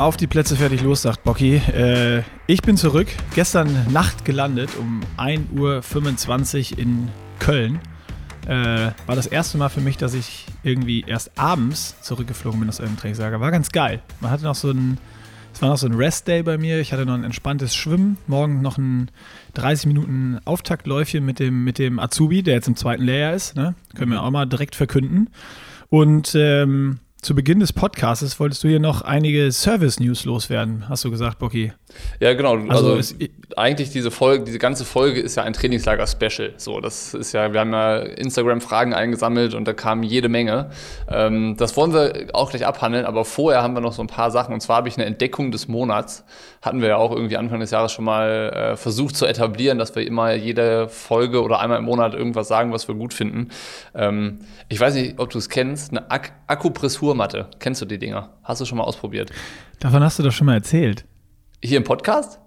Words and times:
Auf 0.00 0.16
die 0.16 0.26
Plätze 0.26 0.56
fertig 0.56 0.80
los, 0.82 1.02
sagt 1.02 1.24
Bocky. 1.24 1.56
Äh, 1.56 2.22
ich 2.46 2.62
bin 2.62 2.78
zurück. 2.78 3.08
Gestern 3.34 3.92
Nacht 3.92 4.24
gelandet 4.24 4.70
um 4.78 5.02
1.25 5.18 6.72
Uhr 6.72 6.78
in 6.78 7.08
Köln. 7.38 7.80
Äh, 8.46 8.92
war 9.04 9.14
das 9.14 9.26
erste 9.26 9.58
Mal 9.58 9.68
für 9.68 9.82
mich, 9.82 9.98
dass 9.98 10.14
ich 10.14 10.46
irgendwie 10.62 11.04
erst 11.06 11.38
abends 11.38 12.00
zurückgeflogen 12.00 12.60
bin 12.60 12.70
aus 12.70 12.80
einem 12.80 12.96
Trainingslager. 12.96 13.40
War 13.40 13.50
ganz 13.50 13.72
geil. 13.72 14.00
Man 14.20 14.30
hatte 14.30 14.44
noch 14.44 14.54
so 14.54 14.70
ein, 14.70 14.96
es 15.52 15.60
war 15.60 15.68
noch 15.68 15.76
so 15.76 15.86
ein 15.86 15.92
Rest-Day 15.92 16.44
bei 16.44 16.56
mir. 16.56 16.80
Ich 16.80 16.94
hatte 16.94 17.04
noch 17.04 17.12
ein 17.12 17.24
entspanntes 17.24 17.76
Schwimmen. 17.76 18.16
Morgen 18.26 18.62
noch 18.62 18.78
ein 18.78 19.10
30 19.52 19.84
Minuten 19.84 20.38
Auftaktläufchen 20.46 21.26
mit 21.26 21.38
dem, 21.40 21.62
mit 21.62 21.78
dem 21.78 21.98
Azubi, 21.98 22.42
der 22.42 22.54
jetzt 22.54 22.68
im 22.68 22.76
zweiten 22.76 23.02
Lehrjahr 23.02 23.34
ist. 23.34 23.54
Ne? 23.54 23.74
Können 23.94 24.12
wir 24.12 24.22
auch 24.22 24.30
mal 24.30 24.46
direkt 24.46 24.76
verkünden. 24.76 25.28
Und 25.90 26.34
ähm, 26.34 27.00
zu 27.22 27.34
Beginn 27.34 27.60
des 27.60 27.72
Podcasts 27.72 28.40
wolltest 28.40 28.64
du 28.64 28.68
hier 28.68 28.80
noch 28.80 29.02
einige 29.02 29.52
Service-News 29.52 30.24
loswerden, 30.24 30.88
hast 30.88 31.04
du 31.04 31.10
gesagt, 31.10 31.38
Bocky. 31.38 31.72
Ja, 32.20 32.34
genau. 32.34 32.56
Also, 32.68 32.94
also 32.94 33.14
eigentlich 33.56 33.90
diese 33.90 34.10
Folge, 34.10 34.44
diese 34.44 34.58
ganze 34.58 34.84
Folge 34.84 35.20
ist 35.20 35.36
ja 35.36 35.42
ein 35.42 35.52
Trainingslager-Special. 35.52 36.54
So, 36.56 36.80
das 36.80 37.14
ist 37.14 37.32
ja, 37.32 37.52
wir 37.52 37.60
haben 37.60 37.72
ja 37.72 37.98
Instagram-Fragen 37.98 38.94
eingesammelt 38.94 39.54
und 39.54 39.66
da 39.66 39.72
kamen 39.72 40.02
jede 40.02 40.28
Menge. 40.28 40.70
Ähm, 41.08 41.56
das 41.56 41.76
wollen 41.76 41.92
wir 41.92 42.28
auch 42.32 42.50
gleich 42.50 42.66
abhandeln, 42.66 43.06
aber 43.06 43.24
vorher 43.24 43.62
haben 43.62 43.74
wir 43.74 43.80
noch 43.80 43.92
so 43.92 44.02
ein 44.02 44.06
paar 44.06 44.30
Sachen. 44.30 44.54
Und 44.54 44.60
zwar 44.60 44.76
habe 44.76 44.88
ich 44.88 44.96
eine 44.96 45.06
Entdeckung 45.06 45.50
des 45.50 45.68
Monats. 45.68 46.24
Hatten 46.62 46.80
wir 46.80 46.88
ja 46.88 46.96
auch 46.96 47.10
irgendwie 47.12 47.36
Anfang 47.36 47.60
des 47.60 47.70
Jahres 47.70 47.92
schon 47.92 48.04
mal 48.04 48.72
äh, 48.72 48.76
versucht 48.76 49.16
zu 49.16 49.26
etablieren, 49.26 49.78
dass 49.78 49.94
wir 49.94 50.06
immer 50.06 50.34
jede 50.34 50.88
Folge 50.88 51.42
oder 51.42 51.60
einmal 51.60 51.78
im 51.78 51.84
Monat 51.84 52.14
irgendwas 52.14 52.48
sagen, 52.48 52.72
was 52.72 52.86
wir 52.88 52.94
gut 52.94 53.14
finden. 53.14 53.48
Ähm, 53.94 54.40
ich 54.68 54.78
weiß 54.78 54.94
nicht, 54.94 55.18
ob 55.18 55.30
du 55.30 55.38
es 55.38 55.48
kennst, 55.48 55.90
eine 55.90 56.10
Ak 56.10 56.32
Akupressurmatte. 56.46 57.48
Kennst 57.58 57.80
du 57.80 57.86
die 57.86 57.98
Dinger? 57.98 58.30
Hast 58.42 58.60
du 58.60 58.64
schon 58.64 58.78
mal 58.78 58.84
ausprobiert? 58.84 59.30
Davon 59.78 60.02
hast 60.02 60.18
du 60.18 60.22
doch 60.22 60.32
schon 60.32 60.46
mal 60.46 60.54
erzählt. 60.54 61.04
Hier 61.62 61.76
im 61.76 61.84
Podcast? 61.84 62.38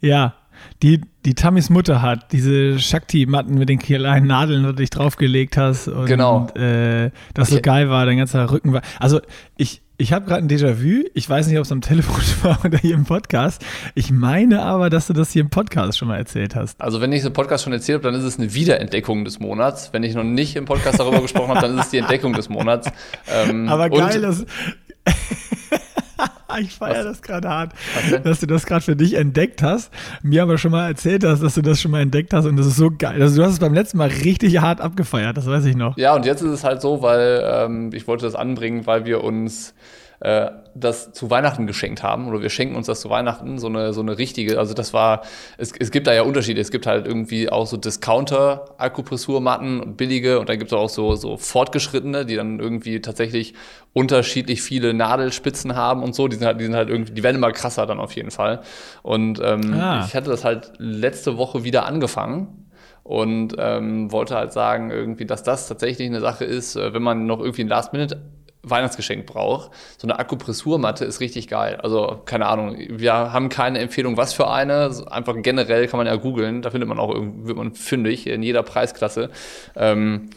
Ja, 0.00 0.34
die, 0.82 1.00
die 1.24 1.34
Tamis 1.34 1.68
Mutter 1.68 2.00
hat, 2.00 2.30
diese 2.30 2.78
Shakti-Matten 2.78 3.58
mit 3.58 3.68
den 3.68 3.80
kleinen 3.80 4.28
Nadeln, 4.28 4.62
wo 4.62 4.68
du 4.68 4.74
dich 4.74 4.90
draufgelegt 4.90 5.56
hast. 5.56 5.88
Und, 5.88 6.06
genau. 6.06 6.46
Äh, 6.54 7.10
das 7.34 7.50
so 7.50 7.60
geil 7.60 7.90
war, 7.90 8.06
dein 8.06 8.18
ganzer 8.18 8.48
Rücken 8.50 8.72
war. 8.72 8.82
Also 9.00 9.20
ich, 9.56 9.82
ich 9.98 10.12
habe 10.12 10.26
gerade 10.26 10.44
ein 10.44 10.48
Déjà-vu. 10.48 11.08
Ich 11.14 11.28
weiß 11.28 11.48
nicht, 11.48 11.58
ob 11.58 11.64
es 11.64 11.72
am 11.72 11.80
Telefon 11.80 12.22
war 12.42 12.64
oder 12.64 12.78
hier 12.78 12.94
im 12.94 13.04
Podcast. 13.04 13.64
Ich 13.96 14.12
meine 14.12 14.62
aber, 14.62 14.90
dass 14.90 15.08
du 15.08 15.12
das 15.12 15.32
hier 15.32 15.42
im 15.42 15.50
Podcast 15.50 15.98
schon 15.98 16.06
mal 16.06 16.16
erzählt 16.16 16.54
hast. 16.54 16.80
Also 16.80 17.00
wenn 17.00 17.10
ich 17.10 17.20
es 17.20 17.26
im 17.26 17.32
Podcast 17.32 17.64
schon 17.64 17.72
erzählt 17.72 17.96
habe, 17.96 18.12
dann 18.12 18.20
ist 18.20 18.26
es 18.26 18.38
eine 18.38 18.54
Wiederentdeckung 18.54 19.24
des 19.24 19.40
Monats. 19.40 19.92
Wenn 19.92 20.04
ich 20.04 20.14
noch 20.14 20.22
nicht 20.22 20.54
im 20.54 20.66
Podcast 20.66 21.00
darüber 21.00 21.20
gesprochen 21.20 21.48
habe, 21.48 21.62
dann 21.62 21.76
ist 21.76 21.86
es 21.86 21.90
die 21.90 21.98
Entdeckung 21.98 22.32
des 22.32 22.48
Monats. 22.48 22.88
Ähm, 23.28 23.68
aber 23.68 23.90
geil, 23.90 24.20
dass 24.20 24.46
ich 26.60 26.74
feiere 26.74 27.04
das 27.04 27.22
gerade 27.22 27.48
hart, 27.48 27.72
dass 28.24 28.40
du 28.40 28.46
das 28.46 28.66
gerade 28.66 28.82
für 28.82 28.96
dich 28.96 29.14
entdeckt 29.14 29.62
hast. 29.62 29.92
Mir 30.22 30.42
aber 30.42 30.58
schon 30.58 30.72
mal 30.72 30.88
erzählt 30.88 31.24
hast, 31.24 31.42
dass 31.42 31.54
du 31.54 31.62
das 31.62 31.80
schon 31.80 31.90
mal 31.90 32.00
entdeckt 32.00 32.32
hast 32.32 32.46
und 32.46 32.56
das 32.56 32.66
ist 32.66 32.76
so 32.76 32.90
geil. 32.90 33.20
Also 33.20 33.36
du 33.36 33.44
hast 33.44 33.54
es 33.54 33.58
beim 33.58 33.74
letzten 33.74 33.98
Mal 33.98 34.08
richtig 34.08 34.60
hart 34.60 34.80
abgefeiert, 34.80 35.36
das 35.36 35.46
weiß 35.46 35.64
ich 35.66 35.76
noch. 35.76 35.96
Ja, 35.96 36.14
und 36.14 36.26
jetzt 36.26 36.42
ist 36.42 36.50
es 36.50 36.64
halt 36.64 36.80
so, 36.80 37.02
weil 37.02 37.42
ähm, 37.44 37.90
ich 37.92 38.06
wollte 38.06 38.24
das 38.24 38.34
anbringen, 38.34 38.86
weil 38.86 39.04
wir 39.04 39.24
uns 39.24 39.74
äh, 40.20 40.50
das 40.74 41.12
zu 41.12 41.30
Weihnachten 41.30 41.66
geschenkt 41.66 42.02
haben 42.02 42.28
oder 42.28 42.42
wir 42.42 42.50
schenken 42.50 42.76
uns 42.76 42.86
das 42.86 43.00
zu 43.00 43.10
Weihnachten, 43.10 43.58
so 43.58 43.66
eine, 43.66 43.92
so 43.92 44.00
eine 44.00 44.18
richtige, 44.18 44.58
also 44.58 44.74
das 44.74 44.92
war, 44.92 45.22
es, 45.58 45.72
es 45.78 45.90
gibt 45.90 46.06
da 46.06 46.14
ja 46.14 46.22
Unterschiede, 46.22 46.60
es 46.60 46.70
gibt 46.70 46.86
halt 46.86 47.06
irgendwie 47.06 47.50
auch 47.50 47.66
so 47.66 47.76
Discounter-Akupressurmatten, 47.76 49.96
billige 49.96 50.38
und 50.40 50.48
dann 50.48 50.58
gibt 50.58 50.72
es 50.72 50.78
auch 50.78 50.88
so, 50.88 51.16
so 51.16 51.36
fortgeschrittene, 51.36 52.24
die 52.26 52.36
dann 52.36 52.60
irgendwie 52.60 53.00
tatsächlich 53.00 53.54
unterschiedlich 53.92 54.62
viele 54.62 54.94
Nadelspitzen 54.94 55.76
haben 55.76 56.02
und 56.02 56.14
so, 56.14 56.28
die 56.28 56.36
sind 56.36 56.46
halt, 56.46 56.60
die 56.60 56.64
sind 56.64 56.76
halt 56.76 56.90
irgendwie, 56.90 57.12
die 57.12 57.22
werden 57.22 57.36
immer 57.36 57.52
krasser 57.52 57.86
dann 57.86 57.98
auf 57.98 58.12
jeden 58.12 58.30
Fall. 58.30 58.60
Und 59.02 59.40
ähm, 59.42 59.74
ah. 59.74 60.04
ich 60.06 60.14
hatte 60.14 60.30
das 60.30 60.44
halt 60.44 60.72
letzte 60.78 61.38
Woche 61.38 61.64
wieder 61.64 61.86
angefangen 61.86 62.70
und 63.02 63.54
ähm, 63.58 64.12
wollte 64.12 64.34
halt 64.34 64.52
sagen, 64.52 64.90
irgendwie, 64.90 65.26
dass 65.26 65.42
das 65.42 65.68
tatsächlich 65.68 66.08
eine 66.08 66.20
Sache 66.20 66.44
ist, 66.44 66.76
äh, 66.76 66.92
wenn 66.92 67.02
man 67.02 67.26
noch 67.26 67.40
irgendwie 67.40 67.62
ein 67.62 67.68
Last-Minute 67.68 68.20
Weihnachtsgeschenk 68.68 69.26
braucht. 69.26 69.70
So 69.98 70.06
eine 70.06 70.18
Akupressurmatte 70.18 71.04
ist 71.04 71.20
richtig 71.20 71.48
geil. 71.48 71.76
Also, 71.82 72.20
keine 72.24 72.46
Ahnung, 72.46 72.76
wir 72.78 73.12
haben 73.12 73.48
keine 73.48 73.78
Empfehlung, 73.78 74.16
was 74.16 74.32
für 74.32 74.50
eine. 74.50 74.90
Einfach 75.10 75.34
generell 75.42 75.86
kann 75.86 75.98
man 75.98 76.06
ja 76.06 76.16
googeln, 76.16 76.62
da 76.62 76.70
findet 76.70 76.88
man 76.88 76.98
auch, 76.98 77.14
wird 77.14 77.56
man 77.56 77.74
fündig 77.74 78.26
in 78.26 78.42
jeder 78.42 78.62
Preisklasse. 78.62 79.30
Ähm, 79.74 80.30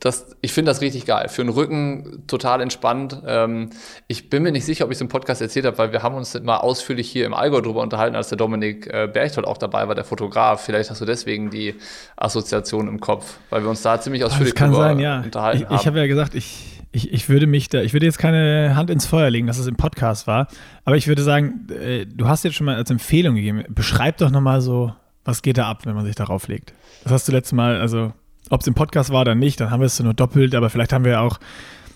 das, 0.00 0.34
ich 0.40 0.52
finde 0.52 0.70
das 0.70 0.80
richtig 0.80 1.04
geil. 1.04 1.28
Für 1.28 1.44
den 1.44 1.50
Rücken 1.50 2.24
total 2.26 2.62
entspannt. 2.62 3.20
Ähm, 3.26 3.68
ich 4.08 4.30
bin 4.30 4.42
mir 4.42 4.50
nicht 4.50 4.64
sicher, 4.64 4.86
ob 4.86 4.90
ich 4.90 4.96
es 4.96 5.00
im 5.02 5.08
Podcast 5.08 5.42
erzählt 5.42 5.66
habe, 5.66 5.76
weil 5.76 5.92
wir 5.92 6.02
haben 6.02 6.14
uns 6.14 6.40
mal 6.40 6.56
ausführlich 6.56 7.10
hier 7.10 7.26
im 7.26 7.34
Allgäu 7.34 7.60
drüber 7.60 7.82
unterhalten, 7.82 8.16
als 8.16 8.30
der 8.30 8.38
Dominik 8.38 8.86
äh, 8.86 9.08
Berchtold 9.12 9.46
auch 9.46 9.58
dabei 9.58 9.86
war, 9.88 9.94
der 9.94 10.04
Fotograf. 10.04 10.64
Vielleicht 10.64 10.88
hast 10.88 11.02
du 11.02 11.04
deswegen 11.04 11.50
die 11.50 11.74
Assoziation 12.16 12.88
im 12.88 12.98
Kopf, 12.98 13.38
weil 13.50 13.62
wir 13.62 13.68
uns 13.68 13.82
da 13.82 14.00
ziemlich 14.00 14.24
ausführlich 14.24 14.54
drüber 14.54 14.74
sein, 14.74 14.98
ja. 15.00 15.20
unterhalten 15.20 15.62
ich, 15.62 15.68
haben. 15.68 15.76
Ich 15.76 15.86
habe 15.86 15.98
ja 15.98 16.06
gesagt, 16.06 16.34
ich 16.34 16.79
ich, 16.92 17.12
ich 17.12 17.28
würde 17.28 17.46
mich 17.46 17.68
da, 17.68 17.82
ich 17.82 17.92
würde 17.92 18.06
jetzt 18.06 18.18
keine 18.18 18.74
Hand 18.74 18.90
ins 18.90 19.06
Feuer 19.06 19.30
legen, 19.30 19.46
dass 19.46 19.58
es 19.58 19.66
im 19.66 19.76
Podcast 19.76 20.26
war, 20.26 20.48
aber 20.84 20.96
ich 20.96 21.06
würde 21.06 21.22
sagen, 21.22 21.66
äh, 21.70 22.06
du 22.06 22.28
hast 22.28 22.44
jetzt 22.44 22.54
schon 22.54 22.66
mal 22.66 22.76
als 22.76 22.90
Empfehlung 22.90 23.36
gegeben, 23.36 23.64
beschreib 23.68 24.18
doch 24.18 24.30
nochmal 24.30 24.60
so, 24.60 24.92
was 25.24 25.42
geht 25.42 25.58
da 25.58 25.68
ab, 25.68 25.86
wenn 25.86 25.94
man 25.94 26.04
sich 26.04 26.16
darauf 26.16 26.48
legt. 26.48 26.72
Das 27.04 27.12
hast 27.12 27.28
du 27.28 27.32
letztes 27.32 27.52
Mal, 27.52 27.80
also 27.80 28.12
ob 28.48 28.60
es 28.62 28.66
im 28.66 28.74
Podcast 28.74 29.10
war 29.10 29.20
oder 29.20 29.34
nicht, 29.34 29.60
dann 29.60 29.70
haben 29.70 29.80
wir 29.80 29.86
es 29.86 30.00
nur 30.00 30.14
doppelt, 30.14 30.54
aber 30.54 30.70
vielleicht 30.70 30.92
haben 30.92 31.04
wir 31.04 31.20
auch 31.20 31.38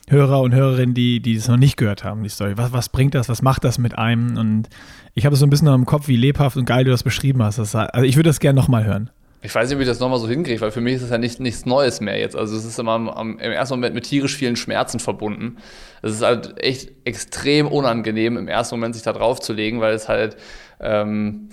Hörer 0.08 0.42
und 0.42 0.54
Hörerinnen, 0.54 0.94
die, 0.94 1.20
die 1.20 1.34
es 1.34 1.48
noch 1.48 1.56
nicht 1.56 1.76
gehört 1.76 2.04
haben, 2.04 2.22
die 2.22 2.28
Story. 2.28 2.52
Was, 2.56 2.72
was 2.72 2.90
bringt 2.90 3.14
das, 3.14 3.28
was 3.28 3.40
macht 3.40 3.64
das 3.64 3.78
mit 3.78 3.96
einem? 3.96 4.36
Und 4.36 4.68
ich 5.14 5.24
habe 5.24 5.32
es 5.32 5.40
so 5.40 5.46
ein 5.46 5.50
bisschen 5.50 5.66
noch 5.66 5.74
im 5.74 5.86
Kopf, 5.86 6.08
wie 6.08 6.16
lebhaft 6.16 6.58
und 6.58 6.66
geil 6.66 6.84
du 6.84 6.90
das 6.90 7.02
beschrieben 7.02 7.42
hast. 7.42 7.58
Das, 7.58 7.74
also 7.74 8.04
ich 8.04 8.16
würde 8.16 8.28
das 8.28 8.38
gerne 8.38 8.60
nochmal 8.60 8.84
hören. 8.84 9.10
Ich 9.44 9.54
weiß 9.54 9.68
nicht, 9.68 9.76
ob 9.76 9.82
ich 9.82 9.86
das 9.86 10.00
nochmal 10.00 10.18
so 10.18 10.26
hinkriege, 10.26 10.58
weil 10.62 10.70
für 10.70 10.80
mich 10.80 10.94
ist 10.94 11.02
es 11.02 11.10
ja 11.10 11.18
nicht, 11.18 11.38
nichts 11.38 11.66
Neues 11.66 12.00
mehr 12.00 12.18
jetzt. 12.18 12.34
Also 12.34 12.56
es 12.56 12.64
ist 12.64 12.78
immer 12.78 12.92
am, 12.92 13.10
am, 13.10 13.38
im 13.38 13.52
ersten 13.52 13.74
Moment 13.74 13.94
mit 13.94 14.04
tierisch 14.04 14.34
vielen 14.34 14.56
Schmerzen 14.56 15.00
verbunden. 15.00 15.58
Es 16.00 16.12
ist 16.12 16.22
halt 16.22 16.58
echt 16.62 16.92
extrem 17.04 17.66
unangenehm, 17.66 18.38
im 18.38 18.48
ersten 18.48 18.76
Moment 18.76 18.94
sich 18.94 19.04
da 19.04 19.12
drauf 19.12 19.40
zu 19.40 19.52
legen, 19.52 19.82
weil 19.82 19.92
es 19.92 20.08
halt 20.08 20.38
ähm, 20.80 21.50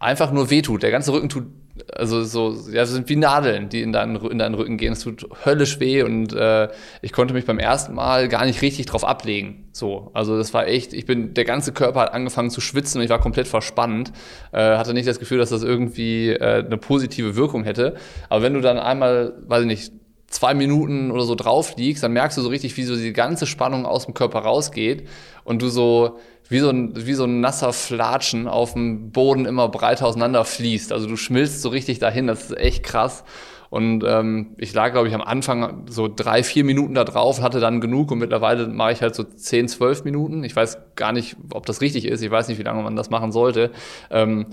einfach 0.00 0.32
nur 0.32 0.50
wehtut. 0.50 0.82
Der 0.82 0.90
ganze 0.90 1.12
Rücken 1.12 1.28
tut 1.28 1.44
also 1.92 2.24
so, 2.24 2.56
ja, 2.70 2.86
sind 2.86 3.08
wie 3.08 3.16
Nadeln, 3.16 3.68
die 3.68 3.82
in 3.82 3.92
deinen, 3.92 4.16
in 4.16 4.38
deinen 4.38 4.54
Rücken 4.54 4.76
gehen. 4.76 4.92
Es 4.92 5.00
tut 5.00 5.26
höllisch 5.44 5.80
weh 5.80 6.02
und 6.02 6.32
äh, 6.32 6.68
ich 7.02 7.12
konnte 7.12 7.34
mich 7.34 7.44
beim 7.44 7.58
ersten 7.58 7.94
Mal 7.94 8.28
gar 8.28 8.44
nicht 8.44 8.62
richtig 8.62 8.86
drauf 8.86 9.04
ablegen. 9.04 9.68
So, 9.72 10.10
also 10.14 10.36
das 10.36 10.54
war 10.54 10.66
echt, 10.66 10.92
ich 10.92 11.06
bin, 11.06 11.34
der 11.34 11.44
ganze 11.44 11.72
Körper 11.72 12.00
hat 12.00 12.14
angefangen 12.14 12.50
zu 12.50 12.60
schwitzen 12.60 12.98
und 12.98 13.04
ich 13.04 13.10
war 13.10 13.20
komplett 13.20 13.48
verspannt. 13.48 14.12
Äh, 14.52 14.76
hatte 14.76 14.94
nicht 14.94 15.08
das 15.08 15.18
Gefühl, 15.18 15.38
dass 15.38 15.50
das 15.50 15.62
irgendwie 15.62 16.30
äh, 16.30 16.64
eine 16.64 16.78
positive 16.78 17.36
Wirkung 17.36 17.64
hätte. 17.64 17.96
Aber 18.28 18.42
wenn 18.42 18.54
du 18.54 18.60
dann 18.60 18.78
einmal, 18.78 19.34
weiß 19.46 19.62
ich 19.62 19.66
nicht, 19.66 19.92
zwei 20.28 20.54
Minuten 20.54 21.10
oder 21.10 21.22
so 21.22 21.34
drauf 21.34 21.76
liegst, 21.76 22.02
dann 22.02 22.12
merkst 22.12 22.36
du 22.36 22.42
so 22.42 22.48
richtig, 22.48 22.76
wie 22.76 22.82
so 22.82 22.96
die 22.96 23.12
ganze 23.12 23.46
Spannung 23.46 23.86
aus 23.86 24.06
dem 24.06 24.14
Körper 24.14 24.40
rausgeht 24.40 25.06
und 25.44 25.62
du 25.62 25.68
so 25.68 26.18
wie 26.48 26.58
so 26.60 26.70
ein, 26.70 27.06
wie 27.06 27.14
so 27.14 27.24
ein 27.24 27.40
nasser 27.40 27.72
Flatschen 27.72 28.48
auf 28.48 28.74
dem 28.74 29.10
Boden 29.10 29.46
immer 29.46 29.68
breiter 29.68 30.06
auseinander 30.06 30.44
fließt. 30.44 30.92
Also 30.92 31.06
du 31.06 31.16
schmilzt 31.16 31.62
so 31.62 31.68
richtig 31.68 31.98
dahin, 31.98 32.26
das 32.26 32.50
ist 32.50 32.56
echt 32.58 32.84
krass. 32.84 33.24
Und 33.68 34.04
ähm, 34.06 34.54
ich 34.58 34.72
lag, 34.72 34.92
glaube 34.92 35.08
ich, 35.08 35.14
am 35.14 35.22
Anfang 35.22 35.86
so 35.88 36.08
drei, 36.08 36.42
vier 36.42 36.64
Minuten 36.64 36.94
da 36.94 37.04
drauf, 37.04 37.42
hatte 37.42 37.58
dann 37.58 37.80
genug 37.80 38.12
und 38.12 38.18
mittlerweile 38.18 38.68
mache 38.68 38.92
ich 38.92 39.02
halt 39.02 39.14
so 39.14 39.24
zehn, 39.24 39.66
zwölf 39.68 40.04
Minuten. 40.04 40.44
Ich 40.44 40.54
weiß 40.54 40.78
gar 40.94 41.12
nicht, 41.12 41.36
ob 41.52 41.66
das 41.66 41.80
richtig 41.80 42.06
ist. 42.06 42.22
Ich 42.22 42.30
weiß 42.30 42.48
nicht, 42.48 42.58
wie 42.58 42.62
lange 42.62 42.82
man 42.82 42.94
das 42.94 43.10
machen 43.10 43.32
sollte. 43.32 43.72
Ähm, 44.10 44.46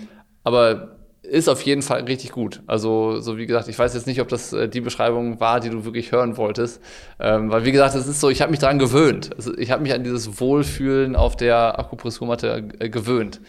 aber 0.44 1.03
ist 1.24 1.48
auf 1.48 1.62
jeden 1.62 1.82
Fall 1.82 2.04
richtig 2.04 2.32
gut. 2.32 2.62
Also, 2.68 3.20
so 3.20 3.38
wie 3.38 3.46
gesagt, 3.46 3.70
ich 3.70 3.80
weiß 3.80 3.94
jetzt 3.94 4.08
nicht, 4.08 4.20
ob 4.22 4.28
das 4.28 4.52
äh, 4.52 4.68
die 4.68 4.82
Beschreibung 4.82 5.40
war, 5.40 5.62
die 5.62 5.70
du 5.70 5.86
wirklich 5.86 6.12
hören 6.12 6.38
wolltest. 6.38 6.82
Ähm, 7.20 7.50
weil, 7.50 7.66
wie 7.66 7.72
gesagt, 7.72 7.96
es 7.96 8.08
ist 8.08 8.20
so, 8.20 8.30
ich 8.30 8.42
habe 8.42 8.52
mich 8.52 8.60
daran 8.60 8.78
gewöhnt. 8.78 9.32
Also, 9.36 9.58
ich 9.58 9.72
habe 9.72 9.82
mich 9.82 9.94
an 9.94 10.04
dieses 10.04 10.40
Wohlfühlen 10.40 11.16
auf 11.16 11.38
der 11.38 11.80
Akupressurmatte 11.80 12.70
äh, 12.80 12.90
gewöhnt. 12.90 13.40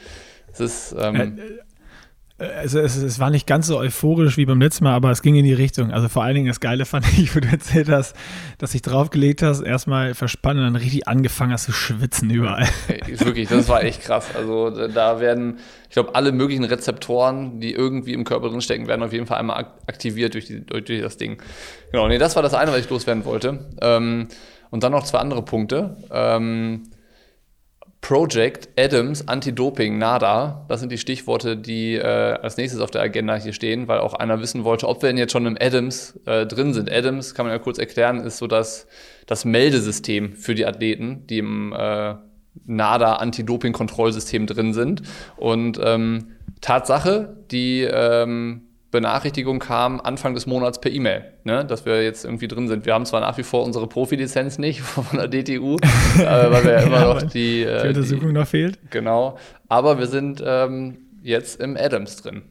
Es 0.52 0.60
ist. 0.60 0.96
Ähm, 0.98 1.38
äh, 1.38 1.64
also 2.36 2.80
es, 2.80 2.96
es, 2.96 3.20
war 3.20 3.30
nicht 3.30 3.46
ganz 3.46 3.68
so 3.68 3.78
euphorisch 3.78 4.36
wie 4.36 4.44
beim 4.44 4.60
letzten 4.60 4.84
Mal, 4.84 4.94
aber 4.94 5.12
es 5.12 5.22
ging 5.22 5.36
in 5.36 5.44
die 5.44 5.52
Richtung. 5.52 5.92
Also 5.92 6.08
vor 6.08 6.24
allen 6.24 6.34
Dingen 6.34 6.48
das 6.48 6.58
Geile 6.58 6.84
fand 6.84 7.06
ich, 7.16 7.34
wo 7.36 7.40
du 7.40 7.46
erzählt 7.46 7.88
hast, 7.88 8.16
dass 8.58 8.72
dich 8.72 8.82
draufgelegt 8.82 9.40
hast, 9.42 9.60
erstmal 9.60 10.14
verspannt 10.14 10.58
und 10.58 10.64
dann 10.64 10.74
richtig 10.74 11.06
angefangen 11.06 11.52
hast 11.52 11.66
zu 11.66 11.72
schwitzen 11.72 12.30
überall. 12.30 12.66
Wirklich, 13.06 13.48
das 13.48 13.68
war 13.68 13.84
echt 13.84 14.02
krass. 14.02 14.34
Also 14.34 14.70
da 14.88 15.20
werden, 15.20 15.58
ich 15.84 15.94
glaube, 15.94 16.16
alle 16.16 16.32
möglichen 16.32 16.64
Rezeptoren, 16.64 17.60
die 17.60 17.72
irgendwie 17.72 18.14
im 18.14 18.24
Körper 18.24 18.48
drin 18.48 18.60
stecken, 18.60 18.88
werden 18.88 19.04
auf 19.04 19.12
jeden 19.12 19.26
Fall 19.26 19.38
einmal 19.38 19.66
aktiviert 19.86 20.34
durch, 20.34 20.46
die, 20.46 20.66
durch 20.66 21.02
das 21.02 21.16
Ding. 21.16 21.40
Genau, 21.92 22.08
nee, 22.08 22.18
das 22.18 22.34
war 22.34 22.42
das 22.42 22.54
eine, 22.54 22.72
was 22.72 22.80
ich 22.80 22.90
loswerden 22.90 23.24
wollte. 23.24 23.70
Ähm, 23.80 24.26
und 24.70 24.82
dann 24.82 24.90
noch 24.90 25.04
zwei 25.04 25.18
andere 25.18 25.42
Punkte. 25.44 25.96
Ähm, 26.10 26.82
Project, 28.04 28.68
Adams, 28.78 29.26
Anti-Doping, 29.28 29.96
NADA. 29.96 30.66
Das 30.68 30.80
sind 30.80 30.92
die 30.92 30.98
Stichworte, 30.98 31.56
die 31.56 31.94
äh, 31.94 32.02
als 32.02 32.58
nächstes 32.58 32.82
auf 32.82 32.90
der 32.90 33.00
Agenda 33.00 33.36
hier 33.36 33.54
stehen, 33.54 33.88
weil 33.88 34.00
auch 34.00 34.12
einer 34.12 34.42
wissen 34.42 34.62
wollte, 34.62 34.86
ob 34.88 35.00
wir 35.00 35.08
denn 35.08 35.16
jetzt 35.16 35.32
schon 35.32 35.46
im 35.46 35.56
Adams 35.58 36.20
äh, 36.26 36.44
drin 36.44 36.74
sind. 36.74 36.92
Adams, 36.92 37.34
kann 37.34 37.46
man 37.46 37.54
ja 37.54 37.58
kurz 37.58 37.78
erklären, 37.78 38.20
ist 38.20 38.36
so 38.36 38.46
das, 38.46 38.86
das 39.24 39.46
Meldesystem 39.46 40.34
für 40.34 40.54
die 40.54 40.66
Athleten, 40.66 41.26
die 41.28 41.38
im, 41.38 41.72
äh, 41.72 42.16
NADA-Anti-Doping-Kontrollsystem 42.66 44.46
drin 44.46 44.74
sind. 44.74 45.00
Und 45.38 45.80
ähm, 45.82 46.32
Tatsache, 46.60 47.38
die 47.50 47.88
ähm, 47.90 48.64
Benachrichtigung 48.94 49.58
kam 49.58 50.00
Anfang 50.00 50.32
des 50.34 50.46
Monats 50.46 50.80
per 50.80 50.92
E-Mail, 50.92 51.24
ne, 51.42 51.64
dass 51.64 51.84
wir 51.84 52.04
jetzt 52.04 52.24
irgendwie 52.24 52.46
drin 52.46 52.68
sind. 52.68 52.86
Wir 52.86 52.94
haben 52.94 53.06
zwar 53.06 53.20
nach 53.20 53.36
wie 53.38 53.42
vor 53.42 53.64
unsere 53.64 53.88
Profilizenz 53.88 54.56
nicht 54.56 54.80
von 54.82 55.18
der 55.18 55.26
DTU, 55.26 55.74
äh, 55.76 55.80
weil 56.20 56.64
wir 56.64 56.74
ja 56.74 56.82
immer 56.82 57.12
noch 57.12 57.24
die, 57.24 57.64
äh, 57.64 57.82
die 57.82 57.88
Untersuchung 57.88 58.28
die, 58.28 58.34
noch 58.34 58.46
fehlt. 58.46 58.78
Genau, 58.90 59.36
aber 59.68 59.98
wir 59.98 60.06
sind 60.06 60.40
ähm, 60.46 60.98
jetzt 61.22 61.60
im 61.60 61.76
Adams 61.76 62.18
drin, 62.18 62.42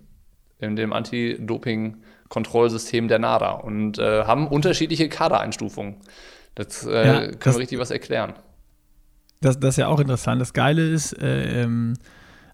in 0.60 0.76
dem 0.76 0.92
Anti-Doping-Kontrollsystem 0.92 3.08
der 3.08 3.20
NADA 3.20 3.52
und 3.52 3.98
äh, 3.98 4.26
haben 4.26 4.50
unterschiedliche 4.50 5.08
Kadereinstufungen. 5.08 6.02
Das 6.56 6.86
äh, 6.86 7.08
ja, 7.08 7.22
können 7.32 7.56
wir 7.56 7.60
richtig 7.60 7.80
was 7.80 7.90
erklären. 7.90 8.34
Das, 9.40 9.62
das 9.62 9.76
ist 9.76 9.78
ja 9.78 9.88
auch 9.88 10.02
interessant. 10.02 10.42
Das 10.42 10.52
Geile 10.52 10.90
ist, 10.90 11.14
äh, 11.14 11.64
ähm, 11.64 11.94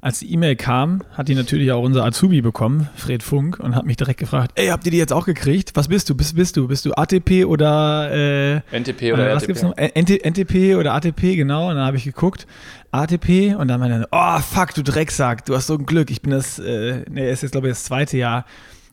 als 0.01 0.19
die 0.19 0.31
E-Mail 0.31 0.55
kam, 0.55 1.03
hat 1.11 1.27
die 1.27 1.35
natürlich 1.35 1.71
auch 1.71 1.83
unser 1.83 2.05
Azubi 2.05 2.41
bekommen, 2.41 2.87
Fred 2.95 3.21
Funk, 3.21 3.59
und 3.59 3.75
hat 3.75 3.85
mich 3.85 3.97
direkt 3.97 4.19
gefragt: 4.19 4.53
Ey, 4.55 4.67
habt 4.67 4.85
ihr 4.85 4.91
die 4.91 4.97
jetzt 4.97 5.11
auch 5.11 5.25
gekriegt? 5.25 5.71
Was 5.75 5.89
bist 5.89 6.09
du? 6.09 6.15
Bist, 6.15 6.35
bist 6.35 6.55
du? 6.55 6.67
Bist 6.67 6.85
du 6.85 6.93
ATP 6.93 7.45
oder 7.45 8.09
äh, 8.11 8.61
NTP 8.71 9.13
oder 9.13 9.29
äh, 9.29 9.35
was 9.35 9.43
RTP? 9.43 9.47
Gibt's 9.47 9.63
noch? 9.63 9.75
NT, 9.75 10.25
NTP 10.25 10.75
oder 10.75 10.93
ATP, 10.93 11.35
genau. 11.35 11.69
Und 11.69 11.75
dann 11.75 11.85
habe 11.85 11.97
ich 11.97 12.05
geguckt, 12.05 12.47
ATP, 12.91 13.55
und 13.55 13.67
dann 13.67 13.79
meinte 13.79 14.07
er: 14.09 14.37
Oh, 14.37 14.39
fuck, 14.39 14.73
du 14.73 14.83
Drecksack, 14.83 15.45
du 15.45 15.55
hast 15.55 15.67
so 15.67 15.75
ein 15.75 15.85
Glück. 15.85 16.11
Ich 16.11 16.21
bin 16.21 16.31
das, 16.31 16.59
äh, 16.59 17.03
nee, 17.09 17.29
ist 17.29 17.43
jetzt, 17.43 17.51
glaube 17.51 17.67
ich, 17.67 17.73
das 17.73 17.83
zweite 17.83 18.17
Jahr. 18.17 18.45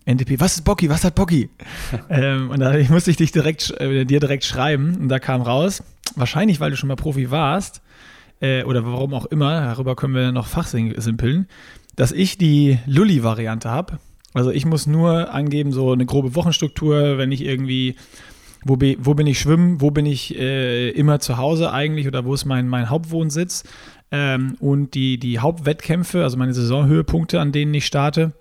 NTP, 0.08 0.38
was 0.38 0.54
ist 0.54 0.62
Bocky? 0.62 0.88
Was 0.88 1.04
hat 1.04 1.16
Bocky? 1.16 1.50
ähm, 2.10 2.50
und 2.50 2.60
da 2.60 2.76
musste 2.90 3.10
ich 3.10 3.16
dich 3.16 3.32
direkt, 3.32 3.72
äh, 3.80 4.04
dir 4.04 4.20
direkt 4.20 4.44
schreiben. 4.44 4.96
Und 5.00 5.08
da 5.08 5.18
kam 5.18 5.42
raus, 5.42 5.82
wahrscheinlich, 6.14 6.60
weil 6.60 6.70
du 6.70 6.76
schon 6.76 6.88
mal 6.88 6.96
Profi 6.96 7.30
warst, 7.30 7.82
äh, 8.40 8.64
oder 8.64 8.84
warum 8.84 9.14
auch 9.14 9.26
immer, 9.26 9.60
darüber 9.60 9.96
können 9.96 10.14
wir 10.14 10.32
noch 10.32 10.46
fachsimpeln, 10.46 11.48
dass 11.96 12.12
ich 12.12 12.38
die 12.38 12.78
Lully-Variante 12.86 13.70
habe. 13.70 13.98
Also 14.34 14.50
ich 14.50 14.66
muss 14.66 14.86
nur 14.86 15.32
angeben, 15.32 15.72
so 15.72 15.92
eine 15.92 16.04
grobe 16.04 16.34
Wochenstruktur, 16.34 17.16
wenn 17.16 17.32
ich 17.32 17.42
irgendwie, 17.42 17.96
wo, 18.64 18.76
be, 18.76 18.96
wo 18.98 19.14
bin 19.14 19.26
ich 19.26 19.38
schwimmen, 19.38 19.80
wo 19.80 19.90
bin 19.90 20.04
ich 20.04 20.38
äh, 20.38 20.90
immer 20.90 21.20
zu 21.20 21.38
Hause 21.38 21.72
eigentlich 21.72 22.06
oder 22.06 22.26
wo 22.26 22.34
ist 22.34 22.44
mein, 22.44 22.68
mein 22.68 22.90
Hauptwohnsitz 22.90 23.64
ähm, 24.10 24.56
und 24.60 24.94
die, 24.94 25.18
die 25.18 25.38
Hauptwettkämpfe, 25.38 26.22
also 26.22 26.36
meine 26.36 26.52
Saisonhöhepunkte, 26.52 27.40
an 27.40 27.52
denen 27.52 27.72
ich 27.72 27.86
starte. 27.86 28.32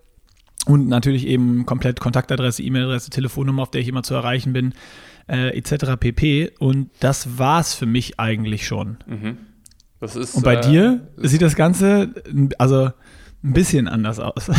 Und 0.66 0.88
natürlich 0.88 1.28
eben 1.28 1.66
komplett 1.66 2.00
Kontaktadresse, 2.00 2.64
E-Mail-Adresse, 2.64 3.12
Telefonnummer, 3.12 3.62
auf 3.62 3.72
der 3.72 3.82
ich 3.82 3.88
immer 3.88 4.04
zu 4.04 4.16
erreichen 4.16 4.52
bin, 4.52 4.74
äh, 5.30 5.56
etc. 5.58 5.96
pp. 6.00 6.52
Und 6.60 6.90
das 7.00 7.38
war's 7.38 7.74
für 7.76 7.86
mich 7.86 8.20
eigentlich 8.20 8.66
schon. 8.66 8.98
Mhm. 9.06 9.38
Das 10.06 10.16
ist, 10.16 10.36
Und 10.36 10.44
bei 10.44 10.58
äh, 10.58 10.62
dir 10.62 11.08
sieht 11.18 11.42
das 11.42 11.56
Ganze 11.56 12.14
also 12.60 12.92
ein 13.44 13.54
bisschen 13.54 13.88
anders 13.88 14.20
aus. 14.20 14.52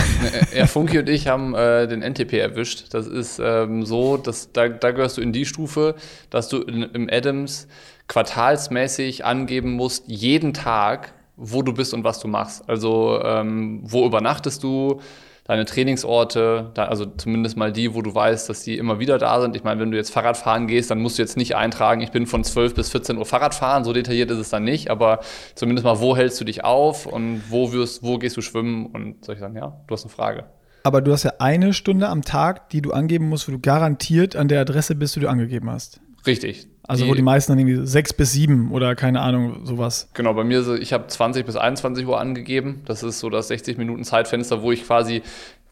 Ja, 0.57 0.67
Funky 0.67 0.99
und 0.99 1.09
ich 1.09 1.29
haben 1.29 1.55
äh, 1.55 1.87
den 1.87 2.03
NTP 2.03 2.33
erwischt. 2.33 2.87
Das 2.93 3.07
ist 3.07 3.41
ähm, 3.41 3.85
so, 3.85 4.17
dass 4.17 4.51
da, 4.51 4.69
da 4.69 4.91
gehörst 4.91 5.19
du 5.19 5.21
in 5.21 5.33
die 5.33 5.47
Stufe, 5.47 5.95
dass 6.31 6.49
du 6.49 6.63
in, 6.63 6.83
im 6.83 7.09
Adams 7.09 7.69
quartalsmäßig 8.09 9.25
angeben 9.25 9.73
musst, 9.73 10.05
jeden 10.09 10.53
Tag, 10.53 11.13
wo 11.37 11.63
du 11.63 11.73
bist 11.73 11.95
und 11.95 12.03
was 12.03 12.19
du 12.19 12.27
machst. 12.27 12.69
Also 12.69 13.21
ähm, 13.23 13.83
wo 13.85 14.05
übernachtest 14.05 14.65
du, 14.65 15.01
deine 15.47 15.65
Trainingsorte, 15.65 16.71
also 16.75 17.07
zumindest 17.07 17.57
mal 17.57 17.73
die, 17.73 17.95
wo 17.95 18.03
du 18.03 18.15
weißt, 18.15 18.49
dass 18.49 18.63
die 18.63 18.79
immer 18.79 18.99
wieder 18.99 19.19
da 19.19 19.41
sind. 19.41 19.57
Ich 19.57 19.65
meine, 19.65 19.81
wenn 19.81 19.91
du 19.91 19.97
jetzt 19.97 20.11
Fahrrad 20.11 20.37
fahren 20.37 20.67
gehst, 20.67 20.91
dann 20.91 21.01
musst 21.01 21.19
du 21.19 21.23
jetzt 21.23 21.37
nicht 21.37 21.55
eintragen, 21.55 22.01
ich 22.01 22.11
bin 22.11 22.27
von 22.27 22.45
12 22.45 22.75
bis 22.75 22.91
14 22.91 23.17
Uhr 23.17 23.27
Fahrrad 23.27 23.55
fahren, 23.55 23.85
so 23.85 23.93
detailliert 23.93 24.31
ist 24.31 24.39
es 24.39 24.51
dann 24.51 24.65
nicht, 24.65 24.91
aber 24.91 25.21
zumindest 25.55 25.85
mal, 25.85 26.01
wo 26.01 26.17
hältst 26.17 26.41
du 26.41 26.45
dich 26.45 26.65
auf 26.65 27.07
und 27.07 27.43
wo, 27.49 27.73
wirst, 27.73 28.03
wo 28.03 28.19
gehst 28.19 28.37
du 28.37 28.41
schwimmen 28.41 28.87
und 28.87 29.25
soll 29.25 29.35
ich 29.35 29.41
sagen, 29.41 29.57
ja, 29.57 29.81
du 29.87 29.93
hast 29.93 30.05
eine 30.05 30.11
Frage. 30.11 30.45
Aber 30.83 31.01
du 31.01 31.13
hast 31.13 31.25
ja 31.25 31.33
eine 31.39 31.73
Stunde 31.73 32.09
am 32.09 32.23
Tag, 32.23 32.71
die 32.71 32.81
du 32.81 32.93
angeben 32.93 33.29
musst, 33.29 33.49
wo 33.49 33.53
du 33.53 33.59
garantiert 33.59 34.37
an 34.37 34.47
der 34.49 34.61
Adresse 34.61 34.95
bist, 34.95 35.17
die 35.17 35.21
du 35.21 35.29
angegeben 35.29 35.69
hast. 35.71 36.01
Richtig. 36.27 36.67
Also 36.89 37.05
die, 37.05 37.11
wo 37.11 37.15
die 37.15 37.23
meisten 37.23 37.53
dann 37.53 37.59
irgendwie 37.59 37.87
sechs 37.87 38.13
bis 38.13 38.33
sieben 38.33 38.71
oder 38.73 38.95
keine 38.95 39.21
Ahnung, 39.21 39.65
sowas. 39.65 40.09
Genau, 40.15 40.35
bei 40.35 40.45
mir, 40.45 40.67
ich 40.81 40.93
habe 40.93 41.07
20 41.07 41.45
bis 41.45 41.57
21 41.57 42.07
Uhr 42.07 42.21
angegeben. 42.21 42.83
Das 42.85 43.03
ist 43.03 43.19
so 43.19 43.31
das 43.31 43.49
60 43.49 43.77
Minuten 43.79 44.05
Zeitfenster, 44.05 44.63
wo 44.63 44.71
ich 44.71 44.85
quasi, 44.85 45.23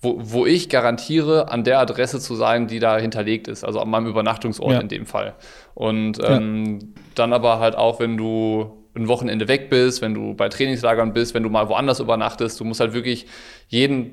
wo, 0.00 0.18
wo 0.18 0.46
ich 0.46 0.68
garantiere, 0.68 1.50
an 1.50 1.62
der 1.62 1.78
Adresse 1.78 2.18
zu 2.18 2.34
sein, 2.34 2.66
die 2.66 2.80
da 2.80 2.98
hinterlegt 2.98 3.46
ist. 3.46 3.64
Also 3.64 3.80
an 3.80 3.90
meinem 3.90 4.06
Übernachtungsort 4.06 4.72
ja. 4.72 4.80
in 4.80 4.88
dem 4.88 5.06
Fall. 5.06 5.34
Und 5.74 6.18
ähm, 6.24 6.80
ja. 6.80 6.86
dann 7.14 7.32
aber 7.32 7.60
halt 7.60 7.76
auch, 7.76 8.00
wenn 8.00 8.16
du 8.16 8.84
ein 8.96 9.08
Wochenende 9.08 9.48
weg 9.48 9.70
bist, 9.70 10.02
wenn 10.02 10.14
du 10.14 10.34
bei 10.34 10.48
Trainingslagern 10.48 11.12
bist, 11.12 11.34
wenn 11.34 11.42
du 11.42 11.48
mal 11.48 11.68
woanders 11.68 12.00
übernachtest, 12.00 12.58
du 12.58 12.64
musst 12.64 12.80
halt 12.80 12.92
wirklich 12.92 13.26
jeden, 13.68 14.12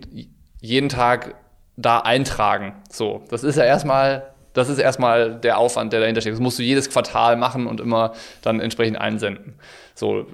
jeden 0.60 0.90
Tag 0.90 1.36
da 1.78 2.00
eintragen. 2.00 2.74
So, 2.90 3.24
das 3.30 3.44
ist 3.44 3.58
ja 3.58 3.64
erstmal 3.64 4.31
das 4.54 4.70
ist 4.70 4.80
erstmal 4.80 5.36
der 5.36 5.58
Aufwand, 5.58 5.94
der 5.94 6.00
dahinter 6.00 6.22
steckt. 6.22 6.36
Das 6.36 6.42
musst 6.42 6.60
du 6.60 6.64
jedes 6.64 6.90
Quartal 6.90 7.38
machen 7.38 7.68
und 7.68 7.80
immer 7.80 8.14
dann 8.42 8.60
entsprechend 8.60 9.00
einsenden. 9.00 9.56
So, 9.96 10.26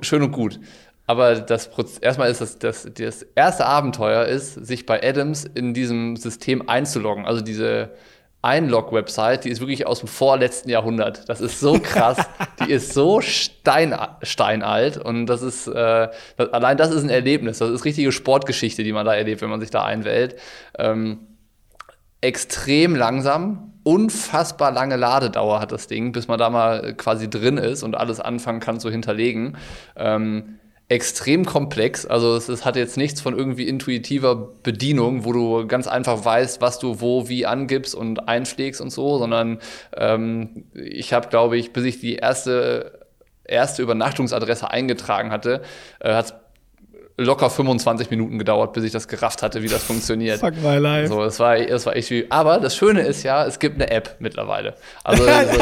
schön 0.00 0.22
und 0.22 0.32
gut. 0.32 0.60
Aber 1.06 1.34
das, 1.36 1.68
erstmal 2.00 2.30
ist 2.30 2.40
das, 2.40 2.58
das, 2.58 2.88
das 2.94 3.22
erste 3.34 3.66
Abenteuer 3.66 4.24
ist, 4.24 4.54
sich 4.54 4.86
bei 4.86 5.02
Adams 5.02 5.44
in 5.44 5.74
diesem 5.74 6.16
System 6.16 6.68
einzuloggen. 6.68 7.26
Also 7.26 7.42
diese 7.42 7.90
Einlog-Website, 8.40 9.44
die 9.44 9.50
ist 9.50 9.60
wirklich 9.60 9.86
aus 9.86 10.00
dem 10.00 10.08
vorletzten 10.08 10.68
Jahrhundert. 10.70 11.28
Das 11.28 11.40
ist 11.40 11.60
so 11.60 11.78
krass. 11.78 12.18
die 12.60 12.72
ist 12.72 12.92
so 12.92 13.20
stein, 13.20 13.94
steinalt. 14.22 14.96
Und 14.96 15.26
das 15.26 15.42
ist, 15.42 15.66
äh, 15.66 16.08
das, 16.36 16.52
allein 16.52 16.76
das 16.76 16.90
ist 16.90 17.02
ein 17.02 17.10
Erlebnis. 17.10 17.58
Das 17.58 17.70
ist 17.70 17.84
richtige 17.84 18.12
Sportgeschichte, 18.12 18.82
die 18.82 18.92
man 18.92 19.04
da 19.04 19.14
erlebt, 19.14 19.42
wenn 19.42 19.50
man 19.50 19.60
sich 19.60 19.70
da 19.70 19.84
einwählt. 19.84 20.36
Ähm, 20.78 21.26
extrem 22.24 22.96
langsam, 22.96 23.74
unfassbar 23.82 24.72
lange 24.72 24.96
Ladedauer 24.96 25.60
hat 25.60 25.72
das 25.72 25.86
Ding, 25.86 26.12
bis 26.12 26.26
man 26.26 26.38
da 26.38 26.48
mal 26.48 26.94
quasi 26.94 27.28
drin 27.28 27.58
ist 27.58 27.82
und 27.82 27.94
alles 27.94 28.18
anfangen 28.18 28.60
kann 28.60 28.80
zu 28.80 28.90
hinterlegen. 28.90 29.58
Ähm, 29.94 30.58
extrem 30.88 31.44
komplex, 31.44 32.06
also 32.06 32.34
es, 32.34 32.48
es, 32.48 32.64
hat 32.64 32.76
jetzt 32.76 32.96
nichts 32.96 33.20
von 33.20 33.36
irgendwie 33.36 33.68
intuitiver 33.68 34.34
Bedienung, 34.62 35.24
wo 35.24 35.32
du 35.32 35.66
ganz 35.66 35.86
einfach 35.86 36.24
weißt, 36.24 36.60
was 36.60 36.78
du 36.78 37.00
wo 37.00 37.28
wie 37.28 37.46
angibst 37.46 37.94
und 37.94 38.26
einpflegst 38.28 38.80
und 38.80 38.90
so, 38.90 39.18
sondern 39.18 39.58
ähm, 39.96 40.64
ich 40.74 41.12
habe, 41.12 41.28
glaube 41.28 41.58
ich, 41.58 41.72
bis 41.72 41.84
ich 41.84 42.00
die 42.00 42.16
erste 42.16 43.04
erste 43.46 43.82
Übernachtungsadresse 43.82 44.70
eingetragen 44.70 45.30
hatte, 45.30 45.60
äh, 46.00 46.14
hat 46.14 46.24
es 46.24 46.34
locker 47.16 47.48
25 47.48 48.10
Minuten 48.10 48.38
gedauert, 48.38 48.72
bis 48.72 48.84
ich 48.84 48.92
das 48.92 49.06
gerafft 49.06 49.42
hatte, 49.42 49.62
wie 49.62 49.68
das 49.68 49.84
funktioniert. 49.84 50.40
Fuck 50.40 50.60
my 50.62 50.76
life. 50.78 51.08
So, 51.08 51.22
es 51.22 51.38
war, 51.38 51.56
es 51.56 51.86
war 51.86 51.94
echt 51.94 52.10
wie. 52.10 52.26
Aber 52.30 52.58
das 52.58 52.76
Schöne 52.76 53.02
ist 53.02 53.22
ja, 53.22 53.46
es 53.46 53.58
gibt 53.58 53.76
eine 53.76 53.90
App 53.90 54.16
mittlerweile. 54.18 54.74
Also, 55.04 55.24
also 55.28 55.58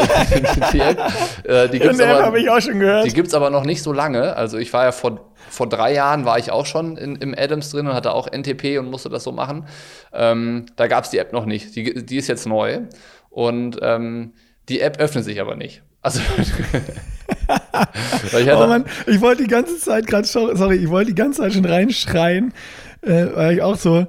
die 0.72 0.80
App, 0.80 0.98
äh, 1.44 1.68
die 1.68 1.78
gibt's 1.78 2.00
aber, 2.00 2.22
habe 2.24 2.40
ich 2.40 2.48
auch 2.48 2.60
schon 2.60 2.78
gehört. 2.78 3.06
Die 3.06 3.12
gibt's 3.12 3.34
aber 3.34 3.50
noch 3.50 3.64
nicht 3.64 3.82
so 3.82 3.92
lange. 3.92 4.34
Also 4.36 4.58
ich 4.58 4.72
war 4.72 4.84
ja 4.84 4.92
vor 4.92 5.32
vor 5.50 5.68
drei 5.68 5.92
Jahren 5.92 6.24
war 6.24 6.38
ich 6.38 6.50
auch 6.50 6.64
schon 6.64 6.96
in, 6.96 7.16
im 7.16 7.34
Adams 7.36 7.70
drin 7.70 7.86
und 7.86 7.92
hatte 7.92 8.14
auch 8.14 8.26
NTP 8.26 8.78
und 8.78 8.90
musste 8.90 9.10
das 9.10 9.22
so 9.22 9.32
machen. 9.32 9.66
Ähm, 10.10 10.64
da 10.76 10.86
gab 10.86 11.04
es 11.04 11.10
die 11.10 11.18
App 11.18 11.34
noch 11.34 11.44
nicht. 11.44 11.76
Die, 11.76 12.06
die 12.06 12.16
ist 12.16 12.28
jetzt 12.28 12.46
neu. 12.46 12.80
Und 13.28 13.78
ähm, 13.82 14.32
die 14.70 14.80
App 14.80 14.98
öffnet 14.98 15.24
sich 15.24 15.42
aber 15.42 15.56
nicht. 15.56 15.82
Also. 16.02 16.20
ich, 18.38 18.52
oh 18.52 18.66
Mann, 18.66 18.84
ich 19.06 19.20
wollte 19.20 19.44
die 19.44 19.48
ganze 19.48 19.78
Zeit 19.78 20.06
gerade, 20.06 20.26
sorry, 20.26 20.76
ich 20.76 20.90
wollte 20.90 21.12
die 21.12 21.14
ganze 21.14 21.42
Zeit 21.42 21.54
schon 21.54 21.64
reinschreien, 21.64 22.52
äh, 23.02 23.26
weil 23.34 23.54
ich 23.54 23.62
auch 23.62 23.76
so, 23.76 24.06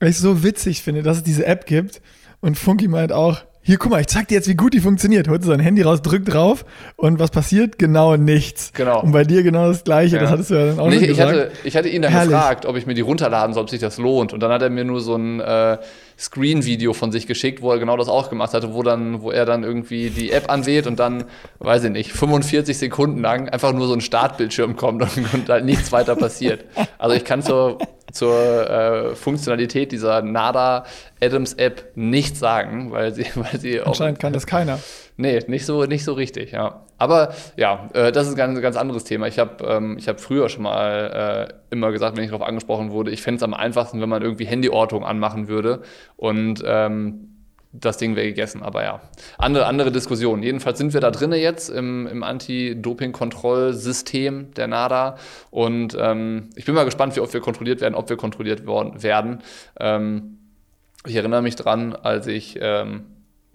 weil 0.00 0.10
ich 0.10 0.18
so 0.18 0.42
witzig 0.42 0.82
finde, 0.82 1.02
dass 1.02 1.18
es 1.18 1.22
diese 1.22 1.46
App 1.46 1.66
gibt. 1.66 2.00
Und 2.40 2.58
Funky 2.58 2.88
meint 2.88 3.10
auch, 3.10 3.42
hier, 3.66 3.78
guck 3.78 3.90
mal, 3.90 4.00
ich 4.02 4.08
zeig 4.08 4.28
dir 4.28 4.34
jetzt, 4.34 4.46
wie 4.46 4.56
gut 4.56 4.74
die 4.74 4.80
funktioniert. 4.80 5.26
Holt 5.26 5.42
sein 5.42 5.58
Handy 5.58 5.80
raus, 5.80 6.02
drückt 6.02 6.30
drauf 6.30 6.66
und 6.96 7.18
was 7.18 7.30
passiert? 7.30 7.78
Genau 7.78 8.16
nichts. 8.16 8.74
Genau. 8.74 9.00
Und 9.00 9.12
bei 9.12 9.24
dir 9.24 9.42
genau 9.42 9.68
das 9.68 9.84
Gleiche. 9.84 10.16
Ja. 10.16 10.20
Das 10.20 10.30
hattest 10.30 10.50
du 10.50 10.54
ja 10.54 10.66
dann 10.66 10.78
auch 10.78 10.90
nee, 10.90 10.96
ich 10.96 11.08
gesagt. 11.08 11.30
Hatte, 11.30 11.50
ich 11.64 11.74
hatte 11.74 11.88
ihn 11.88 12.02
dann 12.02 12.12
Herrlich. 12.12 12.32
gefragt, 12.32 12.66
ob 12.66 12.76
ich 12.76 12.84
mir 12.84 12.92
die 12.92 13.00
runterladen 13.00 13.54
soll, 13.54 13.62
ob 13.62 13.70
sich 13.70 13.80
das 13.80 13.96
lohnt. 13.96 14.34
Und 14.34 14.42
dann 14.42 14.52
hat 14.52 14.60
er 14.60 14.68
mir 14.68 14.84
nur 14.84 15.00
so 15.00 15.16
ein 15.16 15.40
äh, 15.40 15.78
Screen-Video 16.18 16.92
von 16.92 17.12
sich 17.12 17.26
geschickt, 17.26 17.62
wo 17.62 17.72
er 17.72 17.78
genau 17.78 17.96
das 17.96 18.08
auch 18.08 18.30
gemacht 18.30 18.54
hatte, 18.54 18.74
wo 18.74 18.82
dann, 18.82 19.22
wo 19.22 19.30
er 19.30 19.46
dann 19.46 19.64
irgendwie 19.64 20.10
die 20.10 20.30
App 20.30 20.50
anwählt 20.50 20.86
und 20.86 20.98
dann, 20.98 21.24
weiß 21.58 21.84
ich 21.84 21.90
nicht, 21.90 22.12
45 22.12 22.76
Sekunden 22.76 23.20
lang 23.20 23.48
einfach 23.48 23.72
nur 23.72 23.86
so 23.86 23.94
ein 23.94 24.00
Startbildschirm 24.00 24.76
kommt 24.76 25.02
und, 25.02 25.34
und 25.34 25.48
halt 25.48 25.64
nichts 25.64 25.92
weiter 25.92 26.16
passiert. 26.16 26.64
Also 26.98 27.16
ich 27.16 27.24
kann 27.24 27.42
so 27.42 27.78
zur 28.12 28.70
äh, 28.70 29.14
Funktionalität 29.16 29.92
dieser 29.92 30.22
NADA 30.22 30.84
Adams 31.20 31.54
App 31.54 31.90
nichts 31.94 32.38
sagen, 32.38 32.92
weil 32.92 33.12
sie, 33.12 33.26
weil 33.34 33.58
sie 33.58 33.80
Anscheinend 33.80 34.20
kann 34.20 34.32
das 34.32 34.46
keiner. 34.46 34.78
Nee, 35.16 35.40
nicht 35.46 35.64
so, 35.64 35.84
nicht 35.84 36.04
so 36.04 36.14
richtig, 36.14 36.52
ja. 36.52 36.84
Aber 36.98 37.32
ja, 37.56 37.88
äh, 37.94 38.10
das 38.10 38.26
ist 38.26 38.32
ein 38.32 38.36
ganz, 38.36 38.60
ganz 38.60 38.76
anderes 38.76 39.04
Thema. 39.04 39.28
Ich 39.28 39.38
habe 39.38 39.64
ähm, 39.64 39.98
hab 40.04 40.20
früher 40.20 40.48
schon 40.48 40.64
mal 40.64 41.48
äh, 41.50 41.54
immer 41.70 41.92
gesagt, 41.92 42.16
wenn 42.16 42.24
ich 42.24 42.30
darauf 42.30 42.46
angesprochen 42.46 42.90
wurde, 42.90 43.12
ich 43.12 43.22
fände 43.22 43.36
es 43.36 43.42
am 43.42 43.54
einfachsten, 43.54 44.00
wenn 44.00 44.08
man 44.08 44.22
irgendwie 44.22 44.46
Handyortung 44.46 45.04
anmachen 45.04 45.48
würde 45.48 45.82
und 46.16 46.62
ähm, 46.66 47.34
das 47.74 47.98
Ding 47.98 48.16
wäre 48.16 48.26
gegessen. 48.26 48.62
Aber 48.62 48.82
ja, 48.84 49.02
andere, 49.36 49.66
andere 49.66 49.90
Diskussion. 49.90 50.42
Jedenfalls 50.42 50.78
sind 50.78 50.94
wir 50.94 51.00
da 51.00 51.10
drinnen 51.10 51.40
jetzt 51.40 51.68
im, 51.68 52.06
im 52.06 52.22
Anti-Doping-Kontrollsystem 52.22 54.54
der 54.54 54.68
NADA. 54.68 55.16
Und 55.50 55.96
ähm, 55.98 56.50
ich 56.54 56.64
bin 56.64 56.76
mal 56.76 56.84
gespannt, 56.84 57.16
wie 57.16 57.20
oft 57.20 57.34
wir 57.34 57.40
kontrolliert 57.40 57.80
werden, 57.80 57.96
ob 57.96 58.08
wir 58.08 58.16
kontrolliert 58.16 58.64
worden, 58.66 59.02
werden. 59.02 59.42
Ähm, 59.80 60.38
ich 61.06 61.16
erinnere 61.16 61.42
mich 61.42 61.56
dran, 61.56 61.94
als 61.94 62.28
ich, 62.28 62.56
ähm, 62.60 63.06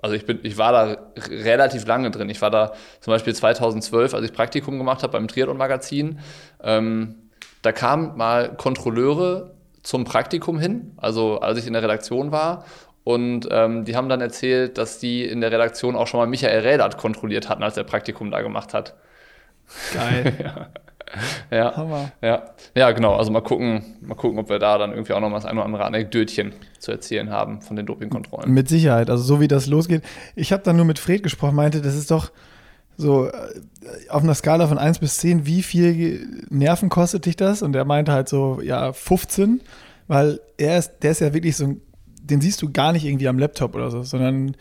also 0.01 0.15
ich 0.15 0.25
bin, 0.25 0.39
ich 0.43 0.57
war 0.57 0.71
da 0.71 0.97
relativ 1.29 1.85
lange 1.85 2.11
drin. 2.11 2.29
Ich 2.29 2.41
war 2.41 2.51
da 2.51 2.73
zum 3.01 3.11
Beispiel 3.11 3.35
2012, 3.35 4.13
als 4.13 4.25
ich 4.25 4.33
Praktikum 4.33 4.77
gemacht 4.77 5.03
habe 5.03 5.13
beim 5.13 5.27
Triathlon-Magazin. 5.27 6.19
Ähm, 6.63 7.15
da 7.61 7.71
kamen 7.71 8.15
mal 8.17 8.55
Kontrolleure 8.55 9.55
zum 9.83 10.05
Praktikum 10.05 10.59
hin, 10.59 10.93
also 10.97 11.39
als 11.39 11.57
ich 11.57 11.67
in 11.67 11.73
der 11.73 11.83
Redaktion 11.83 12.31
war 12.31 12.65
und 13.03 13.47
ähm, 13.49 13.85
die 13.85 13.95
haben 13.95 14.07
dann 14.07 14.21
erzählt, 14.21 14.77
dass 14.77 14.99
die 14.99 15.25
in 15.25 15.41
der 15.41 15.51
Redaktion 15.51 15.95
auch 15.95 16.05
schon 16.05 16.19
mal 16.19 16.27
Michael 16.27 16.59
Rädert 16.59 16.97
kontrolliert 16.97 17.49
hatten, 17.49 17.63
als 17.63 17.75
er 17.75 17.83
Praktikum 17.83 18.29
da 18.29 18.41
gemacht 18.41 18.73
hat. 18.73 18.93
Geil. 19.93 20.33
ja. 20.43 20.67
Ja. 21.51 21.75
Hammer. 21.75 22.11
ja. 22.21 22.43
Ja, 22.75 22.91
genau. 22.91 23.15
Also 23.15 23.31
mal 23.31 23.41
gucken, 23.41 23.83
mal 24.01 24.15
gucken, 24.15 24.37
ob 24.39 24.49
wir 24.49 24.59
da 24.59 24.77
dann 24.77 24.91
irgendwie 24.91 25.13
auch 25.13 25.19
noch 25.19 25.29
mal 25.29 25.37
das 25.37 25.45
ein 25.45 25.57
oder 25.57 25.65
andere 25.65 25.85
Anekdötchen 25.85 26.53
zu 26.77 26.91
erzählen 26.91 27.29
haben 27.29 27.61
von 27.61 27.75
den 27.75 27.85
Dopingkontrollen. 27.85 28.53
Mit 28.53 28.69
Sicherheit. 28.69 29.09
Also 29.09 29.23
so 29.23 29.39
wie 29.41 29.47
das 29.47 29.67
losgeht. 29.67 30.03
Ich 30.35 30.51
habe 30.51 30.63
dann 30.63 30.75
nur 30.75 30.85
mit 30.85 30.99
Fred 30.99 31.23
gesprochen, 31.23 31.55
meinte, 31.55 31.81
das 31.81 31.95
ist 31.95 32.11
doch 32.11 32.31
so 32.97 33.27
äh, 33.27 33.31
auf 34.09 34.23
einer 34.23 34.35
Skala 34.35 34.67
von 34.67 34.77
1 34.77 34.99
bis 34.99 35.17
10, 35.17 35.45
wie 35.45 35.63
viel 35.63 36.45
Nerven 36.49 36.89
kostet 36.89 37.25
dich 37.25 37.35
das? 37.35 37.61
Und 37.61 37.75
er 37.75 37.85
meinte 37.85 38.11
halt 38.11 38.29
so, 38.29 38.61
ja, 38.61 38.93
15, 38.93 39.61
weil 40.07 40.39
er 40.57 40.77
ist, 40.77 40.99
der 41.01 41.11
ist 41.11 41.21
ja 41.21 41.33
wirklich 41.33 41.55
so 41.55 41.65
ein 41.65 41.81
den 42.29 42.41
siehst 42.41 42.61
du 42.61 42.71
gar 42.71 42.91
nicht 42.91 43.05
irgendwie 43.05 43.27
am 43.27 43.39
Laptop 43.39 43.75
oder 43.75 43.91
so, 43.91 44.03
sondern 44.03 44.55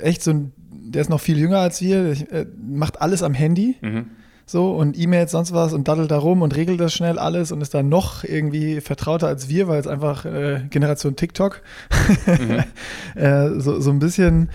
echt 0.00 0.22
so 0.22 0.30
ein, 0.30 0.52
der 0.70 1.02
ist 1.02 1.10
noch 1.10 1.20
viel 1.20 1.38
jünger 1.38 1.58
als 1.58 1.80
wir, 1.80 2.14
der 2.14 2.46
macht 2.56 3.00
alles 3.00 3.22
am 3.22 3.34
Handy. 3.34 3.76
Mhm. 3.80 4.10
So 4.46 4.72
und 4.72 4.98
E-Mails, 4.98 5.32
sonst 5.32 5.52
was 5.54 5.72
und 5.72 5.88
daddelt 5.88 6.10
da 6.10 6.18
rum 6.18 6.42
und 6.42 6.54
regelt 6.54 6.78
das 6.78 6.92
schnell 6.92 7.18
alles 7.18 7.50
und 7.50 7.60
ist 7.62 7.72
dann 7.72 7.88
noch 7.88 8.24
irgendwie 8.24 8.80
vertrauter 8.80 9.26
als 9.26 9.48
wir, 9.48 9.68
weil 9.68 9.80
es 9.80 9.86
einfach 9.86 10.26
äh, 10.26 10.60
Generation 10.68 11.16
TikTok 11.16 11.62
mhm. 12.26 12.64
äh, 13.20 13.58
so, 13.58 13.80
so 13.80 13.90
ein 13.90 13.98
bisschen 13.98 14.50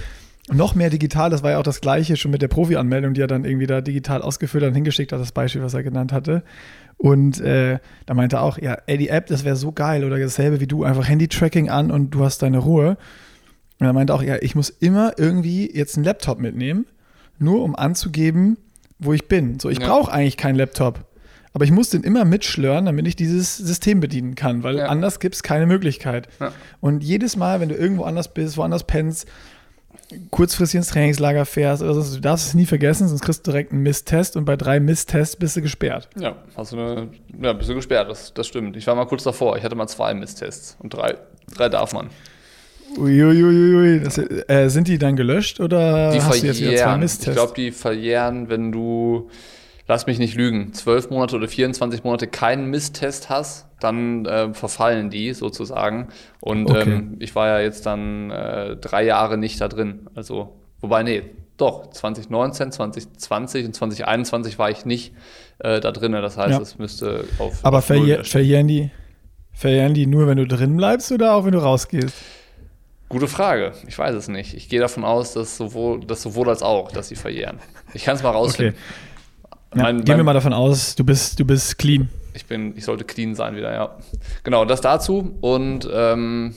noch 0.51 0.75
mehr 0.75 0.89
digital, 0.89 1.29
das 1.29 1.43
war 1.43 1.51
ja 1.51 1.59
auch 1.59 1.63
das 1.63 1.81
gleiche 1.81 2.17
schon 2.17 2.31
mit 2.31 2.41
der 2.41 2.47
Profi-Anmeldung, 2.47 3.13
die 3.13 3.21
er 3.21 3.27
dann 3.27 3.45
irgendwie 3.45 3.67
da 3.67 3.81
digital 3.81 4.21
ausgefüllt 4.21 4.63
und 4.63 4.73
hingeschickt 4.73 5.11
hat, 5.11 5.19
das 5.19 5.31
Beispiel, 5.31 5.61
was 5.61 5.73
er 5.73 5.83
genannt 5.83 6.11
hatte. 6.11 6.43
Und 6.97 7.39
äh, 7.39 7.79
da 8.05 8.13
meinte 8.13 8.37
er 8.37 8.41
auch, 8.41 8.57
ja, 8.57 8.77
ey, 8.87 8.97
die 8.97 9.09
App, 9.09 9.27
das 9.27 9.45
wäre 9.45 9.55
so 9.55 9.71
geil 9.71 10.03
oder 10.03 10.17
dasselbe 10.17 10.59
wie 10.59 10.67
du, 10.67 10.83
einfach 10.83 11.07
Handy-Tracking 11.07 11.69
an 11.69 11.91
und 11.91 12.11
du 12.11 12.25
hast 12.25 12.41
deine 12.41 12.57
Ruhe. 12.57 12.97
Und 13.79 13.85
er 13.85 13.93
meinte 13.93 14.13
auch, 14.13 14.23
ja, 14.23 14.37
ich 14.41 14.55
muss 14.55 14.69
immer 14.69 15.13
irgendwie 15.17 15.71
jetzt 15.73 15.95
einen 15.95 16.03
Laptop 16.03 16.39
mitnehmen, 16.39 16.85
nur 17.37 17.63
um 17.63 17.75
anzugeben, 17.75 18.57
wo 18.99 19.13
ich 19.13 19.27
bin. 19.27 19.59
So, 19.59 19.69
ich 19.69 19.79
ja. 19.79 19.87
brauche 19.87 20.11
eigentlich 20.11 20.37
keinen 20.37 20.55
Laptop. 20.55 21.05
Aber 21.53 21.65
ich 21.65 21.71
muss 21.71 21.89
den 21.89 22.03
immer 22.03 22.25
mitschlören, 22.25 22.85
damit 22.85 23.07
ich 23.07 23.15
dieses 23.15 23.57
System 23.57 23.99
bedienen 23.99 24.35
kann, 24.35 24.61
weil 24.61 24.77
ja. 24.77 24.85
anders 24.85 25.19
gibt 25.19 25.35
es 25.35 25.41
keine 25.41 25.65
Möglichkeit. 25.65 26.27
Ja. 26.39 26.51
Und 26.79 27.03
jedes 27.03 27.35
Mal, 27.35 27.59
wenn 27.59 27.69
du 27.69 27.75
irgendwo 27.75 28.03
anders 28.03 28.33
bist, 28.33 28.55
woanders 28.55 28.83
pennst, 28.83 29.27
kurzfristig 30.31 30.77
ins 30.77 30.87
Trainingslager 30.89 31.45
fährst 31.45 31.81
oder 31.81 31.93
so, 31.93 32.15
du 32.15 32.21
darfst 32.21 32.47
es 32.47 32.53
nie 32.53 32.65
vergessen, 32.65 33.07
sonst 33.07 33.21
kriegst 33.21 33.45
du 33.45 33.51
direkt 33.51 33.71
einen 33.71 33.81
Misstest 33.81 34.35
und 34.37 34.45
bei 34.45 34.55
drei 34.55 34.79
Misstests 34.79 35.35
bist 35.35 35.55
du 35.55 35.61
gesperrt. 35.61 36.09
Ja, 36.17 36.35
hast 36.55 36.71
du 36.71 36.77
eine, 36.77 37.09
ja, 37.41 37.53
bist 37.53 37.69
du 37.69 37.75
gesperrt, 37.75 38.09
das, 38.09 38.33
das 38.33 38.47
stimmt. 38.47 38.75
Ich 38.77 38.85
war 38.87 38.95
mal 38.95 39.05
kurz 39.05 39.23
davor, 39.23 39.57
ich 39.57 39.63
hatte 39.63 39.75
mal 39.75 39.87
zwei 39.87 40.13
Misstests 40.13 40.77
und 40.79 40.93
drei, 40.93 41.15
drei 41.55 41.69
darf 41.69 41.93
man. 41.93 42.09
Uiuiuiui. 42.97 44.01
Das, 44.01 44.17
äh, 44.17 44.69
sind 44.69 44.87
die 44.87 44.97
dann 44.97 45.15
gelöscht 45.15 45.59
oder 45.59 46.11
die 46.11 46.21
hast 46.21 46.41
du 46.41 46.47
jetzt 46.47 46.61
wieder 46.61 46.75
zwei 46.75 46.97
Misstests? 46.97 47.27
Ich 47.27 47.33
glaube, 47.33 47.53
die 47.55 47.71
verjähren, 47.71 48.49
wenn 48.49 48.71
du 48.71 49.29
lass 49.89 50.05
mich 50.05 50.19
nicht 50.19 50.35
lügen, 50.35 50.71
zwölf 50.71 51.09
Monate 51.09 51.35
oder 51.35 51.47
24 51.47 52.03
Monate 52.03 52.27
keinen 52.27 52.69
Misstest 52.69 53.29
hast, 53.29 53.65
dann 53.79 54.25
äh, 54.25 54.53
verfallen 54.53 55.09
die 55.09 55.33
sozusagen. 55.33 56.09
Und 56.39 56.69
okay. 56.69 56.83
ähm, 56.83 57.17
ich 57.19 57.35
war 57.35 57.47
ja 57.47 57.59
jetzt 57.59 57.87
dann 57.87 58.29
äh, 58.29 58.77
drei 58.77 59.03
Jahre 59.03 59.37
nicht 59.37 59.59
da 59.59 59.67
drin. 59.67 60.07
Also, 60.13 60.53
wobei, 60.79 61.01
nee, 61.01 61.23
doch, 61.57 61.89
2019, 61.89 62.71
2020 62.71 63.65
und 63.65 63.75
2021 63.75 64.59
war 64.59 64.69
ich 64.69 64.85
nicht 64.85 65.13
äh, 65.57 65.79
da 65.79 65.91
drin. 65.91 66.11
Das 66.11 66.37
heißt, 66.37 66.51
ja. 66.51 66.61
es 66.61 66.77
müsste 66.77 67.25
auf. 67.39 67.65
Aber 67.65 67.79
auf 67.79 67.85
verjähr, 67.85 68.23
verjähren, 68.23 68.67
die, 68.67 68.91
verjähren 69.53 69.95
die 69.95 70.05
nur, 70.05 70.27
wenn 70.27 70.37
du 70.37 70.45
drin 70.45 70.77
bleibst 70.77 71.11
oder 71.11 71.33
auch 71.33 71.45
wenn 71.45 71.53
du 71.53 71.59
rausgehst? 71.59 72.13
Gute 73.09 73.27
Frage. 73.27 73.73
Ich 73.87 73.97
weiß 73.97 74.13
es 74.15 74.27
nicht. 74.27 74.53
Ich 74.53 74.69
gehe 74.69 74.79
davon 74.79 75.03
aus, 75.03 75.33
dass 75.33 75.57
sowohl, 75.57 75.99
dass 76.01 76.21
sowohl 76.21 76.47
als 76.49 76.61
auch, 76.61 76.91
dass 76.91 77.09
sie 77.09 77.15
verjähren. 77.15 77.57
Ich 77.93 78.03
kann 78.03 78.15
es 78.15 78.23
mal 78.23 78.29
rausfinden. 78.29 78.75
Okay. 78.75 79.55
Ja, 79.75 79.83
mein, 79.83 80.03
gehen 80.03 80.17
wir 80.17 80.23
mal 80.23 80.33
davon 80.33 80.53
aus, 80.53 80.95
du 80.95 81.03
bist, 81.03 81.39
du 81.39 81.45
bist 81.45 81.77
clean. 81.77 82.09
Ich 82.33 82.45
bin, 82.45 82.75
ich 82.77 82.85
sollte 82.85 83.03
clean 83.03 83.35
sein 83.35 83.55
wieder, 83.55 83.73
ja. 83.73 83.97
Genau, 84.43 84.63
das 84.65 84.81
dazu. 84.81 85.37
Und 85.41 85.89
ähm, 85.91 86.55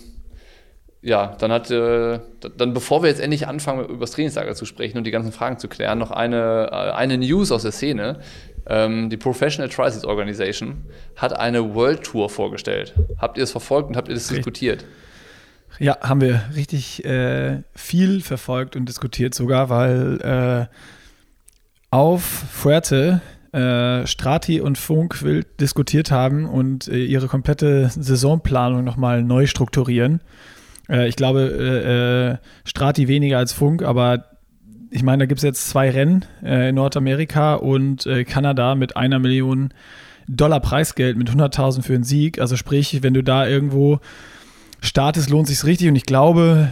ja, 1.00 1.36
dann 1.38 1.50
hat, 1.52 1.70
äh, 1.70 2.20
dann 2.56 2.74
bevor 2.74 3.02
wir 3.02 3.08
jetzt 3.08 3.20
endlich 3.20 3.48
anfangen, 3.48 3.86
über 3.86 4.00
das 4.00 4.12
Trainingslager 4.12 4.54
zu 4.54 4.66
sprechen 4.66 4.98
und 4.98 5.04
die 5.04 5.10
ganzen 5.10 5.32
Fragen 5.32 5.58
zu 5.58 5.68
klären, 5.68 5.98
noch 5.98 6.10
eine, 6.10 6.68
äh, 6.70 6.92
eine 6.92 7.18
News 7.18 7.50
aus 7.50 7.62
der 7.62 7.72
Szene. 7.72 8.20
Ähm, 8.66 9.10
die 9.10 9.16
Professional 9.16 9.68
Triceps 9.68 10.04
Organization 10.04 10.84
hat 11.16 11.32
eine 11.32 11.74
World 11.74 12.04
Tour 12.04 12.30
vorgestellt. 12.30 12.94
Habt 13.18 13.36
ihr 13.36 13.44
es 13.44 13.50
verfolgt 13.50 13.88
und 13.88 13.96
habt 13.96 14.08
ihr 14.08 14.14
das 14.14 14.24
richtig. 14.24 14.38
diskutiert? 14.38 14.84
Ja, 15.82 15.98
haben 16.00 16.20
wir 16.20 16.44
richtig 16.54 17.04
äh, 17.04 17.64
viel 17.74 18.20
verfolgt 18.20 18.76
und 18.76 18.88
diskutiert 18.88 19.34
sogar, 19.34 19.68
weil 19.68 20.20
äh, 20.20 20.76
auf 21.90 22.22
Fuerte 22.22 23.20
äh, 23.50 24.06
Strati 24.06 24.60
und 24.60 24.78
Funk 24.78 25.24
wild 25.24 25.60
diskutiert 25.60 26.12
haben 26.12 26.48
und 26.48 26.86
äh, 26.86 27.04
ihre 27.04 27.26
komplette 27.26 27.88
Saisonplanung 27.88 28.84
nochmal 28.84 29.24
neu 29.24 29.48
strukturieren. 29.48 30.20
Äh, 30.88 31.08
ich 31.08 31.16
glaube, 31.16 32.38
äh, 32.38 32.46
Strati 32.64 33.08
weniger 33.08 33.38
als 33.38 33.52
Funk, 33.52 33.82
aber 33.82 34.26
ich 34.92 35.02
meine, 35.02 35.24
da 35.24 35.26
gibt 35.26 35.40
es 35.40 35.44
jetzt 35.44 35.68
zwei 35.68 35.90
Rennen 35.90 36.24
in 36.42 36.76
Nordamerika 36.76 37.54
und 37.54 38.06
Kanada 38.26 38.74
mit 38.74 38.94
einer 38.94 39.18
Million 39.18 39.72
Dollar 40.28 40.60
Preisgeld 40.60 41.16
mit 41.16 41.30
100.000 41.30 41.82
für 41.82 41.94
einen 41.94 42.04
Sieg. 42.04 42.38
Also 42.38 42.56
sprich, 42.56 43.02
wenn 43.02 43.14
du 43.14 43.24
da 43.24 43.48
irgendwo 43.48 44.00
startest, 44.82 45.30
lohnt 45.30 45.48
sich 45.48 45.64
richtig. 45.64 45.88
Und 45.88 45.96
ich 45.96 46.04
glaube, 46.04 46.68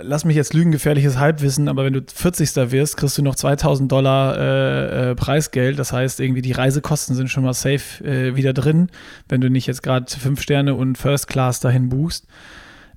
lass 0.00 0.24
mich 0.24 0.36
jetzt 0.36 0.52
lügen, 0.52 0.70
gefährliches 0.70 1.18
Halbwissen, 1.18 1.68
aber 1.68 1.84
wenn 1.84 1.92
du 1.92 2.02
40. 2.02 2.70
wirst, 2.72 2.96
kriegst 2.96 3.16
du 3.16 3.22
noch 3.22 3.34
2000 3.34 3.90
Dollar 3.90 4.36
äh, 4.36 5.10
äh, 5.10 5.14
Preisgeld. 5.14 5.78
Das 5.78 5.92
heißt, 5.92 6.20
irgendwie 6.20 6.42
die 6.42 6.52
Reisekosten 6.52 7.14
sind 7.14 7.30
schon 7.30 7.44
mal 7.44 7.54
safe 7.54 8.04
äh, 8.04 8.36
wieder 8.36 8.52
drin, 8.52 8.90
wenn 9.28 9.40
du 9.40 9.48
nicht 9.48 9.66
jetzt 9.66 9.82
gerade 9.82 10.06
fünf 10.10 10.42
Sterne 10.42 10.74
und 10.74 10.98
First 10.98 11.28
Class 11.28 11.60
dahin 11.60 11.88
buchst. 11.88 12.26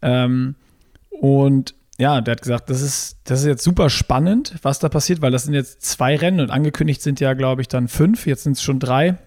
Ähm, 0.02 0.56
und 1.10 1.76
ja, 2.00 2.20
der 2.20 2.32
hat 2.34 2.42
gesagt, 2.42 2.70
das 2.72 2.82
ist, 2.82 3.20
das 3.26 3.42
ist 3.42 3.46
jetzt 3.46 3.64
super 3.64 3.90
spannend, 3.92 4.56
was 4.64 4.80
da 4.80 4.90
passiert, 4.90 5.22
weil 5.22 5.32
das 5.32 5.44
sind 5.44 5.54
jetzt 5.54 5.84
zwei 5.84 6.16
Rennen 6.16 6.40
und 6.40 6.50
angekündigt 6.50 7.02
sind 7.02 7.20
ja, 7.20 7.34
glaube 7.34 7.62
ich, 7.62 7.68
dann 7.68 7.88
fünf. 7.88 8.26
Jetzt 8.26 8.44
sind 8.44 8.54
es 8.54 8.64
schon 8.64 8.80
drei. 8.80 9.20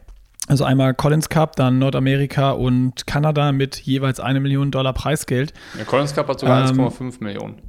Also 0.47 0.65
einmal 0.65 0.93
Collins 0.95 1.29
Cup, 1.31 1.57
dann 1.57 1.79
Nordamerika 1.79 2.51
und 2.51 3.07
Kanada 3.07 3.53
mit 3.53 3.77
jeweils 3.81 4.21
eine 4.21 4.41
Million 4.41 4.71
Dollar 4.71 4.93
Preisgeld. 4.93 5.55
Der 5.79 5.87
Collins 5.87 6.15
Cup 6.15 6.29
hat 6.29 6.41
sogar 6.41 6.69
ähm, 6.69 6.79
1,5 6.79 7.23
Millionen. 7.23 7.63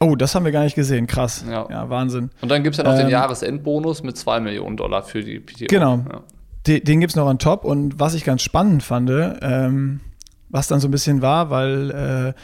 Oh, 0.00 0.16
das 0.16 0.34
haben 0.34 0.44
wir 0.44 0.52
gar 0.52 0.64
nicht 0.64 0.74
gesehen. 0.74 1.06
Krass. 1.06 1.44
Ja, 1.48 1.68
ja 1.70 1.88
Wahnsinn. 1.90 2.30
Und 2.40 2.50
dann 2.50 2.62
gibt 2.62 2.74
es 2.74 2.78
ja 2.78 2.84
noch 2.84 2.92
ähm, 2.92 3.06
den 3.06 3.08
Jahresendbonus 3.10 4.02
mit 4.02 4.16
2 4.16 4.40
Millionen 4.40 4.76
Dollar 4.76 5.02
für 5.02 5.22
die 5.22 5.38
PTO. 5.38 5.66
Genau. 5.68 6.04
Ja. 6.10 6.22
Den, 6.66 6.84
den 6.84 7.00
gibt 7.00 7.12
es 7.12 7.16
noch 7.16 7.26
on 7.26 7.38
top. 7.38 7.64
Und 7.64 8.00
was 8.00 8.14
ich 8.14 8.24
ganz 8.24 8.42
spannend 8.42 8.82
fand, 8.82 9.10
ähm, 9.10 10.00
was 10.48 10.66
dann 10.66 10.80
so 10.80 10.88
ein 10.88 10.90
bisschen 10.90 11.22
war, 11.22 11.50
weil 11.50 11.90
äh, 12.34 12.40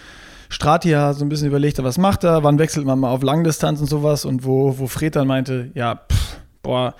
Strati 0.50 0.90
ja 0.90 1.12
so 1.14 1.24
ein 1.24 1.28
bisschen 1.28 1.48
überlegt 1.48 1.78
hat, 1.78 1.84
was 1.84 1.98
macht 1.98 2.22
er, 2.22 2.44
wann 2.44 2.58
wechselt 2.58 2.86
man 2.86 3.00
mal 3.00 3.10
auf 3.10 3.22
Langdistanz 3.22 3.80
und 3.80 3.88
sowas. 3.88 4.24
Und 4.24 4.44
wo, 4.44 4.78
wo 4.78 4.86
Fred 4.86 5.16
dann 5.16 5.26
meinte, 5.26 5.70
ja, 5.74 5.96
pff, 5.96 6.38
boah, 6.62 6.94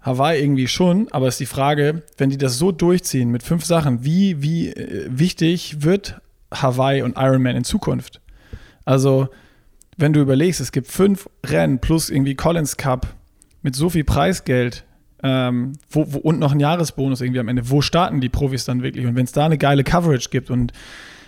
Hawaii 0.00 0.40
irgendwie 0.40 0.68
schon, 0.68 1.08
aber 1.10 1.28
ist 1.28 1.40
die 1.40 1.46
Frage, 1.46 2.02
wenn 2.16 2.30
die 2.30 2.38
das 2.38 2.58
so 2.58 2.72
durchziehen 2.72 3.30
mit 3.30 3.42
fünf 3.42 3.64
Sachen, 3.64 4.04
wie, 4.04 4.42
wie 4.42 4.68
äh, 4.68 5.06
wichtig 5.10 5.82
wird 5.82 6.20
Hawaii 6.52 7.02
und 7.02 7.16
Ironman 7.16 7.56
in 7.56 7.64
Zukunft? 7.64 8.20
Also, 8.84 9.28
wenn 9.96 10.12
du 10.12 10.20
überlegst, 10.20 10.60
es 10.60 10.72
gibt 10.72 10.86
fünf 10.86 11.28
Rennen 11.44 11.80
plus 11.80 12.10
irgendwie 12.10 12.36
Collins 12.36 12.76
Cup 12.76 13.06
mit 13.62 13.74
so 13.74 13.90
viel 13.90 14.04
Preisgeld 14.04 14.84
ähm, 15.22 15.72
wo, 15.90 16.06
wo, 16.12 16.18
und 16.18 16.38
noch 16.38 16.52
ein 16.52 16.60
Jahresbonus 16.60 17.20
irgendwie 17.20 17.40
am 17.40 17.48
Ende, 17.48 17.68
wo 17.70 17.80
starten 17.80 18.20
die 18.20 18.28
Profis 18.28 18.64
dann 18.64 18.82
wirklich? 18.82 19.06
Und 19.06 19.16
wenn 19.16 19.24
es 19.24 19.32
da 19.32 19.46
eine 19.46 19.58
geile 19.58 19.84
Coverage 19.84 20.28
gibt 20.30 20.50
und 20.50 20.72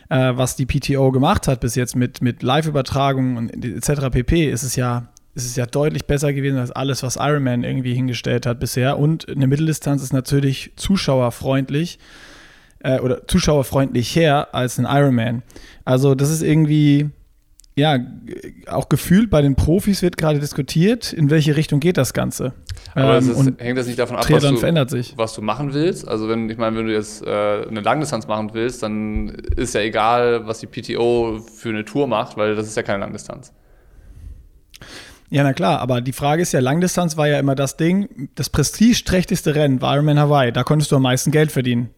äh, 0.08 0.32
was 0.36 0.56
die 0.56 0.66
PTO 0.66 1.10
gemacht 1.10 1.48
hat 1.48 1.60
bis 1.60 1.74
jetzt 1.74 1.96
mit, 1.96 2.22
mit 2.22 2.42
Live-Übertragungen 2.42 3.36
und 3.36 3.64
etc. 3.64 4.10
pp, 4.10 4.50
ist 4.50 4.62
es 4.62 4.76
ja 4.76 5.08
ist 5.34 5.46
es 5.46 5.56
ja 5.56 5.66
deutlich 5.66 6.06
besser 6.06 6.32
gewesen 6.32 6.58
als 6.58 6.72
alles, 6.72 7.02
was 7.02 7.16
Ironman 7.16 7.62
irgendwie 7.62 7.94
hingestellt 7.94 8.46
hat 8.46 8.58
bisher. 8.58 8.98
Und 8.98 9.28
eine 9.28 9.46
Mitteldistanz 9.46 10.02
ist 10.02 10.12
natürlich 10.12 10.72
zuschauerfreundlich 10.76 11.98
äh, 12.80 12.98
oder 12.98 13.26
zuschauerfreundlich 13.26 14.14
her 14.16 14.48
als 14.52 14.78
ein 14.78 14.86
Ironman. 14.88 15.42
Also 15.84 16.16
das 16.16 16.30
ist 16.30 16.42
irgendwie, 16.42 17.10
ja, 17.76 17.98
auch 18.66 18.88
gefühlt 18.88 19.30
bei 19.30 19.40
den 19.40 19.54
Profis 19.54 20.02
wird 20.02 20.16
gerade 20.16 20.40
diskutiert, 20.40 21.12
in 21.12 21.30
welche 21.30 21.56
Richtung 21.56 21.78
geht 21.78 21.96
das 21.96 22.12
Ganze. 22.12 22.52
Aber 22.94 23.18
ähm, 23.18 23.30
ist, 23.30 23.60
hängt 23.60 23.78
das 23.78 23.86
nicht 23.86 24.00
davon 24.00 24.16
ab, 24.16 24.28
was 24.28 24.42
du, 24.42 24.56
verändert 24.56 24.90
sich. 24.90 25.14
was 25.16 25.34
du 25.34 25.42
machen 25.42 25.72
willst? 25.72 26.08
Also 26.08 26.28
wenn, 26.28 26.50
ich 26.50 26.58
meine, 26.58 26.76
wenn 26.76 26.86
du 26.86 26.92
jetzt 26.92 27.24
äh, 27.24 27.66
eine 27.68 27.82
Langdistanz 27.82 28.26
machen 28.26 28.50
willst, 28.52 28.82
dann 28.82 29.28
ist 29.28 29.74
ja 29.74 29.80
egal, 29.80 30.46
was 30.48 30.58
die 30.58 30.66
PTO 30.66 31.38
für 31.54 31.68
eine 31.68 31.84
Tour 31.84 32.08
macht, 32.08 32.36
weil 32.36 32.56
das 32.56 32.66
ist 32.66 32.76
ja 32.76 32.82
keine 32.82 32.98
Langdistanz. 32.98 33.52
Ja, 35.30 35.44
na 35.44 35.52
klar, 35.52 35.80
aber 35.80 36.00
die 36.00 36.12
Frage 36.12 36.42
ist 36.42 36.52
ja, 36.52 36.60
Langdistanz 36.60 37.16
war 37.16 37.28
ja 37.28 37.38
immer 37.38 37.54
das 37.54 37.76
Ding, 37.76 38.28
das 38.34 38.50
prestigeträchtigste 38.50 39.54
Rennen 39.54 39.80
war 39.80 39.94
Ironman 39.94 40.18
Hawaii, 40.18 40.52
da 40.52 40.64
konntest 40.64 40.90
du 40.90 40.96
am 40.96 41.02
meisten 41.02 41.30
Geld 41.30 41.52
verdienen. 41.52 41.90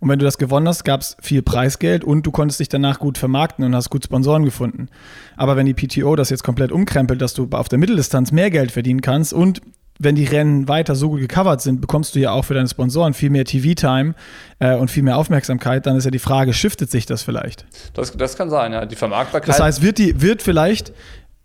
Und 0.00 0.08
wenn 0.08 0.18
du 0.18 0.24
das 0.24 0.38
gewonnen 0.38 0.68
hast, 0.68 0.84
gab 0.84 1.00
es 1.00 1.16
viel 1.20 1.42
Preisgeld 1.42 2.04
und 2.04 2.24
du 2.24 2.30
konntest 2.30 2.60
dich 2.60 2.68
danach 2.68 2.98
gut 2.98 3.18
vermarkten 3.18 3.64
und 3.64 3.74
hast 3.74 3.90
gut 3.90 4.04
Sponsoren 4.04 4.44
gefunden. 4.44 4.88
Aber 5.36 5.56
wenn 5.56 5.66
die 5.66 5.74
PTO 5.74 6.14
das 6.14 6.30
jetzt 6.30 6.44
komplett 6.44 6.70
umkrempelt, 6.70 7.20
dass 7.20 7.34
du 7.34 7.48
auf 7.50 7.68
der 7.68 7.78
Mitteldistanz 7.78 8.30
mehr 8.30 8.50
Geld 8.50 8.70
verdienen 8.70 9.00
kannst 9.00 9.32
und 9.32 9.60
wenn 10.00 10.14
die 10.14 10.26
Rennen 10.26 10.68
weiter 10.68 10.94
so 10.94 11.10
gut 11.10 11.20
gecovert 11.20 11.60
sind, 11.60 11.80
bekommst 11.80 12.14
du 12.14 12.20
ja 12.20 12.30
auch 12.30 12.44
für 12.44 12.54
deine 12.54 12.68
Sponsoren 12.68 13.14
viel 13.14 13.30
mehr 13.30 13.44
TV-Time 13.44 14.14
äh, 14.60 14.76
und 14.76 14.92
viel 14.92 15.02
mehr 15.02 15.16
Aufmerksamkeit. 15.16 15.86
Dann 15.86 15.96
ist 15.96 16.04
ja 16.04 16.12
die 16.12 16.20
Frage, 16.20 16.52
shiftet 16.52 16.88
sich 16.90 17.04
das 17.04 17.22
vielleicht? 17.22 17.66
Das, 17.94 18.12
das 18.12 18.36
kann 18.36 18.48
sein, 18.48 18.72
ja. 18.72 18.86
Die 18.86 18.94
Vermarktbarkeit. 18.94 19.48
Das 19.48 19.58
heißt, 19.58 19.82
wird, 19.82 19.98
die, 19.98 20.20
wird 20.22 20.42
vielleicht, 20.42 20.92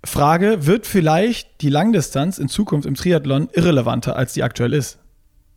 Frage, 0.04 0.66
wird 0.66 0.86
vielleicht 0.86 1.62
die 1.62 1.70
Langdistanz 1.70 2.38
in 2.38 2.50
Zukunft 2.50 2.86
im 2.86 2.96
Triathlon 2.96 3.50
irrelevanter, 3.54 4.16
als 4.16 4.34
die 4.34 4.44
aktuell 4.44 4.74
ist? 4.74 5.00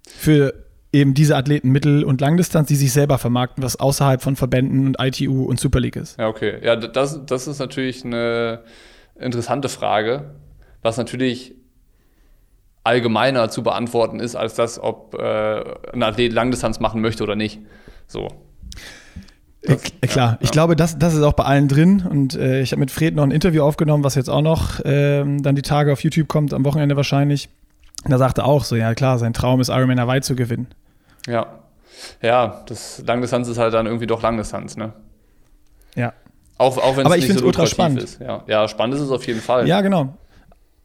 Für 0.06 0.54
eben 0.92 1.14
diese 1.14 1.36
Athleten 1.36 1.70
Mittel- 1.70 2.04
und 2.04 2.20
Langdistanz, 2.20 2.68
die 2.68 2.76
sich 2.76 2.92
selber 2.92 3.18
vermarkten, 3.18 3.62
was 3.62 3.78
außerhalb 3.78 4.22
von 4.22 4.36
Verbänden 4.36 4.86
und 4.86 4.96
ITU 5.00 5.44
und 5.44 5.60
Super 5.60 5.80
League 5.80 5.96
ist. 5.96 6.18
Ja, 6.18 6.28
okay. 6.28 6.58
Ja, 6.62 6.76
das, 6.76 7.26
das 7.26 7.46
ist 7.48 7.58
natürlich 7.58 8.04
eine 8.04 8.62
interessante 9.18 9.68
Frage, 9.68 10.30
was 10.82 10.96
natürlich 10.96 11.54
allgemeiner 12.84 13.50
zu 13.50 13.64
beantworten 13.64 14.20
ist, 14.20 14.36
als 14.36 14.54
das, 14.54 14.78
ob 14.78 15.14
äh, 15.14 15.64
ein 15.92 16.02
Athlet 16.02 16.32
Langdistanz 16.32 16.78
machen 16.78 17.00
möchte 17.00 17.24
oder 17.24 17.34
nicht. 17.34 17.60
So. 18.06 18.28
Das, 19.66 19.82
äh, 20.00 20.06
Klar, 20.06 20.32
ja, 20.32 20.38
ich 20.40 20.48
ja. 20.48 20.52
glaube, 20.52 20.76
das, 20.76 20.98
das 20.98 21.14
ist 21.14 21.22
auch 21.22 21.32
bei 21.32 21.44
allen 21.44 21.68
drin. 21.68 22.04
Und 22.08 22.34
äh, 22.34 22.60
ich 22.60 22.72
habe 22.72 22.80
mit 22.80 22.90
Fred 22.90 23.14
noch 23.14 23.24
ein 23.24 23.30
Interview 23.30 23.62
aufgenommen, 23.62 24.04
was 24.04 24.14
jetzt 24.14 24.30
auch 24.30 24.42
noch 24.42 24.80
ähm, 24.84 25.42
dann 25.42 25.56
die 25.56 25.62
Tage 25.62 25.92
auf 25.92 26.02
YouTube 26.02 26.28
kommt, 26.28 26.54
am 26.54 26.64
Wochenende 26.64 26.96
wahrscheinlich. 26.96 27.48
Da 28.04 28.18
sagte 28.18 28.44
auch 28.44 28.64
so, 28.64 28.76
ja 28.76 28.94
klar, 28.94 29.18
sein 29.18 29.32
Traum 29.32 29.60
ist 29.60 29.68
Ironman 29.68 30.00
Hawaii 30.00 30.20
zu 30.20 30.36
gewinnen. 30.36 30.68
Ja. 31.26 31.46
Ja, 32.22 32.62
das 32.66 33.02
Langdistanz 33.06 33.48
ist 33.48 33.58
halt 33.58 33.74
dann 33.74 33.86
irgendwie 33.86 34.06
doch 34.06 34.22
Langdistanz, 34.22 34.76
ne? 34.76 34.92
Ja. 35.94 36.12
Auch, 36.58 36.78
auch 36.78 36.96
wenn 36.96 37.06
es 37.06 37.28
nicht 37.28 37.38
so 37.38 37.46
ultra 37.46 37.66
spannend. 37.66 38.02
ist. 38.02 38.20
Ja. 38.20 38.42
ja, 38.46 38.68
spannend 38.68 38.96
ist 38.96 39.02
es 39.02 39.10
auf 39.10 39.26
jeden 39.26 39.40
Fall. 39.40 39.66
Ja, 39.66 39.80
genau. 39.80 40.14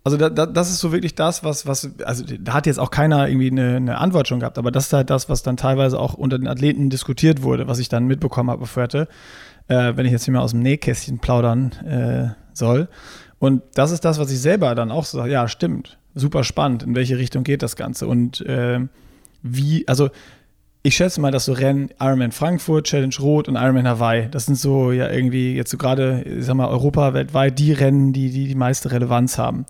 Also 0.03 0.17
da, 0.17 0.29
da, 0.29 0.47
das 0.47 0.71
ist 0.71 0.79
so 0.79 0.91
wirklich 0.91 1.13
das, 1.13 1.43
was, 1.43 1.67
was, 1.67 1.91
also 2.03 2.23
da 2.39 2.53
hat 2.53 2.65
jetzt 2.65 2.79
auch 2.79 2.89
keiner 2.89 3.27
irgendwie 3.27 3.51
eine, 3.51 3.75
eine, 3.75 3.97
Antwort 3.99 4.27
schon 4.27 4.39
gehabt, 4.39 4.57
aber 4.57 4.71
das 4.71 4.87
ist 4.87 4.93
halt 4.93 5.11
das, 5.11 5.29
was 5.29 5.43
dann 5.43 5.57
teilweise 5.57 5.99
auch 5.99 6.15
unter 6.15 6.39
den 6.39 6.47
Athleten 6.47 6.89
diskutiert 6.89 7.43
wurde, 7.43 7.67
was 7.67 7.77
ich 7.77 7.87
dann 7.87 8.07
mitbekommen 8.07 8.49
habe 8.49 8.63
auf 8.63 8.71
Fuerte, 8.71 9.07
äh, 9.67 9.93
wenn 9.95 10.07
ich 10.07 10.11
jetzt 10.11 10.25
hier 10.25 10.33
mal 10.33 10.41
aus 10.41 10.51
dem 10.51 10.61
Nähkästchen 10.61 11.19
plaudern 11.19 11.71
äh, 11.85 12.29
soll. 12.53 12.87
Und 13.37 13.61
das 13.75 13.91
ist 13.91 14.03
das, 14.03 14.17
was 14.17 14.31
ich 14.31 14.39
selber 14.39 14.73
dann 14.73 14.89
auch 14.89 15.05
so 15.05 15.19
sage, 15.19 15.31
ja, 15.31 15.47
stimmt 15.47 15.99
super 16.15 16.43
spannend, 16.43 16.83
in 16.83 16.95
welche 16.95 17.17
Richtung 17.17 17.43
geht 17.43 17.61
das 17.61 17.75
Ganze 17.75 18.07
und 18.07 18.41
äh, 18.41 18.79
wie, 19.43 19.87
also 19.87 20.09
ich 20.83 20.95
schätze 20.95 21.21
mal, 21.21 21.31
dass 21.31 21.45
so 21.45 21.53
Rennen 21.53 21.89
Ironman 21.99 22.31
Frankfurt, 22.31 22.87
Challenge 22.87 23.15
Rot 23.19 23.47
und 23.47 23.55
Ironman 23.55 23.87
Hawaii, 23.87 24.27
das 24.29 24.47
sind 24.47 24.55
so 24.55 24.91
ja 24.91 25.09
irgendwie 25.09 25.55
jetzt 25.55 25.69
so 25.69 25.77
gerade, 25.77 26.23
ich 26.23 26.45
sag 26.45 26.55
mal, 26.55 26.67
Europa 26.67 27.13
weltweit 27.13 27.59
die 27.59 27.71
Rennen, 27.71 28.13
die 28.13 28.31
die, 28.31 28.47
die 28.47 28.55
meiste 28.55 28.91
Relevanz 28.91 29.37
haben. 29.37 29.65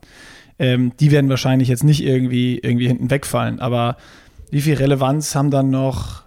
Ähm, 0.58 0.94
die 1.00 1.12
werden 1.12 1.30
wahrscheinlich 1.30 1.68
jetzt 1.68 1.84
nicht 1.84 2.03
irgendwie, 2.03 2.60
irgendwie 2.60 2.88
hinten 2.88 3.10
wegfallen, 3.10 3.60
aber 3.60 3.98
wie 4.51 4.62
viel 4.62 4.75
Relevanz 4.75 5.36
haben 5.36 5.51
dann 5.51 5.70
noch 5.70 6.24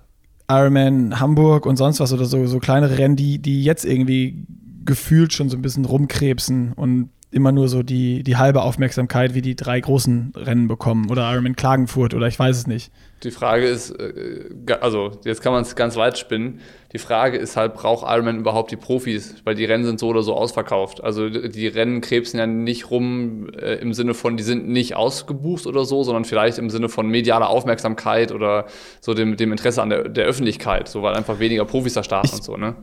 Ironman 0.48 1.18
Hamburg 1.18 1.64
und 1.64 1.76
sonst 1.76 2.00
was 2.00 2.12
oder 2.12 2.26
so, 2.26 2.46
so 2.46 2.59
kleinere 2.59 2.98
Rennen, 2.98 3.16
die, 3.16 3.38
die 3.38 3.64
jetzt 3.64 3.85
irgendwie 3.85 4.44
gefühlt 4.85 5.32
schon 5.32 5.48
so 5.48 5.56
ein 5.56 5.62
bisschen 5.62 5.87
rumkrebsen 5.87 6.72
und 6.74 7.09
immer 7.35 7.51
nur 7.51 7.68
so 7.68 7.83
die, 7.83 8.23
die 8.23 8.37
halbe 8.37 8.62
Aufmerksamkeit 8.62 9.35
wie 9.35 9.42
die 9.42 9.57
drei 9.57 9.81
großen 9.81 10.33
Rennen 10.37 10.68
bekommen 10.68 11.11
oder 11.11 11.31
Ironman 11.33 11.57
Klagenfurt 11.57 12.14
oder 12.14 12.29
ich 12.29 12.38
weiß 12.38 12.57
es 12.57 12.66
nicht. 12.66 12.92
Die 13.25 13.33
Frage 13.33 13.66
ist, 13.66 13.90
äh, 13.90 14.44
also 14.81 15.11
jetzt 15.25 15.42
kann 15.42 15.53
man 15.53 15.62
es 15.62 15.75
ganz 15.75 15.97
weit 15.97 16.16
spinnen. 16.16 16.61
Die 16.92 16.99
Frage 16.99 17.37
ist 17.37 17.57
halt, 17.57 17.75
braucht 17.75 18.09
Ironman 18.09 18.38
überhaupt 18.38 18.70
die 18.70 18.77
Profis? 18.77 19.35
Weil 19.42 19.57
die 19.57 19.64
Rennen 19.64 19.85
sind 19.85 19.99
so 19.99 20.09
oder 20.09 20.23
so 20.23 20.35
ausverkauft. 20.35 21.03
Also 21.03 21.29
die 21.29 21.66
Rennen 21.66 22.01
krebsen 22.01 22.38
ja 22.38 22.47
nicht 22.47 22.90
rum 22.90 23.49
äh, 23.51 23.75
im 23.75 23.94
Sinne 23.94 24.14
von, 24.14 24.37
die 24.37 24.44
sind 24.44 24.68
nicht 24.68 24.94
ausgebucht 24.94 25.66
oder 25.66 25.85
so, 25.85 26.05
sondern 26.05 26.25
vielleicht 26.25 26.59
im 26.59 26.70
Sinne 26.70 26.88
von 26.88 27.09
medialer 27.09 27.49
Aufmerksamkeit 27.49 28.31
oder 28.31 28.66
so 29.01 29.12
dem, 29.12 29.37
dem 29.37 29.51
Interesse 29.51 29.83
an 29.83 29.90
der, 29.90 30.09
der 30.09 30.27
Öffentlichkeit, 30.27 30.88
so 30.88 31.03
weil 31.03 31.14
einfach 31.14 31.40
weniger 31.40 31.64
Profis 31.64 31.94
da 31.94 32.05
starten 32.05 32.29
ich, 32.29 32.35
und 32.35 32.44
so, 32.44 32.57
ne? 32.57 32.77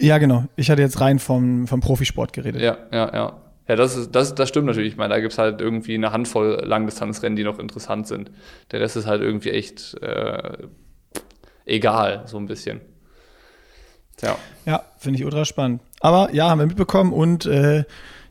Ja, 0.00 0.18
genau. 0.18 0.44
Ich 0.56 0.70
hatte 0.70 0.82
jetzt 0.82 1.00
rein 1.00 1.18
vom, 1.18 1.66
vom 1.66 1.80
Profisport 1.80 2.32
geredet. 2.32 2.60
Ja, 2.60 2.78
ja, 2.92 3.14
ja. 3.14 3.45
Ja, 3.68 3.74
das, 3.74 3.96
ist, 3.96 4.14
das, 4.14 4.34
das 4.34 4.48
stimmt 4.48 4.66
natürlich. 4.66 4.92
Ich 4.92 4.96
meine, 4.96 5.14
da 5.14 5.20
gibt 5.20 5.32
es 5.32 5.38
halt 5.38 5.60
irgendwie 5.60 5.94
eine 5.94 6.12
Handvoll 6.12 6.62
Langdistanzrennen, 6.64 7.36
die 7.36 7.44
noch 7.44 7.58
interessant 7.58 8.06
sind. 8.06 8.30
Der 8.70 8.80
Rest 8.80 8.96
ist 8.96 9.06
halt 9.06 9.22
irgendwie 9.22 9.50
echt 9.50 9.94
äh, 10.02 10.68
egal, 11.64 12.22
so 12.26 12.36
ein 12.36 12.46
bisschen. 12.46 12.80
Ja, 14.22 14.36
ja 14.64 14.82
finde 14.98 15.18
ich 15.18 15.24
ultra 15.24 15.44
spannend. 15.44 15.82
Aber 16.00 16.32
ja, 16.32 16.48
haben 16.48 16.60
wir 16.60 16.66
mitbekommen 16.66 17.12
und 17.12 17.46
äh, 17.46 17.84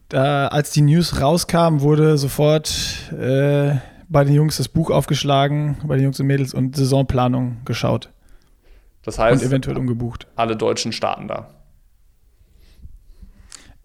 da, 0.08 0.48
als 0.48 0.70
die 0.70 0.82
News 0.82 1.20
rauskam, 1.20 1.80
wurde 1.80 2.16
sofort 2.16 3.12
äh, 3.12 3.76
bei 4.08 4.24
den 4.24 4.34
Jungs 4.34 4.56
das 4.56 4.68
Buch 4.68 4.90
aufgeschlagen, 4.90 5.78
bei 5.84 5.96
den 5.96 6.04
Jungs 6.04 6.20
und 6.20 6.26
Mädels 6.26 6.54
und 6.54 6.76
Saisonplanung 6.76 7.58
geschaut. 7.64 8.10
Das 9.02 9.18
heißt, 9.18 9.42
und 9.42 9.48
eventuell 9.48 9.76
umgebucht. 9.76 10.26
Alle 10.36 10.56
Deutschen 10.56 10.92
starten 10.92 11.28
da. 11.28 11.50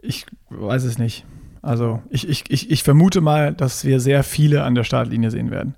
Ich 0.02 0.26
weiß 0.50 0.84
es 0.84 0.98
nicht. 0.98 1.26
Also 1.62 2.02
ich, 2.10 2.28
ich, 2.28 2.50
ich, 2.50 2.72
ich 2.72 2.84
vermute 2.84 3.22
mal, 3.22 3.54
dass 3.54 3.86
wir 3.86 4.00
sehr 4.00 4.24
viele 4.24 4.64
an 4.64 4.76
der 4.76 4.84
Startlinie 4.84 5.30
sehen 5.32 5.52
werden. 5.52 5.76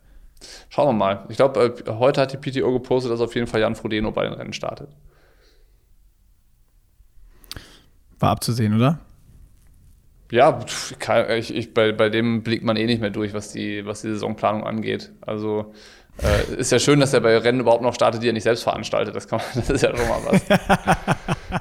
Schauen 0.69 0.87
wir 0.87 0.93
mal. 0.93 1.25
Ich 1.29 1.37
glaube, 1.37 1.75
äh, 1.85 1.91
heute 1.91 2.21
hat 2.21 2.33
die 2.33 2.37
PTO 2.37 2.71
gepostet, 2.71 3.11
dass 3.11 3.21
auf 3.21 3.35
jeden 3.35 3.47
Fall 3.47 3.61
Jan 3.61 3.75
Frodeno 3.75 4.11
bei 4.11 4.23
den 4.23 4.33
Rennen 4.33 4.53
startet. 4.53 4.89
War 8.19 8.31
abzusehen, 8.31 8.75
oder? 8.75 8.99
Ja, 10.31 10.59
ich, 11.29 11.53
ich, 11.53 11.73
bei, 11.73 11.91
bei 11.91 12.09
dem 12.09 12.41
blickt 12.41 12.63
man 12.63 12.75
eh 12.75 12.85
nicht 12.85 13.01
mehr 13.01 13.11
durch, 13.11 13.33
was 13.33 13.51
die, 13.51 13.85
was 13.85 14.01
die 14.01 14.09
Saisonplanung 14.09 14.63
angeht. 14.63 15.11
Also 15.21 15.73
äh, 16.21 16.55
ist 16.55 16.71
ja 16.71 16.79
schön, 16.79 16.99
dass 16.99 17.13
er 17.13 17.21
bei 17.21 17.37
Rennen 17.37 17.59
überhaupt 17.59 17.83
noch 17.83 17.93
startet, 17.93 18.23
die 18.23 18.29
er 18.29 18.33
nicht 18.33 18.43
selbst 18.43 18.63
veranstaltet. 18.63 19.15
Das, 19.15 19.27
kann 19.27 19.39
man, 19.39 19.47
das 19.55 19.69
ist 19.69 19.81
ja 19.81 19.95
schon 19.95 20.07
mal 20.07 20.21
was. 20.25 20.41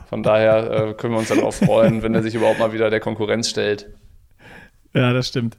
Von 0.08 0.22
daher 0.22 0.70
äh, 0.70 0.94
können 0.94 1.12
wir 1.14 1.18
uns 1.18 1.28
darauf 1.28 1.56
freuen, 1.56 2.02
wenn 2.02 2.14
er 2.14 2.22
sich 2.22 2.34
überhaupt 2.34 2.58
mal 2.58 2.72
wieder 2.72 2.88
der 2.88 3.00
Konkurrenz 3.00 3.48
stellt. 3.50 3.90
Ja, 4.94 5.12
das 5.12 5.28
stimmt. 5.28 5.56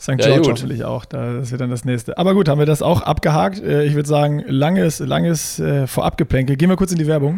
St. 0.00 0.10
Ja, 0.10 0.16
George 0.16 0.50
hoffentlich 0.50 0.84
auch. 0.84 1.04
Das 1.04 1.50
wird 1.50 1.60
dann 1.60 1.70
das 1.70 1.84
nächste. 1.84 2.18
Aber 2.18 2.34
gut, 2.34 2.48
haben 2.48 2.58
wir 2.58 2.66
das 2.66 2.82
auch 2.82 3.02
abgehakt. 3.02 3.60
Äh, 3.60 3.84
ich 3.84 3.94
würde 3.94 4.08
sagen, 4.08 4.42
langes, 4.46 4.98
langes 4.98 5.58
äh, 5.60 5.86
Vorabgeplänkel. 5.86 6.56
Gehen 6.56 6.68
wir 6.68 6.76
kurz 6.76 6.92
in 6.92 6.98
die 6.98 7.06
Werbung. 7.06 7.36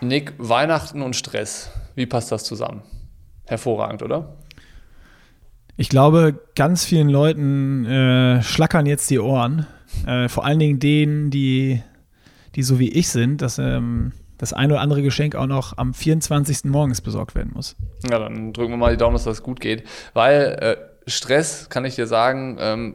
Nick, 0.00 0.34
Weihnachten 0.38 1.02
und 1.02 1.14
Stress. 1.14 1.70
Wie 1.94 2.06
passt 2.06 2.32
das 2.32 2.44
zusammen? 2.44 2.82
Hervorragend, 3.46 4.02
oder? 4.02 4.36
Ich 5.76 5.88
glaube, 5.88 6.40
ganz 6.54 6.84
vielen 6.84 7.08
Leuten 7.08 7.84
äh, 7.86 8.42
schlackern 8.42 8.86
jetzt 8.86 9.10
die 9.10 9.18
Ohren. 9.18 9.66
Äh, 10.06 10.28
vor 10.28 10.44
allen 10.44 10.58
Dingen 10.58 10.78
denen, 10.80 11.30
die, 11.30 11.82
die 12.54 12.62
so 12.62 12.78
wie 12.78 12.88
ich 12.88 13.08
sind, 13.08 13.42
dass 13.42 13.58
ähm, 13.58 14.12
das 14.42 14.52
ein 14.52 14.72
oder 14.72 14.80
andere 14.80 15.02
Geschenk 15.02 15.36
auch 15.36 15.46
noch 15.46 15.78
am 15.78 15.94
24. 15.94 16.64
morgens 16.64 17.00
besorgt 17.00 17.36
werden 17.36 17.52
muss. 17.54 17.76
Ja, 18.10 18.18
dann 18.18 18.52
drücken 18.52 18.72
wir 18.72 18.76
mal 18.76 18.90
die 18.90 18.96
Daumen, 18.96 19.14
dass 19.14 19.22
das 19.22 19.44
gut 19.44 19.60
geht. 19.60 19.84
Weil 20.14 20.58
äh, 20.60 20.76
Stress, 21.08 21.68
kann 21.70 21.84
ich 21.84 21.94
dir 21.94 22.08
sagen, 22.08 22.56
ähm, 22.58 22.94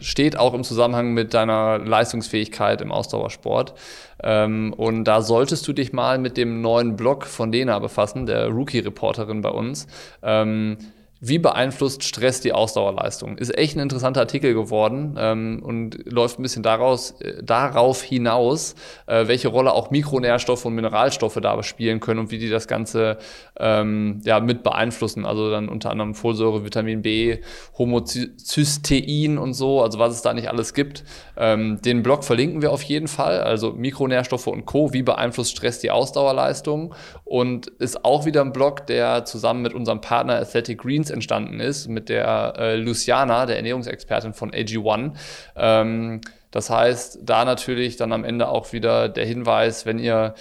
steht 0.00 0.38
auch 0.38 0.54
im 0.54 0.62
Zusammenhang 0.62 1.12
mit 1.12 1.34
deiner 1.34 1.78
Leistungsfähigkeit 1.78 2.80
im 2.80 2.92
Ausdauersport. 2.92 3.74
Ähm, 4.22 4.72
und 4.72 5.02
da 5.02 5.20
solltest 5.20 5.66
du 5.66 5.72
dich 5.72 5.92
mal 5.92 6.18
mit 6.18 6.36
dem 6.36 6.60
neuen 6.60 6.94
Blog 6.94 7.26
von 7.26 7.50
Lena 7.50 7.80
befassen, 7.80 8.26
der 8.26 8.46
Rookie-Reporterin 8.50 9.40
bei 9.40 9.50
uns. 9.50 9.88
Ähm, 10.22 10.78
wie 11.20 11.38
beeinflusst 11.38 12.04
Stress 12.04 12.40
die 12.40 12.52
Ausdauerleistung? 12.52 13.38
Ist 13.38 13.56
echt 13.56 13.76
ein 13.76 13.80
interessanter 13.80 14.20
Artikel 14.20 14.52
geworden 14.52 15.16
ähm, 15.18 15.62
und 15.64 16.10
läuft 16.10 16.38
ein 16.38 16.42
bisschen 16.42 16.62
daraus, 16.62 17.12
äh, 17.20 17.42
darauf 17.42 18.02
hinaus, 18.02 18.74
äh, 19.06 19.26
welche 19.26 19.48
Rolle 19.48 19.72
auch 19.72 19.90
Mikronährstoffe 19.90 20.64
und 20.64 20.74
Mineralstoffe 20.74 21.38
da 21.40 21.62
spielen 21.62 22.00
können 22.00 22.20
und 22.20 22.30
wie 22.30 22.38
die 22.38 22.50
das 22.50 22.68
Ganze 22.68 23.18
ähm, 23.58 24.20
ja, 24.24 24.40
mit 24.40 24.62
beeinflussen. 24.62 25.24
Also 25.24 25.50
dann 25.50 25.68
unter 25.68 25.90
anderem 25.90 26.14
Folsäure, 26.14 26.64
Vitamin 26.64 27.02
B, 27.02 27.38
Homocystein 27.78 29.38
und 29.38 29.54
so, 29.54 29.82
also 29.82 29.98
was 29.98 30.14
es 30.14 30.22
da 30.22 30.34
nicht 30.34 30.48
alles 30.48 30.74
gibt. 30.74 31.04
Ähm, 31.36 31.80
den 31.82 32.02
Blog 32.02 32.24
verlinken 32.24 32.60
wir 32.60 32.72
auf 32.72 32.82
jeden 32.82 33.08
Fall, 33.08 33.40
also 33.40 33.72
Mikronährstoffe 33.72 34.46
und 34.46 34.66
Co., 34.66 34.92
wie 34.92 35.02
beeinflusst 35.02 35.52
Stress 35.52 35.78
die 35.78 35.90
Ausdauerleistung 35.90 36.94
und 37.24 37.68
ist 37.78 38.04
auch 38.04 38.26
wieder 38.26 38.42
ein 38.42 38.52
Blog, 38.52 38.86
der 38.86 39.24
zusammen 39.24 39.62
mit 39.62 39.74
unserem 39.74 40.00
Partner 40.00 40.34
Athletic 40.34 40.82
Greens 40.82 41.03
entstanden 41.10 41.60
ist, 41.60 41.88
mit 41.88 42.08
der 42.08 42.54
äh, 42.58 42.76
Luciana, 42.76 43.46
der 43.46 43.56
Ernährungsexpertin 43.56 44.34
von 44.34 44.50
AG1. 44.50 45.12
Ähm, 45.56 46.20
das 46.50 46.70
heißt, 46.70 47.18
da 47.22 47.44
natürlich 47.44 47.96
dann 47.96 48.12
am 48.12 48.24
Ende 48.24 48.48
auch 48.48 48.72
wieder 48.72 49.08
der 49.08 49.26
Hinweis, 49.26 49.86
wenn 49.86 49.98
ihr 49.98 50.34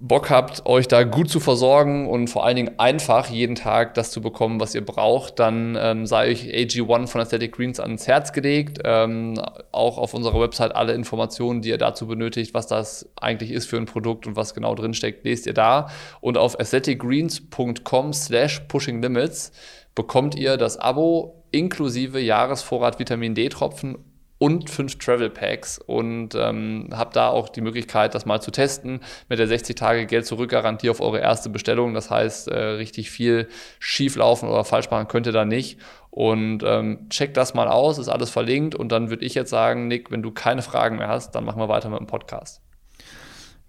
Bock 0.00 0.30
habt, 0.30 0.66
euch 0.66 0.88
da 0.88 1.04
gut 1.04 1.28
zu 1.28 1.38
versorgen 1.38 2.08
und 2.08 2.28
vor 2.28 2.44
allen 2.44 2.56
Dingen 2.56 2.78
einfach 2.78 3.28
jeden 3.28 3.54
Tag 3.54 3.94
das 3.94 4.10
zu 4.10 4.20
bekommen, 4.20 4.58
was 4.58 4.74
ihr 4.74 4.84
braucht, 4.84 5.38
dann 5.38 5.76
ähm, 5.78 6.06
sei 6.06 6.30
euch 6.30 6.44
AG1 6.44 7.08
von 7.08 7.20
Aesthetic 7.20 7.52
Greens 7.52 7.78
ans 7.78 8.06
Herz 8.06 8.32
gelegt. 8.32 8.78
Ähm, 8.84 9.34
auch 9.70 9.98
auf 9.98 10.14
unserer 10.14 10.40
Website 10.40 10.74
alle 10.74 10.92
Informationen, 10.94 11.62
die 11.62 11.68
ihr 11.68 11.78
dazu 11.78 12.06
benötigt, 12.06 12.54
was 12.54 12.66
das 12.66 13.08
eigentlich 13.20 13.50
ist 13.50 13.68
für 13.68 13.76
ein 13.76 13.86
Produkt 13.86 14.26
und 14.26 14.34
was 14.34 14.54
genau 14.54 14.74
drinsteckt, 14.74 15.24
lest 15.24 15.46
ihr 15.46 15.54
da. 15.54 15.88
Und 16.20 16.38
auf 16.38 16.58
aestheticgreens.com 16.58 18.12
slash 18.12 18.60
pushinglimits 18.68 19.52
bekommt 19.94 20.34
ihr 20.34 20.56
das 20.56 20.78
Abo 20.78 21.44
inklusive 21.50 22.20
Jahresvorrat 22.20 22.98
Vitamin 22.98 23.34
D-Tropfen 23.34 23.98
und 24.42 24.70
fünf 24.70 24.98
Travel 24.98 25.30
Packs 25.30 25.78
und 25.78 26.34
ähm, 26.34 26.88
habt 26.90 27.14
da 27.14 27.28
auch 27.28 27.48
die 27.48 27.60
Möglichkeit, 27.60 28.12
das 28.12 28.26
mal 28.26 28.40
zu 28.40 28.50
testen 28.50 28.98
mit 29.28 29.38
der 29.38 29.46
60 29.46 29.76
Tage 29.76 30.04
Geld 30.06 30.26
zurück 30.26 30.50
Garantie 30.50 30.90
auf 30.90 31.00
eure 31.00 31.20
erste 31.20 31.48
Bestellung. 31.48 31.94
Das 31.94 32.10
heißt, 32.10 32.48
äh, 32.48 32.58
richtig 32.58 33.12
viel 33.12 33.46
schief 33.78 34.16
laufen 34.16 34.48
oder 34.48 34.64
falsch 34.64 34.90
machen 34.90 35.06
könnt 35.06 35.26
ihr 35.26 35.32
da 35.32 35.44
nicht. 35.44 35.78
Und 36.10 36.64
ähm, 36.64 37.06
checkt 37.08 37.36
das 37.36 37.54
mal 37.54 37.68
aus, 37.68 37.98
ist 37.98 38.08
alles 38.08 38.30
verlinkt. 38.30 38.74
Und 38.74 38.90
dann 38.90 39.10
würde 39.10 39.24
ich 39.24 39.34
jetzt 39.34 39.50
sagen, 39.50 39.86
Nick, 39.86 40.10
wenn 40.10 40.22
du 40.22 40.32
keine 40.32 40.62
Fragen 40.62 40.96
mehr 40.96 41.06
hast, 41.06 41.36
dann 41.36 41.44
machen 41.44 41.60
wir 41.60 41.68
weiter 41.68 41.88
mit 41.88 42.00
dem 42.00 42.08
Podcast. 42.08 42.60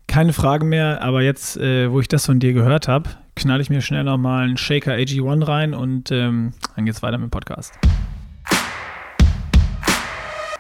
Keine 0.07 0.33
Frage 0.33 0.65
mehr, 0.65 1.03
aber 1.03 1.21
jetzt, 1.21 1.55
äh, 1.55 1.91
wo 1.91 1.99
ich 1.99 2.07
das 2.07 2.25
von 2.25 2.39
dir 2.39 2.53
gehört 2.53 2.87
habe, 2.87 3.11
knall 3.35 3.61
ich 3.61 3.69
mir 3.69 3.81
schnell 3.81 4.03
nochmal 4.03 4.45
einen 4.45 4.57
Shaker 4.57 4.93
AG1 4.93 5.47
rein 5.47 5.73
und 5.73 6.11
ähm, 6.11 6.53
dann 6.75 6.85
geht's 6.85 7.01
weiter 7.01 7.17
mit 7.17 7.27
dem 7.27 7.31
Podcast. 7.31 7.73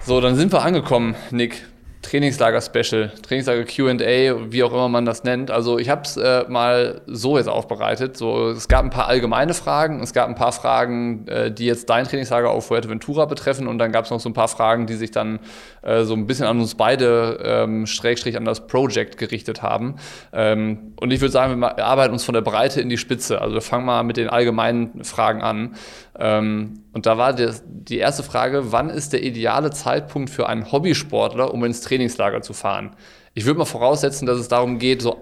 So, 0.01 0.19
dann 0.19 0.35
sind 0.35 0.51
wir 0.51 0.61
angekommen, 0.63 1.15
Nick. 1.31 1.65
Trainingslager-Special, 2.03 3.11
Trainingslager 3.23 3.63
QA, 3.63 4.51
wie 4.51 4.63
auch 4.63 4.71
immer 4.71 4.89
man 4.89 5.05
das 5.05 5.23
nennt. 5.23 5.49
Also 5.49 5.79
ich 5.79 5.89
habe 5.89 6.01
es 6.03 6.17
äh, 6.17 6.45
mal 6.47 7.01
so 7.07 7.37
jetzt 7.37 7.47
aufbereitet. 7.47 8.17
So, 8.17 8.49
es 8.49 8.67
gab 8.67 8.83
ein 8.83 8.89
paar 8.91 9.07
allgemeine 9.07 9.53
Fragen, 9.53 10.01
es 10.01 10.13
gab 10.13 10.27
ein 10.29 10.35
paar 10.35 10.51
Fragen, 10.51 11.27
äh, 11.27 11.51
die 11.51 11.65
jetzt 11.65 11.89
dein 11.89 12.05
Trainingslager 12.05 12.51
auf 12.51 12.67
Fuerteventura 12.67 13.25
betreffen 13.25 13.67
und 13.67 13.79
dann 13.79 13.91
gab 13.91 14.05
es 14.05 14.11
noch 14.11 14.19
so 14.19 14.29
ein 14.29 14.33
paar 14.33 14.49
Fragen, 14.49 14.85
die 14.85 14.95
sich 14.95 15.11
dann 15.11 15.39
äh, 15.81 16.03
so 16.03 16.13
ein 16.13 16.27
bisschen 16.27 16.45
an 16.45 16.59
uns 16.59 16.75
beide 16.75 17.39
ähm, 17.43 17.87
Schrägstrich 17.87 18.37
an 18.37 18.45
das 18.45 18.67
Project 18.67 19.17
gerichtet 19.17 19.63
haben. 19.63 19.95
Ähm, 20.33 20.93
und 20.97 21.11
ich 21.11 21.21
würde 21.21 21.31
sagen, 21.31 21.59
wir 21.59 21.83
arbeiten 21.83 22.13
uns 22.13 22.23
von 22.23 22.33
der 22.33 22.41
Breite 22.41 22.81
in 22.81 22.89
die 22.89 22.97
Spitze. 22.97 23.41
Also 23.41 23.55
wir 23.55 23.61
fangen 23.61 23.85
mal 23.85 24.03
mit 24.03 24.17
den 24.17 24.29
allgemeinen 24.29 25.03
Fragen 25.03 25.41
an. 25.41 25.75
Ähm, 26.17 26.83
und 26.93 27.05
da 27.05 27.17
war 27.17 27.33
das, 27.33 27.63
die 27.65 27.97
erste 27.97 28.23
Frage, 28.23 28.71
wann 28.71 28.89
ist 28.89 29.13
der 29.13 29.23
ideale 29.23 29.71
Zeitpunkt 29.71 30.29
für 30.29 30.47
einen 30.47 30.71
Hobbysportler, 30.71 31.53
um 31.53 31.63
ins 31.63 31.81
Trainingslager 31.81 32.41
zu 32.41 32.53
fahren? 32.53 32.95
Ich 33.33 33.45
würde 33.45 33.59
mal 33.59 33.65
voraussetzen, 33.65 34.25
dass 34.25 34.37
es 34.37 34.47
darum 34.47 34.79
geht, 34.79 35.01
so 35.01 35.17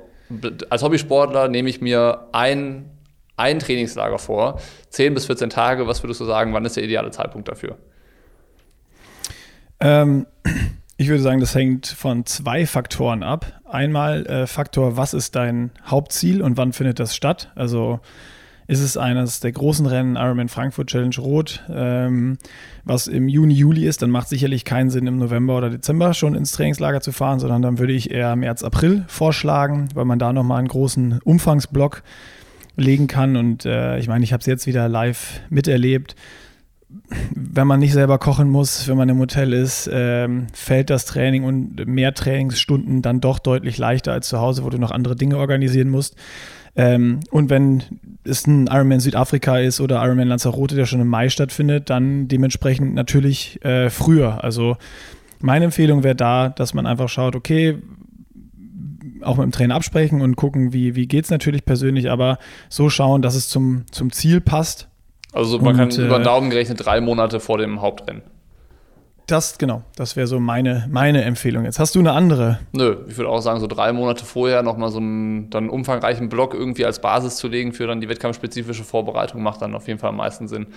als 0.70 0.84
Hobbysportler 0.84 1.48
nehme 1.48 1.70
ich 1.70 1.82
mir 1.82 2.28
ein, 2.32 2.90
ein 3.36 3.60
Trainingslager 3.60 4.18
vor, 4.18 4.62
10 4.90 5.14
bis 5.14 5.26
14 5.26 5.50
Tage. 5.50 5.88
Was 5.88 6.04
würdest 6.04 6.22
du 6.22 6.26
sagen, 6.26 6.54
wann 6.54 6.66
ist 6.66 6.78
der 6.78 6.84
ideale 6.84 7.12
Zeitpunkt 7.12 7.48
dafür? 7.48 7.78
Ähm, 9.80 10.26
ich 10.98 11.10
würde 11.10 11.24
sagen, 11.24 11.40
das 11.40 11.56
hängt 11.56 11.88
von 11.88 12.26
zwei 12.26 12.66
Faktoren 12.66 13.24
ab. 13.24 13.60
Einmal 13.66 14.26
äh, 14.28 14.48
Faktor, 14.48 14.98
was 14.98 15.14
ist 15.14 15.36
dein 15.36 15.72
Hauptziel 15.86 16.42
und 16.42 16.58
wann 16.58 16.74
findet 16.74 17.00
das 17.00 17.16
statt? 17.16 17.52
Also 17.56 18.00
ist 18.72 18.80
es 18.80 18.96
eines 18.96 19.42
der 19.42 19.52
großen 19.52 19.86
Rennen, 19.86 20.16
Ironman 20.16 20.48
Frankfurt 20.48 20.88
Challenge 20.88 21.18
Rot, 21.20 21.62
ähm, 21.70 22.38
was 22.86 23.08
im 23.08 23.28
Juni, 23.28 23.54
Juli 23.54 23.86
ist, 23.86 24.02
dann 24.02 24.10
macht 24.10 24.30
sicherlich 24.30 24.64
keinen 24.64 24.90
Sinn, 24.90 25.08
im 25.08 25.18
November 25.18 25.58
oder 25.58 25.70
Dezember 25.70 26.14
schon 26.14 26.36
ins 26.36 26.54
Trainingslager 26.54 27.02
zu 27.02 27.12
fahren, 27.12 27.42
sondern 27.42 27.62
dann 27.62 27.80
würde 27.80 27.92
ich 27.92 28.12
eher 28.12 28.34
März, 28.38 28.64
April 28.64 29.04
vorschlagen, 29.08 29.90
weil 29.94 30.06
man 30.06 30.20
da 30.20 30.32
nochmal 30.32 30.60
einen 30.60 30.70
großen 30.70 31.20
Umfangsblock 31.22 32.02
legen 32.78 33.08
kann. 33.08 33.36
Und 33.36 33.66
äh, 33.66 34.00
ich 34.00 34.08
meine, 34.08 34.24
ich 34.24 34.32
habe 34.32 34.40
es 34.40 34.48
jetzt 34.48 34.68
wieder 34.68 34.88
live 34.88 35.42
miterlebt. 35.50 36.16
Wenn 37.36 37.68
man 37.68 37.82
nicht 37.82 37.92
selber 37.92 38.20
kochen 38.20 38.50
muss, 38.50 38.88
wenn 38.88 38.96
man 38.96 39.10
im 39.10 39.20
Hotel 39.20 39.52
ist, 39.52 39.90
ähm, 39.92 40.48
fällt 40.54 40.90
das 40.90 41.04
Training 41.04 41.44
und 41.44 41.88
mehr 41.88 42.14
Trainingsstunden 42.14 43.02
dann 43.02 43.20
doch 43.20 43.40
deutlich 43.40 43.78
leichter 43.78 44.14
als 44.14 44.30
zu 44.30 44.40
Hause, 44.40 44.64
wo 44.64 44.70
du 44.70 44.78
noch 44.78 44.92
andere 44.92 45.18
Dinge 45.18 45.38
organisieren 45.38 45.90
musst. 45.90 46.16
Ähm, 46.76 47.20
und 47.32 47.50
wenn 47.50 47.84
es 48.24 48.48
ein 48.48 48.68
Ironman 48.68 49.00
Südafrika 49.00 49.58
ist 49.60 49.82
oder 49.82 50.04
Ironman 50.04 50.28
Lanzarote, 50.28 50.76
der 50.76 50.86
schon 50.86 51.02
im 51.02 51.08
Mai 51.08 51.30
stattfindet, 51.30 51.90
dann 51.90 52.28
dementsprechend 52.28 52.94
natürlich 52.94 53.64
äh, 53.66 53.90
früher. 53.90 54.44
Also 54.44 54.78
meine 55.40 55.66
Empfehlung 55.66 56.04
wäre 56.04 56.16
da, 56.16 56.50
dass 56.50 56.74
man 56.74 56.86
einfach 56.86 57.10
schaut, 57.10 57.36
okay, 57.36 57.78
auch 59.22 59.38
mit 59.38 59.44
dem 59.44 59.52
Trainer 59.52 59.76
absprechen 59.76 60.22
und 60.22 60.36
gucken, 60.36 60.74
wie, 60.74 60.96
wie 60.96 61.08
geht 61.08 61.26
es 61.26 61.32
natürlich 61.32 61.66
persönlich, 61.66 62.10
aber 62.10 62.38
so 62.70 62.90
schauen, 62.90 63.22
dass 63.22 63.36
es 63.36 63.50
zum, 63.50 63.86
zum 63.92 64.12
Ziel 64.12 64.42
passt. 64.42 64.88
Also 65.34 65.60
man 65.60 65.68
und, 65.70 65.78
kann 65.78 66.06
über 66.06 66.18
den 66.18 66.22
äh, 66.22 66.26
Daumen 66.26 66.50
gerechnet 66.50 66.84
drei 66.84 67.02
Monate 67.02 67.40
vor 67.40 67.58
dem 67.58 67.82
Hauptrennen. 67.82 68.22
Das, 69.32 69.58
genau, 69.58 69.84
das 69.96 70.18
wäre 70.18 70.28
so 70.28 70.42
meine, 70.42 70.90
meine 70.92 71.24
Empfehlung. 71.24 71.64
Jetzt 71.64 71.80
hast 71.80 71.96
du 71.96 72.00
eine 72.00 72.12
andere. 72.12 72.60
Nö, 72.74 72.98
ich 73.08 73.16
würde 73.16 73.30
auch 73.30 73.40
sagen, 73.40 73.62
so 73.62 73.68
drei 73.68 73.94
Monate 73.94 74.26
vorher 74.26 74.62
nochmal 74.62 74.92
so 74.92 74.98
einen, 74.98 75.50
dann 75.50 75.70
umfangreichen 75.70 76.28
Block 76.28 76.54
irgendwie 76.54 76.86
als 76.86 77.00
Basis 77.00 77.38
zu 77.38 77.48
legen 77.48 77.72
für 77.72 77.88
dann 77.88 78.02
die 78.02 78.10
wettkampfspezifische 78.10 78.84
Vorbereitung 78.84 79.42
macht 79.42 79.62
dann 79.62 79.74
auf 79.74 79.88
jeden 79.88 80.00
Fall 80.00 80.10
am 80.10 80.18
meisten 80.18 80.50
Sinn. 80.50 80.68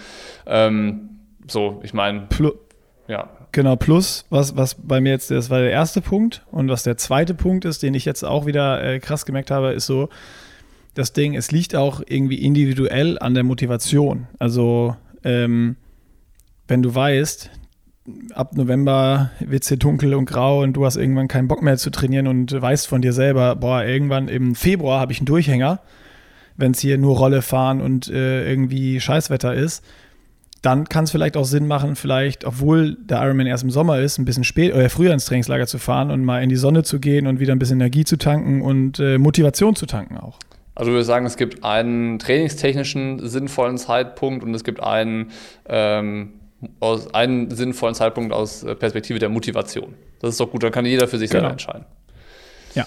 Ähm, 0.47 1.19
so, 1.49 1.81
ich 1.83 1.95
meine. 1.95 2.29
Ja. 3.09 3.29
Genau, 3.51 3.75
plus, 3.75 4.25
was, 4.31 4.57
was 4.57 4.77
bei 4.77 5.01
mir 5.01 5.11
jetzt, 5.11 5.33
das 5.33 5.51
war 5.51 5.59
der 5.59 5.71
erste 5.71 6.01
Punkt 6.01 6.47
und 6.53 6.69
was 6.69 6.85
der 6.85 6.97
zweite 6.97 7.35
Punkt 7.35 7.65
ist, 7.65 7.83
den 7.83 7.95
ich 7.95 8.05
jetzt 8.05 8.25
auch 8.25 8.47
wieder 8.47 8.85
äh, 8.85 9.01
krass 9.01 9.27
gemerkt 9.27 9.51
habe, 9.51 9.73
ist 9.73 9.87
so, 9.87 10.11
das 10.95 11.13
Ding, 11.13 11.35
es 11.35 11.51
liegt 11.51 11.75
auch 11.75 12.03
irgendwie 12.07 12.37
individuell 12.37 13.19
an 13.19 13.35
der 13.35 13.43
Motivation. 13.43 14.29
Also, 14.39 14.95
ähm, 15.25 15.75
wenn 16.69 16.83
du 16.83 16.95
weißt, 16.95 17.51
ab 18.35 18.55
November 18.57 19.31
wird 19.41 19.63
es 19.63 19.69
hier 19.69 19.79
dunkel 19.79 20.15
und 20.15 20.27
grau 20.27 20.63
und 20.63 20.75
du 20.75 20.85
hast 20.85 20.97
irgendwann 20.97 21.29
keinen 21.29 21.49
Bock 21.49 21.63
mehr 21.63 21.79
zu 21.79 21.91
trainieren 21.91 22.27
und 22.27 22.53
weißt 22.53 22.87
von 22.87 23.01
dir 23.01 23.13
selber, 23.13 23.57
boah, 23.57 23.83
irgendwann 23.85 24.29
im 24.29 24.55
Februar 24.55 25.01
habe 25.01 25.13
ich 25.13 25.19
einen 25.19 25.27
Durchhänger, 25.27 25.81
wenn 26.57 26.73
es 26.73 26.81
hier 26.81 26.99
nur 26.99 27.17
Rolle 27.17 27.43
fahren 27.43 27.81
und 27.81 28.09
äh, 28.09 28.49
irgendwie 28.49 29.01
Scheißwetter 29.01 29.55
ist, 29.55 29.85
dann 30.61 30.89
kann 30.89 31.05
es 31.05 31.11
vielleicht 31.11 31.37
auch 31.37 31.45
Sinn 31.45 31.67
machen, 31.67 31.97
vielleicht, 31.97 32.45
obwohl 32.45 32.97
der 32.97 33.23
Ironman 33.23 33.47
erst 33.47 33.65
im 33.65 33.71
Sommer 33.71 33.99
ist, 33.99 34.19
ein 34.19 34.25
bisschen 34.25 34.45
spät 34.45 34.75
oder 34.75 34.89
früher 34.89 35.13
ins 35.13 35.27
Trainingslager 35.27 35.67
zu 35.67 35.79
fahren 35.79 36.11
und 36.11 36.25
mal 36.25 36.43
in 36.43 36.49
die 36.49 36.57
Sonne 36.57 36.83
zu 36.83 37.01
gehen 37.01 37.27
und 37.27 37.41
wieder 37.41 37.53
ein 37.55 37.59
bisschen 37.59 37.81
Energie 37.81 38.05
zu 38.05 38.17
tanken 38.17 38.63
und 38.63 38.99
äh, 38.99 39.19
Motivation 39.19 39.77
zu 39.77 39.87
tanken 39.87 40.17
auch. 40.17 40.39
Also 40.75 40.91
würde 40.91 41.05
sagen, 41.05 41.25
es 41.25 41.37
gibt 41.37 41.65
einen 41.65 42.19
trainingstechnischen 42.19 43.27
sinnvollen 43.29 43.79
Zeitpunkt 43.79 44.43
und 44.43 44.55
es 44.55 44.65
gibt 44.65 44.83
einen 44.83 45.31
ähm, 45.69 46.33
aus 46.81 47.13
einem 47.15 47.51
sinnvollen 47.51 47.95
Zeitpunkt 47.95 48.33
aus 48.33 48.63
äh, 48.63 48.75
Perspektive 48.75 49.19
der 49.19 49.29
Motivation. 49.29 49.95
Das 50.21 50.31
ist 50.31 50.41
doch 50.41 50.51
gut, 50.51 50.63
dann 50.63 50.73
kann 50.73 50.87
jeder 50.87 51.09
für 51.09 51.19
sich 51.19 51.31
genau. 51.31 51.43
selber 51.43 51.53
entscheiden. 51.53 51.85
Ja. 52.75 52.87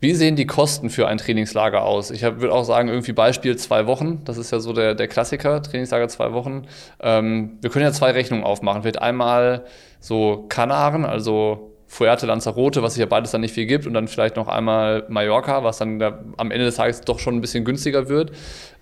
Wie 0.00 0.14
sehen 0.14 0.36
die 0.36 0.46
Kosten 0.46 0.90
für 0.90 1.08
ein 1.08 1.18
Trainingslager 1.18 1.82
aus? 1.82 2.10
Ich 2.10 2.22
würde 2.22 2.52
auch 2.52 2.64
sagen, 2.64 2.88
irgendwie 2.88 3.12
Beispiel 3.12 3.56
zwei 3.56 3.86
Wochen. 3.86 4.22
Das 4.24 4.36
ist 4.36 4.50
ja 4.50 4.60
so 4.60 4.72
der, 4.72 4.94
der 4.94 5.08
Klassiker, 5.08 5.62
Trainingslager 5.62 6.08
zwei 6.08 6.32
Wochen. 6.32 6.66
Ähm, 7.00 7.58
wir 7.60 7.70
können 7.70 7.84
ja 7.84 7.92
zwei 7.92 8.10
Rechnungen 8.10 8.44
aufmachen. 8.44 8.82
Vielleicht 8.82 9.00
einmal 9.00 9.64
so 10.00 10.46
Kanaren, 10.48 11.04
also 11.04 11.70
Fuerte, 11.86 12.26
Lanzarote, 12.26 12.82
was 12.82 12.94
sich 12.94 13.00
ja 13.00 13.06
beides 13.06 13.30
dann 13.30 13.40
nicht 13.40 13.54
viel 13.54 13.66
gibt, 13.66 13.86
und 13.86 13.94
dann 13.94 14.08
vielleicht 14.08 14.36
noch 14.36 14.48
einmal 14.48 15.04
Mallorca, 15.08 15.62
was 15.62 15.78
dann 15.78 15.98
da 16.00 16.18
am 16.36 16.50
Ende 16.50 16.64
des 16.64 16.74
Tages 16.74 17.02
doch 17.02 17.20
schon 17.20 17.36
ein 17.36 17.40
bisschen 17.40 17.64
günstiger 17.64 18.08
wird. 18.08 18.32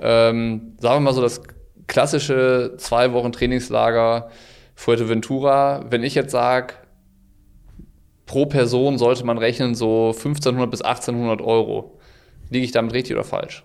Ähm, 0.00 0.72
sagen 0.78 0.96
wir 0.96 1.00
mal 1.00 1.12
so, 1.12 1.20
das 1.20 1.42
klassische 1.86 2.74
zwei 2.78 3.12
Wochen 3.12 3.32
Trainingslager 3.32 4.30
Fuerteventura, 4.74 5.84
wenn 5.90 6.02
ich 6.02 6.14
jetzt 6.14 6.32
sage, 6.32 6.74
pro 8.26 8.46
Person 8.46 8.98
sollte 8.98 9.24
man 9.24 9.38
rechnen 9.38 9.74
so 9.74 10.08
1500 10.08 10.70
bis 10.70 10.82
1800 10.82 11.40
Euro. 11.40 11.98
Liege 12.48 12.64
ich 12.64 12.72
damit 12.72 12.92
richtig 12.92 13.14
oder 13.14 13.24
falsch? 13.24 13.64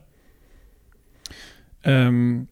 Ähm, 1.84 2.48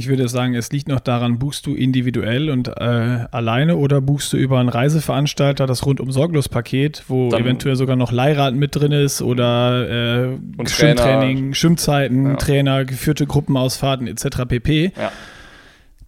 Ich 0.00 0.08
würde 0.08 0.26
sagen, 0.28 0.54
es 0.54 0.72
liegt 0.72 0.88
noch 0.88 1.00
daran, 1.00 1.38
buchst 1.38 1.66
du 1.66 1.74
individuell 1.74 2.48
und 2.48 2.68
äh, 2.68 3.26
alleine 3.30 3.76
oder 3.76 4.00
buchst 4.00 4.32
du 4.32 4.38
über 4.38 4.58
einen 4.58 4.70
Reiseveranstalter 4.70 5.66
das 5.66 5.84
rundum 5.84 6.10
sorglos 6.10 6.48
Paket, 6.48 7.04
wo 7.08 7.28
Dann 7.28 7.42
eventuell 7.42 7.76
sogar 7.76 7.96
noch 7.96 8.10
Leihrad 8.10 8.54
mit 8.54 8.74
drin 8.74 8.92
ist 8.92 9.20
oder 9.20 10.30
äh, 10.30 10.38
Schwimmtraining, 10.66 11.52
Schwimmzeiten, 11.52 12.30
ja. 12.30 12.36
Trainer, 12.36 12.86
geführte 12.86 13.26
Gruppenausfahrten 13.26 14.06
etc. 14.06 14.46
pp. 14.48 14.92
Ja. 14.96 15.12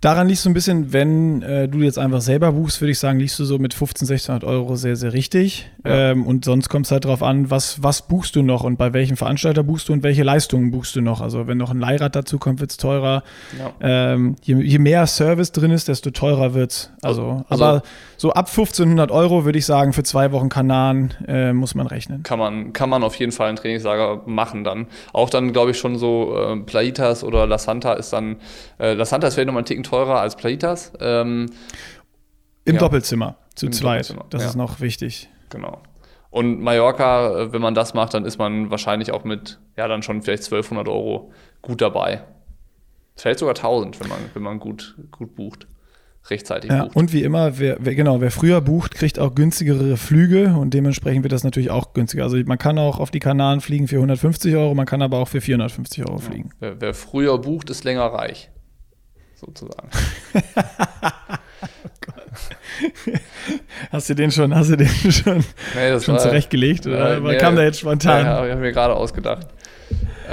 Daran 0.03 0.27
liegst 0.27 0.45
du 0.45 0.51
ein 0.51 0.53
bisschen, 0.53 0.93
wenn 0.93 1.43
äh, 1.43 1.69
du 1.69 1.79
jetzt 1.79 1.97
einfach 1.97 2.21
selber 2.21 2.51
buchst, 2.51 2.81
würde 2.81 2.91
ich 2.91 2.99
sagen, 2.99 3.21
liegst 3.21 3.38
du 3.38 3.45
so 3.45 3.61
mit 3.61 3.73
15, 3.73 4.09
1600 4.09 4.43
Euro 4.43 4.75
sehr, 4.75 4.97
sehr 4.97 5.12
richtig. 5.12 5.71
Ja. 5.85 6.11
Ähm, 6.11 6.27
und 6.27 6.45
sonst 6.45 6.69
kommt 6.69 6.87
es 6.87 6.91
halt 6.91 7.05
darauf 7.05 7.23
an, 7.23 7.51
was, 7.51 7.85
was 7.85 8.09
buchst 8.09 8.35
du 8.35 8.43
noch 8.43 8.65
und 8.65 8.77
bei 8.77 8.93
welchem 8.93 9.17
Veranstalter 9.17 9.62
buchst 9.62 9.88
du 9.88 9.93
und 9.93 10.03
welche 10.03 10.25
Leistungen 10.25 10.73
buchst 10.73 10.97
du 10.97 11.03
noch. 11.03 11.21
Also 11.21 11.47
wenn 11.47 11.57
noch 11.57 11.71
ein 11.71 11.79
Leihrad 11.79 12.17
dazu 12.17 12.38
kommt, 12.38 12.59
wird 12.59 12.73
es 12.73 12.79
teurer. 12.79 13.23
Ja. 13.57 13.75
Ähm, 13.81 14.35
je, 14.43 14.61
je, 14.61 14.81
mehr 14.81 15.07
Service 15.07 15.53
drin 15.53 15.71
ist, 15.71 15.87
desto 15.87 16.11
teurer 16.11 16.53
wird 16.53 16.73
es. 16.73 16.91
Also, 17.01 17.45
also, 17.49 17.65
aber 17.65 17.83
so 18.23 18.33
ab 18.33 18.47
1500 18.47 19.11
Euro 19.11 19.45
würde 19.45 19.59
ich 19.59 19.67
sagen, 19.67 19.93
für 19.93 20.05
zwei 20.05 20.31
Wochen 20.31 20.49
Kanan 20.49 21.13
äh, 21.27 21.53
muss 21.53 21.75
man 21.75 21.89
rechnen. 21.89 22.23
Kann 22.23 22.39
man, 22.39 22.73
kann 22.73 22.89
man 22.89 23.03
auf 23.03 23.17
jeden 23.17 23.33
Fall 23.33 23.49
ein 23.49 23.57
Trainingslager 23.57 24.23
machen 24.27 24.63
dann. 24.63 24.87
Auch 25.13 25.29
dann, 25.29 25.53
glaube 25.53 25.73
ich, 25.73 25.79
schon 25.79 25.99
so 25.99 26.39
äh, 26.39 26.57
Plaitas 26.59 27.25
oder 27.25 27.49
La 27.49 27.59
Santa 27.59 27.95
ist 27.95 28.13
dann, 28.13 28.37
äh, 28.79 28.93
La 28.93 29.07
Santa 29.07 29.27
ist 29.27 29.35
vielleicht 29.35 29.49
nochmal 29.49 29.63
einen 29.63 29.67
Ticken 29.67 29.83
teurer 29.83 30.21
als 30.21 30.37
Plaitas. 30.37 30.93
Ähm, 31.01 31.47
Im 32.65 32.75
ja. 32.75 32.79
Doppelzimmer, 32.79 33.39
zu 33.57 33.67
Im 33.67 33.73
zweit. 33.73 34.03
Doppelzimmer. 34.03 34.27
Das 34.31 34.43
ja. 34.43 34.49
ist 34.51 34.55
noch 34.55 34.79
wichtig. 34.79 35.29
Genau. 35.51 35.81
Und 36.31 36.61
Mallorca, 36.61 37.41
äh, 37.41 37.53
wenn 37.53 37.61
man 37.61 37.75
das 37.75 37.93
macht, 37.93 38.15
dann 38.15 38.25
ist 38.25 38.39
man 38.39 38.71
wahrscheinlich 38.71 39.11
auch 39.11 39.25
mit, 39.25 39.59
ja, 39.77 39.89
dann 39.89 40.05
schon 40.05 40.23
vielleicht 40.23 40.45
1200 40.45 40.87
Euro 40.87 41.33
gut 41.61 41.81
dabei. 41.81 42.23
Vielleicht 43.17 43.41
sogar 43.41 43.57
1000, 43.57 43.99
wenn 43.99 44.09
man, 44.09 44.19
wenn 44.33 44.43
man 44.45 44.61
gut, 44.61 44.97
gut 45.11 45.35
bucht. 45.35 45.67
Rechtzeitig 46.31 46.71
ja, 46.71 46.85
bucht. 46.85 46.97
Und 46.97 47.13
wie 47.13 47.23
immer, 47.23 47.59
wer, 47.59 47.77
wer, 47.81 47.95
genau, 47.95 48.21
wer 48.21 48.31
früher 48.31 48.61
bucht, 48.61 48.95
kriegt 48.95 49.19
auch 49.19 49.35
günstigere 49.35 49.97
Flüge 49.97 50.55
und 50.55 50.73
dementsprechend 50.73 51.25
wird 51.25 51.33
das 51.33 51.43
natürlich 51.43 51.71
auch 51.71 51.95
günstiger. 51.95 52.23
Also 52.23 52.37
man 52.47 52.59
kann 52.59 52.79
auch 52.79 53.01
auf 53.01 53.11
die 53.11 53.19
Kanaren 53.19 53.61
fliegen 53.61 53.89
für 53.89 53.97
150 53.97 54.55
Euro, 54.55 54.75
man 54.75 54.87
kann 54.87 55.03
aber 55.03 55.19
auch 55.19 55.29
für 55.29 55.41
450 55.41 56.07
Euro 56.07 56.19
fliegen. 56.19 56.51
Ja. 56.55 56.59
Wer, 56.61 56.81
wer 56.81 56.95
früher 56.95 57.39
bucht, 57.39 57.71
ist 57.71 57.85
länger 57.85 58.05
reich 58.05 58.51
sozusagen. 59.35 59.89
hast 63.91 64.09
du 64.09 64.15
den 64.15 64.31
schon, 64.31 64.55
hast 64.55 64.71
du 64.71 64.77
den 64.77 64.89
schon, 64.89 65.45
nee, 65.75 66.01
schon 66.01 66.15
war, 66.15 66.21
zurechtgelegt 66.21 66.87
oder 66.87 67.21
nee, 67.21 67.37
kam 67.37 67.57
der 67.57 67.65
jetzt 67.65 67.81
spontan? 67.81 68.25
Ja, 68.25 68.45
ich 68.45 68.53
habe 68.53 68.61
mir 68.61 68.73
gerade 68.73 68.95
ausgedacht. 68.95 69.49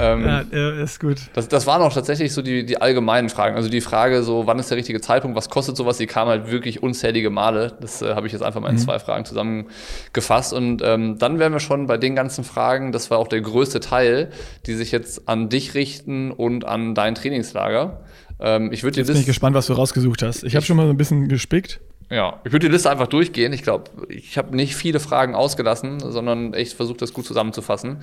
Ähm, 0.00 0.24
ja, 0.24 0.82
ist 0.82 0.98
gut. 0.98 1.18
Das, 1.34 1.48
das 1.48 1.66
waren 1.66 1.82
auch 1.82 1.92
tatsächlich 1.92 2.32
so 2.32 2.40
die, 2.40 2.64
die 2.64 2.80
allgemeinen 2.80 3.28
Fragen. 3.28 3.56
Also 3.56 3.68
die 3.68 3.80
Frage 3.80 4.22
so, 4.22 4.46
wann 4.46 4.58
ist 4.58 4.70
der 4.70 4.78
richtige 4.78 5.00
Zeitpunkt, 5.00 5.36
was 5.36 5.50
kostet 5.50 5.76
sowas, 5.76 5.98
die 5.98 6.06
kam 6.06 6.28
halt 6.28 6.50
wirklich 6.50 6.82
unzählige 6.82 7.28
Male. 7.28 7.76
Das 7.80 8.00
äh, 8.00 8.14
habe 8.14 8.26
ich 8.26 8.32
jetzt 8.32 8.42
einfach 8.42 8.60
mal 8.60 8.70
in 8.70 8.76
mhm. 8.76 8.80
zwei 8.80 8.98
Fragen 8.98 9.24
zusammengefasst. 9.24 10.52
Und 10.54 10.82
ähm, 10.82 11.18
dann 11.18 11.38
wären 11.38 11.52
wir 11.52 11.60
schon 11.60 11.86
bei 11.86 11.98
den 11.98 12.16
ganzen 12.16 12.44
Fragen, 12.44 12.92
das 12.92 13.10
war 13.10 13.18
auch 13.18 13.28
der 13.28 13.42
größte 13.42 13.80
Teil, 13.80 14.30
die 14.66 14.74
sich 14.74 14.90
jetzt 14.90 15.28
an 15.28 15.48
dich 15.48 15.74
richten 15.74 16.30
und 16.30 16.64
an 16.64 16.94
dein 16.94 17.14
Trainingslager. 17.14 18.00
Ähm, 18.40 18.72
ich 18.72 18.82
Jetzt 18.82 19.06
bin 19.06 19.16
ich 19.16 19.26
gespannt, 19.26 19.54
was 19.54 19.66
du 19.66 19.74
rausgesucht 19.74 20.22
hast. 20.22 20.44
Ich 20.44 20.56
habe 20.56 20.64
schon 20.64 20.76
mal 20.76 20.86
so 20.86 20.90
ein 20.90 20.96
bisschen 20.96 21.28
gespickt. 21.28 21.80
Ja, 22.10 22.40
ich 22.44 22.50
würde 22.50 22.66
die 22.66 22.72
Liste 22.72 22.90
einfach 22.90 23.06
durchgehen. 23.06 23.52
Ich 23.52 23.62
glaube, 23.62 23.84
ich 24.08 24.36
habe 24.36 24.56
nicht 24.56 24.74
viele 24.74 24.98
Fragen 24.98 25.36
ausgelassen, 25.36 26.00
sondern 26.00 26.54
echt 26.54 26.72
versucht, 26.72 27.02
das 27.02 27.12
gut 27.12 27.24
zusammenzufassen. 27.24 27.98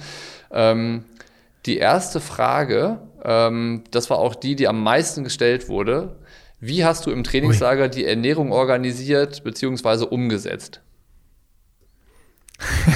Ähm, 0.50 1.04
die 1.68 1.78
erste 1.78 2.20
Frage, 2.20 3.00
ähm, 3.24 3.84
das 3.92 4.10
war 4.10 4.18
auch 4.20 4.36
die, 4.36 4.56
die 4.56 4.68
am 4.68 4.82
meisten 4.82 5.24
gestellt 5.24 5.70
wurde. 5.70 6.18
Wie 6.60 6.84
hast 6.86 7.06
du 7.06 7.12
im 7.12 7.24
Trainingslager 7.24 7.84
Ui. 7.84 7.90
die 7.90 8.06
Ernährung 8.06 8.52
organisiert 8.52 9.44
bzw. 9.44 10.06
umgesetzt? 10.06 10.82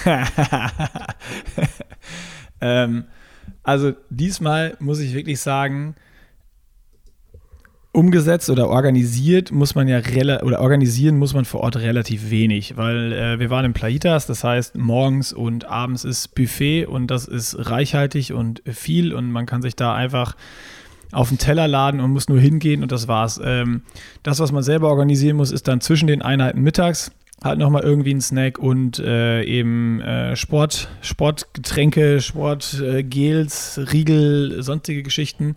ähm, 2.62 3.06
also 3.62 3.94
diesmal 4.10 4.76
muss 4.80 5.00
ich 5.00 5.14
wirklich 5.14 5.40
sagen, 5.40 5.96
umgesetzt 7.94 8.50
oder 8.50 8.70
organisiert 8.70 9.52
muss 9.52 9.76
man 9.76 9.88
ja 9.88 10.00
oder 10.44 10.62
organisieren 10.62 11.18
muss 11.18 11.34
man 11.34 11.44
vor 11.44 11.62
Ort 11.62 11.76
relativ 11.76 12.30
wenig, 12.30 12.78
weil 12.78 13.12
äh, 13.12 13.40
wir 13.40 13.50
waren 13.50 13.66
in 13.66 13.74
Plaitas, 13.74 14.28
das 14.28 14.44
heißt 14.44 14.76
morgens 14.78 15.34
und 15.34 15.66
abends 15.66 16.06
ist 16.06 16.34
Buffet 16.34 16.86
und 16.86 17.08
das 17.08 17.26
ist 17.28 17.70
reichhaltig 17.70 18.32
und 18.32 18.62
viel 18.66 19.14
und 19.14 19.32
man 19.32 19.46
kann 19.46 19.62
sich 19.62 19.76
da 19.76 19.94
einfach 19.94 20.36
auf 21.12 21.30
den 21.30 21.38
Teller 21.38 21.68
laden 21.68 22.00
und 22.00 22.12
muss 22.12 22.30
nur 22.30 22.40
hingehen 22.40 22.82
und 22.82 22.94
das 22.94 23.10
war's. 23.10 23.40
Ähm, 23.44 23.82
das, 24.24 24.40
was 24.40 24.54
man 24.54 24.64
selber 24.64 24.88
organisieren 24.88 25.36
muss, 25.36 25.52
ist 25.52 25.68
dann 25.68 25.82
zwischen 25.82 26.08
den 26.08 26.22
Einheiten 26.22 26.62
mittags 26.62 27.12
halt 27.44 27.58
nochmal 27.58 27.84
irgendwie 27.84 28.14
ein 28.14 28.22
Snack 28.22 28.60
und 28.60 29.00
äh, 29.00 29.44
eben 29.44 30.00
äh, 30.02 30.36
Sport, 30.36 30.90
Sportgetränke, 31.02 32.22
Sportgels, 32.22 33.78
äh, 33.78 33.82
Riegel, 33.82 34.62
sonstige 34.62 35.02
Geschichten. 35.02 35.56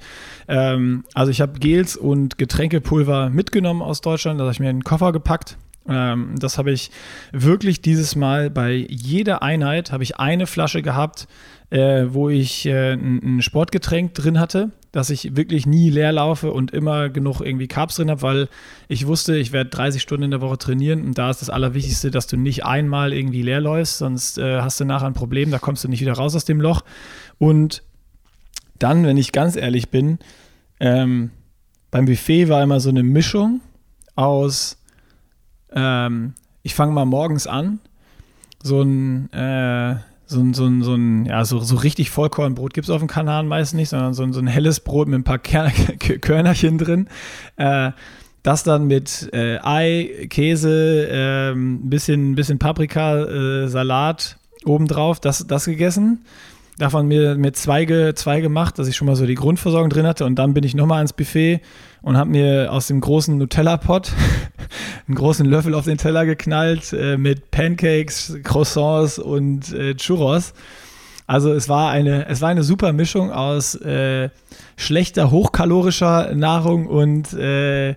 Ähm, 0.48 1.04
also 1.12 1.30
ich 1.30 1.40
habe 1.40 1.58
Gels 1.58 1.96
und 1.96 2.38
Getränkepulver 2.38 3.28
mitgenommen 3.30 3.82
aus 3.82 4.00
Deutschland, 4.00 4.40
das 4.40 4.44
habe 4.44 4.52
ich 4.52 4.60
mir 4.60 4.70
in 4.70 4.78
den 4.78 4.84
Koffer 4.84 5.12
gepackt. 5.12 5.58
Ähm, 5.86 6.36
das 6.38 6.56
habe 6.56 6.72
ich 6.72 6.90
wirklich 7.32 7.82
dieses 7.82 8.16
Mal 8.16 8.48
bei 8.48 8.86
jeder 8.88 9.42
Einheit 9.42 9.92
habe 9.92 10.02
ich 10.02 10.16
eine 10.16 10.46
Flasche 10.46 10.80
gehabt, 10.80 11.28
äh, 11.70 12.06
wo 12.08 12.28
ich 12.28 12.66
äh, 12.66 12.94
ein, 12.94 13.42
Sportgetränk 13.42 14.14
drin 14.14 14.38
hatte 14.38 14.70
dass 14.94 15.10
ich 15.10 15.36
wirklich 15.36 15.66
nie 15.66 15.90
leer 15.90 16.12
laufe 16.12 16.52
und 16.52 16.70
immer 16.70 17.08
genug 17.08 17.40
irgendwie 17.40 17.66
Carbs 17.66 17.96
drin 17.96 18.10
habe, 18.10 18.22
weil 18.22 18.48
ich 18.86 19.08
wusste, 19.08 19.36
ich 19.36 19.50
werde 19.50 19.70
30 19.70 20.00
Stunden 20.00 20.24
in 20.24 20.30
der 20.30 20.40
Woche 20.40 20.56
trainieren 20.56 21.04
und 21.04 21.18
da 21.18 21.30
ist 21.30 21.42
das 21.42 21.50
Allerwichtigste, 21.50 22.12
dass 22.12 22.28
du 22.28 22.36
nicht 22.36 22.64
einmal 22.64 23.12
irgendwie 23.12 23.42
leer 23.42 23.60
läufst, 23.60 23.98
sonst 23.98 24.38
äh, 24.38 24.60
hast 24.60 24.78
du 24.78 24.84
nachher 24.84 25.08
ein 25.08 25.14
Problem, 25.14 25.50
da 25.50 25.58
kommst 25.58 25.82
du 25.82 25.88
nicht 25.88 26.00
wieder 26.00 26.12
raus 26.12 26.36
aus 26.36 26.44
dem 26.44 26.60
Loch. 26.60 26.82
Und 27.38 27.82
dann, 28.78 29.04
wenn 29.04 29.16
ich 29.16 29.32
ganz 29.32 29.56
ehrlich 29.56 29.90
bin, 29.90 30.20
ähm, 30.78 31.32
beim 31.90 32.06
Buffet 32.06 32.48
war 32.48 32.62
immer 32.62 32.78
so 32.78 32.90
eine 32.90 33.02
Mischung 33.02 33.62
aus, 34.14 34.78
ähm, 35.72 36.34
ich 36.62 36.74
fange 36.74 36.92
mal 36.92 37.04
morgens 37.04 37.48
an, 37.48 37.80
so 38.62 38.82
ein, 38.82 39.32
äh, 39.32 39.96
so 40.34 40.40
ein, 40.40 40.54
so 40.54 40.66
ein, 40.66 40.82
so 40.82 40.94
ein 40.94 41.26
ja, 41.26 41.44
so, 41.44 41.60
so 41.60 41.76
richtig 41.76 42.10
Vollkornbrot 42.10 42.74
gibt 42.74 42.86
es 42.86 42.90
auf 42.90 43.00
dem 43.00 43.08
Kanal 43.08 43.44
meist 43.44 43.74
nicht, 43.74 43.88
sondern 43.88 44.14
so 44.14 44.22
ein, 44.22 44.32
so 44.32 44.40
ein 44.40 44.46
helles 44.46 44.80
Brot 44.80 45.08
mit 45.08 45.20
ein 45.20 45.24
paar 45.24 45.38
Ker 45.38 45.70
Körnerchen 46.20 46.78
drin. 46.78 47.08
Äh, 47.56 47.92
das 48.42 48.62
dann 48.62 48.86
mit 48.86 49.30
äh, 49.32 49.58
Ei, 49.62 50.26
Käse, 50.28 51.52
ein 51.54 51.88
bisschen, 51.88 52.34
bisschen 52.34 52.58
Paprika, 52.58 53.24
äh, 53.24 53.68
Salat 53.68 54.36
obendrauf, 54.66 55.20
das, 55.20 55.46
das 55.46 55.64
gegessen. 55.64 56.24
Davon 56.78 57.06
mir, 57.06 57.36
mir 57.36 57.52
zwei, 57.52 58.12
zwei 58.14 58.40
gemacht, 58.40 58.78
dass 58.78 58.88
ich 58.88 58.96
schon 58.96 59.06
mal 59.06 59.16
so 59.16 59.26
die 59.26 59.36
Grundversorgung 59.36 59.90
drin 59.90 60.06
hatte. 60.06 60.24
Und 60.24 60.34
dann 60.36 60.54
bin 60.54 60.64
ich 60.64 60.74
nochmal 60.74 60.98
ans 60.98 61.12
Buffet 61.12 61.60
und 62.04 62.18
habe 62.18 62.30
mir 62.30 62.70
aus 62.70 62.86
dem 62.86 63.00
großen 63.00 63.36
Nutella-Pot 63.38 64.12
einen 65.08 65.14
großen 65.14 65.46
Löffel 65.46 65.74
auf 65.74 65.86
den 65.86 65.96
Teller 65.96 66.26
geknallt 66.26 66.92
äh, 66.92 67.16
mit 67.16 67.50
Pancakes, 67.50 68.36
Croissants 68.42 69.18
und 69.18 69.72
äh, 69.72 69.94
Churros. 69.94 70.52
Also 71.26 71.54
es 71.54 71.70
war 71.70 71.90
eine, 71.90 72.28
es 72.28 72.42
war 72.42 72.50
eine 72.50 72.62
super 72.62 72.92
Mischung 72.92 73.32
aus 73.32 73.74
äh, 73.76 74.28
schlechter, 74.76 75.30
hochkalorischer 75.30 76.34
Nahrung 76.34 76.86
und 76.86 77.32
äh, 77.32 77.94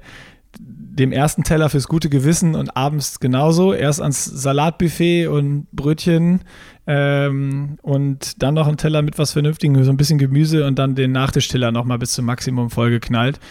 dem 0.58 1.12
ersten 1.12 1.44
Teller 1.44 1.70
fürs 1.70 1.90
gute 1.90 2.10
Gewissen 2.10 2.56
und 2.56 2.78
abends 2.78 3.20
genauso. 3.20 3.74
Erst 3.74 4.02
ans 4.02 4.24
Salatbuffet 4.24 5.28
und 5.28 5.68
Brötchen 5.74 6.42
ähm, 6.88 7.78
und 7.82 8.42
dann 8.42 8.54
noch 8.54 8.68
ein 8.68 8.78
Teller 8.78 9.02
mit 9.02 9.20
was 9.20 9.34
Vernünftigem, 9.34 9.84
so 9.84 9.92
ein 9.92 9.98
bisschen 9.98 10.18
Gemüse 10.18 10.66
und 10.66 10.80
dann 10.80 10.96
den 10.96 11.12
Nachtischteller 11.12 11.74
nochmal 11.74 12.00
bis 12.00 12.14
zum 12.14 12.24
Maximum 12.24 12.70
vollgeknallt. 12.70 13.42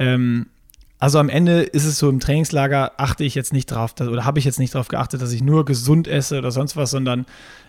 Ähm, 0.00 0.46
also 0.98 1.18
am 1.18 1.30
Ende 1.30 1.62
ist 1.62 1.86
es 1.86 1.98
so, 1.98 2.10
im 2.10 2.20
Trainingslager 2.20 2.92
achte 2.98 3.24
ich 3.24 3.34
jetzt 3.34 3.54
nicht 3.54 3.66
drauf, 3.66 3.94
oder 3.98 4.26
habe 4.26 4.38
ich 4.38 4.44
jetzt 4.44 4.58
nicht 4.58 4.74
darauf 4.74 4.88
geachtet, 4.88 5.22
dass 5.22 5.32
ich 5.32 5.42
nur 5.42 5.64
gesund 5.64 6.06
esse 6.06 6.36
oder 6.36 6.50
sonst 6.50 6.76
was, 6.76 6.90
sondern 6.90 7.24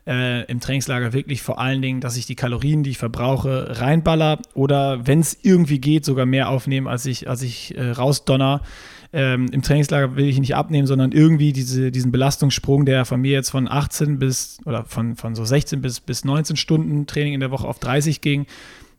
äh, 0.06 0.44
im 0.48 0.60
Trainingslager 0.60 1.14
wirklich 1.14 1.42
vor 1.42 1.58
allen 1.58 1.82
Dingen, 1.82 2.02
dass 2.02 2.18
ich 2.18 2.26
die 2.26 2.36
Kalorien, 2.36 2.84
die 2.84 2.90
ich 2.90 2.98
verbrauche, 2.98 3.80
reinballer 3.80 4.40
oder 4.54 5.08
wenn 5.08 5.22
es 5.22 5.38
irgendwie 5.44 5.80
geht, 5.80 6.04
sogar 6.04 6.26
mehr 6.26 6.50
aufnehmen, 6.50 6.88
als 6.88 7.06
ich, 7.06 7.30
als 7.30 7.42
ich 7.42 7.78
äh, 7.78 7.92
rausdonner. 7.92 8.62
Ähm, 9.14 9.48
Im 9.52 9.62
Trainingslager 9.62 10.18
will 10.18 10.28
ich 10.28 10.40
nicht 10.40 10.56
abnehmen, 10.56 10.88
sondern 10.88 11.14
irgendwie 11.14 11.54
diese, 11.54 11.90
diesen 11.92 12.12
Belastungssprung, 12.12 12.86
der 12.86 13.06
von 13.06 13.22
mir 13.22 13.32
jetzt 13.32 13.50
von 13.50 13.70
18 13.70 14.20
bis 14.20 14.58
oder 14.66 14.84
von, 14.84 15.16
von 15.16 15.36
so 15.36 15.46
16 15.46 15.82
bis, 15.82 16.02
bis 16.02 16.26
19 16.26 16.58
Stunden 16.58 17.08
Training 17.08 17.34
in 17.34 17.40
der 17.40 17.52
Woche 17.52 17.68
auf 17.68 17.80
30 17.80 18.20
ging, 18.20 18.46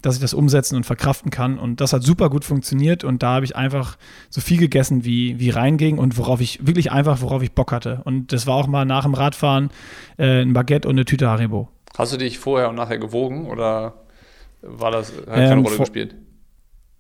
dass 0.03 0.17
ich 0.17 0.21
das 0.21 0.35
umsetzen 0.35 0.77
und 0.77 0.85
verkraften 0.85 1.31
kann. 1.31 1.59
Und 1.59 1.81
das 1.81 1.93
hat 1.93 2.03
super 2.03 2.29
gut 2.29 2.45
funktioniert 2.45 3.05
und 3.05 3.23
da 3.23 3.35
habe 3.35 3.45
ich 3.45 3.57
einfach 3.57 3.97
so 4.29 4.41
viel 4.41 4.59
gegessen, 4.59 5.05
wie, 5.05 5.39
wie 5.39 5.51
reinging 5.51 5.99
und 5.99 6.19
worauf 6.19 6.41
ich 6.41 6.67
wirklich 6.67 6.93
einfach, 6.93 7.21
worauf 7.23 7.43
ich 7.43 7.53
Bock 7.53 7.73
hatte. 7.73 8.03
Und 8.05 8.33
das 8.33 8.47
war 8.47 8.57
auch 8.57 8.67
mal 8.67 8.85
nach 8.85 9.05
dem 9.05 9.15
Radfahren 9.15 9.71
äh, 10.19 10.43
ein 10.43 10.53
Baguette 10.53 10.89
und 10.89 10.95
eine 10.95 11.05
Tüte 11.05 11.29
Haribo. 11.29 11.69
Hast 11.97 12.13
du 12.13 12.17
dich 12.17 12.39
vorher 12.39 12.69
und 12.69 12.75
nachher 12.75 12.99
gewogen 12.99 13.47
oder 13.47 13.95
war 14.63 14.91
das, 14.91 15.13
hat 15.13 15.27
keine 15.27 15.53
ähm, 15.53 15.63
Rolle 15.65 15.79
gespielt? 15.79 16.15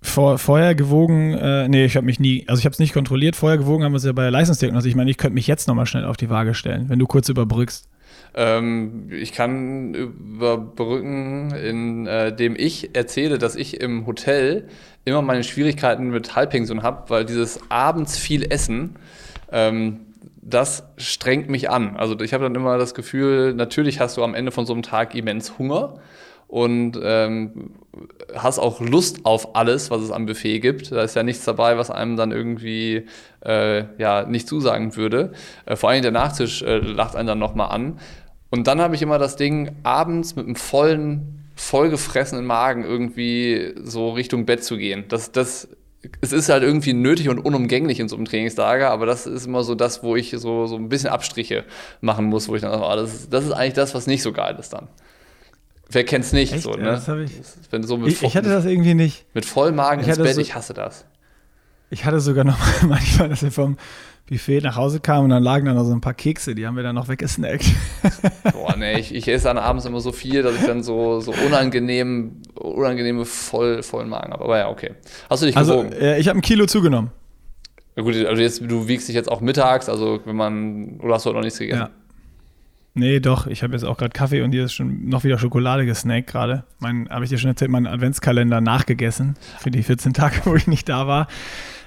Vor, 0.04 0.38
vorher 0.38 0.74
gewogen, 0.74 1.32
äh, 1.34 1.68
nee, 1.68 1.84
ich 1.84 1.96
habe 1.96 2.04
mich 2.04 2.18
nie, 2.18 2.44
also 2.48 2.58
ich 2.58 2.64
habe 2.64 2.72
es 2.72 2.80
nicht 2.80 2.92
kontrolliert. 2.92 3.36
Vorher 3.36 3.56
gewogen 3.56 3.84
haben 3.84 3.92
wir 3.92 3.98
es 3.98 4.04
ja 4.04 4.12
bei 4.12 4.22
der 4.22 4.32
Leistungsdiagnostik. 4.32 4.76
Also 4.76 4.88
ich 4.88 4.96
meine, 4.96 5.10
ich 5.10 5.16
könnte 5.16 5.34
mich 5.34 5.46
jetzt 5.46 5.68
nochmal 5.68 5.86
schnell 5.86 6.04
auf 6.04 6.16
die 6.16 6.28
Waage 6.28 6.54
stellen, 6.54 6.88
wenn 6.88 6.98
du 6.98 7.06
kurz 7.06 7.28
überbrückst. 7.28 7.88
Ähm, 8.34 9.08
ich 9.10 9.32
kann 9.32 9.94
überbrücken, 9.94 11.52
indem 11.54 12.56
äh, 12.56 12.58
ich 12.58 12.96
erzähle, 12.96 13.38
dass 13.38 13.56
ich 13.56 13.80
im 13.80 14.06
Hotel 14.06 14.68
immer 15.04 15.22
meine 15.22 15.44
Schwierigkeiten 15.44 16.10
mit 16.10 16.34
Halbpension 16.34 16.82
habe, 16.82 17.10
weil 17.10 17.24
dieses 17.24 17.60
abends 17.68 18.16
viel 18.18 18.50
Essen, 18.50 18.96
ähm, 19.50 20.00
das 20.40 20.84
strengt 20.96 21.48
mich 21.50 21.70
an. 21.70 21.96
Also 21.96 22.18
ich 22.20 22.34
habe 22.34 22.44
dann 22.44 22.54
immer 22.54 22.78
das 22.78 22.94
Gefühl, 22.94 23.54
natürlich 23.54 24.00
hast 24.00 24.16
du 24.16 24.24
am 24.24 24.34
Ende 24.34 24.50
von 24.50 24.66
so 24.66 24.72
einem 24.72 24.82
Tag 24.82 25.14
immens 25.14 25.58
Hunger 25.58 25.94
und 26.48 26.98
ähm, 27.02 27.70
hast 28.34 28.58
auch 28.58 28.80
Lust 28.80 29.24
auf 29.24 29.56
alles, 29.56 29.90
was 29.90 30.02
es 30.02 30.10
am 30.10 30.26
Buffet 30.26 30.60
gibt. 30.60 30.92
Da 30.92 31.02
ist 31.02 31.16
ja 31.16 31.22
nichts 31.22 31.46
dabei, 31.46 31.78
was 31.78 31.90
einem 31.90 32.16
dann 32.16 32.30
irgendwie 32.30 33.06
äh, 33.42 33.84
ja, 33.96 34.24
nicht 34.24 34.48
zusagen 34.48 34.94
würde. 34.96 35.32
Äh, 35.64 35.76
vor 35.76 35.88
allem 35.88 36.02
der 36.02 36.10
Nachtisch 36.10 36.60
äh, 36.60 36.76
lacht 36.76 37.16
einen 37.16 37.28
dann 37.28 37.38
nochmal 37.38 37.70
an. 37.70 37.98
Und 38.52 38.66
dann 38.66 38.82
habe 38.82 38.94
ich 38.94 39.00
immer 39.00 39.18
das 39.18 39.36
Ding, 39.36 39.76
abends 39.82 40.36
mit 40.36 40.44
einem 40.44 40.56
vollen, 40.56 41.48
vollgefressenen 41.56 42.44
Magen 42.44 42.84
irgendwie 42.84 43.72
so 43.82 44.10
Richtung 44.10 44.44
Bett 44.44 44.62
zu 44.62 44.76
gehen. 44.76 45.06
Das, 45.08 45.32
das, 45.32 45.68
es 46.20 46.32
ist 46.32 46.50
halt 46.50 46.62
irgendwie 46.62 46.92
nötig 46.92 47.30
und 47.30 47.38
unumgänglich 47.38 47.98
in 47.98 48.10
so 48.10 48.16
einem 48.16 48.26
Trainingslager, 48.26 48.90
aber 48.90 49.06
das 49.06 49.26
ist 49.26 49.46
immer 49.46 49.64
so 49.64 49.74
das, 49.74 50.02
wo 50.02 50.16
ich 50.16 50.34
so, 50.36 50.66
so 50.66 50.76
ein 50.76 50.90
bisschen 50.90 51.08
Abstriche 51.08 51.64
machen 52.02 52.26
muss, 52.26 52.46
wo 52.50 52.54
ich 52.54 52.60
dann, 52.60 52.78
oh, 52.78 52.94
das, 52.94 53.30
das 53.30 53.46
ist 53.46 53.52
eigentlich 53.52 53.72
das, 53.72 53.94
was 53.94 54.06
nicht 54.06 54.22
so 54.22 54.32
geil 54.32 54.54
ist 54.60 54.74
dann. 54.74 54.88
Wer 55.88 56.04
kennt's 56.04 56.34
nicht? 56.34 56.52
Echt? 56.52 56.62
So, 56.62 56.72
ne? 56.72 56.84
Das 56.84 57.08
ich, 57.08 57.32
Wenn 57.70 57.84
so 57.84 58.04
ich, 58.04 58.22
ich 58.22 58.36
hatte 58.36 58.50
das 58.50 58.66
irgendwie 58.66 58.92
nicht. 58.92 59.24
Mit 59.32 59.46
Vollmagen 59.46 60.04
ins 60.04 60.18
Bett, 60.18 60.34
so, 60.34 60.40
ich 60.42 60.54
hasse 60.54 60.74
das. 60.74 61.06
Ich 61.88 62.04
hatte 62.04 62.20
sogar 62.20 62.44
noch 62.44 62.58
manchmal, 62.82 63.30
dass 63.30 63.42
wir 63.42 63.50
vom 63.50 63.78
Buffet 64.26 64.60
nach 64.60 64.76
Hause 64.76 65.00
kamen 65.00 65.24
und 65.24 65.30
dann 65.30 65.42
lagen 65.42 65.66
da 65.66 65.74
noch 65.74 65.84
so 65.84 65.92
ein 65.92 66.00
paar 66.00 66.14
Kekse, 66.14 66.54
die 66.54 66.66
haben 66.66 66.76
wir 66.76 66.82
dann 66.82 66.94
noch 66.94 67.08
weggesnackt. 67.08 67.66
Boah, 68.52 68.76
nee, 68.76 68.98
ich, 68.98 69.14
ich 69.14 69.28
esse 69.28 69.44
dann 69.44 69.58
abends 69.58 69.84
immer 69.84 70.00
so 70.00 70.12
viel, 70.12 70.42
dass 70.42 70.54
ich 70.54 70.64
dann 70.64 70.82
so, 70.82 71.20
so 71.20 71.32
unangenehm, 71.46 72.40
unangenehme 72.54 73.24
voll, 73.24 73.82
vollen 73.82 74.08
Magen 74.08 74.32
habe. 74.32 74.44
Aber 74.44 74.58
ja, 74.58 74.68
okay. 74.68 74.92
Hast 75.28 75.42
du 75.42 75.46
dich 75.46 75.56
also, 75.56 75.78
gewogen? 75.78 75.92
Äh, 75.92 76.18
ich 76.18 76.28
habe 76.28 76.38
ein 76.38 76.42
Kilo 76.42 76.66
zugenommen. 76.66 77.10
Ja, 77.96 78.02
gut, 78.02 78.14
also 78.14 78.40
jetzt, 78.40 78.62
du 78.62 78.88
wiegst 78.88 79.08
dich 79.08 79.14
jetzt 79.14 79.30
auch 79.30 79.40
mittags, 79.40 79.88
also 79.88 80.20
wenn 80.24 80.36
man, 80.36 81.00
oder 81.00 81.14
hast 81.14 81.26
du 81.26 81.28
heute 81.28 81.38
noch 81.38 81.44
nichts 81.44 81.58
gegessen? 81.58 81.80
Ja. 81.80 81.90
Nee, 82.94 83.20
doch. 83.20 83.46
Ich 83.46 83.62
habe 83.62 83.72
jetzt 83.72 83.84
auch 83.84 83.96
gerade 83.96 84.10
Kaffee 84.10 84.42
und 84.42 84.52
hier 84.52 84.64
ist 84.64 84.74
schon 84.74 85.08
noch 85.08 85.24
wieder 85.24 85.38
Schokolade 85.38 85.86
gesnackt 85.86 86.26
gerade. 86.26 86.64
Mein, 86.78 87.08
habe 87.08 87.24
ich 87.24 87.30
dir 87.30 87.38
schon 87.38 87.48
erzählt, 87.48 87.70
meinen 87.70 87.86
Adventskalender 87.86 88.60
nachgegessen 88.60 89.34
für 89.58 89.70
die 89.70 89.82
14 89.82 90.12
Tage, 90.12 90.40
wo 90.44 90.54
ich 90.54 90.66
nicht 90.66 90.88
da 90.88 91.06
war. 91.06 91.26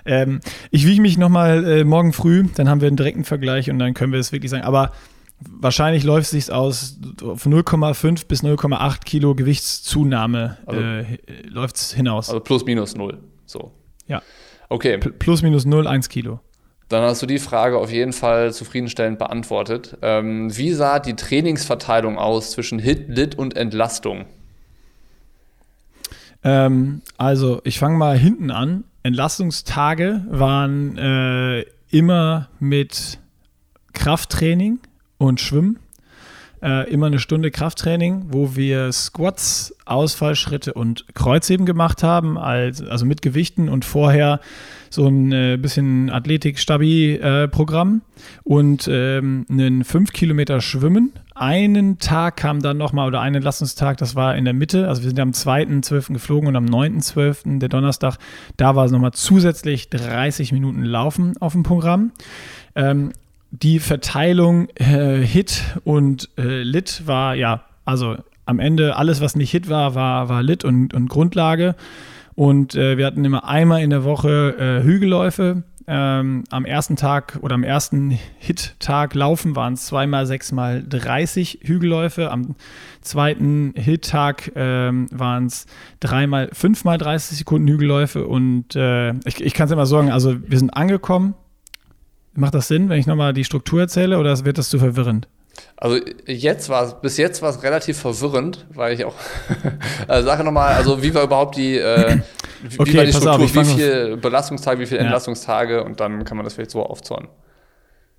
Ähm, 0.05 0.39
ich 0.71 0.85
wiege 0.85 1.01
mich 1.01 1.17
nochmal 1.17 1.65
äh, 1.65 1.83
morgen 1.83 2.13
früh, 2.13 2.45
dann 2.55 2.69
haben 2.69 2.81
wir 2.81 2.87
einen 2.87 2.97
direkten 2.97 3.23
Vergleich 3.23 3.69
und 3.69 3.79
dann 3.79 3.93
können 3.93 4.13
wir 4.13 4.19
es 4.19 4.31
wirklich 4.31 4.51
sagen. 4.51 4.63
Aber 4.63 4.91
wahrscheinlich 5.39 6.03
läuft 6.03 6.25
es 6.25 6.31
sich 6.31 6.51
aus 6.51 6.99
von 7.19 7.53
0,5 7.53 8.27
bis 8.27 8.43
0,8 8.43 9.03
Kilo 9.03 9.35
Gewichtszunahme 9.35 10.57
also, 10.65 10.81
äh, 10.81 11.17
läuft 11.47 11.77
es 11.77 11.93
hinaus. 11.93 12.29
Also 12.29 12.39
plus 12.39 12.65
minus 12.65 12.95
0. 12.95 13.17
So. 13.45 13.71
Ja. 14.07 14.21
Okay. 14.69 14.97
P 14.97 15.09
plus 15.09 15.41
minus 15.41 15.65
0, 15.65 15.87
1 15.87 16.09
Kilo. 16.09 16.39
Dann 16.87 17.03
hast 17.03 17.21
du 17.21 17.25
die 17.25 17.39
Frage 17.39 17.79
auf 17.79 17.91
jeden 17.91 18.13
Fall 18.13 18.53
zufriedenstellend 18.53 19.17
beantwortet. 19.17 19.97
Ähm, 20.03 20.55
wie 20.55 20.71
sah 20.71 20.99
die 20.99 21.15
Trainingsverteilung 21.15 22.17
aus 22.19 22.51
zwischen 22.51 22.77
Hit, 22.77 23.09
Lit 23.09 23.35
und 23.35 23.57
Entlastung? 23.57 24.25
Ähm, 26.43 27.01
also, 27.17 27.59
ich 27.63 27.79
fange 27.79 27.97
mal 27.97 28.17
hinten 28.17 28.51
an. 28.51 28.83
Entlastungstage 29.05 30.25
waren 30.29 30.97
äh, 30.97 31.63
immer 31.91 32.49
mit 32.59 33.19
Krafttraining 33.93 34.79
und 35.19 35.39
Schwimmen. 35.39 35.77
Äh, 36.63 36.89
immer 36.91 37.05
eine 37.05 37.19
Stunde 37.19 37.51
Krafttraining, 37.51 38.25
wo 38.29 38.55
wir 38.55 38.91
Squats, 38.91 39.75
Ausfallschritte 39.85 40.73
und 40.73 41.05
Kreuzheben 41.13 41.67
gemacht 41.67 42.01
haben, 42.01 42.39
als, 42.39 42.81
also 42.81 43.05
mit 43.05 43.21
Gewichten 43.21 43.69
und 43.69 43.85
vorher 43.85 44.39
so 44.89 45.07
ein 45.07 45.31
äh, 45.31 45.57
bisschen 45.57 46.09
Athletik-Stabi-Programm 46.09 48.01
und 48.43 48.87
ähm, 48.91 49.45
einen 49.49 49.83
5 49.83 50.13
Kilometer 50.13 50.61
Schwimmen. 50.61 51.11
Einen 51.33 51.99
Tag 51.99 52.37
kam 52.37 52.61
dann 52.61 52.77
nochmal, 52.77 53.07
oder 53.07 53.19
einen 53.19 53.35
Entlastungstag, 53.35 53.97
das 53.97 54.15
war 54.15 54.35
in 54.35 54.45
der 54.45 54.53
Mitte, 54.53 54.87
also 54.87 55.03
wir 55.03 55.09
sind 55.09 55.19
am 55.19 55.31
2.12. 55.31 56.13
geflogen 56.13 56.47
und 56.47 56.55
am 56.55 56.65
9.12., 56.65 57.59
der 57.59 57.69
Donnerstag, 57.69 58.17
da 58.57 58.75
war 58.75 58.85
es 58.85 58.91
nochmal 58.91 59.11
zusätzlich 59.11 59.89
30 59.89 60.53
Minuten 60.53 60.83
Laufen 60.83 61.35
auf 61.41 61.51
dem 61.51 61.63
Programm. 61.63 62.11
Ähm, 62.75 63.11
die 63.51 63.79
Verteilung 63.79 64.69
äh, 64.75 65.17
Hit 65.21 65.63
und 65.83 66.29
äh, 66.37 66.63
Lit 66.63 67.03
war 67.05 67.35
ja, 67.35 67.63
also 67.85 68.17
am 68.45 68.59
Ende 68.59 68.95
alles, 68.95 69.21
was 69.21 69.35
nicht 69.35 69.51
Hit 69.51 69.69
war, 69.69 69.95
war, 69.95 70.29
war 70.29 70.43
Lit 70.43 70.63
und, 70.63 70.93
und 70.93 71.09
Grundlage. 71.09 71.75
Und 72.35 72.75
äh, 72.75 72.97
wir 72.97 73.05
hatten 73.05 73.23
immer 73.23 73.47
einmal 73.47 73.81
in 73.81 73.89
der 73.89 74.03
Woche 74.03 74.55
äh, 74.59 74.83
Hügelläufe. 74.83 75.63
Ähm, 75.87 76.45
am 76.49 76.65
ersten 76.65 76.95
Tag 76.95 77.37
oder 77.41 77.53
am 77.53 77.63
ersten 77.63 78.17
Hit-Tag 78.39 79.13
laufen 79.13 79.55
waren 79.55 79.73
es 79.73 79.85
zweimal 79.85 80.25
sechsmal 80.25 80.83
30 80.83 81.59
Hügelläufe. 81.63 82.31
Am 82.31 82.55
zweiten 83.01 83.73
Hit-Tag 83.75 84.51
ähm, 84.55 85.07
waren 85.11 85.45
es 85.45 85.67
dreimal 85.99 86.49
fünfmal 86.53 86.97
30 86.97 87.37
Sekunden 87.37 87.67
Hügelläufe. 87.67 88.25
Und 88.25 88.75
äh, 88.75 89.11
ich, 89.25 89.41
ich 89.41 89.53
kann 89.53 89.67
es 89.67 89.71
immer 89.71 89.85
sagen, 89.85 90.11
also 90.11 90.35
wir 90.41 90.57
sind 90.57 90.71
angekommen. 90.71 91.35
Macht 92.33 92.55
das 92.55 92.67
Sinn, 92.67 92.89
wenn 92.89 92.99
ich 92.99 93.07
nochmal 93.07 93.33
die 93.33 93.45
Struktur 93.45 93.81
erzähle 93.81 94.17
oder 94.17 94.43
wird 94.43 94.57
das 94.57 94.69
zu 94.69 94.79
verwirrend? 94.79 95.27
Also 95.77 95.99
jetzt 96.25 96.69
war 96.69 97.01
bis 97.01 97.17
jetzt 97.17 97.41
war 97.41 97.49
es 97.49 97.61
relativ 97.63 97.97
verwirrend, 97.97 98.65
weil 98.73 98.93
ich 98.93 99.05
auch 99.05 99.15
also 100.07 100.27
Sache 100.27 100.43
nochmal, 100.43 100.73
also 100.75 101.03
wie 101.03 101.13
war 101.13 101.23
überhaupt 101.23 101.57
die, 101.57 101.77
äh, 101.77 102.19
wie, 102.63 102.79
okay, 102.79 102.97
war 102.97 103.05
die 103.05 103.11
Struktur, 103.11 103.33
auf, 103.33 103.41
wie 103.41 103.65
viele 103.65 104.17
Belastungstage, 104.17 104.79
wie 104.79 104.85
viele 104.85 104.99
ja. 104.99 105.05
Entlastungstage 105.05 105.83
und 105.83 105.99
dann 105.99 106.23
kann 106.23 106.37
man 106.37 106.45
das 106.45 106.53
vielleicht 106.53 106.71
so 106.71 106.83
aufzäunen. 106.83 107.27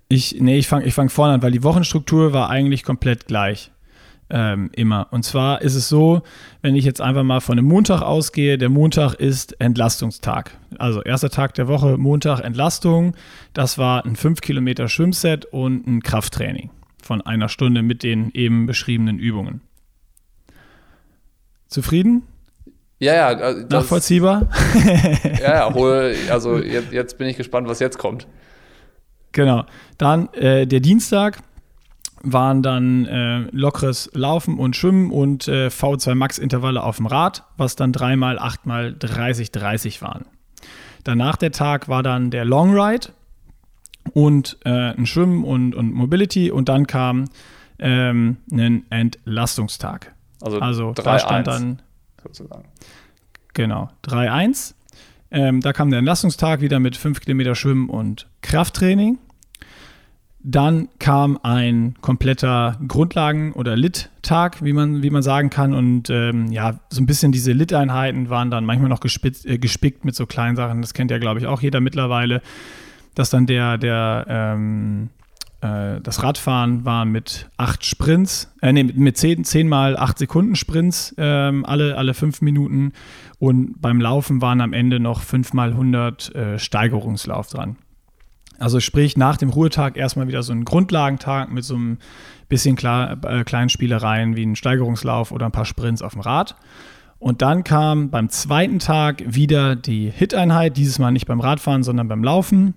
Ich, 0.09 0.37
nee, 0.39 0.57
ich 0.57 0.67
fange 0.67 0.85
ich 0.85 0.93
fang 0.93 1.09
vorne 1.09 1.33
an, 1.33 1.41
weil 1.41 1.51
die 1.51 1.63
Wochenstruktur 1.63 2.31
war 2.31 2.49
eigentlich 2.49 2.83
komplett 2.83 3.27
gleich. 3.27 3.71
Ähm, 4.29 4.69
immer. 4.73 5.07
Und 5.11 5.23
zwar 5.23 5.61
ist 5.61 5.75
es 5.75 5.87
so, 5.87 6.21
wenn 6.61 6.75
ich 6.75 6.83
jetzt 6.83 6.99
einfach 6.99 7.23
mal 7.23 7.39
von 7.39 7.57
einem 7.57 7.67
Montag 7.67 8.01
ausgehe, 8.01 8.57
der 8.57 8.67
Montag 8.67 9.13
ist 9.13 9.59
Entlastungstag. 9.61 10.51
Also 10.77 11.01
erster 11.01 11.29
Tag 11.29 11.53
der 11.53 11.69
Woche, 11.69 11.97
Montag 11.97 12.41
Entlastung. 12.41 13.15
Das 13.53 13.77
war 13.77 14.05
ein 14.05 14.17
5 14.17 14.41
Kilometer 14.41 14.89
Schwimmset 14.89 15.45
und 15.45 15.87
ein 15.87 16.03
Krafttraining 16.03 16.71
von 17.07 17.21
einer 17.21 17.49
Stunde 17.49 17.81
mit 17.81 18.03
den 18.03 18.31
eben 18.33 18.65
beschriebenen 18.65 19.17
Übungen. 19.17 19.61
Zufrieden? 21.67 22.23
Ja, 22.99 23.13
ja. 23.13 23.27
Also 23.27 23.67
Nachvollziehbar? 23.67 24.47
ja, 25.41 25.55
ja, 25.55 25.73
hol, 25.73 26.15
also 26.29 26.57
jetzt, 26.63 26.91
jetzt, 26.91 27.17
bin 27.17 27.27
ich 27.27 27.37
gespannt, 27.37 27.67
was 27.67 27.79
jetzt 27.79 27.97
kommt. 27.97 28.27
Genau. 29.31 29.65
Dann 29.97 30.31
äh, 30.33 30.67
der 30.67 30.79
Dienstag 30.79 31.39
waren 32.23 32.63
dann 32.63 33.05
äh, 33.05 33.47
lockeres 33.51 34.09
Laufen 34.13 34.57
und 34.57 34.75
Schwimmen 34.75 35.11
und 35.11 35.47
äh, 35.47 35.67
V2 35.67 36.15
Max 36.15 36.37
Intervalle 36.39 36.83
auf 36.83 36.97
dem 36.97 37.05
Rad, 37.05 37.43
was 37.55 37.75
dann 37.75 37.93
dreimal, 37.93 38.39
achtmal 38.39 38.93
30, 38.97 39.51
30 39.51 40.01
waren. 40.01 40.25
Danach 41.03 41.37
der 41.37 41.51
Tag 41.51 41.87
war 41.87 42.03
dann 42.03 42.31
der 42.31 42.43
Long 42.43 42.77
Ride, 42.77 43.09
und 44.09 44.57
äh, 44.65 44.69
ein 44.69 45.05
Schwimmen 45.05 45.43
und, 45.43 45.75
und 45.75 45.93
Mobility 45.93 46.51
und 46.51 46.69
dann 46.69 46.87
kam 46.87 47.25
ähm, 47.79 48.37
ein 48.51 48.85
Entlastungstag. 48.89 50.13
Also, 50.41 50.59
also 50.59 50.93
3, 50.93 51.03
da 51.03 51.19
stand 51.19 51.47
1, 51.47 51.57
dann 51.57 51.81
sozusagen. 52.23 52.65
Genau, 53.53 53.89
3-1. 54.05 54.73
Ähm, 55.31 55.61
da 55.61 55.73
kam 55.73 55.89
der 55.89 55.99
Entlastungstag 55.99 56.61
wieder 56.61 56.79
mit 56.79 56.95
5 56.95 57.19
Kilometer 57.21 57.55
Schwimmen 57.55 57.89
und 57.89 58.27
Krafttraining. 58.41 59.17
Dann 60.39 60.87
kam 60.99 61.37
ein 61.43 61.95
kompletter 61.99 62.79
Grundlagen- 62.87 63.51
oder 63.53 63.75
Lit-Tag, 63.75 64.63
wie 64.63 64.71
man, 64.71 65.03
wie 65.03 65.09
man 65.09 65.23
sagen 65.23 65.49
kann. 65.49 65.73
Und 65.73 66.09
ähm, 66.09 66.51
ja, 66.51 66.79
so 66.89 67.01
ein 67.01 67.05
bisschen 67.05 67.33
diese 67.33 67.51
Lit-Einheiten 67.51 68.29
waren 68.29 68.49
dann 68.49 68.63
manchmal 68.63 68.89
noch 68.89 69.01
gespitzt, 69.01 69.45
äh, 69.45 69.57
gespickt 69.57 70.05
mit 70.05 70.15
so 70.15 70.25
kleinen 70.25 70.55
Sachen. 70.55 70.81
Das 70.81 70.93
kennt 70.93 71.11
ja, 71.11 71.17
glaube 71.17 71.39
ich, 71.39 71.47
auch 71.47 71.61
jeder 71.61 71.81
mittlerweile 71.81 72.41
dass 73.17 73.31
dann 73.31 73.47
der, 73.47 73.79
der, 73.79 74.25
ähm, 74.29 75.09
äh, 75.61 75.99
das 76.01 76.21
Radfahren 76.21 76.85
war 76.85 77.05
mit 77.05 77.49
acht 77.57 77.83
Sprints, 77.83 78.53
äh, 78.61 78.71
nee, 78.71 78.83
mit 78.83 79.17
zehn, 79.17 79.43
zehn 79.43 79.67
mal 79.67 79.97
acht 79.97 80.19
Sekunden 80.19 80.55
Sprints, 80.55 81.15
ähm, 81.17 81.65
alle, 81.65 81.97
alle 81.97 82.13
fünf 82.13 82.41
Minuten. 82.41 82.93
Und 83.39 83.81
beim 83.81 83.99
Laufen 83.99 84.39
waren 84.41 84.61
am 84.61 84.71
Ende 84.71 84.99
noch 84.99 85.21
fünf 85.21 85.53
mal 85.53 85.71
100 85.71 86.35
äh, 86.35 86.59
Steigerungslauf 86.59 87.49
dran. 87.49 87.77
Also 88.59 88.79
sprich, 88.79 89.17
nach 89.17 89.37
dem 89.37 89.49
Ruhetag 89.49 89.97
erstmal 89.97 90.27
wieder 90.27 90.43
so 90.43 90.53
ein 90.53 90.63
Grundlagentag 90.63 91.51
mit 91.51 91.63
so 91.63 91.75
einem 91.75 91.97
bisschen 92.49 92.75
klar, 92.75 93.17
äh, 93.23 93.43
kleinen 93.43 93.69
Spielereien 93.69 94.35
wie 94.35 94.45
ein 94.45 94.55
Steigerungslauf 94.55 95.31
oder 95.31 95.47
ein 95.47 95.51
paar 95.51 95.65
Sprints 95.65 96.03
auf 96.03 96.13
dem 96.13 96.21
Rad. 96.21 96.55
Und 97.17 97.41
dann 97.41 97.63
kam 97.63 98.11
beim 98.11 98.29
zweiten 98.29 98.77
Tag 98.77 99.23
wieder 99.25 99.75
die 99.75 100.11
Hit-Einheit, 100.11 100.77
dieses 100.77 100.99
Mal 100.99 101.09
nicht 101.09 101.25
beim 101.25 101.39
Radfahren, 101.39 101.81
sondern 101.81 102.07
beim 102.07 102.23
Laufen. 102.23 102.75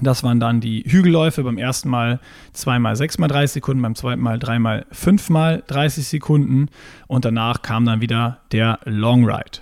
Das 0.00 0.24
waren 0.24 0.40
dann 0.40 0.60
die 0.60 0.84
Hügelläufe, 0.86 1.44
beim 1.44 1.58
ersten 1.58 1.88
Mal 1.88 2.18
zweimal 2.52 2.96
sechsmal 2.96 3.28
30 3.28 3.52
Sekunden, 3.52 3.82
beim 3.82 3.94
zweiten 3.94 4.22
Mal 4.22 4.38
dreimal 4.38 4.86
fünfmal 4.90 5.62
30 5.66 6.06
Sekunden 6.06 6.68
und 7.08 7.24
danach 7.24 7.62
kam 7.62 7.84
dann 7.84 8.00
wieder 8.00 8.40
der 8.52 8.78
Long 8.84 9.24
Ride. 9.24 9.60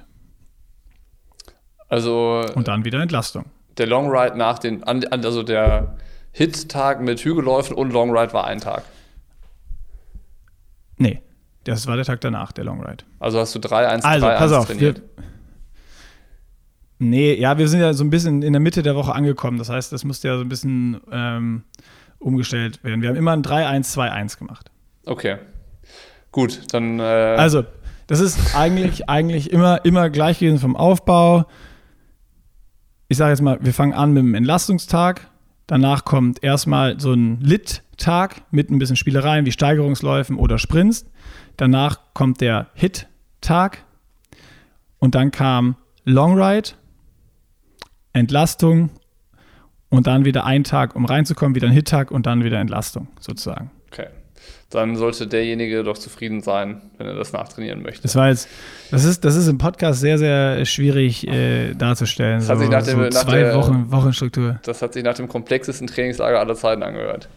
Also. 1.89 2.45
Und 2.55 2.69
dann 2.69 2.85
wieder 2.85 3.03
Entlastung. 3.03 3.47
Der 3.77 3.87
Long 3.87 4.09
Ride 4.09 4.39
nach 4.39 4.59
den, 4.59 4.85
also 4.85 5.43
der 5.43 5.97
Hit-Tag 6.33 7.01
mit 7.01 7.21
Hügelläufen 7.21 7.75
und 7.75 7.93
Long 7.93 8.17
Ride 8.17 8.33
war 8.33 8.47
ein 8.47 8.61
Tag. 8.61 8.85
Nee, 10.97 11.23
das 11.65 11.87
war 11.87 11.97
der 11.97 12.05
Tag 12.05 12.21
danach, 12.21 12.53
der 12.53 12.65
Long 12.65 12.81
Ride. 12.81 13.05
Also 13.19 13.41
hast 13.41 13.55
du 13.55 13.59
3, 13.59 13.89
1, 13.89 14.05
also, 14.05 14.27
3, 14.27 14.35
pass 14.35 14.53
1 14.53 14.53
auf, 14.53 14.67
trainiert. 14.67 15.03
Wir, 15.17 15.25
nee, 17.01 17.35
ja, 17.35 17.59
wir 17.59 17.67
sind 17.67 17.81
ja 17.81 17.93
so 17.93 18.05
ein 18.05 18.11
bisschen 18.11 18.43
in 18.43 18.53
der 18.53 18.61
Mitte 18.61 18.83
der 18.83 18.95
Woche 18.95 19.15
angekommen. 19.15 19.59
Das 19.59 19.69
heißt, 19.69 19.93
das 19.93 20.05
musste 20.05 20.29
ja 20.29 20.37
so 20.37 20.43
ein 20.43 20.49
bisschen 20.49 21.01
ähm, 21.11 21.65
umgestellt 22.19 22.85
werden. 22.85 23.03
Wir 23.03 23.09
haben 23.09 23.17
immer 23.17 23.33
ein 23.33 23.43
3-1-2-1 23.43 24.39
gemacht. 24.39 24.71
Okay. 25.07 25.39
Gut, 26.31 26.73
dann. 26.73 27.01
Äh 27.01 27.03
also, 27.03 27.65
das 28.07 28.21
ist 28.21 28.55
eigentlich, 28.55 29.09
eigentlich 29.09 29.51
immer, 29.51 29.85
immer 29.85 30.11
gleich 30.11 30.39
gewesen 30.39 30.59
vom 30.59 30.77
Aufbau. 30.77 31.47
Ich 33.09 33.17
sage 33.17 33.31
jetzt 33.31 33.43
mal, 33.43 33.59
wir 33.61 33.75
fangen 33.75 33.95
an 33.95 34.13
mit 34.13 34.23
dem 34.23 34.35
Entlastungstag. 34.35 35.29
Danach 35.67 36.05
kommt 36.05 36.43
erstmal 36.43 37.01
so 37.01 37.13
ein 37.13 37.41
Lit-Tag 37.41 38.43
mit 38.51 38.71
ein 38.71 38.79
bisschen 38.79 38.97
Spielereien 38.97 39.47
wie 39.47 39.53
Steigerungsläufen 39.53 40.37
oder 40.37 40.59
Sprints. 40.59 41.07
Danach 41.57 42.01
kommt 42.15 42.41
der 42.41 42.69
Hit-Tag. 42.75 43.85
Und 44.99 45.15
dann 45.15 45.31
kam 45.31 45.77
Long 46.05 46.41
Ride, 46.41 46.71
Entlastung 48.13 48.91
und 49.89 50.07
dann 50.07 50.25
wieder 50.25 50.45
ein 50.45 50.65
Tag, 50.65 50.95
um 50.97 51.05
reinzukommen, 51.05 51.55
wieder 51.55 51.67
ein 51.69 51.73
Hit-Tag 51.73 52.11
und 52.11 52.27
dann 52.27 52.45
wieder 52.45 52.59
Entlastung 52.59 53.09
sozusagen. 53.21 53.71
Okay. 53.93 54.07
Dann 54.71 54.95
sollte 54.95 55.27
derjenige 55.27 55.83
doch 55.83 55.99
zufrieden 55.99 56.43
sein, 56.43 56.81
wenn 56.97 57.09
er 57.09 57.15
das 57.15 57.33
nachtrainieren 57.33 57.83
möchte. 57.83 58.03
Das 58.03 58.15
war 58.15 58.29
jetzt, 58.29 58.49
das 58.93 59.05
ist, 59.05 59.25
das 59.25 59.35
ist 59.35 59.49
im 59.49 59.59
Podcast 59.59 60.01
sehr, 60.01 60.17
sehr 60.17 60.65
schwierig 60.65 61.27
äh, 61.27 61.75
darzustellen. 61.75 62.39
Das 62.39 62.49
hat 62.49 62.59
sich 62.61 62.69
nach 62.71 62.85
dem- 62.85 62.99
so 62.99 63.03
nach 63.03 63.25
zwei 63.25 63.39
der- 63.41 63.55
Wochen, 63.57 63.91
Wochenstruktur. 63.91 64.61
Das 64.63 64.81
hat 64.81 64.93
sich 64.93 65.03
nach 65.03 65.15
dem 65.15 65.27
komplexesten 65.29 65.89
Trainingslager 65.89 66.39
aller 66.39 66.55
Zeiten 66.55 66.85
angehört. 66.85 67.29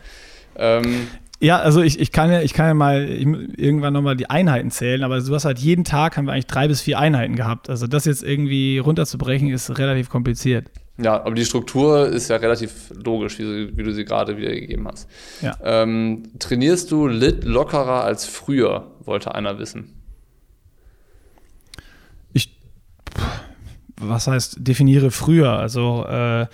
Ähm, 0.55 1.07
Ja, 1.43 1.59
also 1.59 1.81
ich, 1.81 1.99
ich 1.99 2.13
kann 2.13 2.31
ja, 2.31 2.41
ich 2.41 2.53
kann 2.53 2.67
ja 2.67 2.73
mal 2.73 3.03
ich, 3.03 3.27
irgendwann 3.57 3.91
nochmal 3.91 4.15
die 4.15 4.29
Einheiten 4.29 4.71
zählen, 4.71 5.03
aber 5.03 5.19
du 5.19 5.35
hast 5.35 5.43
halt 5.43 5.59
jeden 5.59 5.83
Tag 5.83 6.15
haben 6.15 6.25
wir 6.25 6.31
eigentlich 6.31 6.47
drei 6.47 6.69
bis 6.69 6.79
vier 6.79 6.97
Einheiten 6.97 7.35
gehabt. 7.35 7.69
Also 7.69 7.85
das 7.85 8.05
jetzt 8.05 8.23
irgendwie 8.23 8.77
runterzubrechen, 8.77 9.49
ist 9.49 9.77
relativ 9.77 10.09
kompliziert. 10.09 10.71
ja, 10.97 11.21
aber 11.21 11.35
die 11.35 11.43
Struktur 11.43 12.07
ist 12.07 12.29
ja 12.29 12.37
relativ 12.37 12.93
logisch, 13.03 13.39
wie, 13.39 13.75
wie 13.75 13.83
du 13.83 13.91
sie 13.91 14.05
gerade 14.05 14.37
wiedergegeben 14.37 14.87
hast. 14.87 15.09
Ja. 15.41 15.57
Ähm, 15.61 16.23
trainierst 16.39 16.89
du 16.91 17.07
lit 17.07 17.43
lockerer 17.43 18.05
als 18.05 18.25
früher, 18.25 18.91
wollte 19.03 19.35
einer 19.35 19.59
wissen. 19.59 20.01
Ich, 22.31 22.57
was 23.97 24.27
heißt, 24.27 24.59
definiere 24.59 25.11
früher? 25.11 25.51
Also 25.51 26.05
äh, 26.07 26.45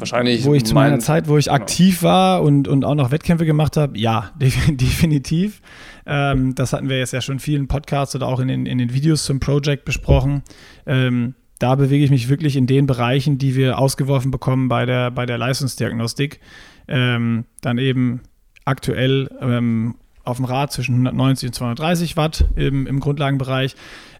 Wahrscheinlich. 0.00 0.44
wo 0.44 0.54
ich 0.54 0.64
zu 0.64 0.74
meiner 0.74 0.90
mein- 0.92 1.00
Zeit, 1.00 1.28
wo 1.28 1.36
ich 1.38 1.44
genau. 1.46 1.56
aktiv 1.56 2.02
war 2.02 2.42
und, 2.42 2.66
und 2.68 2.84
auch 2.84 2.94
noch 2.94 3.10
Wettkämpfe 3.10 3.46
gemacht 3.46 3.76
habe, 3.76 3.96
ja, 3.98 4.30
def- 4.40 4.76
definitiv. 4.76 5.60
Ähm, 6.06 6.54
das 6.54 6.72
hatten 6.72 6.88
wir 6.88 6.98
jetzt 6.98 7.12
ja 7.12 7.20
schon 7.20 7.34
in 7.34 7.38
vielen 7.40 7.68
Podcasts 7.68 8.14
oder 8.16 8.26
auch 8.26 8.40
in 8.40 8.48
den, 8.48 8.66
in 8.66 8.78
den 8.78 8.92
Videos 8.92 9.24
zum 9.24 9.38
Project 9.40 9.84
besprochen. 9.84 10.42
Ähm, 10.86 11.34
da 11.58 11.74
bewege 11.74 12.02
ich 12.04 12.10
mich 12.10 12.28
wirklich 12.28 12.56
in 12.56 12.66
den 12.66 12.86
Bereichen, 12.86 13.36
die 13.38 13.54
wir 13.54 13.78
ausgeworfen 13.78 14.30
bekommen 14.30 14.68
bei 14.68 14.86
der, 14.86 15.10
bei 15.10 15.26
der 15.26 15.36
Leistungsdiagnostik. 15.38 16.40
Ähm, 16.88 17.44
dann 17.60 17.78
eben 17.78 18.22
aktuell 18.64 19.28
ähm, 19.40 19.94
auf 20.24 20.36
dem 20.36 20.46
Rad 20.46 20.72
zwischen 20.72 20.94
190 20.94 21.48
und 21.48 21.54
230 21.54 22.16
Watt 22.16 22.46
im, 22.56 22.86
im 22.86 22.98
Grundlagenbereich. 23.00 23.74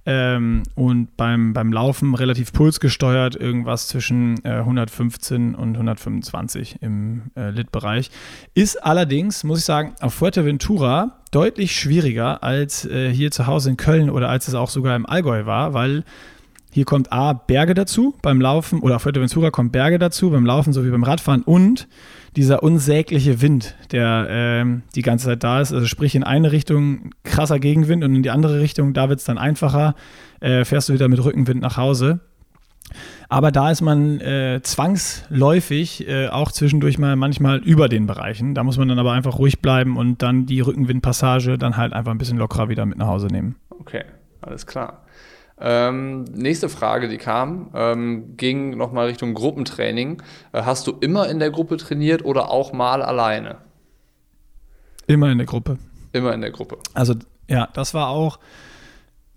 Ähm, 0.07 0.63
und 0.75 1.17
beim, 1.17 1.53
beim 1.53 1.73
Laufen 1.73 2.15
relativ 2.15 2.53
pulsgesteuert, 2.53 3.37
irgendwas 3.37 3.89
zwischen 3.89 4.43
äh, 4.45 4.51
115 4.51 5.55
und 5.55 5.75
125 5.75 6.79
im 6.81 7.31
äh, 7.37 7.51
Lit-Bereich. 7.51 8.11
Ist 8.55 8.83
allerdings, 8.83 9.45
muss 9.45 9.59
ich 9.59 9.65
sagen, 9.65 9.95
auf 10.01 10.15
Fuerteventura 10.15 11.19
deutlich 11.31 11.79
schwieriger 11.79 12.43
als 12.43 12.87
äh, 12.87 13.13
hier 13.13 13.31
zu 13.31 13.47
Hause 13.47 13.71
in 13.71 13.77
Köln 13.77 14.11
oder 14.11 14.29
als 14.29 14.49
es 14.49 14.55
auch 14.55 14.71
sogar 14.71 14.97
im 14.97 15.07
Allgäu 15.07 15.45
war, 15.45 15.75
weil 15.75 16.05
hier 16.73 16.85
kommt 16.85 17.13
A, 17.13 17.33
Berge 17.33 17.75
dazu 17.75 18.15
beim 18.23 18.41
Laufen 18.41 18.81
oder 18.81 18.97
auf 18.97 19.03
Fuerteventura 19.03 19.51
kommt 19.51 19.73
Berge 19.73 19.99
dazu 19.99 20.31
beim 20.31 20.47
Laufen 20.47 20.73
sowie 20.73 20.91
beim 20.91 21.03
Radfahren 21.03 21.43
und 21.43 21.89
dieser 22.37 22.63
unsägliche 22.63 23.43
Wind, 23.43 23.75
der 23.91 24.27
ähm, 24.31 24.83
die 24.95 25.03
ganze 25.03 25.27
Zeit 25.27 25.43
da 25.43 25.61
ist. 25.61 25.73
Also 25.73 25.87
sprich 25.87 26.15
in 26.15 26.23
eine 26.23 26.53
Richtung 26.53 27.11
krasser 27.25 27.59
Gegenwind 27.59 28.05
und 28.05 28.15
in 28.15 28.23
die 28.23 28.31
andere 28.31 28.61
Richtung, 28.61 28.93
da 28.95 29.09
wird 29.09 29.19
es 29.19 29.25
dann 29.25 29.39
einfacher, 29.39 29.97
äh, 30.41 30.65
fährst 30.65 30.89
du 30.89 30.93
wieder 30.93 31.09
mit 31.09 31.23
Rückenwind 31.25 31.61
nach 31.61 31.77
Hause. 31.77 32.21
Aber 33.29 33.53
da 33.53 33.71
ist 33.71 33.81
man 33.81 34.21
äh, 34.21 34.61
zwangsläufig 34.63 36.09
äh, 36.09 36.29
auch 36.29 36.51
zwischendurch 36.51 36.99
mal 36.99 37.17
manchmal 37.17 37.59
über 37.59 37.89
den 37.89 38.07
Bereichen. 38.07 38.55
Da 38.55 38.65
muss 38.65 38.79
man 38.79 38.89
dann 38.89 38.99
aber 38.99 39.13
einfach 39.13 39.39
ruhig 39.39 39.61
bleiben 39.61 39.97
und 39.97 40.23
dann 40.23 40.47
die 40.47 40.61
Rückenwindpassage 40.61 41.57
dann 41.59 41.77
halt 41.77 41.93
einfach 41.93 42.11
ein 42.11 42.19
bisschen 42.19 42.39
lockerer 42.39 42.69
wieder 42.69 42.87
mit 42.87 42.99
nach 42.99 43.07
Hause 43.07 43.29
nehmen. 43.29 43.57
Okay, 43.71 44.05
alles 44.41 44.67
klar. 44.67 45.05
Ähm, 45.61 46.25
nächste 46.25 46.69
Frage, 46.69 47.09
die 47.09 47.19
kam, 47.19 47.71
ähm, 47.75 48.37
ging 48.37 48.77
nochmal 48.77 49.09
Richtung 49.09 49.35
Gruppentraining. 49.35 50.23
Äh, 50.53 50.63
hast 50.63 50.87
du 50.87 50.93
immer 51.01 51.29
in 51.29 51.39
der 51.39 51.51
Gruppe 51.51 51.77
trainiert 51.77 52.25
oder 52.25 52.51
auch 52.51 52.73
mal 52.73 53.03
alleine? 53.03 53.59
Immer 55.07 55.31
in 55.31 55.39
der 55.39 55.47
Gruppe. 55.47 55.79
Immer 56.13 56.33
in 56.33 56.41
der 56.41 56.51
Gruppe. 56.51 56.79
Also 56.95 57.15
ja, 57.49 57.69
das 57.75 57.95
war 57.95 58.09
auch 58.09 58.39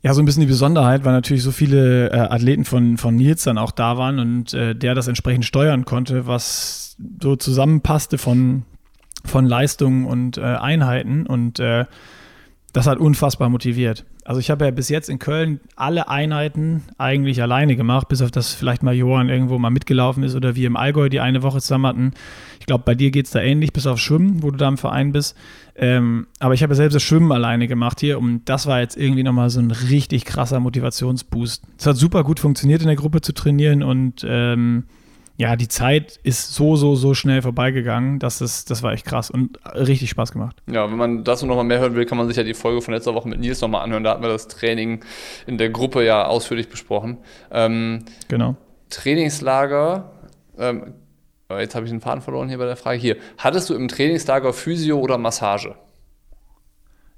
ja 0.01 0.13
so 0.13 0.21
ein 0.21 0.25
bisschen 0.25 0.41
die 0.41 0.47
Besonderheit, 0.47 1.03
weil 1.05 1.13
natürlich 1.13 1.43
so 1.43 1.51
viele 1.51 2.11
äh, 2.11 2.17
Athleten 2.17 2.65
von, 2.65 2.97
von 2.97 3.15
Nils 3.15 3.43
dann 3.43 3.57
auch 3.57 3.71
da 3.71 3.97
waren 3.97 4.19
und 4.19 4.53
äh, 4.53 4.75
der 4.75 4.95
das 4.95 5.07
entsprechend 5.07 5.45
steuern 5.45 5.85
konnte, 5.85 6.27
was 6.27 6.95
so 7.21 7.35
zusammenpasste 7.35 8.17
von, 8.17 8.63
von 9.25 9.45
Leistungen 9.45 10.05
und 10.05 10.37
äh, 10.37 10.41
Einheiten 10.41 11.25
und 11.25 11.59
äh, 11.59 11.85
das 12.73 12.87
hat 12.87 12.97
unfassbar 12.97 13.49
motiviert. 13.49 14.05
Also 14.25 14.39
ich 14.39 14.49
habe 14.49 14.65
ja 14.65 14.71
bis 14.71 14.89
jetzt 14.89 15.09
in 15.09 15.19
Köln 15.19 15.59
alle 15.75 16.07
Einheiten 16.07 16.83
eigentlich 16.97 17.41
alleine 17.41 17.75
gemacht, 17.75 18.07
bis 18.07 18.21
auf 18.21 18.31
das 18.31 18.53
vielleicht 18.53 18.81
mal 18.81 18.93
Johann 18.93 19.29
irgendwo 19.29 19.57
mal 19.59 19.69
mitgelaufen 19.69 20.23
ist 20.23 20.35
oder 20.35 20.55
wir 20.55 20.67
im 20.67 20.77
Allgäu 20.77 21.09
die 21.09 21.19
eine 21.19 21.43
Woche 21.43 21.59
zusammen 21.59 21.87
hatten. 21.87 22.11
Ich 22.59 22.65
glaube, 22.65 22.83
bei 22.85 22.95
dir 22.95 23.11
geht 23.11 23.25
es 23.25 23.31
da 23.31 23.41
ähnlich, 23.41 23.73
bis 23.73 23.85
auf 23.85 23.99
Schwimmen, 23.99 24.41
wo 24.41 24.51
du 24.51 24.57
da 24.57 24.67
im 24.69 24.77
Verein 24.77 25.11
bist. 25.11 25.35
Ähm, 25.75 26.27
aber 26.39 26.53
ich 26.53 26.63
habe 26.63 26.71
ja 26.71 26.75
selbst 26.75 26.95
das 26.95 27.03
Schwimmen 27.03 27.31
alleine 27.31 27.67
gemacht 27.67 27.99
hier 27.99 28.19
und 28.19 28.43
das 28.45 28.67
war 28.67 28.79
jetzt 28.79 28.95
irgendwie 28.95 29.23
nochmal 29.23 29.49
so 29.49 29.59
ein 29.59 29.71
richtig 29.71 30.23
krasser 30.23 30.59
Motivationsboost. 30.59 31.63
Es 31.77 31.85
hat 31.85 31.97
super 31.97 32.23
gut 32.23 32.39
funktioniert, 32.39 32.81
in 32.81 32.87
der 32.87 32.95
Gruppe 32.95 33.21
zu 33.21 33.33
trainieren 33.33 33.83
und 33.83 34.25
ähm, 34.25 34.85
ja, 35.35 35.55
die 35.55 35.67
Zeit 35.67 36.19
ist 36.23 36.53
so, 36.53 36.75
so, 36.75 36.95
so 36.95 37.13
schnell 37.13 37.41
vorbeigegangen, 37.41 38.19
dass 38.19 38.37
das, 38.39 38.65
das 38.65 38.83
war 38.83 38.93
echt 38.93 39.05
krass 39.05 39.31
und 39.31 39.57
richtig 39.73 40.09
Spaß 40.11 40.31
gemacht. 40.31 40.61
Ja, 40.67 40.89
wenn 40.89 40.97
man 40.97 41.23
dazu 41.23 41.45
nochmal 41.47 41.63
mehr 41.63 41.79
hören 41.79 41.95
will, 41.95 42.05
kann 42.05 42.17
man 42.17 42.27
sich 42.27 42.37
ja 42.37 42.43
die 42.43 42.53
Folge 42.53 42.81
von 42.81 42.93
letzter 42.93 43.15
Woche 43.15 43.27
mit 43.27 43.39
Nils 43.39 43.59
nochmal 43.61 43.81
anhören. 43.81 44.03
Da 44.03 44.11
hatten 44.11 44.21
wir 44.21 44.29
das 44.29 44.47
Training 44.47 45.03
in 45.47 45.57
der 45.57 45.69
Gruppe 45.69 46.05
ja 46.05 46.25
ausführlich 46.25 46.69
besprochen. 46.69 47.17
Ähm, 47.51 48.05
Genau. 48.27 48.55
Trainingslager, 48.89 50.11
ähm, 50.59 50.93
oh, 51.49 51.55
jetzt 51.55 51.73
habe 51.73 51.85
ich 51.85 51.91
den 51.91 51.99
Faden 52.01 52.21
verloren 52.21 52.47
hier 52.47 52.59
bei 52.59 52.65
der 52.65 52.75
Frage. 52.75 52.99
Hier, 52.99 53.17
hattest 53.39 53.71
du 53.71 53.73
im 53.73 53.87
Trainingslager 53.87 54.53
Physio 54.53 54.99
oder 54.99 55.17
Massage? 55.17 55.75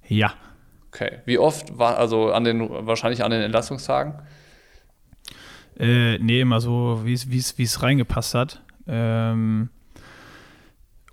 Ja. 0.08 0.34
Okay. 0.88 1.20
Wie 1.26 1.38
oft 1.38 1.78
war, 1.78 1.98
also 1.98 2.32
an 2.32 2.46
den, 2.46 2.70
wahrscheinlich 2.88 3.26
an 3.26 3.32
den 3.32 3.42
Entlastungstagen? 3.42 4.14
Äh, 5.78 6.18
nee, 6.20 6.40
immer 6.42 6.62
so, 6.62 7.02
wie 7.04 7.14
es- 7.14 7.30
reingepasst 7.84 8.34
hat. 8.34 8.62
Ähm, 8.88 9.70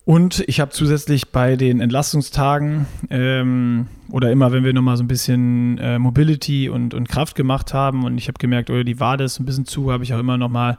und 0.04 0.42
ich 0.48 0.60
habe 0.60 0.72
zusätzlich 0.72 1.28
bei 1.28 1.54
den 1.54 1.80
Entlastungstagen 1.80 2.86
ähm, 3.10 3.86
oder 4.10 4.32
immer, 4.32 4.50
wenn 4.50 4.64
wir 4.64 4.72
nochmal 4.72 4.96
so 4.96 5.04
ein 5.04 5.08
bisschen 5.08 5.78
äh, 5.78 5.98
Mobility 5.98 6.68
und, 6.68 6.92
und 6.92 7.08
Kraft 7.08 7.36
gemacht 7.36 7.72
haben 7.72 8.04
und 8.04 8.18
ich 8.18 8.26
habe 8.26 8.38
gemerkt, 8.38 8.68
oder 8.68 8.82
die 8.82 8.98
Wade 8.98 9.24
ist 9.24 9.38
ein 9.38 9.46
bisschen 9.46 9.64
zu, 9.64 9.92
habe 9.92 10.02
ich 10.02 10.12
auch 10.12 10.18
immer 10.18 10.36
nochmal 10.36 10.76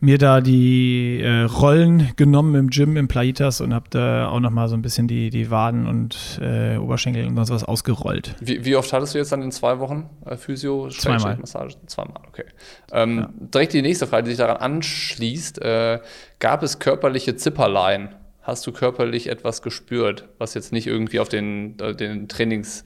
mir 0.00 0.18
da 0.18 0.42
die 0.42 1.20
äh, 1.22 1.44
Rollen 1.44 2.10
genommen 2.16 2.54
im 2.54 2.68
Gym, 2.68 2.98
im 2.98 3.08
Plaitas 3.08 3.62
und 3.62 3.72
habe 3.72 3.86
da 3.88 4.28
auch 4.28 4.40
nochmal 4.40 4.68
so 4.68 4.74
ein 4.74 4.82
bisschen 4.82 5.08
die, 5.08 5.30
die 5.30 5.50
Waden 5.50 5.86
und 5.86 6.38
äh, 6.42 6.76
Oberschenkel 6.76 7.26
und 7.26 7.36
sonst 7.36 7.50
was 7.50 7.64
ausgerollt. 7.64 8.34
Wie, 8.40 8.64
wie 8.66 8.76
oft 8.76 8.92
hattest 8.92 9.14
du 9.14 9.18
jetzt 9.18 9.32
dann 9.32 9.40
in 9.40 9.50
zwei 9.50 9.78
Wochen 9.78 10.10
äh, 10.26 10.36
Physio, 10.36 10.88
Zweimal. 10.90 11.38
Massage? 11.38 11.76
Zweimal, 11.86 12.20
okay. 12.28 12.44
Ähm, 12.92 13.28
Direkt 13.54 13.72
die 13.72 13.80
nächste 13.80 14.06
Frage, 14.06 14.24
die 14.24 14.30
sich 14.30 14.38
daran 14.38 14.58
anschließt. 14.58 15.62
Äh, 15.62 16.00
gab 16.38 16.62
es 16.62 16.78
körperliche 16.78 17.36
Zipperlein? 17.36 18.10
Hast 18.42 18.66
du 18.66 18.72
körperlich 18.72 19.28
etwas 19.28 19.62
gespürt, 19.62 20.28
was 20.38 20.54
jetzt 20.54 20.72
nicht 20.72 20.86
irgendwie 20.86 21.20
auf 21.20 21.28
den, 21.28 21.78
äh, 21.78 21.94
den 21.94 22.28
Trainings, 22.28 22.84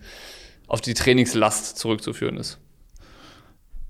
auf 0.67 0.81
die 0.81 0.95
Trainingslast 0.95 1.79
zurückzuführen 1.79 2.37
ist? 2.37 2.59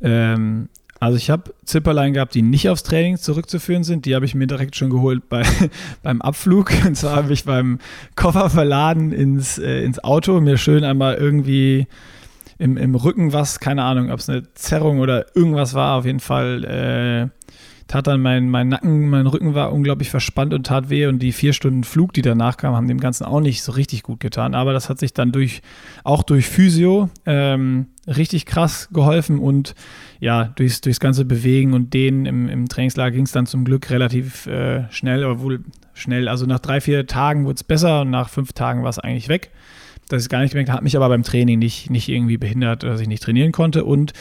Ähm, 0.01 0.69
also 1.01 1.17
ich 1.17 1.29
habe 1.29 1.55
Zipperlein 1.65 2.13
gehabt, 2.13 2.35
die 2.35 2.43
nicht 2.43 2.69
aufs 2.69 2.83
Training 2.83 3.17
zurückzuführen 3.19 3.85
sind. 3.85 4.07
Die 4.07 4.15
habe 4.15 4.25
ich 4.25 4.35
mir 4.35 4.47
direkt 4.47 4.77
schon 4.77 4.91
geholt 4.91 5.29
bei, 5.29 5.43
beim 6.03 6.23
Abflug. 6.23 6.73
Und 6.87 6.97
zwar 6.97 7.17
habe 7.17 7.33
ich 7.33 7.45
beim 7.45 7.81
Koffer 8.15 8.49
verladen 8.49 9.13
ins, 9.13 9.59
äh, 9.59 9.83
ins 9.83 10.03
Auto 10.03 10.41
mir 10.41 10.59
schön 10.59 10.85
einmal 10.85 11.17
irgendwie 11.17 11.87
im, 12.59 12.77
im 12.77 12.95
Rücken 12.95 13.33
was, 13.33 13.61
keine 13.61 13.83
Ahnung, 13.83 14.11
ob 14.11 14.21
es 14.21 14.29
eine 14.29 14.53
Zerrung 14.55 15.01
oder 15.01 15.37
irgendwas 15.37 15.75
war, 15.75 15.99
auf 15.99 16.07
jeden 16.07 16.21
Fall 16.21 16.65
äh, 16.65 17.29
tat 17.87 18.07
dann 18.07 18.21
mein, 18.21 18.51
mein 18.51 18.69
Nacken, 18.69 19.09
mein 19.09 19.27
Rücken 19.27 19.55
war 19.55 19.73
unglaublich 19.73 20.11
verspannt 20.11 20.53
und 20.53 20.67
tat 20.67 20.91
weh 20.91 21.07
und 21.07 21.21
die 21.21 21.33
vier 21.33 21.53
Stunden 21.53 21.85
Flug, 21.85 22.13
die 22.13 22.23
danach 22.23 22.57
kamen, 22.57 22.75
haben 22.75 22.89
dem 22.89 23.01
Ganzen 23.01 23.25
auch 23.25 23.41
nicht 23.41 23.63
so 23.63 23.73
richtig 23.73 24.03
gut 24.03 24.21
getan. 24.21 24.55
Aber 24.55 24.73
das 24.73 24.89
hat 24.89 24.99
sich 24.99 25.13
dann 25.13 25.31
durch, 25.31 25.63
auch 26.03 26.23
durch 26.23 26.47
Physio 26.47 27.11
ähm, 27.27 27.87
richtig 28.09 28.45
krass 28.47 28.89
geholfen 28.93 29.39
und 29.39 29.75
ja, 30.19 30.45
durchs, 30.57 30.81
durchs 30.81 31.01
ganze 31.01 31.25
Bewegen 31.25 31.75
und 31.75 31.95
Dehnen 31.95 32.27
im, 32.27 32.49
im 32.49 32.69
Trainingslager 32.69 33.13
ging 33.13 33.25
es 33.25 33.33
dann 33.33 33.47
zum 33.47 33.65
Glück 33.65 33.91
relativ 33.91 34.47
äh, 34.47 34.91
schnell, 34.91 35.25
obwohl 35.25 35.61
schnell, 35.95 36.29
also 36.29 36.47
nach 36.47 36.61
drei, 36.61 36.81
vier 36.81 37.07
Tagen 37.07 37.45
wurde 37.45 37.57
es 37.57 37.65
besser 37.65 38.03
und 38.03 38.11
nach 38.11 38.29
fünf 38.29 38.53
Tagen 38.53 38.83
war 38.83 38.91
es 38.91 38.99
eigentlich 38.99 39.29
weg. 39.29 39.51
Das 40.09 40.23
ist 40.23 40.29
gar 40.29 40.41
nicht 40.41 40.53
gemerkt, 40.53 40.71
hat 40.71 40.83
mich 40.83 40.97
aber 40.97 41.09
beim 41.09 41.25
Training 41.25 41.59
nicht, 41.59 41.91
nicht 41.91 42.09
irgendwie 42.09 42.37
behindert, 42.37 42.85
dass 42.85 43.01
ich 43.01 43.09
nicht 43.09 43.23
trainieren 43.23 43.51
konnte 43.51 43.85
und 43.85 44.13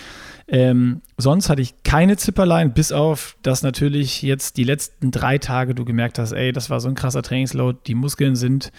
ähm, 0.48 1.02
sonst 1.18 1.50
hatte 1.50 1.62
ich 1.62 1.74
keine 1.84 2.18
Zipperlein, 2.18 2.74
bis 2.74 2.92
auf, 2.92 3.36
dass 3.42 3.64
natürlich 3.64 4.22
jetzt 4.22 4.58
die 4.58 4.64
letzten 4.64 5.10
drei 5.10 5.40
Tage 5.40 5.74
du 5.74 5.86
gemerkt 5.86 6.20
hast, 6.20 6.34
ey, 6.34 6.52
das 6.52 6.70
war 6.70 6.80
so 6.80 6.88
ein 6.88 6.94
krasser 6.96 7.24
Trainingsload, 7.24 7.80
die 7.88 7.96
Muskeln 7.96 8.36
sind 8.36 8.72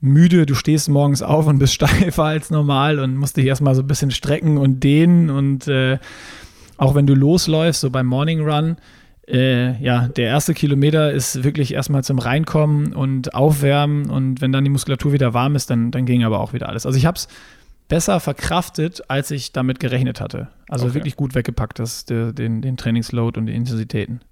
müde, 0.00 0.46
du 0.46 0.54
stehst 0.54 0.88
morgens 0.88 1.20
auf 1.20 1.46
und 1.46 1.58
bist 1.58 1.74
steifer 1.74 2.24
als 2.24 2.50
normal 2.50 2.98
und 2.98 3.16
musst 3.16 3.36
dich 3.36 3.44
erstmal 3.44 3.74
so 3.74 3.82
ein 3.82 3.86
bisschen 3.86 4.10
strecken 4.10 4.56
und 4.56 4.82
dehnen 4.82 5.28
und 5.28 5.68
äh, 5.68 5.98
auch 6.78 6.94
wenn 6.94 7.06
du 7.06 7.14
losläufst, 7.14 7.82
so 7.82 7.90
beim 7.90 8.06
Morning 8.06 8.40
Run, 8.40 8.76
äh, 9.28 9.80
ja, 9.82 10.08
der 10.08 10.26
erste 10.26 10.54
Kilometer 10.54 11.12
ist 11.12 11.44
wirklich 11.44 11.74
erstmal 11.74 12.02
zum 12.02 12.18
Reinkommen 12.18 12.94
und 12.94 13.34
Aufwärmen 13.34 14.08
und 14.08 14.40
wenn 14.40 14.52
dann 14.52 14.64
die 14.64 14.70
Muskulatur 14.70 15.12
wieder 15.12 15.34
warm 15.34 15.54
ist, 15.54 15.68
dann, 15.68 15.90
dann 15.90 16.06
ging 16.06 16.24
aber 16.24 16.40
auch 16.40 16.54
wieder 16.54 16.70
alles. 16.70 16.86
Also 16.86 16.96
ich 16.96 17.04
habe 17.04 17.16
es 17.16 17.28
besser 17.90 18.20
verkraftet, 18.20 19.02
als 19.08 19.30
ich 19.30 19.52
damit 19.52 19.80
gerechnet 19.80 20.22
hatte. 20.22 20.48
Also 20.68 20.86
okay. 20.86 20.94
wirklich 20.94 21.16
gut 21.16 21.34
weggepackt, 21.34 21.78
das, 21.78 22.06
den, 22.06 22.32
den 22.32 22.76
Trainingsload 22.78 23.38
und 23.38 23.46
die 23.46 23.54
Intensitäten. 23.54 24.22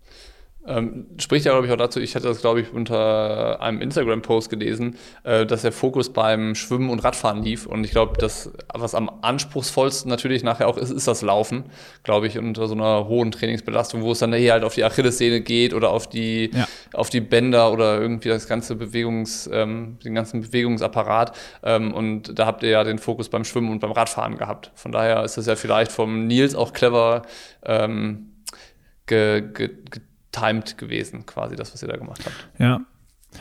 Ähm, 0.68 1.06
spricht 1.18 1.46
ja, 1.46 1.52
glaube 1.52 1.66
ich, 1.66 1.72
auch 1.72 1.76
dazu, 1.76 1.98
ich 2.00 2.14
hatte 2.14 2.28
das, 2.28 2.40
glaube 2.40 2.60
ich, 2.60 2.72
unter 2.72 3.60
einem 3.62 3.80
Instagram-Post 3.80 4.50
gelesen, 4.50 4.96
äh, 5.24 5.46
dass 5.46 5.62
der 5.62 5.72
Fokus 5.72 6.12
beim 6.12 6.54
Schwimmen 6.54 6.90
und 6.90 7.02
Radfahren 7.02 7.42
lief. 7.42 7.66
Und 7.66 7.84
ich 7.84 7.90
glaube, 7.90 8.18
das, 8.18 8.52
was 8.74 8.94
am 8.94 9.10
anspruchsvollsten 9.22 10.10
natürlich 10.10 10.42
nachher 10.42 10.68
auch 10.68 10.76
ist, 10.76 10.90
ist 10.90 11.08
das 11.08 11.22
Laufen, 11.22 11.64
glaube 12.02 12.26
ich, 12.26 12.38
unter 12.38 12.68
so 12.68 12.74
einer 12.74 13.08
hohen 13.08 13.30
Trainingsbelastung, 13.30 14.02
wo 14.02 14.12
es 14.12 14.18
dann 14.18 14.32
eher 14.32 14.52
halt 14.52 14.64
auf 14.64 14.74
die 14.74 14.84
Achillessehne 14.84 15.40
geht 15.40 15.72
oder 15.72 15.90
auf 15.90 16.06
die, 16.06 16.50
ja. 16.52 16.68
auf 16.92 17.08
die 17.08 17.20
Bänder 17.20 17.72
oder 17.72 18.00
irgendwie 18.00 18.28
das 18.28 18.46
ganze 18.46 18.76
Bewegungs, 18.76 19.48
ähm, 19.52 19.98
den 20.04 20.14
ganzen 20.14 20.42
Bewegungsapparat. 20.42 21.34
Ähm, 21.62 21.94
und 21.94 22.38
da 22.38 22.46
habt 22.46 22.62
ihr 22.62 22.70
ja 22.70 22.84
den 22.84 22.98
Fokus 22.98 23.30
beim 23.30 23.44
Schwimmen 23.44 23.70
und 23.70 23.80
beim 23.80 23.92
Radfahren 23.92 24.36
gehabt. 24.36 24.70
Von 24.74 24.92
daher 24.92 25.24
ist 25.24 25.38
das 25.38 25.46
ja 25.46 25.56
vielleicht 25.56 25.92
vom 25.92 26.26
Nils 26.26 26.54
auch 26.54 26.72
clever 26.74 27.22
ähm, 27.64 28.32
ge, 29.06 29.42
ge, 29.52 29.70
ge 30.38 30.48
timed 30.48 30.78
gewesen, 30.78 31.26
quasi 31.26 31.56
das, 31.56 31.72
was 31.72 31.82
ihr 31.82 31.88
da 31.88 31.96
gemacht 31.96 32.22
habt. 32.24 32.48
Ja. 32.58 32.80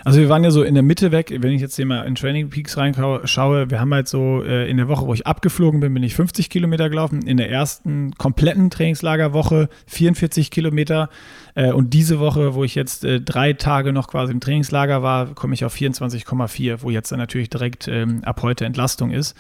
Also 0.04 0.20
wir 0.20 0.30
waren 0.30 0.44
ja 0.44 0.52
so 0.52 0.64
in 0.64 0.74
der 0.74 0.84
Mitte 0.84 1.12
weg, 1.12 1.34
wenn 1.40 1.54
ich 1.54 1.62
jetzt 1.62 1.76
hier 1.76 1.86
mal 1.86 2.04
in 2.04 2.16
Training 2.16 2.50
Peaks 2.50 2.78
reinschaue, 2.78 3.70
wir 3.70 3.80
haben 3.80 3.94
halt 3.94 4.08
so 4.08 4.44
äh, 4.44 4.70
in 4.70 4.78
der 4.78 4.90
Woche, 4.90 5.08
wo 5.08 5.14
ich 5.14 5.26
abgeflogen 5.26 5.80
bin, 5.80 5.94
bin 5.94 6.04
ich 6.04 6.14
50 6.14 6.50
Kilometer 6.50 6.90
gelaufen, 6.90 7.26
in 7.26 7.38
der 7.38 7.50
ersten 7.50 8.12
kompletten 8.16 8.70
Trainingslagerwoche 8.70 9.70
44 9.88 10.52
Kilometer 10.52 11.10
äh, 11.56 11.72
und 11.72 11.94
diese 11.94 12.20
Woche, 12.20 12.54
wo 12.54 12.64
ich 12.64 12.76
jetzt 12.76 13.06
äh, 13.06 13.22
drei 13.22 13.54
Tage 13.54 13.94
noch 13.94 14.10
quasi 14.10 14.34
im 14.34 14.42
Trainingslager 14.42 15.04
war, 15.04 15.34
komme 15.34 15.54
ich 15.54 15.64
auf 15.64 15.74
24,4, 15.74 16.82
wo 16.82 16.90
jetzt 16.90 17.12
dann 17.12 17.20
natürlich 17.20 17.50
direkt 17.50 17.88
ähm, 17.88 18.24
ab 18.24 18.42
heute 18.44 18.66
Entlastung 18.66 19.12
ist. 19.12 19.36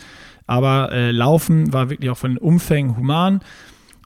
Aber 0.48 0.92
äh, 0.94 1.12
Laufen 1.12 1.74
war 1.74 1.90
wirklich 1.90 2.10
auch 2.10 2.18
von 2.18 2.38
Umfängen 2.38 2.96
human. 2.96 3.42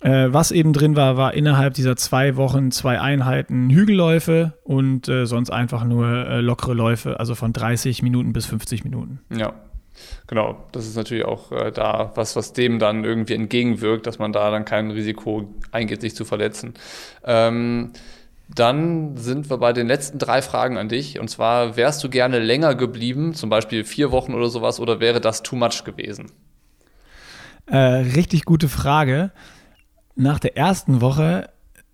Äh, 0.02 0.34
was 0.34 0.52
eben 0.52 0.74
drin 0.74 0.95
war, 0.95 1.16
war 1.16 1.36
innerhalb 1.36 1.76
dieser 1.76 1.95
zwei 1.95 2.36
Wochen 2.36 2.72
zwei 2.72 2.99
Einheiten 2.99 3.70
Hügelläufe 3.70 4.54
und 4.64 5.08
äh, 5.08 5.26
sonst 5.28 5.52
einfach 5.52 5.84
nur 5.84 6.08
äh, 6.08 6.41
lockere 6.41 6.74
Läufe, 6.74 7.20
also 7.20 7.36
von 7.36 7.54
30 7.54 8.02
Minuten 8.02 8.34
bis 8.34 8.47
50 8.47 8.84
Minuten. 8.84 9.20
Ja, 9.30 9.54
genau. 10.26 10.66
Das 10.72 10.88
ist 10.88 10.95
natürlich 10.95 11.26
auch 11.26 11.52
äh, 11.52 11.72
da 11.72 12.12
was, 12.16 12.36
was 12.36 12.54
dem 12.54 12.80
dann 12.80 13.04
irgendwie 13.04 13.36
entgegenwirkt, 13.36 14.08
dass 14.08 14.18
man 14.18 14.34
da 14.34 14.49
dann 14.49 14.66
kein 14.66 14.89
Risiko 14.89 15.54
eingeht, 15.72 16.02
sich 16.02 16.16
zu 16.16 16.26
verletzen. 16.26 16.74
Ähm, 17.24 17.91
dann 18.49 19.16
sind 19.18 19.52
wir 19.52 19.60
bei 19.60 19.72
den 19.72 19.86
letzten 19.86 20.18
drei 20.18 20.41
Fragen 20.41 20.78
an 20.78 20.89
dich. 20.89 21.20
Und 21.20 21.30
zwar, 21.30 21.78
wärst 21.78 22.04
du 22.04 22.10
gerne 22.10 22.39
länger 22.39 22.74
geblieben, 22.74 23.36
zum 23.36 23.52
Beispiel 23.52 23.84
vier 23.84 24.12
Wochen 24.12 24.34
oder 24.34 24.49
sowas, 24.49 24.80
oder 24.80 24.99
wäre 24.99 25.22
das 25.22 25.43
too 25.43 25.56
much 25.56 25.84
gewesen? 25.86 26.32
Äh, 27.68 27.78
richtig 27.78 28.45
gute 28.45 28.68
Frage 28.68 29.32
nach 30.16 30.39
der 30.39 30.57
ersten 30.57 31.01
Woche 31.01 31.49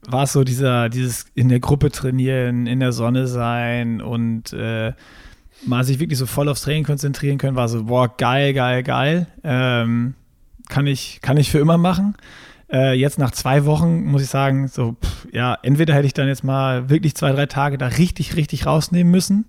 war 0.08 0.24
es 0.24 0.34
so 0.34 0.44
dieser, 0.44 0.90
dieses 0.90 1.26
in 1.36 1.50
der 1.50 1.60
Gruppe 1.60 1.92
trainieren, 1.92 2.68
in 2.68 2.80
der 2.80 2.92
Sonne 2.92 3.28
sein 3.28 4.02
und 4.02 4.54
äh, 4.54 4.94
mal 5.66 5.84
sich 5.84 6.00
wirklich 6.00 6.20
so 6.20 6.26
voll 6.26 6.50
aufs 6.50 6.62
Training 6.62 6.84
konzentrieren 6.84 7.38
können, 7.38 7.56
war 7.56 7.68
so, 7.68 7.86
boah, 7.86 8.16
geil, 8.16 8.54
geil, 8.54 8.84
geil. 8.84 9.28
Ähm, 9.44 10.14
kann, 10.70 10.88
ich, 10.88 11.20
kann 11.22 11.38
ich 11.38 11.52
für 11.52 11.60
immer 11.60 11.78
machen. 11.78 12.16
Äh, 12.72 12.94
jetzt 12.94 13.18
nach 13.18 13.32
zwei 13.32 13.66
Wochen 13.66 14.04
muss 14.06 14.22
ich 14.22 14.30
sagen, 14.30 14.68
so, 14.68 14.96
pff, 15.02 15.28
ja, 15.32 15.58
entweder 15.64 15.94
hätte 15.94 16.06
ich 16.06 16.14
dann 16.14 16.28
jetzt 16.28 16.44
mal 16.44 16.90
wirklich 16.90 17.16
zwei, 17.16 17.32
drei 17.32 17.46
Tage 17.46 17.78
da 17.78 17.88
richtig, 17.88 18.36
richtig 18.36 18.66
rausnehmen 18.66 19.12
müssen 19.12 19.46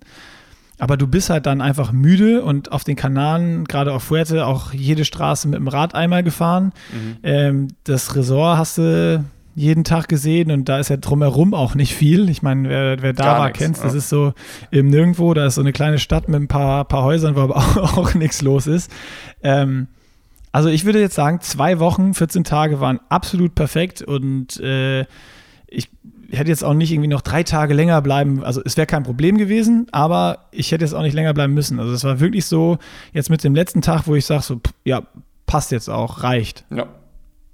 aber 0.79 0.97
du 0.97 1.07
bist 1.07 1.29
halt 1.29 1.45
dann 1.45 1.61
einfach 1.61 1.91
müde 1.91 2.41
und 2.41 2.71
auf 2.71 2.83
den 2.83 2.95
Kanaren, 2.95 3.65
gerade 3.65 3.93
auf 3.93 4.03
Fuerte, 4.03 4.45
auch 4.45 4.73
jede 4.73 5.05
Straße 5.05 5.47
mit 5.47 5.59
dem 5.59 5.67
Rad 5.67 5.93
einmal 5.93 6.23
gefahren. 6.23 6.71
Mhm. 6.91 7.17
Ähm, 7.21 7.67
das 7.83 8.15
Resort 8.15 8.57
hast 8.57 8.77
du 8.77 9.23
jeden 9.55 9.83
Tag 9.83 10.07
gesehen 10.07 10.51
und 10.51 10.69
da 10.69 10.79
ist 10.79 10.89
ja 10.89 10.95
drumherum 10.95 11.53
auch 11.53 11.75
nicht 11.75 11.93
viel. 11.93 12.29
Ich 12.29 12.41
meine, 12.41 12.69
wer, 12.69 13.01
wer 13.01 13.13
da 13.13 13.23
Gar 13.25 13.39
war, 13.39 13.51
kennt 13.51 13.83
das 13.83 13.93
ist 13.93 14.07
so 14.07 14.33
im 14.71 14.87
Nirgendwo, 14.87 15.33
da 15.33 15.47
ist 15.47 15.55
so 15.55 15.61
eine 15.61 15.73
kleine 15.73 15.99
Stadt 15.99 16.29
mit 16.29 16.41
ein 16.41 16.47
paar, 16.47 16.85
paar 16.85 17.03
Häusern, 17.03 17.35
wo 17.35 17.41
aber 17.41 17.57
auch, 17.57 17.75
auch 17.97 18.13
nichts 18.13 18.41
los 18.41 18.67
ist. 18.67 18.89
Ähm, 19.43 19.87
also 20.53 20.69
ich 20.69 20.85
würde 20.85 21.01
jetzt 21.01 21.15
sagen, 21.15 21.41
zwei 21.41 21.79
Wochen, 21.79 22.13
14 22.13 22.45
Tage 22.45 22.79
waren 22.79 23.01
absolut 23.09 23.53
perfekt 23.53 24.01
und 24.01 24.59
äh, 24.61 25.05
ich 25.67 25.89
hätte 26.31 26.49
jetzt 26.49 26.63
auch 26.63 26.73
nicht 26.73 26.91
irgendwie 26.91 27.09
noch 27.09 27.21
drei 27.21 27.43
Tage 27.43 27.73
länger 27.73 28.01
bleiben, 28.01 28.43
also 28.43 28.61
es 28.63 28.77
wäre 28.77 28.87
kein 28.87 29.03
Problem 29.03 29.37
gewesen, 29.37 29.87
aber 29.91 30.47
ich 30.51 30.71
hätte 30.71 30.83
jetzt 30.83 30.93
auch 30.93 31.01
nicht 31.01 31.13
länger 31.13 31.33
bleiben 31.33 31.53
müssen. 31.53 31.79
Also 31.79 31.93
es 31.93 32.03
war 32.03 32.19
wirklich 32.19 32.45
so, 32.45 32.77
jetzt 33.13 33.29
mit 33.29 33.43
dem 33.43 33.55
letzten 33.55 33.81
Tag, 33.81 34.07
wo 34.07 34.15
ich 34.15 34.25
sage, 34.25 34.43
so, 34.43 34.61
ja, 34.83 35.03
passt 35.45 35.71
jetzt 35.71 35.89
auch, 35.89 36.23
reicht. 36.23 36.65
Ja. 36.69 36.87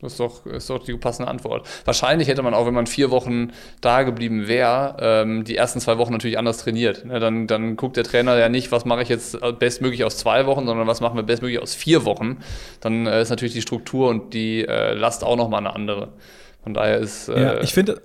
Das 0.01 0.11
ist 0.11 0.19
doch, 0.19 0.45
ist 0.45 0.69
doch 0.69 0.83
die 0.83 0.93
passende 0.97 1.29
Antwort. 1.29 1.67
Wahrscheinlich 1.85 2.27
hätte 2.27 2.43
man 2.43 2.53
auch, 2.53 2.67
wenn 2.67 2.73
man 2.73 2.85
vier 2.85 3.11
Wochen 3.11 3.51
da 3.81 4.03
geblieben 4.03 4.47
wäre, 4.47 4.97
ähm, 4.99 5.45
die 5.45 5.55
ersten 5.55 5.79
zwei 5.79 5.97
Wochen 5.97 6.11
natürlich 6.11 6.37
anders 6.37 6.59
trainiert. 6.59 7.05
Ne, 7.05 7.19
dann, 7.19 7.47
dann 7.47 7.75
guckt 7.75 7.97
der 7.97 8.03
Trainer 8.03 8.37
ja 8.37 8.49
nicht, 8.49 8.71
was 8.71 8.85
mache 8.85 9.01
ich 9.01 9.09
jetzt 9.09 9.37
bestmöglich 9.57 10.03
aus 10.03 10.17
zwei 10.17 10.45
Wochen, 10.45 10.67
sondern 10.67 10.85
was 10.85 11.01
machen 11.01 11.15
wir 11.15 11.23
bestmöglich 11.23 11.59
aus 11.59 11.73
vier 11.73 12.05
Wochen. 12.05 12.37
Dann 12.81 13.07
äh, 13.07 13.21
ist 13.21 13.29
natürlich 13.29 13.53
die 13.53 13.61
Struktur 13.61 14.09
und 14.09 14.33
die 14.33 14.67
äh, 14.67 14.93
Last 14.93 15.23
auch 15.23 15.37
nochmal 15.37 15.61
eine 15.61 15.73
andere. 15.73 16.09
Von 16.61 16.73
daher 16.73 16.97
ist. 16.97 17.29
Äh, 17.29 17.41
ja, 17.41 17.61
ich 17.61 17.73
finde 17.73 18.01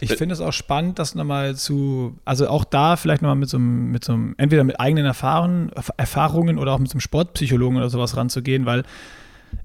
ich 0.00 0.14
finde 0.14 0.32
es 0.32 0.40
auch 0.40 0.52
spannend, 0.52 0.98
das 0.98 1.14
nochmal 1.14 1.56
zu, 1.56 2.18
also 2.24 2.48
auch 2.48 2.64
da 2.64 2.96
vielleicht 2.96 3.22
nochmal 3.22 3.36
mit 3.36 3.48
so 3.48 3.56
einem, 3.56 3.90
mit 3.90 4.04
so 4.04 4.12
einem, 4.12 4.34
entweder 4.38 4.64
mit 4.64 4.80
eigenen 4.80 5.04
Erfahrungen, 5.04 5.70
Erfahrungen 5.96 6.58
oder 6.58 6.72
auch 6.72 6.78
mit 6.78 6.88
so 6.88 6.94
einem 6.94 7.00
Sportpsychologen 7.00 7.76
oder 7.76 7.90
sowas 7.90 8.16
ranzugehen, 8.16 8.66
weil 8.66 8.84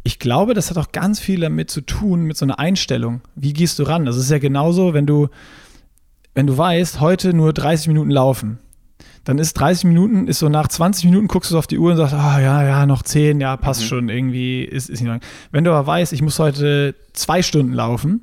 ich 0.03 0.19
glaube, 0.19 0.53
das 0.53 0.69
hat 0.69 0.77
auch 0.77 0.91
ganz 0.91 1.19
viel 1.19 1.39
damit 1.39 1.69
zu 1.69 1.81
tun, 1.81 2.23
mit 2.23 2.37
so 2.37 2.45
einer 2.45 2.59
Einstellung. 2.59 3.21
Wie 3.35 3.53
gehst 3.53 3.79
du 3.79 3.83
ran? 3.83 4.05
Das 4.05 4.17
ist 4.17 4.31
ja 4.31 4.39
genauso, 4.39 4.93
wenn 4.93 5.05
du, 5.05 5.29
wenn 6.33 6.47
du 6.47 6.57
weißt, 6.57 6.99
heute 6.99 7.33
nur 7.33 7.53
30 7.53 7.87
Minuten 7.87 8.09
laufen, 8.09 8.59
dann 9.23 9.39
ist 9.39 9.53
30 9.53 9.85
Minuten, 9.85 10.27
ist 10.27 10.39
so 10.39 10.49
nach 10.49 10.67
20 10.67 11.05
Minuten 11.05 11.27
guckst 11.27 11.51
du 11.51 11.57
auf 11.57 11.67
die 11.67 11.79
Uhr 11.79 11.91
und 11.91 11.97
sagst, 11.97 12.13
ah 12.13 12.39
ja, 12.39 12.63
ja, 12.63 12.85
noch 12.85 13.01
10, 13.01 13.41
ja, 13.41 13.57
passt 13.57 13.81
mhm. 13.81 13.85
schon, 13.85 14.09
irgendwie 14.09 14.63
ist, 14.63 14.89
ist 14.89 15.01
nicht 15.01 15.09
lang. 15.09 15.21
Wenn 15.51 15.63
du 15.63 15.71
aber 15.71 15.87
weißt, 15.87 16.13
ich 16.13 16.21
muss 16.21 16.37
heute 16.37 16.95
zwei 17.13 17.41
Stunden 17.41 17.73
laufen, 17.73 18.21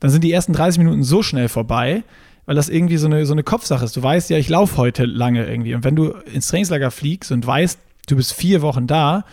dann 0.00 0.10
sind 0.10 0.24
die 0.24 0.32
ersten 0.32 0.52
30 0.52 0.78
Minuten 0.78 1.02
so 1.02 1.22
schnell 1.22 1.48
vorbei, 1.48 2.02
weil 2.46 2.56
das 2.56 2.68
irgendwie 2.68 2.96
so 2.96 3.06
eine, 3.06 3.26
so 3.26 3.32
eine 3.32 3.44
Kopfsache 3.44 3.84
ist. 3.84 3.96
Du 3.96 4.02
weißt 4.02 4.30
ja, 4.30 4.38
ich 4.38 4.48
laufe 4.48 4.76
heute 4.76 5.04
lange 5.04 5.46
irgendwie. 5.46 5.74
Und 5.74 5.84
wenn 5.84 5.94
du 5.94 6.10
ins 6.32 6.48
Trainingslager 6.48 6.90
fliegst 6.90 7.30
und 7.30 7.46
weißt, 7.46 7.78
du 8.08 8.16
bist 8.16 8.32
vier 8.32 8.62
Wochen 8.62 8.86
da, 8.86 9.24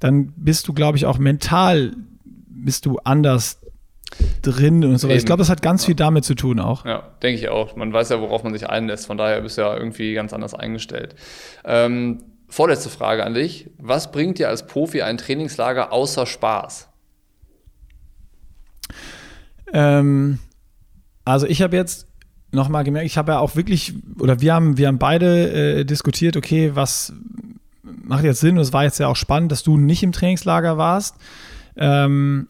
dann 0.00 0.32
bist 0.36 0.66
du, 0.66 0.72
glaube 0.72 0.96
ich, 0.96 1.06
auch 1.06 1.18
mental 1.18 1.92
bist 2.48 2.86
du 2.86 2.98
anders 3.04 3.60
drin 4.42 4.84
und 4.84 4.98
so. 4.98 5.08
Eben. 5.08 5.18
Ich 5.18 5.26
glaube, 5.26 5.38
das 5.38 5.50
hat 5.50 5.62
ganz 5.62 5.82
ja. 5.82 5.86
viel 5.86 5.94
damit 5.94 6.24
zu 6.24 6.34
tun 6.34 6.58
auch. 6.58 6.84
Ja, 6.84 7.10
denke 7.22 7.40
ich 7.40 7.48
auch. 7.48 7.76
Man 7.76 7.92
weiß 7.92 8.08
ja, 8.08 8.20
worauf 8.20 8.42
man 8.42 8.52
sich 8.52 8.68
einlässt. 8.68 9.06
Von 9.06 9.16
daher 9.16 9.40
bist 9.40 9.58
du 9.58 9.62
ja 9.62 9.76
irgendwie 9.76 10.14
ganz 10.14 10.32
anders 10.32 10.54
eingestellt. 10.54 11.14
Ähm, 11.64 12.24
vorletzte 12.48 12.88
Frage 12.88 13.24
an 13.24 13.34
dich. 13.34 13.70
Was 13.78 14.10
bringt 14.10 14.38
dir 14.38 14.48
als 14.48 14.66
Profi 14.66 15.02
ein 15.02 15.18
Trainingslager 15.18 15.92
außer 15.92 16.26
Spaß? 16.26 16.88
Ähm, 19.72 20.38
also 21.24 21.46
ich 21.46 21.62
habe 21.62 21.76
jetzt 21.76 22.06
nochmal 22.52 22.84
gemerkt, 22.84 23.06
ich 23.06 23.16
habe 23.16 23.32
ja 23.32 23.38
auch 23.38 23.56
wirklich, 23.56 23.94
oder 24.18 24.40
wir 24.40 24.54
haben, 24.54 24.76
wir 24.76 24.88
haben 24.88 24.98
beide 24.98 25.80
äh, 25.80 25.84
diskutiert, 25.84 26.36
okay, 26.36 26.72
was 26.74 27.12
macht 27.82 28.24
jetzt 28.24 28.40
Sinn? 28.40 28.56
Und 28.56 28.62
es 28.62 28.72
war 28.72 28.84
jetzt 28.84 28.98
ja 28.98 29.08
auch 29.08 29.16
spannend, 29.16 29.52
dass 29.52 29.62
du 29.62 29.76
nicht 29.76 30.02
im 30.02 30.12
Trainingslager 30.12 30.76
warst. 30.76 31.16
Ähm, 31.76 32.48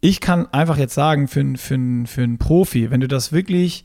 ich 0.00 0.20
kann 0.20 0.46
einfach 0.52 0.78
jetzt 0.78 0.94
sagen, 0.94 1.28
für, 1.28 1.44
für, 1.56 1.78
für 2.06 2.22
einen 2.22 2.38
Profi, 2.38 2.90
wenn 2.90 3.00
du 3.00 3.08
das 3.08 3.32
wirklich, 3.32 3.84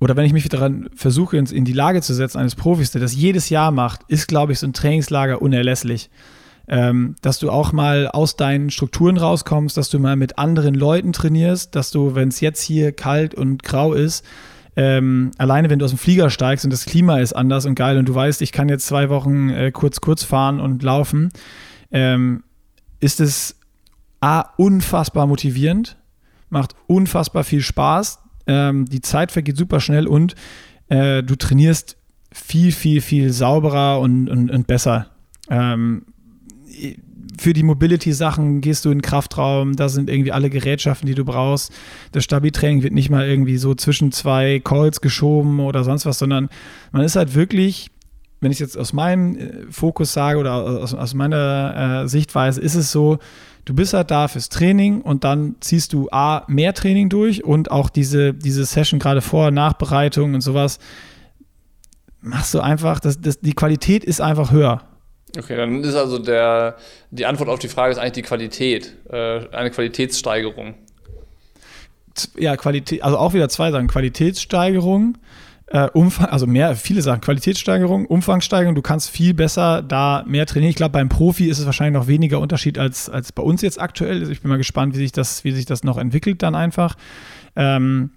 oder 0.00 0.16
wenn 0.16 0.26
ich 0.26 0.32
mich 0.32 0.48
daran 0.48 0.90
versuche, 0.94 1.36
in 1.36 1.64
die 1.64 1.72
Lage 1.72 2.02
zu 2.02 2.12
setzen 2.12 2.38
eines 2.38 2.56
Profis, 2.56 2.90
der 2.90 3.00
das 3.00 3.14
jedes 3.14 3.48
Jahr 3.48 3.70
macht, 3.70 4.00
ist, 4.08 4.26
glaube 4.26 4.52
ich, 4.52 4.58
so 4.58 4.66
ein 4.66 4.72
Trainingslager 4.72 5.40
unerlässlich. 5.40 6.10
Ähm, 6.66 7.16
dass 7.20 7.38
du 7.38 7.50
auch 7.50 7.72
mal 7.72 8.08
aus 8.08 8.36
deinen 8.36 8.70
Strukturen 8.70 9.18
rauskommst, 9.18 9.76
dass 9.76 9.90
du 9.90 9.98
mal 9.98 10.16
mit 10.16 10.38
anderen 10.38 10.74
Leuten 10.74 11.12
trainierst, 11.12 11.74
dass 11.74 11.90
du, 11.90 12.14
wenn 12.14 12.28
es 12.28 12.40
jetzt 12.40 12.62
hier 12.62 12.92
kalt 12.92 13.34
und 13.34 13.62
grau 13.62 13.92
ist, 13.92 14.24
ähm, 14.76 15.30
alleine 15.38 15.70
wenn 15.70 15.78
du 15.78 15.84
aus 15.84 15.92
dem 15.92 15.98
Flieger 15.98 16.30
steigst 16.30 16.64
und 16.64 16.72
das 16.72 16.84
Klima 16.84 17.18
ist 17.18 17.32
anders 17.32 17.66
und 17.66 17.74
geil 17.74 17.98
und 17.98 18.08
du 18.08 18.14
weißt, 18.14 18.42
ich 18.42 18.50
kann 18.50 18.68
jetzt 18.68 18.86
zwei 18.86 19.08
Wochen 19.08 19.50
äh, 19.50 19.70
kurz 19.70 20.00
kurz 20.00 20.24
fahren 20.24 20.58
und 20.58 20.82
laufen, 20.82 21.28
ähm, 21.92 22.42
ist 22.98 23.20
es 23.20 23.60
A, 24.20 24.40
unfassbar 24.56 25.26
motivierend, 25.26 25.96
macht 26.48 26.74
unfassbar 26.86 27.44
viel 27.44 27.60
Spaß, 27.60 28.20
ähm, 28.46 28.86
die 28.86 29.00
Zeit 29.00 29.32
vergeht 29.32 29.56
super 29.56 29.80
schnell 29.80 30.06
und 30.06 30.34
äh, 30.88 31.22
du 31.22 31.36
trainierst 31.36 31.96
viel, 32.32 32.72
viel, 32.72 33.00
viel 33.00 33.32
sauberer 33.32 34.00
und, 34.00 34.28
und, 34.28 34.50
und 34.50 34.66
besser. 34.66 35.10
Ähm, 35.48 36.06
für 37.38 37.52
die 37.52 37.62
Mobility-Sachen 37.62 38.60
gehst 38.60 38.84
du 38.84 38.90
in 38.90 38.98
den 38.98 39.02
Kraftraum, 39.02 39.76
da 39.76 39.88
sind 39.88 40.08
irgendwie 40.08 40.32
alle 40.32 40.50
Gerätschaften, 40.50 41.06
die 41.06 41.14
du 41.14 41.24
brauchst. 41.24 41.72
Das 42.12 42.24
Stabi-Training 42.24 42.82
wird 42.82 42.92
nicht 42.92 43.10
mal 43.10 43.26
irgendwie 43.26 43.56
so 43.56 43.74
zwischen 43.74 44.12
zwei 44.12 44.60
Calls 44.62 45.00
geschoben 45.00 45.60
oder 45.60 45.84
sonst 45.84 46.06
was, 46.06 46.18
sondern 46.18 46.48
man 46.92 47.02
ist 47.02 47.16
halt 47.16 47.34
wirklich, 47.34 47.90
wenn 48.40 48.52
ich 48.52 48.58
jetzt 48.58 48.78
aus 48.78 48.92
meinem 48.92 49.36
äh, 49.36 49.52
Fokus 49.70 50.12
sage 50.12 50.38
oder 50.38 50.54
aus, 50.54 50.94
aus 50.94 51.14
meiner 51.14 52.02
äh, 52.04 52.08
Sichtweise, 52.08 52.60
ist 52.60 52.74
es 52.74 52.92
so, 52.92 53.18
du 53.64 53.74
bist 53.74 53.94
halt 53.94 54.10
da 54.10 54.28
fürs 54.28 54.48
Training 54.48 55.00
und 55.00 55.24
dann 55.24 55.56
ziehst 55.60 55.92
du 55.92 56.08
A, 56.12 56.44
mehr 56.48 56.74
Training 56.74 57.08
durch 57.08 57.44
und 57.44 57.70
auch 57.70 57.88
diese, 57.88 58.34
diese 58.34 58.64
Session 58.64 59.00
gerade 59.00 59.22
vor, 59.22 59.50
Nachbereitung 59.50 60.34
und 60.34 60.40
sowas, 60.40 60.78
machst 62.20 62.54
du 62.54 62.60
einfach, 62.60 63.00
das, 63.00 63.20
das, 63.20 63.40
die 63.40 63.54
Qualität 63.54 64.04
ist 64.04 64.20
einfach 64.20 64.50
höher. 64.50 64.82
Okay, 65.36 65.56
dann 65.56 65.82
ist 65.82 65.94
also 65.94 66.18
der, 66.18 66.76
die 67.10 67.26
Antwort 67.26 67.48
auf 67.48 67.58
die 67.58 67.68
Frage 67.68 67.92
ist 67.92 67.98
eigentlich 67.98 68.12
die 68.12 68.22
Qualität, 68.22 68.94
äh, 69.10 69.48
eine 69.50 69.70
Qualitätssteigerung. 69.70 70.74
Ja, 72.36 72.56
Qualität, 72.56 73.02
also 73.02 73.18
auch 73.18 73.34
wieder 73.34 73.48
zwei 73.48 73.72
Sachen. 73.72 73.88
Qualitätssteigerung, 73.88 75.18
äh, 75.66 75.88
Umfang, 75.90 76.26
also 76.26 76.46
mehr, 76.46 76.76
viele 76.76 77.02
Sachen. 77.02 77.20
Qualitätssteigerung, 77.20 78.06
Umfangssteigerung, 78.06 78.76
du 78.76 78.82
kannst 78.82 79.10
viel 79.10 79.34
besser 79.34 79.82
da 79.82 80.22
mehr 80.26 80.46
trainieren. 80.46 80.70
Ich 80.70 80.76
glaube, 80.76 80.92
beim 80.92 81.08
Profi 81.08 81.48
ist 81.48 81.58
es 81.58 81.66
wahrscheinlich 81.66 82.00
noch 82.00 82.06
weniger 82.06 82.38
Unterschied 82.38 82.78
als, 82.78 83.08
als 83.08 83.32
bei 83.32 83.42
uns 83.42 83.62
jetzt 83.62 83.80
aktuell. 83.80 84.20
Also 84.20 84.30
ich 84.30 84.40
bin 84.40 84.50
mal 84.50 84.58
gespannt, 84.58 84.94
wie 84.94 84.98
sich 84.98 85.12
das, 85.12 85.42
wie 85.42 85.50
sich 85.50 85.66
das 85.66 85.82
noch 85.82 85.98
entwickelt 85.98 86.42
dann 86.44 86.54
einfach. 86.54 86.96
Ähm, 87.56 88.10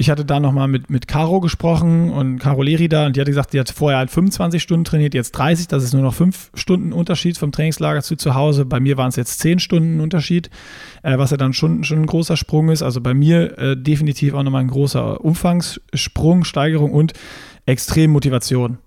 ich 0.00 0.10
hatte 0.10 0.24
da 0.24 0.38
nochmal 0.38 0.68
mit, 0.68 0.90
mit 0.90 1.08
Caro 1.08 1.40
gesprochen 1.40 2.10
und 2.10 2.38
Caro 2.38 2.62
Lerida 2.62 3.06
und 3.06 3.16
die 3.16 3.20
hatte 3.20 3.32
gesagt, 3.32 3.52
die 3.52 3.58
hat 3.58 3.68
vorher 3.68 3.98
halt 3.98 4.12
25 4.12 4.62
Stunden 4.62 4.84
trainiert, 4.84 5.12
jetzt 5.12 5.32
30, 5.32 5.66
das 5.66 5.82
ist 5.82 5.92
nur 5.92 6.02
noch 6.02 6.14
5 6.14 6.52
Stunden 6.54 6.92
Unterschied 6.92 7.36
vom 7.36 7.50
Trainingslager 7.50 8.00
zu 8.02 8.14
zu 8.14 8.36
Hause. 8.36 8.64
Bei 8.64 8.78
mir 8.78 8.96
waren 8.96 9.08
es 9.08 9.16
jetzt 9.16 9.40
10 9.40 9.58
Stunden 9.58 9.98
Unterschied, 9.98 10.50
äh, 11.02 11.18
was 11.18 11.32
ja 11.32 11.36
dann 11.36 11.52
schon, 11.52 11.82
schon 11.82 11.98
ein 11.98 12.06
großer 12.06 12.36
Sprung 12.36 12.68
ist. 12.68 12.82
Also 12.82 13.00
bei 13.00 13.12
mir 13.12 13.58
äh, 13.58 13.76
definitiv 13.76 14.34
auch 14.34 14.44
nochmal 14.44 14.60
ein 14.60 14.68
großer 14.68 15.20
Umfangssprung, 15.24 16.44
Steigerung 16.44 16.92
und 16.92 17.14
extrem 17.66 18.12
Motivation. 18.12 18.78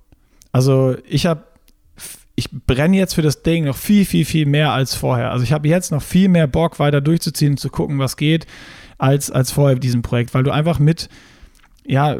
Also 0.54 0.96
ich 1.06 1.26
habe 1.26 1.44
ich 2.36 2.50
brenne 2.50 2.96
jetzt 2.96 3.16
für 3.16 3.22
das 3.22 3.44
Ding 3.44 3.66
noch 3.66 3.76
viel, 3.76 4.06
viel, 4.06 4.24
viel 4.24 4.46
mehr 4.46 4.72
als 4.72 4.96
vorher. 4.96 5.32
Also 5.32 5.44
ich 5.44 5.52
habe 5.52 5.68
jetzt 5.68 5.92
noch 5.92 6.02
viel 6.02 6.30
mehr 6.30 6.48
Bock, 6.48 6.80
weiter 6.80 7.02
durchzuziehen, 7.02 7.58
zu 7.58 7.70
gucken, 7.70 8.00
was 8.00 8.16
geht 8.16 8.48
als, 9.02 9.32
als 9.32 9.52
vorher 9.52 9.78
diesem 9.80 10.04
Projekt, 10.04 10.34
weil 10.34 10.44
du 10.44 10.52
einfach 10.52 10.78
mit, 10.78 11.10
ja, 11.84 12.18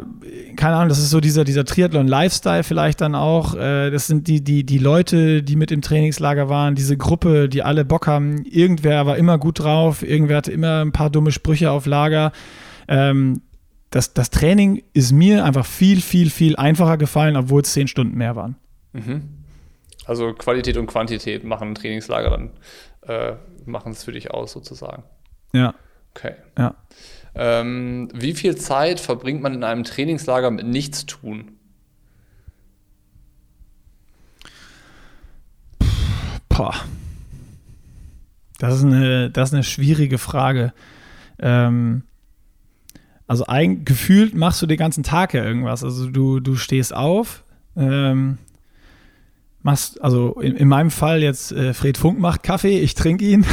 keine 0.56 0.76
Ahnung, 0.76 0.88
das 0.88 0.98
ist 0.98 1.10
so 1.10 1.20
dieser, 1.20 1.44
dieser 1.44 1.64
Triathlon-Lifestyle 1.64 2.64
vielleicht 2.64 3.00
dann 3.00 3.14
auch. 3.14 3.54
Äh, 3.54 3.90
das 3.90 4.08
sind 4.08 4.26
die, 4.26 4.42
die, 4.42 4.64
die 4.64 4.78
Leute, 4.78 5.44
die 5.44 5.54
mit 5.54 5.70
im 5.70 5.80
Trainingslager 5.80 6.48
waren, 6.48 6.74
diese 6.74 6.96
Gruppe, 6.96 7.48
die 7.48 7.62
alle 7.62 7.84
Bock 7.84 8.08
haben. 8.08 8.44
Irgendwer 8.44 9.06
war 9.06 9.16
immer 9.16 9.38
gut 9.38 9.60
drauf, 9.60 10.02
irgendwer 10.02 10.38
hatte 10.38 10.50
immer 10.50 10.80
ein 10.80 10.90
paar 10.90 11.08
dumme 11.08 11.30
Sprüche 11.30 11.70
auf 11.70 11.86
Lager. 11.86 12.32
Ähm, 12.88 13.42
das, 13.90 14.12
das 14.12 14.30
Training 14.30 14.82
ist 14.92 15.12
mir 15.12 15.44
einfach 15.44 15.66
viel, 15.66 16.00
viel, 16.00 16.30
viel 16.30 16.56
einfacher 16.56 16.96
gefallen, 16.96 17.36
obwohl 17.36 17.62
es 17.62 17.72
zehn 17.72 17.86
Stunden 17.86 18.16
mehr 18.16 18.34
waren. 18.34 18.56
Mhm. 18.92 19.22
Also 20.04 20.32
Qualität 20.32 20.76
und 20.78 20.88
Quantität 20.88 21.44
machen 21.44 21.68
ein 21.68 21.74
Trainingslager 21.76 22.30
dann, 22.30 22.50
äh, 23.06 23.36
machen 23.66 23.92
es 23.92 24.02
für 24.02 24.10
dich 24.10 24.32
aus 24.32 24.50
sozusagen. 24.50 25.04
Ja. 25.52 25.74
Okay. 26.14 26.34
Ja. 26.58 26.74
Ähm, 27.34 28.08
wie 28.14 28.34
viel 28.34 28.56
Zeit 28.56 29.00
verbringt 29.00 29.42
man 29.42 29.54
in 29.54 29.64
einem 29.64 29.84
Trainingslager 29.84 30.50
mit 30.50 30.66
Nichtstun? 30.66 31.52
Boah. 36.48 36.74
Das 38.58 38.76
ist 38.76 38.84
eine, 38.84 39.30
das 39.30 39.48
ist 39.48 39.54
eine 39.54 39.64
schwierige 39.64 40.18
Frage. 40.18 40.72
Ähm, 41.38 42.04
also 43.26 43.46
ein, 43.46 43.84
gefühlt 43.84 44.34
machst 44.34 44.60
du 44.60 44.66
den 44.66 44.76
ganzen 44.76 45.02
Tag 45.02 45.32
ja 45.32 45.42
irgendwas. 45.42 45.82
Also 45.82 46.10
du, 46.10 46.38
du 46.38 46.54
stehst 46.56 46.94
auf, 46.94 47.44
ähm, 47.76 48.38
machst, 49.62 50.02
also 50.02 50.40
in, 50.40 50.56
in 50.56 50.68
meinem 50.68 50.90
Fall 50.90 51.22
jetzt 51.22 51.52
äh, 51.52 51.74
Fred 51.74 51.98
Funk 51.98 52.18
macht 52.18 52.42
Kaffee, 52.42 52.78
ich 52.80 52.94
trinke 52.94 53.24
ihn. 53.24 53.46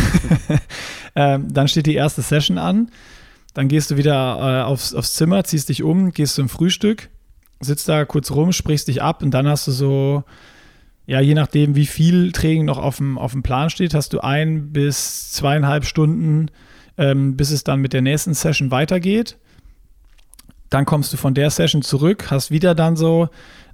ähm, 1.15 1.51
dann 1.51 1.67
steht 1.67 1.85
die 1.85 1.95
erste 1.95 2.21
Session 2.21 2.57
an. 2.57 2.89
Dann 3.53 3.67
gehst 3.67 3.91
du 3.91 3.97
wieder 3.97 4.37
äh, 4.39 4.63
aufs, 4.63 4.93
aufs 4.93 5.13
Zimmer, 5.13 5.43
ziehst 5.43 5.69
dich 5.69 5.83
um, 5.83 6.11
gehst 6.11 6.35
zum 6.35 6.49
Frühstück, 6.49 7.09
sitzt 7.59 7.89
da 7.89 8.05
kurz 8.05 8.31
rum, 8.31 8.51
sprichst 8.53 8.87
dich 8.87 9.01
ab 9.01 9.23
und 9.23 9.31
dann 9.31 9.47
hast 9.47 9.67
du 9.67 9.71
so, 9.71 10.23
ja, 11.05 11.19
je 11.19 11.33
nachdem, 11.33 11.75
wie 11.75 11.87
viel 11.87 12.31
Training 12.31 12.65
noch 12.65 12.77
auf 12.77 12.97
dem, 12.97 13.17
auf 13.17 13.31
dem 13.31 13.43
Plan 13.43 13.69
steht, 13.69 13.93
hast 13.93 14.13
du 14.13 14.19
ein 14.19 14.71
bis 14.71 15.31
zweieinhalb 15.31 15.85
Stunden, 15.85 16.51
ähm, 16.97 17.35
bis 17.35 17.51
es 17.51 17.63
dann 17.63 17.79
mit 17.79 17.93
der 17.93 18.01
nächsten 18.01 18.33
Session 18.33 18.71
weitergeht. 18.71 19.37
Dann 20.69 20.85
kommst 20.85 21.11
du 21.11 21.17
von 21.17 21.33
der 21.33 21.49
Session 21.49 21.81
zurück, 21.81 22.29
hast 22.29 22.51
wieder 22.51 22.75
dann 22.75 22.95
so 22.95 23.29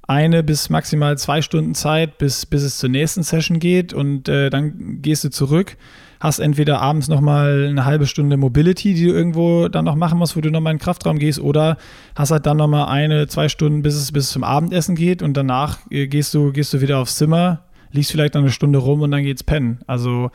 eine 0.07 0.43
bis 0.43 0.69
maximal 0.69 1.17
zwei 1.17 1.41
Stunden 1.41 1.73
Zeit, 1.73 2.17
bis, 2.17 2.45
bis 2.45 2.63
es 2.63 2.77
zur 2.77 2.89
nächsten 2.89 3.23
Session 3.23 3.59
geht 3.59 3.93
und 3.93 4.29
äh, 4.29 4.49
dann 4.49 5.01
gehst 5.01 5.23
du 5.23 5.29
zurück, 5.29 5.77
hast 6.19 6.39
entweder 6.39 6.81
abends 6.81 7.07
nochmal 7.07 7.67
eine 7.69 7.85
halbe 7.85 8.05
Stunde 8.05 8.37
Mobility, 8.37 8.93
die 8.93 9.05
du 9.05 9.13
irgendwo 9.13 9.67
dann 9.67 9.85
noch 9.85 9.95
machen 9.95 10.19
musst, 10.19 10.35
wo 10.35 10.41
du 10.41 10.51
nochmal 10.51 10.73
in 10.73 10.77
den 10.77 10.83
Kraftraum 10.83 11.17
gehst 11.17 11.39
oder 11.39 11.77
hast 12.15 12.31
halt 12.31 12.45
dann 12.45 12.57
nochmal 12.57 12.87
eine, 12.87 13.27
zwei 13.27 13.49
Stunden, 13.49 13.81
bis 13.81 13.95
es, 13.95 14.11
bis 14.11 14.29
zum 14.29 14.43
Abendessen 14.43 14.95
geht 14.95 15.21
und 15.21 15.35
danach 15.35 15.79
äh, 15.89 16.07
gehst, 16.07 16.33
du, 16.33 16.51
gehst 16.51 16.73
du 16.73 16.81
wieder 16.81 16.99
aufs 16.99 17.15
Zimmer, 17.15 17.63
liegst 17.91 18.11
vielleicht 18.11 18.35
noch 18.35 18.41
eine 18.41 18.51
Stunde 18.51 18.79
rum 18.79 19.01
und 19.01 19.11
dann 19.11 19.23
geht's 19.23 19.43
pennen. 19.43 19.79
Also 19.87 20.29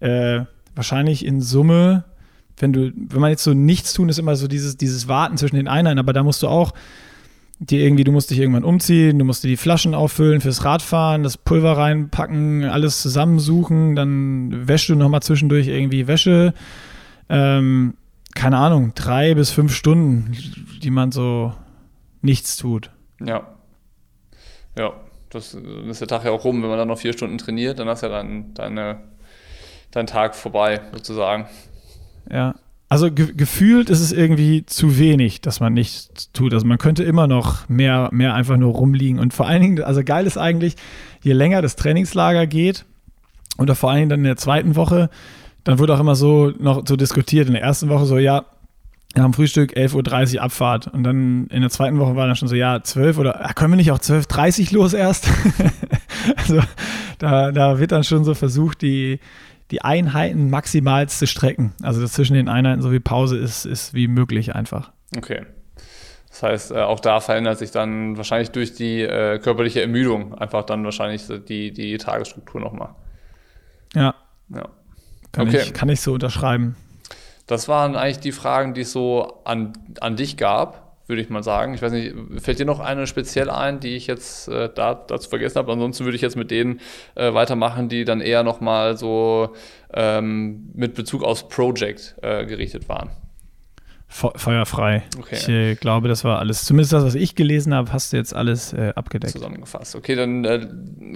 äh, 0.00 0.40
wahrscheinlich 0.74 1.24
in 1.24 1.40
Summe 1.40 2.04
wenn 2.60 2.72
du, 2.72 2.92
wenn 2.94 3.20
man 3.20 3.30
jetzt 3.30 3.42
so 3.42 3.54
nichts 3.54 3.92
tun, 3.92 4.08
ist 4.08 4.18
immer 4.18 4.36
so 4.36 4.46
dieses, 4.46 4.76
dieses 4.76 5.08
Warten 5.08 5.36
zwischen 5.36 5.56
den 5.56 5.68
Einheiten, 5.68 5.98
aber 5.98 6.12
da 6.12 6.22
musst 6.22 6.42
du 6.42 6.48
auch 6.48 6.72
dir 7.60 7.80
irgendwie, 7.80 8.04
du 8.04 8.12
musst 8.12 8.30
dich 8.30 8.38
irgendwann 8.38 8.64
umziehen, 8.64 9.18
du 9.18 9.24
musst 9.24 9.44
dir 9.44 9.48
die 9.48 9.58
Flaschen 9.58 9.94
auffüllen 9.94 10.40
fürs 10.40 10.64
Radfahren, 10.64 11.22
das 11.22 11.36
Pulver 11.36 11.76
reinpacken, 11.76 12.64
alles 12.64 13.02
zusammensuchen, 13.02 13.94
dann 13.94 14.66
wäschst 14.66 14.88
du 14.88 14.94
nochmal 14.94 15.22
zwischendurch 15.22 15.68
irgendwie 15.68 16.06
Wäsche. 16.06 16.54
Ähm, 17.28 17.94
keine 18.34 18.56
Ahnung, 18.56 18.92
drei 18.94 19.34
bis 19.34 19.50
fünf 19.50 19.74
Stunden, 19.74 20.34
die 20.82 20.90
man 20.90 21.12
so 21.12 21.52
nichts 22.22 22.56
tut. 22.56 22.90
Ja. 23.22 23.46
Ja, 24.78 24.94
das 25.28 25.52
ist 25.52 26.00
der 26.00 26.08
Tag 26.08 26.24
ja 26.24 26.30
auch 26.30 26.44
rum. 26.44 26.62
Wenn 26.62 26.70
man 26.70 26.78
dann 26.78 26.88
noch 26.88 26.98
vier 26.98 27.12
Stunden 27.12 27.36
trainiert, 27.36 27.78
dann 27.78 27.88
hast 27.88 28.02
du 28.02 28.06
ja 28.06 28.12
dann 28.12 28.54
deine, 28.54 29.00
dein 29.90 30.06
Tag 30.06 30.34
vorbei, 30.34 30.80
sozusagen. 30.92 31.46
Ja. 32.30 32.54
Also 32.90 33.12
ge 33.12 33.32
gefühlt 33.36 33.88
ist 33.88 34.00
es 34.00 34.10
irgendwie 34.10 34.66
zu 34.66 34.98
wenig, 34.98 35.40
dass 35.40 35.60
man 35.60 35.72
nichts 35.72 36.32
tut. 36.32 36.52
Also 36.52 36.66
man 36.66 36.76
könnte 36.76 37.04
immer 37.04 37.28
noch 37.28 37.68
mehr, 37.68 38.08
mehr 38.12 38.34
einfach 38.34 38.56
nur 38.56 38.74
rumliegen. 38.74 39.20
Und 39.20 39.32
vor 39.32 39.46
allen 39.46 39.62
Dingen, 39.62 39.82
also 39.82 40.02
geil 40.02 40.26
ist 40.26 40.36
eigentlich, 40.36 40.74
je 41.22 41.32
länger 41.32 41.62
das 41.62 41.76
Trainingslager 41.76 42.48
geht, 42.48 42.84
oder 43.58 43.76
vor 43.76 43.90
allen 43.90 44.00
Dingen 44.00 44.08
dann 44.08 44.20
in 44.20 44.24
der 44.24 44.36
zweiten 44.36 44.74
Woche, 44.74 45.08
dann 45.62 45.78
wird 45.78 45.88
auch 45.90 46.00
immer 46.00 46.16
so 46.16 46.52
noch 46.58 46.82
so 46.84 46.96
diskutiert. 46.96 47.46
In 47.46 47.54
der 47.54 47.62
ersten 47.62 47.90
Woche 47.90 48.06
so, 48.06 48.18
ja, 48.18 48.44
wir 49.14 49.22
haben 49.22 49.34
Frühstück, 49.34 49.76
11.30 49.76 50.36
Uhr 50.36 50.42
Abfahrt. 50.42 50.88
Und 50.88 51.04
dann 51.04 51.46
in 51.46 51.60
der 51.60 51.70
zweiten 51.70 52.00
Woche 52.00 52.16
war 52.16 52.26
dann 52.26 52.34
schon 52.34 52.48
so, 52.48 52.56
ja, 52.56 52.82
12 52.82 53.18
oder 53.18 53.44
ah, 53.44 53.52
können 53.52 53.72
wir 53.72 53.76
nicht 53.76 53.92
auch 53.92 53.98
12.30 53.98 54.72
Uhr 54.72 54.82
los 54.82 54.94
erst? 54.94 55.28
also 56.36 56.60
da, 57.18 57.52
da 57.52 57.78
wird 57.78 57.92
dann 57.92 58.02
schon 58.02 58.24
so 58.24 58.34
versucht, 58.34 58.82
die, 58.82 59.20
die 59.70 59.82
Einheiten 59.82 60.50
maximal 60.50 61.08
zu 61.08 61.26
strecken. 61.26 61.72
Also 61.82 62.06
zwischen 62.06 62.34
den 62.34 62.48
Einheiten 62.48 62.82
so 62.82 62.92
wie 62.92 63.00
Pause 63.00 63.36
ist, 63.38 63.64
ist 63.64 63.94
wie 63.94 64.08
möglich 64.08 64.54
einfach. 64.54 64.92
Okay. 65.16 65.46
Das 66.28 66.42
heißt, 66.42 66.70
äh, 66.72 66.78
auch 66.78 67.00
da 67.00 67.20
verändert 67.20 67.58
sich 67.58 67.70
dann 67.70 68.16
wahrscheinlich 68.16 68.50
durch 68.50 68.74
die 68.74 69.02
äh, 69.02 69.38
körperliche 69.38 69.82
Ermüdung 69.82 70.34
einfach 70.34 70.64
dann 70.64 70.84
wahrscheinlich 70.84 71.26
die, 71.48 71.72
die 71.72 71.98
Tagesstruktur 71.98 72.60
nochmal. 72.60 72.94
Ja. 73.94 74.14
ja. 74.48 74.68
Kann, 75.32 75.48
okay. 75.48 75.62
ich, 75.64 75.72
kann 75.72 75.88
ich 75.88 76.00
so 76.00 76.14
unterschreiben. 76.14 76.76
Das 77.46 77.68
waren 77.68 77.96
eigentlich 77.96 78.20
die 78.20 78.32
Fragen, 78.32 78.74
die 78.74 78.82
es 78.82 78.92
so 78.92 79.40
an, 79.44 79.72
an 80.00 80.14
dich 80.14 80.36
gab, 80.36 80.89
würde 81.10 81.20
ich 81.20 81.28
mal 81.28 81.42
sagen. 81.42 81.74
Ich 81.74 81.82
weiß 81.82 81.92
nicht, 81.92 82.14
fällt 82.38 82.58
dir 82.58 82.64
noch 82.64 82.80
eine 82.80 83.06
speziell 83.06 83.50
ein, 83.50 83.80
die 83.80 83.96
ich 83.96 84.06
jetzt 84.06 84.48
äh, 84.48 84.70
da, 84.74 84.94
dazu 84.94 85.28
vergessen 85.28 85.58
habe? 85.58 85.72
Ansonsten 85.72 86.04
würde 86.04 86.16
ich 86.16 86.22
jetzt 86.22 86.36
mit 86.36 86.50
denen 86.50 86.80
äh, 87.14 87.34
weitermachen, 87.34 87.90
die 87.90 88.06
dann 88.06 88.22
eher 88.22 88.42
nochmal 88.42 88.96
so 88.96 89.54
ähm, 89.92 90.70
mit 90.72 90.94
Bezug 90.94 91.22
aufs 91.22 91.46
Project 91.48 92.16
äh, 92.22 92.46
gerichtet 92.46 92.88
waren. 92.88 93.10
Feuerfrei. 94.12 95.04
Okay. 95.16 95.36
Ich 95.36 95.48
äh, 95.48 95.74
glaube, 95.76 96.08
das 96.08 96.24
war 96.24 96.40
alles, 96.40 96.64
zumindest 96.64 96.92
das, 96.92 97.04
was 97.04 97.14
ich 97.14 97.36
gelesen 97.36 97.72
habe, 97.72 97.92
hast 97.92 98.12
du 98.12 98.16
jetzt 98.16 98.34
alles 98.34 98.72
äh, 98.72 98.92
abgedeckt. 98.96 99.32
Zusammengefasst. 99.32 99.94
Okay, 99.94 100.16
dann 100.16 100.44
äh, 100.44 100.66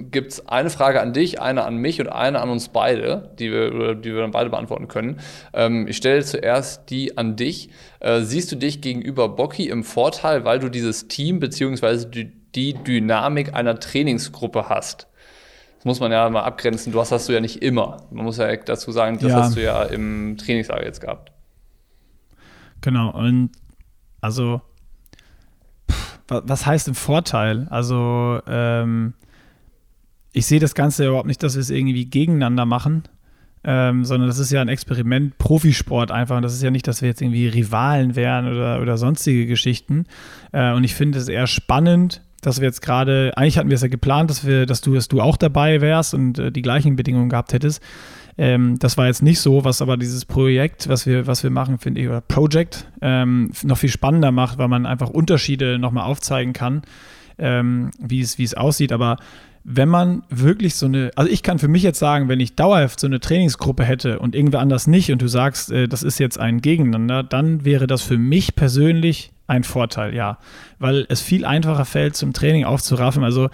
gibt 0.09 0.31
es 0.31 0.47
eine 0.47 0.69
Frage 0.69 1.01
an 1.01 1.11
dich, 1.11 1.41
eine 1.41 1.65
an 1.65 1.75
mich 1.75 1.99
und 1.99 2.07
eine 2.07 2.39
an 2.39 2.49
uns 2.49 2.69
beide, 2.69 3.33
die 3.37 3.51
wir, 3.51 3.95
die 3.95 4.13
wir 4.13 4.21
dann 4.21 4.31
beide 4.31 4.49
beantworten 4.49 4.87
können. 4.87 5.19
Ähm, 5.53 5.87
ich 5.89 5.97
stelle 5.97 6.23
zuerst 6.23 6.89
die 6.89 7.17
an 7.17 7.35
dich. 7.35 7.69
Äh, 7.99 8.21
siehst 8.21 8.51
du 8.53 8.55
dich 8.55 8.79
gegenüber 8.79 9.27
Bocky 9.27 9.67
im 9.67 9.83
Vorteil, 9.83 10.45
weil 10.45 10.59
du 10.59 10.69
dieses 10.69 11.09
Team 11.09 11.41
bzw. 11.41 12.05
Die, 12.05 12.31
die 12.55 12.75
Dynamik 12.75 13.53
einer 13.53 13.77
Trainingsgruppe 13.77 14.69
hast? 14.69 15.07
Das 15.77 15.85
muss 15.85 15.99
man 15.99 16.13
ja 16.13 16.29
mal 16.29 16.43
abgrenzen. 16.43 16.93
Du 16.93 16.99
hast 17.01 17.11
das 17.11 17.27
du 17.27 17.33
ja 17.33 17.41
nicht 17.41 17.61
immer. 17.61 18.07
Man 18.09 18.23
muss 18.23 18.37
ja 18.37 18.55
dazu 18.55 18.93
sagen, 18.93 19.19
das 19.19 19.31
ja. 19.31 19.35
hast 19.35 19.57
du 19.57 19.61
ja 19.61 19.83
im 19.83 20.37
Trainingslager 20.37 20.85
jetzt 20.85 21.01
gehabt. 21.01 21.34
Genau, 22.81 23.11
und 23.11 23.51
also, 24.21 24.61
was 26.27 26.65
heißt 26.65 26.87
im 26.87 26.95
Vorteil? 26.95 27.67
Also, 27.69 28.39
ähm, 28.47 29.13
ich 30.33 30.45
sehe 30.45 30.59
das 30.59 30.75
Ganze 30.75 31.07
überhaupt 31.07 31.27
nicht, 31.27 31.41
dass 31.43 31.55
wir 31.55 31.61
es 31.61 31.69
irgendwie 31.69 32.05
gegeneinander 32.05 32.65
machen, 32.65 33.03
ähm, 33.63 34.03
sondern 34.03 34.27
das 34.27 34.37
ist 34.37 34.51
ja 34.51 34.61
ein 34.61 34.67
Experiment, 34.67 35.37
Profisport 35.37 36.11
einfach. 36.11 36.35
Und 36.35 36.43
das 36.43 36.53
ist 36.53 36.61
ja 36.61 36.71
nicht, 36.71 36.87
dass 36.87 37.01
wir 37.01 37.09
jetzt 37.09 37.21
irgendwie 37.21 37.47
Rivalen 37.47 38.15
wären 38.15 38.51
oder, 38.51 38.81
oder 38.81 38.97
sonstige 38.97 39.45
Geschichten. 39.47 40.05
Äh, 40.51 40.73
und 40.73 40.83
ich 40.83 40.93
finde 40.93 41.19
es 41.19 41.29
eher 41.29 41.47
spannend, 41.47 42.21
dass 42.41 42.59
wir 42.59 42.67
jetzt 42.67 42.81
gerade, 42.81 43.33
eigentlich 43.35 43.57
hatten 43.57 43.69
wir 43.69 43.75
es 43.75 43.81
ja 43.81 43.87
geplant, 43.87 44.29
dass 44.29 44.45
wir, 44.45 44.65
dass 44.65 44.81
du, 44.81 44.93
dass 44.93 45.07
du 45.07 45.21
auch 45.21 45.37
dabei 45.37 45.81
wärst 45.81 46.13
und 46.13 46.37
äh, 46.37 46.51
die 46.51 46.61
gleichen 46.61 46.95
Bedingungen 46.95 47.29
gehabt 47.29 47.53
hättest. 47.53 47.81
Ähm, 48.37 48.77
das 48.79 48.97
war 48.97 49.07
jetzt 49.07 49.23
nicht 49.23 49.39
so, 49.39 49.63
was 49.63 49.81
aber 49.81 49.97
dieses 49.97 50.25
Projekt, 50.25 50.89
was 50.89 51.05
wir, 51.05 51.25
was 51.25 51.43
wir 51.43 51.49
machen, 51.49 51.77
finde 51.77 52.01
ich, 52.01 52.07
oder 52.07 52.21
Project, 52.21 52.89
ähm, 53.01 53.51
noch 53.63 53.77
viel 53.77 53.89
spannender 53.89 54.31
macht, 54.31 54.57
weil 54.57 54.67
man 54.67 54.85
einfach 54.85 55.09
Unterschiede 55.09 55.79
nochmal 55.79 56.05
aufzeigen 56.05 56.53
kann, 56.53 56.81
ähm, 57.37 57.91
wie 57.99 58.19
es, 58.19 58.37
wie 58.37 58.43
es 58.43 58.53
aussieht. 58.53 58.91
Aber 58.91 59.17
wenn 59.63 59.89
man 59.89 60.23
wirklich 60.29 60.75
so 60.75 60.85
eine, 60.85 61.11
also 61.15 61.31
ich 61.31 61.43
kann 61.43 61.59
für 61.59 61.67
mich 61.67 61.81
jetzt 61.81 61.97
sagen, 61.97 62.27
wenn 62.27 62.39
ich 62.39 62.55
dauerhaft 62.55 62.99
so 62.99 63.07
eine 63.07 63.19
Trainingsgruppe 63.19 63.83
hätte 63.83 64.19
und 64.19 64.35
irgendwer 64.35 64.59
anders 64.59 64.85
nicht 64.85 65.11
und 65.11 65.21
du 65.21 65.27
sagst, 65.27 65.71
äh, 65.71 65.87
das 65.87 66.03
ist 66.03 66.19
jetzt 66.19 66.39
ein 66.39 66.61
Gegeneinander, 66.61 67.23
dann 67.23 67.63
wäre 67.65 67.87
das 67.87 68.01
für 68.01 68.17
mich 68.17 68.55
persönlich 68.55 69.31
ein 69.47 69.63
Vorteil, 69.63 70.13
ja. 70.13 70.39
Weil 70.77 71.05
es 71.09 71.21
viel 71.21 71.45
einfacher 71.45 71.85
fällt, 71.85 72.15
zum 72.15 72.33
Training 72.33 72.65
aufzuraffen. 72.65 73.23
Also 73.23 73.49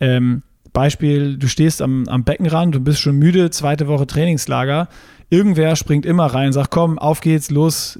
ähm, 0.00 0.42
Beispiel, 0.72 1.36
du 1.36 1.48
stehst 1.48 1.82
am, 1.82 2.08
am 2.08 2.24
Beckenrand, 2.24 2.74
du 2.74 2.80
bist 2.80 3.00
schon 3.00 3.16
müde, 3.16 3.50
zweite 3.50 3.88
Woche 3.88 4.06
Trainingslager. 4.06 4.88
Irgendwer 5.30 5.76
springt 5.76 6.06
immer 6.06 6.26
rein, 6.26 6.52
sagt, 6.52 6.70
komm, 6.70 6.98
auf 6.98 7.20
geht's, 7.20 7.50
los, 7.50 7.98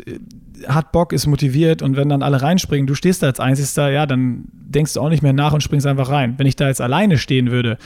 hat 0.66 0.92
Bock, 0.92 1.12
ist 1.12 1.26
motiviert 1.26 1.82
und 1.82 1.96
wenn 1.96 2.08
dann 2.08 2.22
alle 2.22 2.42
reinspringen, 2.42 2.86
du 2.86 2.94
stehst 2.94 3.22
da 3.22 3.26
als 3.26 3.40
Einziger, 3.40 3.90
ja, 3.90 4.06
dann 4.06 4.44
denkst 4.52 4.94
du 4.94 5.00
auch 5.00 5.08
nicht 5.08 5.22
mehr 5.22 5.32
nach 5.32 5.52
und 5.52 5.62
springst 5.62 5.86
einfach 5.86 6.08
rein. 6.08 6.34
Wenn 6.38 6.46
ich 6.46 6.56
da 6.56 6.68
jetzt 6.68 6.80
alleine 6.80 7.18
stehen 7.18 7.50
würde 7.50 7.78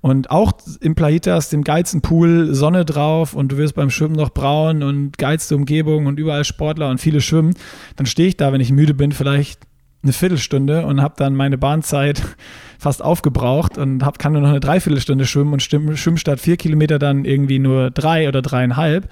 und 0.00 0.30
auch 0.30 0.52
im 0.80 0.94
Playitas, 0.94 1.50
dem 1.50 1.62
geilsten 1.64 2.00
Pool, 2.00 2.54
Sonne 2.54 2.84
drauf 2.84 3.34
und 3.34 3.52
du 3.52 3.56
wirst 3.58 3.74
beim 3.74 3.90
Schwimmen 3.90 4.16
noch 4.16 4.30
braun 4.30 4.82
und 4.82 5.18
geilste 5.18 5.56
Umgebung 5.56 6.06
und 6.06 6.18
überall 6.18 6.44
Sportler 6.44 6.88
und 6.88 6.98
viele 6.98 7.20
schwimmen, 7.20 7.54
dann 7.96 8.06
stehe 8.06 8.28
ich 8.28 8.36
da, 8.36 8.52
wenn 8.52 8.60
ich 8.60 8.72
müde 8.72 8.94
bin, 8.94 9.12
vielleicht 9.12 9.60
eine 10.02 10.12
Viertelstunde 10.12 10.84
und 10.84 11.00
habe 11.00 11.14
dann 11.16 11.36
meine 11.36 11.58
Bahnzeit 11.58 12.22
fast 12.82 13.00
aufgebraucht 13.00 13.78
und 13.78 14.04
hab, 14.04 14.18
kann 14.18 14.32
nur 14.32 14.42
noch 14.42 14.48
eine 14.48 14.60
Dreiviertelstunde 14.60 15.24
schwimmen 15.24 15.52
und 15.52 15.62
schwimme 15.62 15.96
statt 15.96 16.40
vier 16.40 16.56
Kilometer 16.56 16.98
dann 16.98 17.24
irgendwie 17.24 17.60
nur 17.60 17.92
drei 17.92 18.26
oder 18.26 18.42
dreieinhalb. 18.42 19.08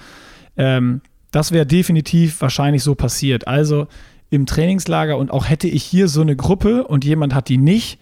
Ähm, 0.56 1.02
das 1.30 1.52
wäre 1.52 1.66
definitiv 1.66 2.40
wahrscheinlich 2.40 2.82
so 2.82 2.96
passiert. 2.96 3.46
Also 3.46 3.86
im 4.28 4.46
Trainingslager 4.46 5.16
und 5.16 5.30
auch 5.30 5.48
hätte 5.48 5.68
ich 5.68 5.84
hier 5.84 6.08
so 6.08 6.20
eine 6.20 6.34
Gruppe 6.34 6.84
und 6.84 7.04
jemand 7.04 7.32
hat 7.32 7.48
die 7.48 7.58
nicht, 7.58 8.00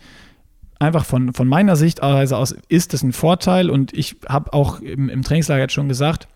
einfach 0.79 1.05
von, 1.05 1.35
von 1.35 1.47
meiner 1.47 1.77
Sicht 1.77 2.03
also 2.03 2.37
aus 2.37 2.57
ist 2.69 2.95
das 2.95 3.03
ein 3.03 3.13
Vorteil 3.13 3.69
und 3.69 3.93
ich 3.93 4.17
habe 4.27 4.53
auch 4.55 4.81
im, 4.81 5.11
im 5.11 5.23
Trainingslager 5.23 5.63
jetzt 5.63 5.75
schon 5.75 5.89
gesagt, 5.89 6.29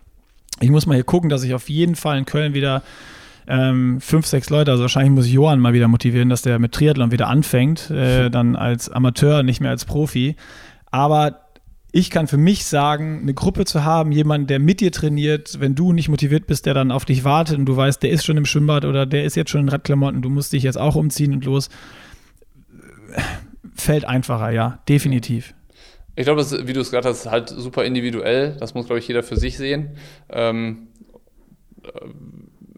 ich 0.59 0.69
muss 0.69 0.85
mal 0.85 0.93
hier 0.93 1.03
gucken, 1.03 1.29
dass 1.29 1.43
ich 1.43 1.55
auf 1.55 1.69
jeden 1.69 1.95
Fall 1.95 2.19
in 2.19 2.25
Köln 2.25 2.53
wieder 2.53 2.83
ähm, 3.47 3.99
fünf, 4.01 4.25
sechs 4.25 4.49
Leute. 4.49 4.71
Also 4.71 4.83
wahrscheinlich 4.83 5.13
muss 5.13 5.25
ich 5.25 5.33
Johann 5.33 5.59
mal 5.59 5.73
wieder 5.73 5.87
motivieren, 5.87 6.29
dass 6.29 6.41
der 6.41 6.59
mit 6.59 6.71
Triathlon 6.71 7.11
wieder 7.11 7.27
anfängt, 7.27 7.89
äh, 7.89 8.29
dann 8.31 8.55
als 8.55 8.89
Amateur, 8.89 9.43
nicht 9.43 9.61
mehr 9.61 9.71
als 9.71 9.85
Profi. 9.85 10.35
Aber 10.91 11.43
ich 11.91 12.09
kann 12.09 12.27
für 12.27 12.37
mich 12.37 12.65
sagen, 12.65 13.19
eine 13.21 13.35
Gruppe 13.35 13.65
zu 13.65 13.83
haben, 13.83 14.11
jemanden, 14.11 14.47
der 14.47 14.59
mit 14.59 14.81
dir 14.81 14.91
trainiert, 14.91 15.59
wenn 15.59 15.75
du 15.75 15.93
nicht 15.93 16.09
motiviert 16.09 16.47
bist, 16.47 16.65
der 16.65 16.73
dann 16.73 16.91
auf 16.91 17.05
dich 17.05 17.23
wartet 17.23 17.59
und 17.59 17.65
du 17.65 17.77
weißt, 17.77 18.01
der 18.01 18.09
ist 18.09 18.25
schon 18.25 18.35
im 18.35 18.45
Schwimmbad 18.45 18.83
oder 18.85 19.05
der 19.05 19.25
ist 19.25 19.35
jetzt 19.35 19.51
schon 19.51 19.61
in 19.61 19.69
Radklamotten, 19.69 20.23
du 20.23 20.29
musst 20.29 20.53
dich 20.53 20.63
jetzt 20.63 20.77
auch 20.77 20.95
umziehen 20.95 21.33
und 21.33 21.45
los, 21.45 21.69
fällt 23.75 24.05
einfacher, 24.05 24.49
ja, 24.49 24.79
definitiv. 24.89 25.53
Ich 26.15 26.25
glaube, 26.25 26.43
wie 26.67 26.73
du 26.73 26.81
es 26.81 26.87
gesagt 26.87 27.05
hast, 27.05 27.25
ist 27.25 27.31
halt 27.31 27.49
super 27.49 27.85
individuell. 27.85 28.55
Das 28.59 28.73
muss, 28.73 28.85
glaube 28.85 28.99
ich, 28.99 29.07
jeder 29.07 29.23
für 29.23 29.37
sich 29.37 29.57
sehen. 29.57 29.97
Ähm, 30.29 30.87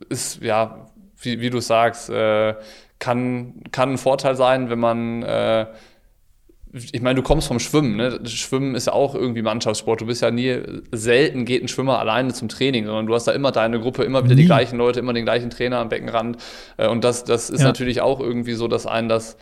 ist, 0.10 0.41
ja, 0.41 0.88
wie, 1.22 1.39
wie 1.41 1.49
du 1.49 1.60
sagst, 1.60 2.10
äh, 2.10 2.56
kann, 2.99 3.62
kann 3.72 3.91
ein 3.91 3.97
Vorteil 3.97 4.36
sein, 4.36 4.70
wenn 4.70 4.80
man, 4.80 5.24
äh, 5.24 5.68
ich 6.72 7.01
meine, 7.01 7.16
du 7.16 7.22
kommst 7.22 7.47
vom 7.47 7.60
Schwimmen, 7.60 7.95
ne? 7.95 8.20
Schwimmen 8.26 8.76
ist 8.76 8.88
ja 8.88 8.93
auch 8.93 9.16
irgendwie 9.16 9.41
Mannschaftssport. 9.41 10.01
Du 10.01 10.08
bist 10.08 10.22
ja 10.22 10.30
nie, 10.30 10.60
selten 10.91 11.45
geht 11.45 11.64
ein 11.64 11.70
Schwimmer 11.70 11.99
alleine 11.99 12.34
zum 12.34 12.49
Training, 12.49 12.86
sondern 12.86 13.08
du 13.08 13.14
hast 13.14 13.26
da 13.26 13.32
immer 13.32 13.53
deine 13.53 13.80
Gruppe, 13.80 14.03
immer 14.03 14.24
wieder 14.26 14.36
nie. 14.36 14.41
die 14.41 14.47
gleichen 14.47 14.78
Leute, 14.78 14.99
immer 14.99 15.14
den 15.14 15.24
gleichen 15.24 15.49
Trainer 15.49 15.78
am 15.80 15.89
Beckenrand. 15.89 16.38
Äh, 16.78 16.88
und 16.89 17.03
das, 17.03 17.24
das 17.24 17.49
ist 17.49 17.62
ja. 17.62 17.68
natürlich 17.68 18.01
auch 18.01 18.20
irgendwie 18.20 18.53
so, 18.53 18.68
dass 18.68 18.86
einen 18.86 19.08
das 19.08 19.38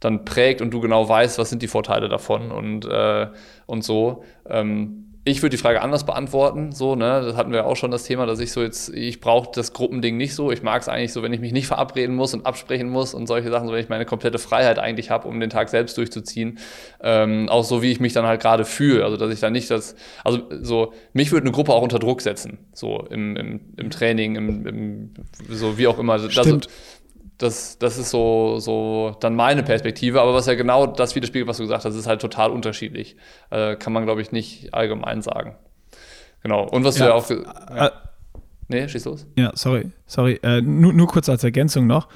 dann 0.00 0.26
prägt 0.26 0.60
und 0.60 0.70
du 0.72 0.80
genau 0.80 1.08
weißt, 1.08 1.38
was 1.38 1.48
sind 1.48 1.62
die 1.62 1.68
Vorteile 1.68 2.10
davon 2.10 2.50
und, 2.50 2.84
äh, 2.84 3.28
und 3.66 3.82
so. 3.82 4.24
Ähm, 4.46 5.03
ich 5.26 5.40
würde 5.40 5.56
die 5.56 5.62
Frage 5.62 5.80
anders 5.80 6.04
beantworten, 6.04 6.72
so, 6.72 6.96
ne, 6.96 7.22
das 7.24 7.36
hatten 7.36 7.50
wir 7.50 7.64
auch 7.64 7.76
schon 7.76 7.90
das 7.90 8.04
Thema, 8.04 8.26
dass 8.26 8.40
ich 8.40 8.52
so 8.52 8.62
jetzt, 8.62 8.90
ich 8.90 9.20
brauche 9.20 9.48
das 9.54 9.72
Gruppending 9.72 10.18
nicht 10.18 10.34
so. 10.34 10.52
Ich 10.52 10.62
mag 10.62 10.82
es 10.82 10.88
eigentlich 10.88 11.14
so, 11.14 11.22
wenn 11.22 11.32
ich 11.32 11.40
mich 11.40 11.52
nicht 11.52 11.66
verabreden 11.66 12.14
muss 12.14 12.34
und 12.34 12.44
absprechen 12.44 12.90
muss 12.90 13.14
und 13.14 13.26
solche 13.26 13.50
Sachen, 13.50 13.66
so 13.66 13.72
wenn 13.72 13.80
ich 13.80 13.88
meine 13.88 14.04
komplette 14.04 14.38
Freiheit 14.38 14.78
eigentlich 14.78 15.10
habe, 15.10 15.26
um 15.26 15.40
den 15.40 15.48
Tag 15.48 15.70
selbst 15.70 15.96
durchzuziehen. 15.96 16.58
Ähm, 17.02 17.48
auch 17.48 17.64
so, 17.64 17.80
wie 17.80 17.90
ich 17.90 18.00
mich 18.00 18.12
dann 18.12 18.26
halt 18.26 18.42
gerade 18.42 18.66
fühle. 18.66 19.02
Also, 19.02 19.16
dass 19.16 19.32
ich 19.32 19.40
dann 19.40 19.54
nicht 19.54 19.70
das, 19.70 19.96
also 20.24 20.42
so, 20.60 20.92
mich 21.14 21.32
würde 21.32 21.44
eine 21.44 21.52
Gruppe 21.52 21.72
auch 21.72 21.82
unter 21.82 21.98
Druck 21.98 22.20
setzen, 22.20 22.58
so 22.74 23.06
im, 23.08 23.34
im, 23.36 23.60
im 23.78 23.90
Training, 23.90 24.36
im, 24.36 24.66
im, 24.66 25.10
so 25.48 25.78
wie 25.78 25.86
auch 25.86 25.98
immer. 25.98 26.18
Stimmt. 26.18 26.66
Das, 26.66 26.72
das, 27.38 27.78
das 27.78 27.98
ist 27.98 28.10
so, 28.10 28.58
so 28.58 29.16
dann 29.20 29.34
meine 29.34 29.62
Perspektive, 29.62 30.20
aber 30.20 30.34
was 30.34 30.46
ja 30.46 30.54
genau 30.54 30.86
das 30.86 31.14
widerspiegelt, 31.14 31.48
was 31.48 31.56
du 31.56 31.64
gesagt 31.64 31.84
hast, 31.84 31.94
ist 31.94 32.06
halt 32.06 32.20
total 32.20 32.50
unterschiedlich. 32.50 33.16
Äh, 33.50 33.76
kann 33.76 33.92
man, 33.92 34.04
glaube 34.04 34.22
ich, 34.22 34.32
nicht 34.32 34.72
allgemein 34.72 35.22
sagen. 35.22 35.56
Genau. 36.42 36.68
Und 36.68 36.84
was 36.84 36.98
ja, 36.98 37.06
du 37.06 37.10
ja 37.10 37.16
auch. 37.16 37.30
Ja. 37.30 37.86
Äh, 37.86 37.90
nee, 38.68 38.88
schieß 38.88 39.04
los. 39.06 39.26
Ja, 39.36 39.50
sorry, 39.54 39.90
sorry. 40.06 40.38
Äh, 40.42 40.60
nur, 40.60 40.92
nur 40.92 41.08
kurz 41.08 41.28
als 41.28 41.42
Ergänzung 41.42 41.86
noch. 41.86 42.08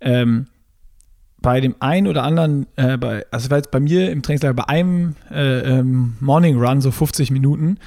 Ähm, 0.00 0.46
bei 1.42 1.60
dem 1.60 1.74
einen 1.80 2.06
oder 2.06 2.22
anderen, 2.22 2.66
äh, 2.76 2.96
bei, 2.96 3.24
also 3.30 3.50
war 3.50 3.58
jetzt 3.58 3.70
bei 3.70 3.80
mir 3.80 4.10
im 4.10 4.22
Trainingslager 4.22 4.54
bei 4.54 4.68
einem 4.68 5.16
äh, 5.30 5.78
ähm, 5.78 6.16
Morning 6.20 6.58
Run, 6.58 6.80
so 6.80 6.90
50 6.90 7.30
Minuten, 7.30 7.78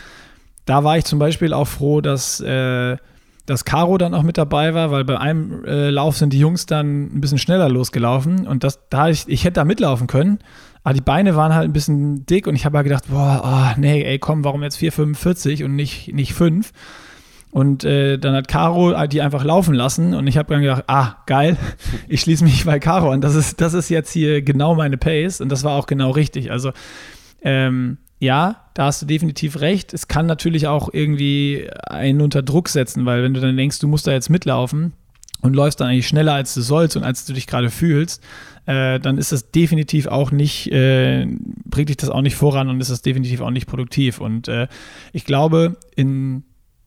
da 0.66 0.84
war 0.84 0.98
ich 0.98 1.06
zum 1.06 1.20
Beispiel 1.20 1.54
auch 1.54 1.68
froh, 1.68 2.02
dass 2.02 2.40
äh, 2.40 2.98
dass 3.46 3.66
Caro 3.66 3.98
dann 3.98 4.14
auch 4.14 4.24
mit 4.24 4.38
dabei 4.38 4.74
war, 4.74 4.92
weil 4.92 5.04
bei 5.04 5.20
einem 5.20 5.66
äh, 5.66 5.90
Lauf 5.90 6.18
sind 6.18 6.32
die 6.32 6.40
Jungs 6.40 6.66
dann 6.66 7.16
ein 7.16 7.22
bisschen 7.22 7.38
schneller 7.38 7.70
losgelaufen 7.70 8.48
und 8.48 8.64
das, 8.64 8.80
da 8.90 9.10
ich, 9.10 9.28
ich 9.28 9.44
hätte 9.44 9.56
da 9.56 9.66
mitlaufen 9.66 10.08
können, 10.08 10.40
aber 10.84 10.94
die 10.94 11.02
Beine 11.02 11.36
waren 11.36 11.54
halt 11.54 11.70
ein 11.70 11.74
bisschen 11.74 12.26
dick 12.26 12.48
und 12.48 12.56
ich 12.56 12.66
habe 12.66 12.78
halt 12.78 12.86
gedacht, 12.86 13.06
boah, 13.10 13.42
oh, 13.76 13.80
nee, 13.80 14.04
ey, 14.04 14.20
komm, 14.20 14.44
warum 14.44 14.64
jetzt 14.64 14.78
4,45 14.78 15.64
und 15.66 15.76
nicht, 15.76 16.14
nicht 16.14 16.34
5? 16.34 16.72
Und 17.52 17.84
äh, 17.84 18.18
dann 18.18 18.34
hat 18.36 18.48
Caro 18.48 18.96
die 19.06 19.22
einfach 19.22 19.44
laufen 19.44 19.76
lassen 19.76 20.16
und 20.16 20.26
ich 20.26 20.38
habe 20.38 20.52
dann 20.52 20.64
gedacht, 20.64 20.86
ah, 20.88 21.18
geil, 21.28 21.56
ich 22.08 22.22
schließe 22.22 22.44
mich 22.44 22.66
bei 22.66 22.80
Caro 22.80 23.12
an. 23.12 23.22
Das 23.22 23.36
ist, 23.36 23.62
das 23.62 23.74
ist 23.74 23.90
jetzt 23.90 24.12
hier 24.12 24.42
genau 24.42 24.74
meine 24.74 24.98
Pace 24.98 25.40
und 25.40 25.50
das 25.50 25.64
war 25.64 25.74
auch 25.74 25.86
genau 25.86 26.12
richtig. 26.12 26.52
Also, 26.52 26.72
ähm, 27.44 28.00
ja, 28.20 28.63
da 28.74 28.86
hast 28.86 29.02
du 29.02 29.06
definitiv 29.06 29.62
recht. 29.62 29.94
Es 29.94 30.08
kann 30.08 30.26
natürlich 30.26 30.68
auch 30.68 30.90
irgendwie 30.92 31.70
einen 31.86 32.22
unter 32.22 32.42
Druck 32.42 32.70
setzen, 32.70 33.06
weil 33.06 33.24
wenn 33.24 33.34
du 33.34 33.40
dann 33.40 33.56
denkst, 33.56 33.80
du 33.80 33.88
musst 33.88 34.08
da 34.08 34.12
jetzt 34.12 34.30
mitlaufen 34.30 34.94
und 35.42 35.56
läufst 35.56 35.80
dann 35.80 35.90
eigentlich 35.90 36.08
schneller, 36.08 36.34
als 36.34 36.54
du 36.54 36.62
sollst 36.62 36.98
und 36.98 37.04
als 37.04 37.26
du 37.26 37.34
dich 37.34 37.48
gerade 37.48 37.70
fühlst, 37.70 38.24
äh, 38.66 39.00
dann 39.00 39.18
ist 39.18 39.32
das 39.32 39.52
definitiv 39.52 40.08
auch 40.08 40.32
nicht, 40.32 40.72
äh, 40.72 41.28
bringt 41.66 41.90
dich 41.90 41.98
das 41.98 42.10
auch 42.10 42.22
nicht 42.22 42.36
voran 42.36 42.70
und 42.70 42.80
ist 42.82 42.90
das 42.90 43.02
definitiv 43.02 43.42
auch 43.42 43.52
nicht 43.52 43.68
produktiv. 43.68 44.20
Und 44.20 44.48
äh, 44.48 44.68
ich 45.12 45.26
glaube, 45.26 45.78
in 45.96 46.44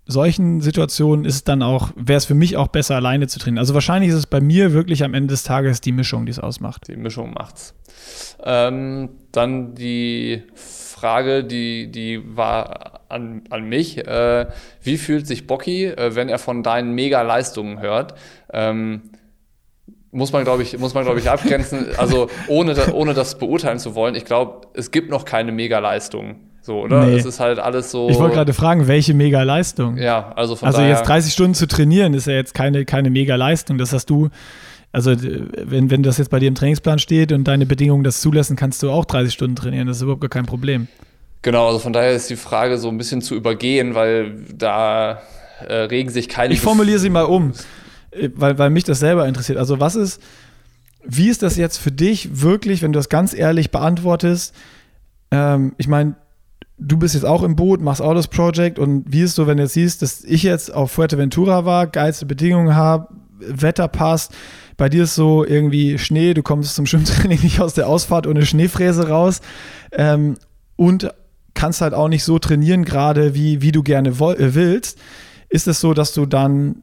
solchen 0.07 0.61
Situationen 0.61 1.25
ist 1.25 1.35
es 1.35 1.45
dann 1.45 1.63
auch, 1.63 1.91
wäre 1.97 2.17
es 2.17 2.25
für 2.25 2.35
mich 2.35 2.57
auch 2.57 2.69
besser, 2.69 2.95
alleine 2.97 3.27
zu 3.27 3.39
trainieren. 3.39 3.59
Also 3.59 3.75
wahrscheinlich 3.75 4.11
ist 4.11 4.17
es 4.17 4.27
bei 4.27 4.41
mir 4.41 4.73
wirklich 4.73 5.05
am 5.05 5.15
Ende 5.15 5.33
des 5.33 5.43
Tages 5.43 5.81
die 5.81 5.93
Mischung, 5.93 6.27
die 6.27 6.31
es 6.31 6.39
ausmacht. 6.39 6.89
Die 6.89 6.97
Mischung 6.97 7.35
macht's. 7.35 7.75
Ähm, 8.43 9.11
dann 9.33 9.75
die 9.75 10.43
Frage, 10.97 11.45
die, 11.45 11.91
die 11.91 12.23
war 12.25 13.01
an, 13.11 13.43
an 13.51 13.69
mich. 13.69 13.99
Äh, 13.99 14.47
wie 14.83 14.97
fühlt 14.97 15.27
sich 15.27 15.47
Bocky, 15.47 15.85
äh, 15.85 16.15
wenn 16.15 16.31
er 16.31 16.39
von 16.39 16.63
deinen 16.63 16.95
Mega-Leistungen 16.95 17.81
hört? 17.81 18.15
Ähm, 18.51 19.03
muss 20.11 20.33
man, 20.33 20.45
glaube 20.45 20.63
ich, 20.63 20.79
muss 20.79 20.95
man, 20.95 21.05
glaube 21.05 21.21
ich, 21.21 21.29
abgrenzen. 21.29 21.89
Also 21.99 22.31
ohne, 22.49 22.95
ohne 22.95 23.13
das 23.13 23.39
beurteilen 23.39 23.79
zu 23.79 23.95
wollen, 23.95 24.15
ich 24.15 24.25
glaube, 24.25 24.69
es 24.73 24.91
gibt 24.91 25.11
noch 25.11 25.27
keine 25.27 25.53
Mega-Leistungen. 25.53 26.37
So, 26.63 26.81
oder? 26.81 27.05
Nee. 27.05 27.17
Es 27.17 27.27
ist 27.27 27.41
halt 27.41 27.59
alles 27.59 27.91
so. 27.91 28.09
Ich 28.09 28.19
wollte 28.19 28.35
gerade 28.35 28.55
fragen, 28.55 28.89
welche 28.89 29.13
Mega-Leistung? 29.13 29.99
Ja, 29.99 30.33
also 30.35 30.57
von 30.57 30.69
Also 30.69 30.81
jetzt 30.81 31.07
30 31.07 31.31
Stunden 31.31 31.55
zu 31.55 31.69
trainieren, 31.69 32.15
ist 32.15 32.27
ja 32.27 32.33
jetzt 32.33 32.55
keine, 32.55 32.87
keine 32.87 33.11
Mega-Leistung. 33.11 33.77
Das 33.77 33.93
hast 33.93 34.09
du, 34.09 34.31
also 34.93 35.15
wenn, 35.15 35.91
wenn 35.91 36.03
das 36.03 36.19
jetzt 36.19 36.31
bei 36.31 36.39
dir 36.39 36.49
im 36.49 36.55
Trainingsplan 36.55 36.99
steht 36.99 37.33
und 37.33 37.45
deine 37.45 37.67
Bedingungen 37.67 38.05
das 38.05 38.21
zulassen, 38.21 38.57
kannst 38.57 38.83
du 38.83 38.91
auch 38.91 39.05
30 39.05 39.33
Stunden 39.33 39.57
trainieren. 39.57 39.87
Das 39.87 39.99
ist 39.99 40.03
überhaupt 40.03 40.23
gar 40.23 40.31
kein 40.31 40.47
Problem. 40.47 40.89
Genau, 41.43 41.67
also 41.67 41.79
von 41.79 41.93
daher 41.93 42.13
ist 42.13 42.31
die 42.31 42.37
Frage 42.37 42.79
so 42.79 42.89
ein 42.89 42.99
bisschen 42.99 43.23
zu 43.23 43.35
übergehen, 43.35 43.95
weil 43.95 44.45
da 44.53 45.23
äh, 45.67 45.75
regen 45.75 46.11
sich 46.11 46.29
keine. 46.29 46.55
Ich 46.55 46.61
formuliere 46.61 46.99
sie 46.99 47.11
mal 47.11 47.23
um, 47.23 47.53
äh, 48.11 48.31
weil, 48.35 48.59
weil 48.59 48.71
mich 48.71 48.85
das 48.85 49.01
selber 49.01 49.29
interessiert. 49.29 49.59
Also 49.59 49.79
was 49.79 49.97
ist, 49.97 50.21
wie 51.05 51.29
ist 51.29 51.43
das 51.43 51.57
jetzt 51.57 51.79
für 51.79 51.93
dich 51.93 52.43
wirklich, 52.43 52.83
wenn 52.83 52.93
du 52.93 52.99
das 52.99 53.09
ganz 53.09 53.33
ehrlich 53.33 53.71
beantwortest? 53.71 54.55
Ähm, 55.31 55.75
ich 55.79 55.89
meine, 55.89 56.17
du 56.79 56.97
bist 56.97 57.15
jetzt 57.15 57.25
auch 57.25 57.43
im 57.43 57.57
Boot, 57.57 57.81
machst 57.81 58.03
auch 58.03 58.15
das 58.15 58.29
Project 58.29 58.79
und 58.79 59.05
wie 59.07 59.23
ist 59.23 59.35
so, 59.35 59.47
wenn 59.47 59.57
du 59.57 59.65
jetzt 59.65 59.75
siehst, 59.75 60.03
dass 60.03 60.25
ich 60.25 60.43
jetzt 60.43 60.73
auf 60.75 60.93
Fuerteventura 60.93 61.65
war, 61.65 61.87
geilste 61.87 62.27
Bedingungen 62.27 62.75
habe, 62.75 63.09
Wetter 63.39 63.89
passt, 63.89 64.35
bei 64.77 64.89
dir 64.89 65.05
ist 65.05 65.15
so 65.15 65.45
irgendwie 65.45 65.99
Schnee, 65.99 66.35
du 66.35 66.43
kommst 66.43 66.75
zum 66.75 66.87
Schwimmtraining 66.87 67.41
nicht 67.43 67.61
aus 67.61 67.75
der 67.75 67.89
Ausfahrt 67.89 68.27
ohne 68.27 68.45
Schneefräse 68.45 69.09
raus 69.09 69.41
ähm, 69.93 70.37
und 70.77 71.11
kannst 71.55 71.81
halt 71.81 71.95
auch 71.95 72.09
nicht 72.09 72.25
so 72.25 72.39
trainieren 72.39 72.85
gerade, 72.85 73.35
wie, 73.35 73.63
wie 73.63 73.73
du 73.73 73.83
gerne 73.83 74.11
äh, 74.11 74.55
willst. 74.55 74.99
Ist 75.49 75.67
es 75.67 75.81
so, 75.81 75.95
dass 75.95 76.13
du 76.13 76.27
dann 76.27 76.83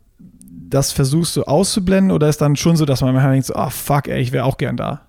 das 0.73 0.91
versuchst 0.91 1.35
so 1.35 1.45
auszublenden 1.45 2.11
oder 2.11 2.29
ist 2.29 2.41
dann 2.41 2.55
schon 2.55 2.75
so, 2.75 2.85
dass 2.85 3.01
man 3.01 3.13
manchmal 3.13 3.33
denkt, 3.33 3.55
ah 3.55 3.67
oh, 3.67 3.69
fuck, 3.69 4.07
ey, 4.07 4.19
ich 4.19 4.31
wäre 4.31 4.45
auch 4.45 4.57
gern 4.57 4.75
da? 4.75 5.07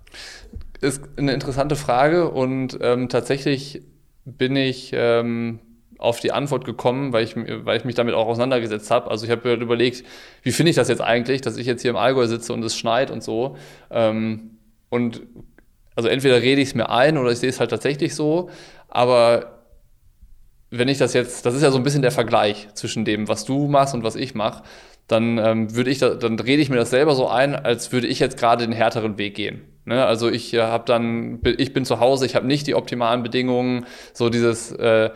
Ist 0.81 1.01
eine 1.17 1.33
interessante 1.33 1.77
Frage 1.77 2.31
und 2.31 2.77
ähm, 2.83 3.09
tatsächlich 3.09 3.83
bin 4.27 4.57
ich 4.57 4.91
ähm, 4.93 5.61
auf 5.99 6.21
die 6.21 6.33
Antwort 6.33 6.65
gekommen, 6.65 7.13
weil 7.13 7.25
ich, 7.25 7.37
weil 7.37 7.77
ich 7.77 7.85
mich 7.85 7.95
damit 7.95 8.15
auch 8.15 8.27
auseinandergesetzt 8.27 8.91
habe. 8.91 9.11
Also 9.11 9.25
ich 9.27 9.31
habe 9.31 9.49
mir 9.49 9.55
überlegt, 9.55 10.05
wie 10.43 10.53
finde 10.53 10.71
ich 10.71 10.77
das 10.77 10.89
jetzt 10.89 11.01
eigentlich, 11.01 11.41
dass 11.41 11.57
ich 11.57 11.67
jetzt 11.67 11.83
hier 11.83 11.91
im 11.91 11.97
Allgäu 11.97 12.27
sitze 12.27 12.53
und 12.53 12.63
es 12.65 12.77
schneit 12.77 13.11
und 13.11 13.23
so. 13.23 13.57
Ähm, 13.91 14.59
und 14.89 15.23
also 15.97 16.09
entweder 16.09 16.43
rede 16.43 16.61
ich 16.61 16.69
es 16.69 16.75
mir 16.75 16.91
ein 16.91 17.19
oder 17.19 17.31
ich 17.31 17.39
sehe 17.39 17.49
es 17.49 17.61
halt 17.61 17.71
tatsächlich 17.71 18.15
so. 18.15 18.51
Aber 18.89 19.55
wenn 20.71 20.89
ich 20.89 20.99
das 20.99 21.15
jetzt, 21.15 21.47
das 21.47 21.55
ist 21.55 21.63
ja 21.63 21.71
so 21.71 21.79
ein 21.79 21.85
bisschen 21.85 22.03
der 22.03 22.11
Vergleich 22.11 22.69
zwischen 22.75 23.05
dem, 23.05 23.29
was 23.29 23.45
du 23.45 23.69
machst 23.69 23.95
und 23.95 24.03
was 24.03 24.17
ich 24.17 24.35
mache, 24.35 24.63
dann 25.07 25.39
ähm, 25.39 25.75
würde 25.75 25.91
ich, 25.91 25.99
da, 25.99 26.15
dann 26.15 26.39
rede 26.39 26.63
ich 26.63 26.71
mir 26.71 26.77
das 26.77 26.91
selber 26.91 27.15
so 27.15 27.29
ein, 27.29 27.55
als 27.55 27.93
würde 27.93 28.07
ich 28.07 28.19
jetzt 28.19 28.39
gerade 28.39 28.67
den 28.67 28.73
härteren 28.73 29.19
Weg 29.19 29.35
gehen. 29.35 29.63
Ne? 29.85 30.05
Also 30.05 30.31
ich 30.31 30.55
äh, 30.55 30.63
habe 30.63 30.85
dann, 30.87 31.41
ich 31.45 31.73
bin 31.73 31.85
zu 31.85 32.01
Hause, 32.01 32.25
ich 32.27 32.35
habe 32.35 32.47
nicht 32.47 32.67
die 32.67 32.75
optimalen 32.75 33.23
Bedingungen, 33.23 33.87
so 34.15 34.31
dieses, 34.31 34.73
äh, 34.73 35.11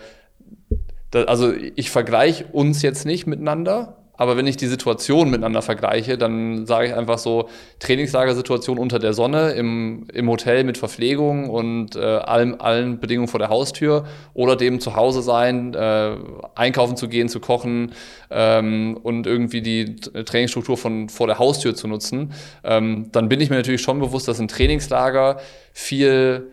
da, 1.11 1.24
also 1.24 1.52
ich 1.52 1.90
vergleiche 1.90 2.44
uns 2.52 2.82
jetzt 2.82 3.06
nicht 3.06 3.26
miteinander, 3.26 3.98
aber 4.18 4.36
wenn 4.36 4.48
ich 4.48 4.56
die 4.56 4.66
Situation 4.66 5.30
miteinander 5.30 5.62
vergleiche, 5.62 6.18
dann 6.18 6.66
sage 6.66 6.88
ich 6.88 6.94
einfach 6.94 7.18
so, 7.18 7.48
Trainingslagersituation 7.78 8.76
unter 8.76 8.98
der 8.98 9.12
Sonne, 9.12 9.52
im, 9.52 10.09
im 10.12 10.28
Hotel 10.28 10.64
mit 10.64 10.76
Verpflegung 10.76 11.48
und 11.48 11.94
äh, 11.94 12.00
allen, 12.00 12.61
allen 12.61 12.98
Bedingungen 12.98 13.28
vor 13.28 13.38
der 13.38 13.48
Haustür 13.48 14.06
oder 14.34 14.56
dem 14.56 14.80
zu 14.80 14.96
Hause 14.96 15.22
sein, 15.22 15.72
äh, 15.72 16.16
einkaufen 16.56 16.96
zu 16.96 17.09
gehen, 17.09 17.28
zu 17.28 17.38
kochen 17.38 17.92
ähm, 18.28 18.98
und 19.00 19.28
irgendwie 19.28 19.62
die 19.62 19.94
Trainingsstruktur 19.96 20.76
von 20.76 21.09
vor 21.09 21.28
der 21.28 21.38
Haustür 21.38 21.76
zu 21.76 21.86
nutzen, 21.86 22.32
ähm, 22.64 23.11
dann 23.12 23.28
bin 23.28 23.40
ich 23.40 23.50
mir 23.50 23.56
natürlich 23.56 23.82
schon 23.82 24.00
bewusst, 24.00 24.26
dass 24.26 24.40
ein 24.40 24.48
Trainingslager 24.48 25.38
viel 25.72 26.50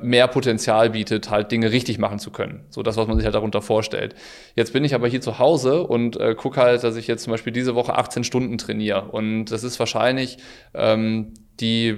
mehr 0.00 0.26
Potenzial 0.28 0.90
bietet, 0.90 1.30
halt 1.30 1.52
Dinge 1.52 1.70
richtig 1.70 1.98
machen 1.98 2.18
zu 2.18 2.30
können. 2.30 2.64
So 2.70 2.82
das, 2.82 2.96
was 2.96 3.06
man 3.06 3.16
sich 3.16 3.24
halt 3.24 3.34
darunter 3.34 3.60
vorstellt. 3.60 4.14
Jetzt 4.54 4.72
bin 4.72 4.84
ich 4.84 4.94
aber 4.94 5.08
hier 5.08 5.20
zu 5.20 5.38
Hause 5.38 5.82
und 5.82 6.18
äh, 6.18 6.34
gucke 6.34 6.60
halt, 6.60 6.82
dass 6.82 6.96
ich 6.96 7.06
jetzt 7.06 7.24
zum 7.24 7.32
Beispiel 7.32 7.52
diese 7.52 7.74
Woche 7.74 7.94
18 7.96 8.24
Stunden 8.24 8.56
trainiere. 8.58 9.10
Und 9.10 9.46
das 9.46 9.64
ist 9.64 9.78
wahrscheinlich 9.78 10.38
ähm, 10.74 11.34
die, 11.60 11.96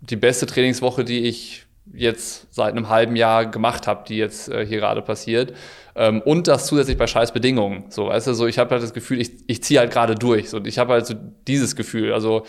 die 0.00 0.16
beste 0.16 0.46
Trainingswoche, 0.46 1.04
die 1.04 1.20
ich 1.24 1.66
jetzt 1.92 2.54
seit 2.54 2.70
einem 2.70 2.88
halben 2.88 3.16
Jahr 3.16 3.46
gemacht 3.46 3.86
habe, 3.86 4.04
die 4.06 4.16
jetzt 4.16 4.48
äh, 4.48 4.64
hier 4.64 4.78
gerade 4.78 5.02
passiert. 5.02 5.54
Ähm, 5.96 6.22
und 6.22 6.48
das 6.48 6.66
zusätzlich 6.66 6.96
bei 6.96 7.06
scheiß 7.06 7.32
Bedingungen. 7.32 7.84
So, 7.90 8.06
weißt 8.06 8.28
du, 8.28 8.34
so 8.34 8.46
ich 8.46 8.58
habe 8.58 8.70
halt 8.70 8.82
das 8.82 8.94
Gefühl, 8.94 9.20
ich, 9.20 9.32
ich 9.46 9.62
ziehe 9.62 9.80
halt 9.80 9.92
gerade 9.92 10.14
durch. 10.14 10.50
So, 10.50 10.62
ich 10.64 10.78
habe 10.78 10.92
halt 10.92 11.06
so 11.06 11.14
dieses 11.46 11.76
Gefühl. 11.76 12.12
Also 12.12 12.44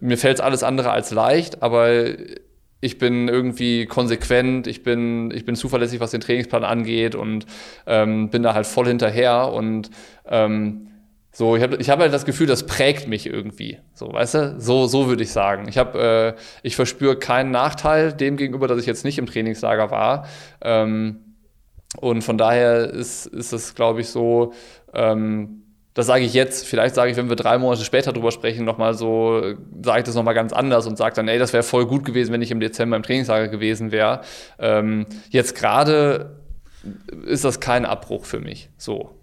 mir 0.00 0.16
fällt 0.16 0.40
alles 0.40 0.62
andere 0.62 0.90
als 0.90 1.10
leicht, 1.10 1.62
aber 1.62 2.04
ich 2.84 2.98
bin 2.98 3.28
irgendwie 3.28 3.86
konsequent, 3.86 4.66
ich 4.66 4.82
bin, 4.82 5.30
ich 5.30 5.46
bin 5.46 5.56
zuverlässig, 5.56 6.00
was 6.00 6.10
den 6.10 6.20
Trainingsplan 6.20 6.64
angeht 6.64 7.14
und 7.14 7.46
ähm, 7.86 8.28
bin 8.28 8.42
da 8.42 8.52
halt 8.52 8.66
voll 8.66 8.86
hinterher 8.86 9.50
und 9.50 9.90
ähm, 10.28 10.88
so, 11.32 11.56
ich 11.56 11.62
habe 11.62 11.76
ich 11.76 11.88
hab 11.88 11.98
halt 11.98 12.12
das 12.12 12.26
Gefühl, 12.26 12.46
das 12.46 12.66
prägt 12.66 13.08
mich 13.08 13.26
irgendwie. 13.26 13.78
So, 13.94 14.12
weißt 14.12 14.34
du? 14.34 14.60
So, 14.60 14.86
so 14.86 15.08
würde 15.08 15.22
ich 15.22 15.32
sagen. 15.32 15.66
Ich 15.66 15.78
äh, 15.98 16.34
ich 16.62 16.76
verspüre 16.76 17.18
keinen 17.18 17.50
Nachteil 17.50 18.12
dem 18.12 18.36
gegenüber, 18.36 18.68
dass 18.68 18.78
ich 18.78 18.86
jetzt 18.86 19.04
nicht 19.04 19.18
im 19.18 19.26
Trainingslager 19.26 19.90
war. 19.90 20.28
Ähm, 20.60 21.36
und 21.96 22.22
von 22.22 22.38
daher 22.38 22.90
ist, 22.90 23.26
ist 23.26 23.52
glaube 23.74 24.02
ich, 24.02 24.10
so, 24.10 24.52
ähm, 24.92 25.63
das 25.94 26.06
sage 26.06 26.24
ich 26.24 26.34
jetzt, 26.34 26.66
vielleicht 26.66 26.96
sage 26.96 27.12
ich, 27.12 27.16
wenn 27.16 27.28
wir 27.28 27.36
drei 27.36 27.56
Monate 27.56 27.84
später 27.84 28.12
drüber 28.12 28.32
sprechen, 28.32 28.64
nochmal 28.64 28.94
so, 28.94 29.54
sage 29.80 30.00
ich 30.00 30.04
das 30.04 30.16
nochmal 30.16 30.34
ganz 30.34 30.52
anders 30.52 30.88
und 30.88 30.98
sage 30.98 31.14
dann, 31.14 31.28
ey, 31.28 31.38
das 31.38 31.52
wäre 31.52 31.62
voll 31.62 31.86
gut 31.86 32.04
gewesen, 32.04 32.32
wenn 32.32 32.42
ich 32.42 32.50
im 32.50 32.58
Dezember 32.58 32.96
im 32.96 33.04
Trainingslager 33.04 33.46
gewesen 33.46 33.92
wäre. 33.92 34.22
Ähm, 34.58 35.06
jetzt 35.30 35.54
gerade 35.54 36.40
ist 37.24 37.44
das 37.44 37.60
kein 37.60 37.84
Abbruch 37.86 38.24
für 38.24 38.40
mich. 38.40 38.68
So. 38.76 39.14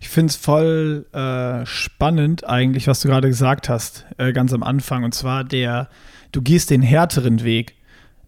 Ich 0.00 0.08
finde 0.08 0.30
es 0.30 0.36
voll 0.36 1.06
äh, 1.12 1.64
spannend 1.64 2.44
eigentlich, 2.44 2.88
was 2.88 3.00
du 3.00 3.08
gerade 3.08 3.28
gesagt 3.28 3.68
hast, 3.68 4.04
äh, 4.18 4.32
ganz 4.32 4.52
am 4.52 4.64
Anfang. 4.64 5.04
Und 5.04 5.14
zwar 5.14 5.44
der, 5.44 5.88
du 6.32 6.42
gehst 6.42 6.70
den 6.70 6.82
härteren 6.82 7.44
Weg. 7.44 7.76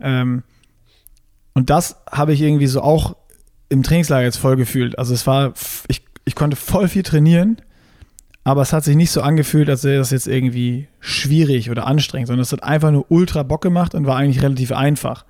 Ähm, 0.00 0.44
und 1.54 1.68
das 1.68 1.96
habe 2.10 2.32
ich 2.32 2.40
irgendwie 2.40 2.68
so 2.68 2.80
auch 2.80 3.16
im 3.68 3.82
Trainingslager 3.82 4.24
jetzt 4.24 4.38
voll 4.38 4.56
gefühlt. 4.56 4.98
Also 4.98 5.14
es 5.14 5.26
war, 5.26 5.52
ich 5.88 6.09
ich 6.30 6.36
konnte 6.36 6.56
voll 6.56 6.86
viel 6.86 7.02
trainieren, 7.02 7.56
aber 8.44 8.62
es 8.62 8.72
hat 8.72 8.84
sich 8.84 8.94
nicht 8.94 9.10
so 9.10 9.20
angefühlt, 9.20 9.68
als 9.68 9.82
wäre 9.82 9.98
das 9.98 10.12
jetzt 10.12 10.28
irgendwie 10.28 10.86
schwierig 11.00 11.72
oder 11.72 11.88
anstrengend, 11.88 12.28
sondern 12.28 12.42
es 12.42 12.52
hat 12.52 12.62
einfach 12.62 12.92
nur 12.92 13.10
ultra 13.10 13.42
Bock 13.42 13.62
gemacht 13.62 13.96
und 13.96 14.06
war 14.06 14.16
eigentlich 14.16 14.40
relativ 14.40 14.70
einfach. 14.70 15.24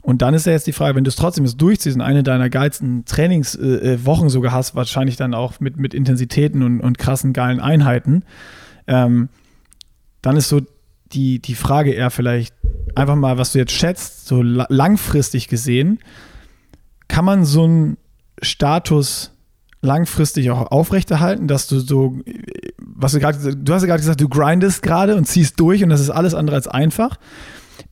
Und 0.00 0.22
dann 0.22 0.32
ist 0.32 0.46
ja 0.46 0.52
jetzt 0.52 0.66
die 0.66 0.72
Frage, 0.72 0.96
wenn 0.96 1.04
du 1.04 1.10
es 1.10 1.16
trotzdem 1.16 1.44
jetzt 1.44 1.60
durchziehst 1.60 1.94
und 1.94 2.00
eine 2.00 2.22
deiner 2.22 2.48
geilsten 2.48 3.04
Trainingswochen 3.04 4.26
äh, 4.26 4.30
sogar 4.30 4.52
hast, 4.52 4.74
wahrscheinlich 4.74 5.16
dann 5.16 5.34
auch 5.34 5.60
mit, 5.60 5.76
mit 5.76 5.92
Intensitäten 5.92 6.62
und, 6.62 6.80
und 6.80 6.96
krassen 6.96 7.34
geilen 7.34 7.60
Einheiten, 7.60 8.24
ähm, 8.86 9.28
dann 10.22 10.38
ist 10.38 10.48
so 10.48 10.62
die, 11.12 11.38
die 11.38 11.54
Frage 11.54 11.92
eher 11.92 12.10
vielleicht 12.10 12.54
einfach 12.94 13.14
mal, 13.16 13.36
was 13.36 13.52
du 13.52 13.58
jetzt 13.58 13.72
schätzt, 13.72 14.26
so 14.26 14.40
langfristig 14.40 15.48
gesehen, 15.48 15.98
kann 17.08 17.26
man 17.26 17.44
so 17.44 17.64
einen 17.64 17.98
Status 18.40 19.33
langfristig 19.84 20.50
auch 20.50 20.70
aufrechterhalten, 20.70 21.46
dass 21.46 21.68
du 21.68 21.78
so, 21.78 22.18
was 22.78 23.12
du 23.12 23.20
gerade, 23.20 23.56
du 23.56 23.72
hast 23.72 23.82
ja 23.82 23.86
gerade 23.86 24.00
gesagt, 24.00 24.20
du 24.20 24.28
grindest 24.28 24.82
gerade 24.82 25.14
und 25.16 25.26
ziehst 25.26 25.60
durch 25.60 25.84
und 25.84 25.90
das 25.90 26.00
ist 26.00 26.10
alles 26.10 26.34
andere 26.34 26.56
als 26.56 26.66
einfach. 26.66 27.16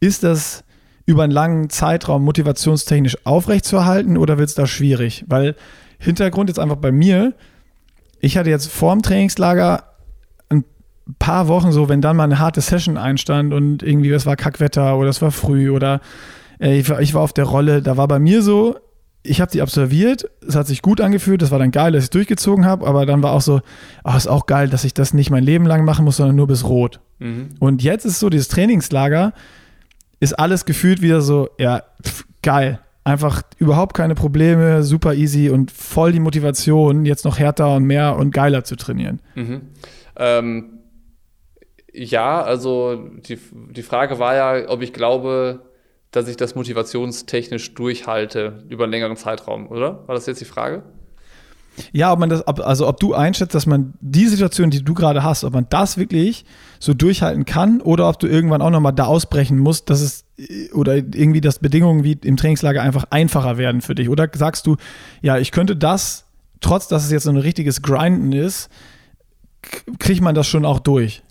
Ist 0.01 0.24
das 0.24 0.64
über 1.07 1.22
einen 1.22 1.32
langen 1.32 1.70
Zeitraum 1.70 2.24
motivationstechnisch 2.24 3.18
aufrechtzuerhalten 3.24 4.16
oder 4.16 4.38
wird 4.38 4.49
es 4.49 4.55
da 4.55 4.66
schwierig? 4.66 5.24
Weil 5.28 5.55
Hintergrund 5.99 6.49
jetzt 6.49 6.59
einfach 6.59 6.76
bei 6.76 6.93
mir, 6.93 7.34
ich 8.20 8.36
hatte 8.36 8.51
jetzt 8.51 8.70
vor 8.70 8.93
dem 8.93 9.03
Trainingslager 9.03 9.84
ein 10.49 10.64
paar 11.18 11.49
Wochen 11.49 11.72
so, 11.72 11.88
wenn 11.88 12.01
dann 12.01 12.16
mal 12.16 12.24
eine 12.24 12.38
harte 12.38 12.61
Session 12.61 12.97
einstand 12.97 13.53
und 13.53 13.82
irgendwie 13.82 14.11
es 14.11 14.26
war 14.26 14.36
Kackwetter 14.36 14.97
oder 14.97 15.11
es 15.11 15.22
war 15.22 15.30
früh 15.30 15.70
oder 15.70 16.01
äh, 16.61 16.78
ich, 16.78 16.88
war, 16.88 17.01
ich 17.01 17.14
war 17.14 17.22
auf 17.22 17.32
der 17.32 17.45
Rolle, 17.45 17.82
da 17.82 17.97
war 17.97 18.09
bei 18.09 18.18
mir 18.18 18.43
so, 18.43 18.76
ich 19.22 19.40
habe 19.40 19.50
die 19.50 19.62
absolviert, 19.62 20.28
es 20.46 20.56
hat 20.56 20.66
sich 20.66 20.82
gut 20.82 21.00
angefühlt, 21.00 21.42
das 21.42 21.50
war 21.50 21.58
dann 21.58 21.70
geil, 21.70 21.92
dass 21.92 22.04
ich 22.04 22.10
durchgezogen 22.10 22.66
habe, 22.66 22.86
aber 22.86 23.06
dann 23.06 23.22
war 23.22 23.32
auch 23.32 23.40
so, 23.40 23.60
ach, 24.02 24.16
ist 24.16 24.26
auch 24.26 24.46
geil, 24.46 24.68
dass 24.68 24.84
ich 24.84 24.94
das 24.94 25.14
nicht 25.14 25.30
mein 25.30 25.44
Leben 25.44 25.66
lang 25.66 25.84
machen 25.84 26.04
muss, 26.04 26.16
sondern 26.16 26.36
nur 26.36 26.48
bis 26.48 26.64
rot. 26.64 27.00
Mhm. 27.20 27.50
Und 27.60 27.82
jetzt 27.82 28.04
ist 28.04 28.18
so, 28.18 28.30
dieses 28.30 28.48
Trainingslager 28.48 29.32
ist 30.18 30.38
alles 30.38 30.64
gefühlt 30.64 31.02
wieder 31.02 31.20
so, 31.20 31.48
ja, 31.58 31.82
pf, 32.04 32.24
geil. 32.42 32.80
Einfach 33.04 33.42
überhaupt 33.58 33.94
keine 33.94 34.14
Probleme, 34.14 34.84
super 34.84 35.14
easy 35.14 35.50
und 35.50 35.72
voll 35.72 36.12
die 36.12 36.20
Motivation, 36.20 37.04
jetzt 37.04 37.24
noch 37.24 37.38
härter 37.38 37.74
und 37.74 37.84
mehr 37.84 38.16
und 38.16 38.32
geiler 38.32 38.62
zu 38.62 38.76
trainieren. 38.76 39.20
Mhm. 39.34 39.62
Ähm, 40.16 40.78
ja, 41.92 42.40
also 42.42 43.10
die, 43.28 43.38
die 43.70 43.82
Frage 43.82 44.18
war 44.18 44.34
ja, 44.34 44.68
ob 44.68 44.82
ich 44.82 44.92
glaube, 44.92 45.62
dass 46.12 46.28
ich 46.28 46.36
das 46.36 46.54
motivationstechnisch 46.54 47.74
durchhalte 47.74 48.62
über 48.68 48.84
einen 48.84 48.92
längeren 48.92 49.16
Zeitraum, 49.16 49.66
oder? 49.66 50.06
War 50.06 50.14
das 50.14 50.26
jetzt 50.26 50.40
die 50.40 50.46
Frage? 50.46 50.84
Ja, 51.90 52.12
ob 52.12 52.18
man 52.18 52.28
das, 52.28 52.42
also 52.42 52.86
ob 52.86 53.00
du 53.00 53.14
einschätzt, 53.14 53.54
dass 53.54 53.64
man 53.64 53.94
die 54.00 54.26
Situation, 54.26 54.68
die 54.68 54.84
du 54.84 54.92
gerade 54.92 55.22
hast, 55.22 55.42
ob 55.42 55.54
man 55.54 55.66
das 55.70 55.96
wirklich 55.96 56.44
so 56.78 56.92
durchhalten 56.92 57.46
kann 57.46 57.80
oder 57.80 58.10
ob 58.10 58.18
du 58.18 58.26
irgendwann 58.26 58.60
auch 58.60 58.68
nochmal 58.68 58.92
da 58.92 59.06
ausbrechen 59.06 59.58
musst, 59.58 59.88
dass 59.88 60.02
es 60.02 60.24
oder 60.74 60.96
irgendwie, 60.96 61.40
dass 61.40 61.60
Bedingungen 61.60 62.04
wie 62.04 62.18
im 62.24 62.36
Trainingslager 62.36 62.82
einfach 62.82 63.04
einfacher 63.08 63.56
werden 63.56 63.80
für 63.80 63.94
dich. 63.94 64.10
Oder 64.10 64.28
sagst 64.34 64.66
du, 64.66 64.76
ja, 65.22 65.38
ich 65.38 65.50
könnte 65.50 65.74
das, 65.74 66.26
trotz 66.60 66.88
dass 66.88 67.04
es 67.04 67.10
jetzt 67.10 67.22
so 67.22 67.30
ein 67.30 67.38
richtiges 67.38 67.80
Grinden 67.80 68.32
ist, 68.32 68.68
kriegt 69.98 70.20
man 70.20 70.34
das 70.34 70.46
schon 70.46 70.66
auch 70.66 70.80
durch? 70.80 71.22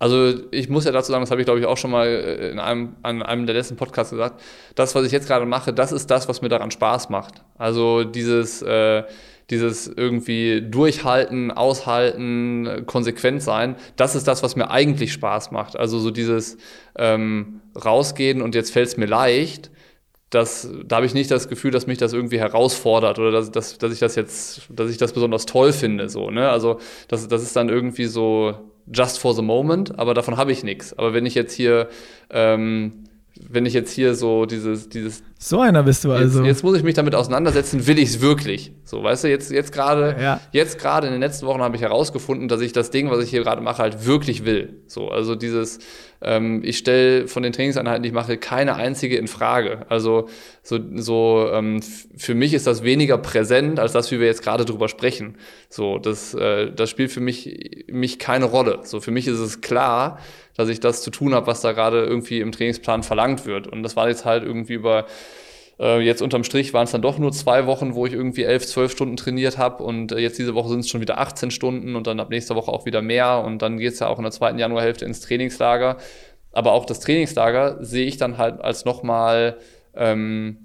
Also 0.00 0.32
ich 0.50 0.70
muss 0.70 0.86
ja 0.86 0.92
dazu 0.92 1.12
sagen, 1.12 1.22
das 1.22 1.30
habe 1.30 1.42
ich 1.42 1.44
glaube 1.44 1.60
ich 1.60 1.66
auch 1.66 1.76
schon 1.76 1.90
mal 1.90 2.06
äh, 2.08 2.50
in 2.50 2.58
einem, 2.58 2.96
an 3.02 3.22
einem 3.22 3.46
der 3.46 3.54
letzten 3.54 3.76
Podcasts 3.76 4.10
gesagt, 4.10 4.40
das, 4.74 4.94
was 4.94 5.04
ich 5.04 5.12
jetzt 5.12 5.28
gerade 5.28 5.44
mache, 5.44 5.74
das 5.74 5.92
ist 5.92 6.10
das, 6.10 6.26
was 6.26 6.40
mir 6.40 6.48
daran 6.48 6.70
Spaß 6.70 7.10
macht. 7.10 7.44
Also 7.58 8.02
dieses, 8.04 8.62
äh, 8.62 9.04
dieses 9.50 9.88
irgendwie 9.88 10.62
durchhalten, 10.62 11.50
aushalten, 11.50 12.84
konsequent 12.86 13.42
sein, 13.42 13.76
das 13.96 14.14
ist 14.14 14.26
das, 14.26 14.42
was 14.42 14.56
mir 14.56 14.70
eigentlich 14.70 15.12
Spaß 15.12 15.50
macht. 15.50 15.76
Also 15.76 15.98
so 15.98 16.10
dieses 16.10 16.56
ähm, 16.96 17.60
rausgehen 17.76 18.40
und 18.40 18.54
jetzt 18.54 18.72
fällt 18.72 18.88
es 18.88 18.96
mir 18.96 19.06
leicht, 19.06 19.70
das, 20.30 20.70
da 20.86 20.96
habe 20.96 21.06
ich 21.06 21.12
nicht 21.12 21.30
das 21.30 21.48
Gefühl, 21.48 21.72
dass 21.72 21.86
mich 21.86 21.98
das 21.98 22.14
irgendwie 22.14 22.38
herausfordert 22.38 23.18
oder 23.18 23.32
dass, 23.32 23.50
dass, 23.50 23.76
dass 23.76 23.92
ich 23.92 23.98
das 23.98 24.14
jetzt, 24.14 24.62
dass 24.70 24.90
ich 24.90 24.96
das 24.96 25.12
besonders 25.12 25.44
toll 25.44 25.72
finde. 25.72 26.08
So, 26.08 26.30
ne? 26.30 26.48
Also 26.48 26.78
das, 27.08 27.28
das 27.28 27.42
ist 27.42 27.54
dann 27.56 27.68
irgendwie 27.68 28.06
so 28.06 28.54
just 28.92 29.18
for 29.18 29.34
the 29.34 29.42
moment, 29.42 29.98
aber 29.98 30.14
davon 30.14 30.36
habe 30.36 30.52
ich 30.52 30.64
nichts. 30.64 30.96
Aber 30.98 31.12
wenn 31.12 31.26
ich 31.26 31.34
jetzt 31.34 31.54
hier 31.54 31.88
ähm, 32.30 33.04
wenn 33.48 33.66
ich 33.66 33.74
jetzt 33.74 33.92
hier 33.92 34.14
so 34.14 34.44
dieses, 34.44 34.88
dieses. 34.88 35.22
So 35.38 35.60
einer 35.60 35.82
bist 35.82 36.04
du 36.04 36.12
also. 36.12 36.40
Jetzt, 36.40 36.46
jetzt 36.46 36.64
muss 36.64 36.76
ich 36.76 36.82
mich 36.82 36.94
damit 36.94 37.14
auseinandersetzen, 37.14 37.86
will 37.86 37.98
ich 37.98 38.10
es 38.10 38.20
wirklich? 38.20 38.72
So, 38.84 39.02
weißt 39.02 39.24
du, 39.24 39.28
jetzt, 39.28 39.50
jetzt 39.50 39.72
gerade, 39.72 40.16
ja. 40.20 40.40
jetzt 40.52 40.78
gerade 40.78 41.06
in 41.06 41.12
den 41.12 41.20
letzten 41.20 41.46
Wochen 41.46 41.60
habe 41.60 41.76
ich 41.76 41.82
herausgefunden, 41.82 42.48
dass 42.48 42.60
ich 42.60 42.72
das 42.72 42.90
Ding, 42.90 43.10
was 43.10 43.22
ich 43.24 43.30
hier 43.30 43.42
gerade 43.42 43.62
mache, 43.62 43.82
halt 43.82 44.04
wirklich 44.06 44.44
will. 44.44 44.82
So, 44.86 45.08
also 45.08 45.34
dieses, 45.34 45.78
ähm, 46.22 46.60
ich 46.64 46.78
stelle 46.78 47.28
von 47.28 47.42
den 47.42 47.52
Trainingseinheiten, 47.52 48.02
die 48.02 48.08
ich 48.08 48.14
mache, 48.14 48.36
keine 48.36 48.74
einzige 48.76 49.16
in 49.16 49.28
Frage. 49.28 49.86
Also, 49.88 50.28
so, 50.62 50.78
so 50.96 51.48
ähm, 51.52 51.80
für 52.16 52.34
mich 52.34 52.52
ist 52.54 52.66
das 52.66 52.82
weniger 52.82 53.18
präsent, 53.18 53.80
als 53.80 53.92
das, 53.92 54.10
wie 54.10 54.20
wir 54.20 54.26
jetzt 54.26 54.42
gerade 54.42 54.64
drüber 54.64 54.88
sprechen. 54.88 55.36
So, 55.68 55.98
das, 55.98 56.34
äh, 56.34 56.70
das 56.72 56.90
spielt 56.90 57.10
für 57.10 57.20
mich, 57.20 57.86
mich 57.88 58.18
keine 58.18 58.44
Rolle. 58.44 58.80
So, 58.82 59.00
für 59.00 59.10
mich 59.10 59.26
ist 59.26 59.38
es 59.38 59.60
klar, 59.60 60.18
dass 60.56 60.68
ich 60.68 60.80
das 60.80 61.02
zu 61.02 61.10
tun 61.10 61.34
habe, 61.34 61.46
was 61.46 61.62
da 61.62 61.72
gerade 61.72 62.04
irgendwie 62.04 62.40
im 62.40 62.52
Trainingsplan 62.52 63.02
verlangt 63.02 63.46
wird. 63.46 63.66
Und 63.66 63.82
das 63.82 63.96
war 63.96 64.08
jetzt 64.08 64.24
halt 64.24 64.44
irgendwie 64.44 64.74
über 64.74 65.06
äh, 65.80 66.00
jetzt 66.00 66.20
unterm 66.20 66.44
Strich 66.44 66.74
waren 66.74 66.84
es 66.84 66.92
dann 66.92 67.00
doch 67.00 67.18
nur 67.18 67.32
zwei 67.32 67.66
Wochen, 67.66 67.94
wo 67.94 68.04
ich 68.04 68.12
irgendwie 68.12 68.42
elf, 68.42 68.66
zwölf 68.66 68.92
Stunden 68.92 69.16
trainiert 69.16 69.56
habe 69.56 69.82
und 69.82 70.12
äh, 70.12 70.18
jetzt 70.18 70.38
diese 70.38 70.54
Woche 70.54 70.68
sind 70.68 70.80
es 70.80 70.88
schon 70.88 71.00
wieder 71.00 71.18
18 71.18 71.50
Stunden 71.50 71.96
und 71.96 72.06
dann 72.06 72.20
ab 72.20 72.28
nächster 72.28 72.54
Woche 72.54 72.70
auch 72.70 72.84
wieder 72.84 73.00
mehr 73.00 73.42
und 73.44 73.62
dann 73.62 73.78
geht 73.78 73.94
es 73.94 74.00
ja 74.00 74.08
auch 74.08 74.18
in 74.18 74.24
der 74.24 74.32
zweiten 74.32 74.58
Januarhälfte 74.58 75.06
ins 75.06 75.20
Trainingslager. 75.20 75.96
Aber 76.52 76.72
auch 76.72 76.84
das 76.84 77.00
Trainingslager 77.00 77.82
sehe 77.82 78.06
ich 78.06 78.18
dann 78.18 78.36
halt 78.36 78.60
als 78.60 78.84
nochmal, 78.84 79.56
ähm, 79.94 80.58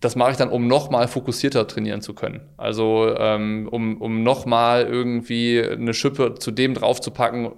das 0.00 0.16
mache 0.16 0.32
ich 0.32 0.36
dann, 0.36 0.48
um 0.48 0.66
nochmal 0.66 1.06
fokussierter 1.06 1.66
trainieren 1.68 2.00
zu 2.00 2.14
können. 2.14 2.40
Also 2.56 3.14
ähm, 3.16 3.68
um, 3.70 4.00
um 4.00 4.22
nochmal 4.24 4.86
irgendwie 4.86 5.62
eine 5.62 5.94
Schippe 5.94 6.34
zu 6.34 6.50
dem 6.50 6.74
draufzupacken, 6.74 7.52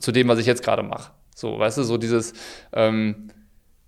zu 0.00 0.10
dem, 0.10 0.28
was 0.28 0.38
ich 0.38 0.46
jetzt 0.46 0.64
gerade 0.64 0.82
mache. 0.82 1.12
So, 1.34 1.58
weißt 1.58 1.78
du, 1.78 1.82
so 1.82 1.96
dieses, 1.96 2.32
ähm, 2.72 3.28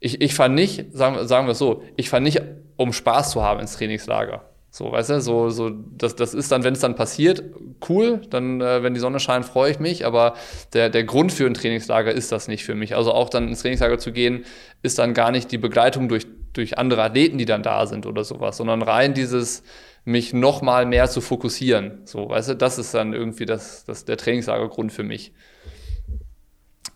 ich, 0.04 0.20
ich 0.20 0.34
fahre 0.34 0.50
nicht, 0.50 0.92
sagen, 0.92 1.26
sagen 1.26 1.46
wir 1.46 1.52
es 1.52 1.58
so, 1.58 1.82
ich 1.96 2.10
fahre 2.10 2.22
nicht, 2.22 2.42
um 2.76 2.92
Spaß 2.92 3.30
zu 3.30 3.42
haben 3.42 3.60
ins 3.60 3.76
Trainingslager. 3.78 4.44
So, 4.70 4.92
weißt 4.92 5.10
du, 5.10 5.20
so, 5.22 5.48
so, 5.48 5.70
das, 5.70 6.14
das 6.14 6.34
ist 6.34 6.52
dann, 6.52 6.62
wenn 6.62 6.74
es 6.74 6.80
dann 6.80 6.94
passiert, 6.94 7.42
cool, 7.88 8.20
dann, 8.28 8.60
äh, 8.60 8.82
wenn 8.82 8.92
die 8.92 9.00
Sonne 9.00 9.18
scheint, 9.18 9.46
freue 9.46 9.70
ich 9.70 9.78
mich, 9.78 10.04
aber 10.04 10.34
der, 10.74 10.90
der 10.90 11.04
Grund 11.04 11.32
für 11.32 11.46
ein 11.46 11.54
Trainingslager 11.54 12.12
ist 12.12 12.32
das 12.32 12.48
nicht 12.48 12.64
für 12.64 12.74
mich. 12.74 12.94
Also 12.96 13.14
auch 13.14 13.30
dann 13.30 13.48
ins 13.48 13.62
Trainingslager 13.62 13.98
zu 13.98 14.12
gehen, 14.12 14.44
ist 14.82 14.98
dann 14.98 15.14
gar 15.14 15.30
nicht 15.30 15.50
die 15.52 15.58
Begleitung 15.58 16.10
durch, 16.10 16.26
durch 16.52 16.76
andere 16.76 17.02
Athleten, 17.02 17.38
die 17.38 17.46
dann 17.46 17.62
da 17.62 17.86
sind 17.86 18.04
oder 18.04 18.24
sowas, 18.24 18.58
sondern 18.58 18.82
rein 18.82 19.14
dieses, 19.14 19.62
mich 20.04 20.34
noch 20.34 20.60
mal 20.60 20.84
mehr 20.84 21.08
zu 21.08 21.22
fokussieren. 21.22 22.02
So, 22.04 22.28
weißt 22.28 22.50
du, 22.50 22.56
das 22.56 22.78
ist 22.78 22.92
dann 22.92 23.14
irgendwie 23.14 23.46
das, 23.46 23.86
das, 23.86 24.04
der 24.04 24.18
Trainingslagergrund 24.18 24.92
für 24.92 25.02
mich. 25.02 25.32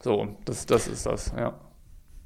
So, 0.02 0.36
das, 0.44 0.66
das 0.66 0.88
ist 0.88 1.06
das, 1.06 1.32
ja. 1.34 1.58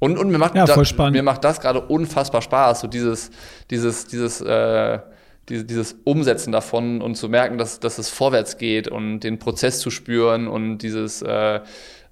Und, 0.03 0.17
und 0.17 0.29
mir 0.31 0.37
macht, 0.37 0.53
ja, 0.53 0.65
da, 0.65 1.09
mir 1.11 1.23
macht 1.23 1.45
das 1.45 1.61
gerade 1.61 1.79
unfassbar 1.79 2.41
Spaß, 2.41 2.81
so 2.81 2.87
dieses, 2.87 3.31
dieses, 3.69 4.05
dieses, 4.05 4.41
äh, 4.41 4.99
dieses, 5.47 5.65
dieses 5.65 5.95
Umsetzen 6.03 6.51
davon 6.51 7.01
und 7.01 7.15
zu 7.15 7.29
merken, 7.29 7.57
dass, 7.57 7.79
dass 7.79 7.99
es 7.99 8.09
vorwärts 8.09 8.57
geht 8.57 8.89
und 8.89 9.21
den 9.21 9.39
Prozess 9.39 9.79
zu 9.79 9.91
spüren 9.91 10.49
und 10.49 10.79
dieses, 10.79 11.21
äh, 11.21 11.61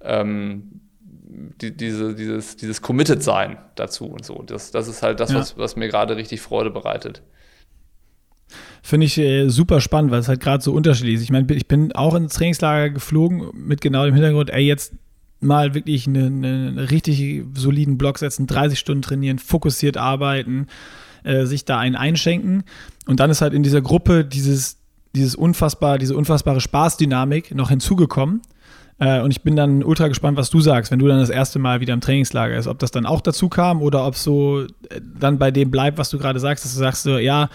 ähm, 0.00 0.80
die, 1.60 1.76
diese, 1.76 2.14
dieses, 2.14 2.56
dieses 2.56 2.80
Committed 2.80 3.22
sein 3.22 3.58
dazu 3.74 4.06
und 4.06 4.24
so. 4.24 4.42
Das, 4.46 4.70
das 4.70 4.88
ist 4.88 5.02
halt 5.02 5.20
das, 5.20 5.30
ja. 5.30 5.40
was, 5.40 5.58
was 5.58 5.76
mir 5.76 5.88
gerade 5.88 6.16
richtig 6.16 6.40
Freude 6.40 6.70
bereitet. 6.70 7.20
Finde 8.82 9.04
ich 9.04 9.18
äh, 9.18 9.50
super 9.50 9.82
spannend, 9.82 10.12
weil 10.12 10.20
es 10.20 10.28
halt 10.28 10.40
gerade 10.40 10.62
so 10.62 10.72
unterschiedlich 10.72 11.16
ist. 11.16 11.22
Ich 11.24 11.30
meine, 11.30 11.52
ich 11.54 11.68
bin 11.68 11.92
auch 11.92 12.14
ins 12.14 12.32
Trainingslager 12.32 12.88
geflogen 12.88 13.50
mit 13.54 13.82
genau 13.82 14.06
dem 14.06 14.14
Hintergrund, 14.14 14.48
ey, 14.48 14.62
jetzt 14.62 14.94
mal 15.42 15.74
wirklich 15.74 16.06
einen, 16.06 16.44
einen 16.44 16.78
richtig 16.78 17.44
soliden 17.54 17.98
Block 17.98 18.18
setzen, 18.18 18.46
30 18.46 18.78
Stunden 18.78 19.02
trainieren, 19.02 19.38
fokussiert 19.38 19.96
arbeiten, 19.96 20.66
äh, 21.24 21.46
sich 21.46 21.64
da 21.64 21.78
einen 21.78 21.96
einschenken. 21.96 22.64
Und 23.06 23.20
dann 23.20 23.30
ist 23.30 23.40
halt 23.40 23.54
in 23.54 23.62
dieser 23.62 23.80
Gruppe 23.80 24.24
dieses, 24.24 24.78
dieses 25.14 25.34
unfassbar, 25.34 25.98
diese 25.98 26.16
unfassbare 26.16 26.60
Spaßdynamik 26.60 27.54
noch 27.54 27.70
hinzugekommen. 27.70 28.42
Äh, 28.98 29.20
und 29.20 29.30
ich 29.30 29.42
bin 29.42 29.56
dann 29.56 29.82
ultra 29.82 30.08
gespannt, 30.08 30.36
was 30.36 30.50
du 30.50 30.60
sagst, 30.60 30.92
wenn 30.92 30.98
du 30.98 31.08
dann 31.08 31.18
das 31.18 31.30
erste 31.30 31.58
Mal 31.58 31.80
wieder 31.80 31.94
im 31.94 32.00
Trainingslager 32.00 32.56
ist, 32.56 32.66
ob 32.66 32.78
das 32.78 32.90
dann 32.90 33.06
auch 33.06 33.20
dazu 33.20 33.48
kam 33.48 33.82
oder 33.82 34.06
ob 34.06 34.16
so 34.16 34.62
äh, 34.62 35.00
dann 35.18 35.38
bei 35.38 35.50
dem 35.50 35.70
bleibt, 35.70 35.98
was 35.98 36.10
du 36.10 36.18
gerade 36.18 36.38
sagst, 36.40 36.64
dass 36.64 36.72
du 36.72 36.78
sagst 36.78 37.02
so, 37.02 37.18
ja, 37.18 37.48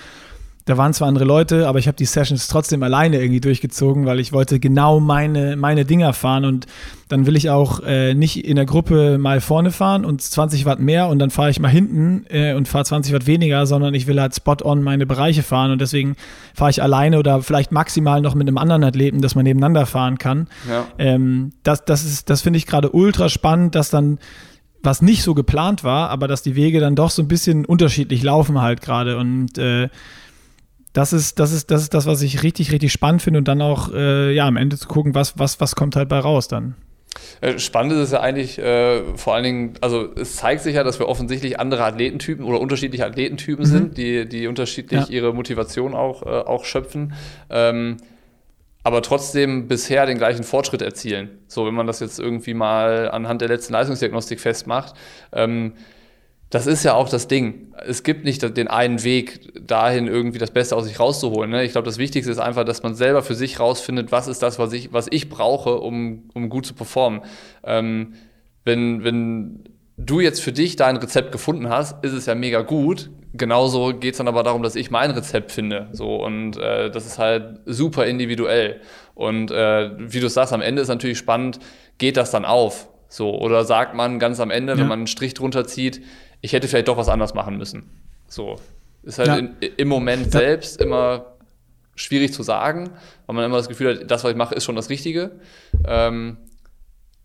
da 0.68 0.78
waren 0.78 0.94
zwar 0.94 1.08
andere 1.08 1.24
Leute, 1.24 1.66
aber 1.66 1.80
ich 1.80 1.88
habe 1.88 1.96
die 1.96 2.06
Sessions 2.06 2.50
trotzdem 2.50 2.84
alleine 2.84 3.22
irgendwie 3.22 3.40
durchgezogen, 3.40 4.06
weil 4.06 4.20
ich 4.20 4.34
wollte 4.34 4.60
genau 4.60 5.00
meine, 5.00 5.56
meine 5.56 5.86
Dinger 5.86 6.12
fahren 6.12 6.44
und 6.44 6.68
dann 7.08 7.26
will 7.26 7.38
ich 7.38 7.50
auch 7.50 7.80
äh, 7.86 8.14
nicht 8.14 8.46
in 8.46 8.58
der 8.58 8.66
Gruppe 8.66 9.18
mal 9.18 9.40
vorne 9.40 9.72
fahren 9.72 10.04
und 10.04 10.22
20 10.22 10.66
Watt 10.66 10.82
mehr 10.82 11.08
und 11.08 11.20
dann 11.20 11.30
fahre 11.30 11.50
ich 11.50 11.62
mal 11.62 11.70
hinten 11.70 12.26
äh, 12.28 12.54
und 12.54 12.68
fahre 12.68 12.84
20 12.84 13.14
Watt 13.14 13.28
weniger, 13.28 13.66
sondern 13.66 13.94
ich 13.94 14.08
will 14.08 14.20
halt 14.20 14.36
spot 14.36 14.58
on 14.62 14.84
meine 14.84 15.06
Bereiche 15.06 15.42
fahren 15.42 15.72
und 15.72 15.80
deswegen 15.80 16.18
fahre 16.54 16.70
ich 16.70 16.84
alleine 16.84 17.18
oder 17.18 17.42
vielleicht 17.42 17.72
maximal 17.72 18.20
noch 18.20 18.36
mit 18.36 18.46
einem 18.46 18.58
anderen 18.58 18.84
Athleten, 18.84 19.22
dass 19.22 19.36
man 19.36 19.46
nebeneinander 19.46 19.86
fahren 19.86 20.18
kann. 20.18 20.50
Ja. 20.70 20.86
Ähm, 20.98 21.54
das 21.64 21.86
das, 21.86 22.26
das 22.26 22.42
finde 22.42 22.58
ich 22.58 22.66
gerade 22.66 22.92
ultra 22.92 23.30
spannend, 23.30 23.74
dass 23.74 23.90
dann 23.90 24.20
was 24.84 25.02
nicht 25.02 25.24
so 25.24 25.34
geplant 25.34 25.86
war, 25.86 26.10
aber 26.10 26.28
dass 26.28 26.44
die 26.44 26.56
Wege 26.56 26.82
dann 26.82 26.96
doch 26.96 27.10
so 27.10 27.22
ein 27.22 27.30
bisschen 27.30 27.64
unterschiedlich 27.66 28.22
laufen 28.22 28.62
halt 28.62 28.82
gerade 28.82 29.18
und 29.18 29.58
äh, 29.58 29.88
das 30.98 31.14
ist, 31.14 31.38
das 31.38 31.52
ist, 31.52 31.70
das 31.70 31.84
ist 31.84 31.94
das, 31.94 32.08
was 32.08 32.24
ich 32.24 32.42
richtig, 32.42 32.72
richtig 32.72 32.92
spannend 32.92 33.22
finde 33.22 33.38
und 33.38 33.48
dann 33.48 33.62
auch, 33.62 33.94
äh, 33.94 34.32
ja, 34.32 34.48
am 34.48 34.58
Ende 34.58 34.78
zu 34.78 34.88
gucken, 34.88 35.14
was, 35.14 35.38
was, 35.38 35.62
was 35.62 35.76
kommt 35.76 35.96
halt 35.96 36.10
bei 36.10 36.18
raus 36.18 36.48
dann. 36.48 36.74
Äh, 37.40 37.60
spannend 37.60 37.94
ist 37.94 38.00
es 38.00 38.12
ja 38.12 38.22
eigentlich 38.22 38.58
äh, 38.58 39.04
vor 39.16 39.36
allen 39.36 39.44
Dingen, 39.44 39.74
also 39.82 40.12
es 40.16 40.38
zeigt 40.38 40.64
sich 40.64 40.74
ja, 40.74 40.84
dass 40.84 40.98
wir 40.98 41.08
offensichtlich 41.08 41.60
andere 41.60 41.84
Athletentypen 41.84 42.44
oder 42.44 42.60
unterschiedliche 42.60 43.06
Athletentypen 43.06 43.66
mhm. 43.66 43.70
sind, 43.70 43.98
die, 44.00 44.28
die 44.28 44.48
unterschiedlich 44.48 45.02
ja. 45.02 45.10
ihre 45.10 45.36
Motivation 45.36 45.94
auch, 45.94 46.24
äh, 46.24 46.30
auch 46.30 46.66
schöpfen. 46.66 47.14
Ähm, 47.52 47.98
aber 48.82 49.04
trotzdem 49.04 49.68
bisher 49.68 50.08
den 50.08 50.18
gleichen 50.18 50.44
Fortschritt 50.44 50.82
erzielen. 50.82 51.30
So, 51.48 51.68
wenn 51.68 51.76
man 51.76 51.86
das 51.86 52.00
jetzt 52.00 52.20
irgendwie 52.20 52.56
mal 52.56 53.12
anhand 53.12 53.42
der 53.42 53.50
letzten 53.50 53.74
Leistungsdiagnostik 53.74 54.40
festmacht. 54.40 54.96
Ähm, 55.32 55.74
das 56.50 56.66
ist 56.66 56.84
ja 56.84 56.94
auch 56.94 57.10
das 57.10 57.28
Ding. 57.28 57.74
Es 57.86 58.04
gibt 58.04 58.24
nicht 58.24 58.42
den 58.56 58.68
einen 58.68 59.04
Weg, 59.04 59.68
dahin 59.68 60.08
irgendwie 60.08 60.40
das 60.40 60.52
Beste 60.52 60.76
aus 60.76 60.86
sich 60.86 61.00
rauszuholen. 61.00 61.52
Ne? 61.52 61.64
Ich 61.64 61.74
glaube, 61.74 61.86
das 61.86 61.98
Wichtigste 61.98 62.32
ist 62.32 62.40
einfach, 62.40 62.64
dass 62.64 62.84
man 62.84 62.96
selber 62.96 63.22
für 63.22 63.36
sich 63.36 63.60
rausfindet, 63.60 64.12
was 64.12 64.28
ist 64.28 64.42
das, 64.42 64.58
was 64.58 64.72
ich, 64.72 64.94
was 64.94 65.08
ich 65.10 65.30
brauche, 65.30 65.78
um, 65.80 66.30
um 66.34 66.50
gut 66.50 66.66
zu 66.66 66.74
performen. 66.74 67.22
Ähm, 67.64 68.14
wenn, 68.64 69.04
wenn 69.04 69.64
du 69.98 70.20
jetzt 70.22 70.42
für 70.42 70.54
dich 70.54 70.76
dein 70.76 70.98
Rezept 70.98 71.32
gefunden 71.32 71.70
hast, 71.70 72.04
ist 72.04 72.14
es 72.14 72.28
ja 72.28 72.36
mega 72.36 72.62
gut. 72.62 73.10
genauso 73.34 73.94
geht 73.94 74.14
es 74.14 74.18
dann 74.18 74.28
aber 74.28 74.44
darum, 74.44 74.64
dass 74.64 74.76
ich 74.76 74.90
mein 74.90 75.12
Rezept 75.12 75.52
finde. 75.52 75.90
So, 75.92 76.16
und 76.16 76.58
äh, 76.58 76.90
das 76.90 77.06
ist 77.06 77.20
halt 77.20 77.60
super 77.66 78.06
individuell. 78.06 78.82
Und 79.16 79.52
äh, 79.52 79.92
wie 79.98 80.20
du 80.20 80.30
sagst, 80.30 80.54
am 80.54 80.62
Ende 80.62 80.82
ist 80.82 80.88
natürlich 80.88 81.18
spannend, 81.18 81.60
geht 81.98 82.18
das 82.18 82.32
dann 82.32 82.46
auf? 82.46 82.88
So, 83.10 83.38
oder 83.40 83.64
sagt 83.64 83.96
man 83.96 84.20
ganz 84.20 84.40
am 84.40 84.52
Ende, 84.52 84.74
ja. 84.74 84.80
wenn 84.80 84.88
man 84.88 85.00
einen 85.00 85.08
Strich 85.08 85.34
drunter 85.34 85.66
zieht, 85.66 86.02
ich 86.42 86.54
hätte 86.54 86.68
vielleicht 86.68 86.88
doch 86.88 86.98
was 86.98 87.10
anders 87.10 87.34
machen 87.34 87.58
müssen. 87.58 87.90
So. 88.28 88.60
Ist 89.04 89.20
halt 89.20 89.28
ja. 89.28 89.38
in, 89.38 89.56
im 89.78 89.88
Moment 89.88 90.26
ja. 90.26 90.40
selbst 90.40 90.82
immer 90.82 91.38
schwierig 91.96 92.34
zu 92.34 92.44
sagen, 92.44 92.92
weil 93.26 93.36
man 93.36 93.46
immer 93.46 93.58
das 93.58 93.70
Gefühl 93.70 94.00
hat, 94.00 94.12
das, 94.12 94.24
was 94.24 94.32
ich 94.32 94.38
mache, 94.38 94.56
ist 94.56 94.66
schon 94.66 94.76
das 94.76 94.90
Richtige. 94.90 95.40
Ähm, 95.86 96.38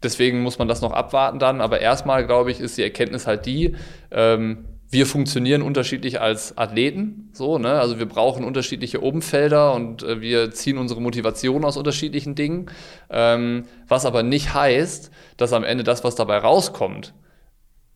deswegen 0.02 0.42
muss 0.42 0.58
man 0.58 0.68
das 0.68 0.80
noch 0.80 0.92
abwarten 0.92 1.38
dann. 1.38 1.60
Aber 1.60 1.80
erstmal, 1.80 2.26
glaube 2.26 2.50
ich, 2.50 2.60
ist 2.60 2.78
die 2.78 2.82
Erkenntnis 2.82 3.26
halt 3.26 3.46
die, 3.46 3.76
ähm, 4.10 4.64
wir 4.92 5.06
funktionieren 5.06 5.62
unterschiedlich 5.62 6.20
als 6.20 6.58
Athleten, 6.58 7.30
so, 7.32 7.56
ne? 7.56 7.80
Also 7.80 7.98
wir 7.98 8.04
brauchen 8.04 8.44
unterschiedliche 8.44 9.00
Umfelder 9.00 9.72
und 9.72 10.02
äh, 10.02 10.20
wir 10.20 10.50
ziehen 10.50 10.76
unsere 10.76 11.00
Motivation 11.00 11.64
aus 11.64 11.78
unterschiedlichen 11.78 12.34
Dingen. 12.34 12.70
Ähm, 13.08 13.64
was 13.88 14.04
aber 14.04 14.22
nicht 14.22 14.52
heißt, 14.52 15.10
dass 15.38 15.54
am 15.54 15.64
Ende 15.64 15.82
das, 15.82 16.04
was 16.04 16.14
dabei 16.14 16.36
rauskommt, 16.36 17.14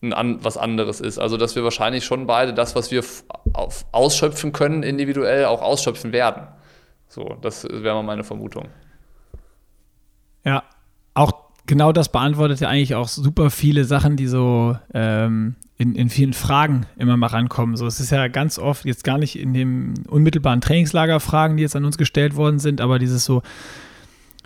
ein 0.01 0.43
was 0.43 0.57
anderes 0.57 0.99
ist. 0.99 1.17
Also 1.17 1.37
dass 1.37 1.55
wir 1.55 1.63
wahrscheinlich 1.63 2.05
schon 2.05 2.27
beide 2.27 2.53
das, 2.53 2.75
was 2.75 2.91
wir 2.91 3.03
auf, 3.53 3.85
ausschöpfen 3.91 4.51
können, 4.51 4.83
individuell 4.83 5.45
auch 5.45 5.61
ausschöpfen 5.61 6.11
werden. 6.11 6.47
So, 7.07 7.37
das 7.41 7.63
wäre 7.63 7.95
mal 7.95 8.03
meine 8.03 8.23
Vermutung. 8.23 8.65
Ja, 10.43 10.63
auch 11.13 11.33
genau 11.65 11.91
das 11.91 12.09
beantwortet 12.09 12.59
ja 12.59 12.69
eigentlich 12.69 12.95
auch 12.95 13.07
super 13.07 13.49
viele 13.49 13.85
Sachen, 13.85 14.15
die 14.15 14.27
so 14.27 14.77
ähm, 14.93 15.55
in, 15.77 15.95
in 15.95 16.09
vielen 16.09 16.33
Fragen 16.33 16.85
immer 16.97 17.17
mal 17.17 17.27
rankommen. 17.27 17.75
So, 17.75 17.85
es 17.85 17.99
ist 17.99 18.11
ja 18.11 18.27
ganz 18.27 18.59
oft 18.59 18.85
jetzt 18.85 19.03
gar 19.03 19.17
nicht 19.17 19.37
in 19.37 19.53
dem 19.53 19.93
unmittelbaren 20.07 20.61
Trainingslager 20.61 21.19
Fragen, 21.19 21.57
die 21.57 21.63
jetzt 21.63 21.75
an 21.75 21.85
uns 21.85 21.97
gestellt 21.97 22.35
worden 22.35 22.59
sind, 22.59 22.81
aber 22.81 22.99
dieses 22.99 23.25
so, 23.25 23.41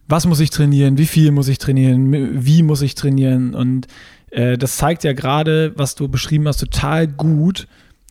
was 0.07 0.25
muss 0.25 0.39
ich 0.39 0.49
trainieren, 0.49 0.97
wie 0.97 1.05
viel 1.05 1.31
muss 1.31 1.47
ich 1.47 1.57
trainieren, 1.57 2.43
wie 2.45 2.63
muss 2.63 2.81
ich 2.81 2.95
trainieren 2.95 3.55
und 3.55 3.87
äh, 4.31 4.57
das 4.57 4.77
zeigt 4.77 5.03
ja 5.03 5.13
gerade, 5.13 5.73
was 5.77 5.95
du 5.95 6.07
beschrieben 6.07 6.47
hast, 6.47 6.57
total 6.57 7.07
gut, 7.07 7.67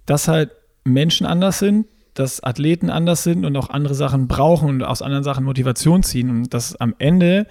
dass 0.06 0.28
halt 0.28 0.50
Menschen 0.84 1.26
anders 1.26 1.58
sind, 1.58 1.86
dass 2.14 2.42
Athleten 2.42 2.90
anders 2.90 3.22
sind 3.22 3.44
und 3.44 3.56
auch 3.56 3.70
andere 3.70 3.94
Sachen 3.94 4.28
brauchen 4.28 4.68
und 4.68 4.82
aus 4.82 5.02
anderen 5.02 5.24
Sachen 5.24 5.44
Motivation 5.44 6.02
ziehen. 6.02 6.30
Und 6.30 6.54
dass 6.54 6.76
am 6.76 6.94
Ende 6.98 7.46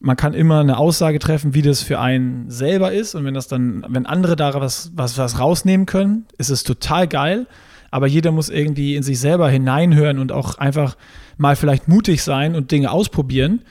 man 0.00 0.16
kann 0.16 0.34
immer 0.34 0.60
eine 0.60 0.78
Aussage 0.78 1.18
treffen, 1.18 1.54
wie 1.54 1.62
das 1.62 1.82
für 1.82 1.98
einen 1.98 2.50
selber 2.50 2.92
ist. 2.92 3.14
Und 3.14 3.24
wenn 3.24 3.34
das 3.34 3.48
dann, 3.48 3.84
wenn 3.88 4.06
andere 4.06 4.36
da 4.36 4.54
was, 4.54 4.92
was, 4.94 5.18
was 5.18 5.40
rausnehmen 5.40 5.86
können, 5.86 6.26
ist 6.38 6.50
es 6.50 6.62
total 6.62 7.08
geil, 7.08 7.46
aber 7.90 8.06
jeder 8.06 8.30
muss 8.30 8.48
irgendwie 8.48 8.96
in 8.96 9.02
sich 9.02 9.18
selber 9.18 9.48
hineinhören 9.48 10.18
und 10.18 10.30
auch 10.30 10.58
einfach 10.58 10.96
mal 11.36 11.56
vielleicht 11.56 11.88
mutig 11.88 12.22
sein 12.22 12.54
und 12.54 12.70
Dinge 12.70 12.90
ausprobieren 12.90 13.62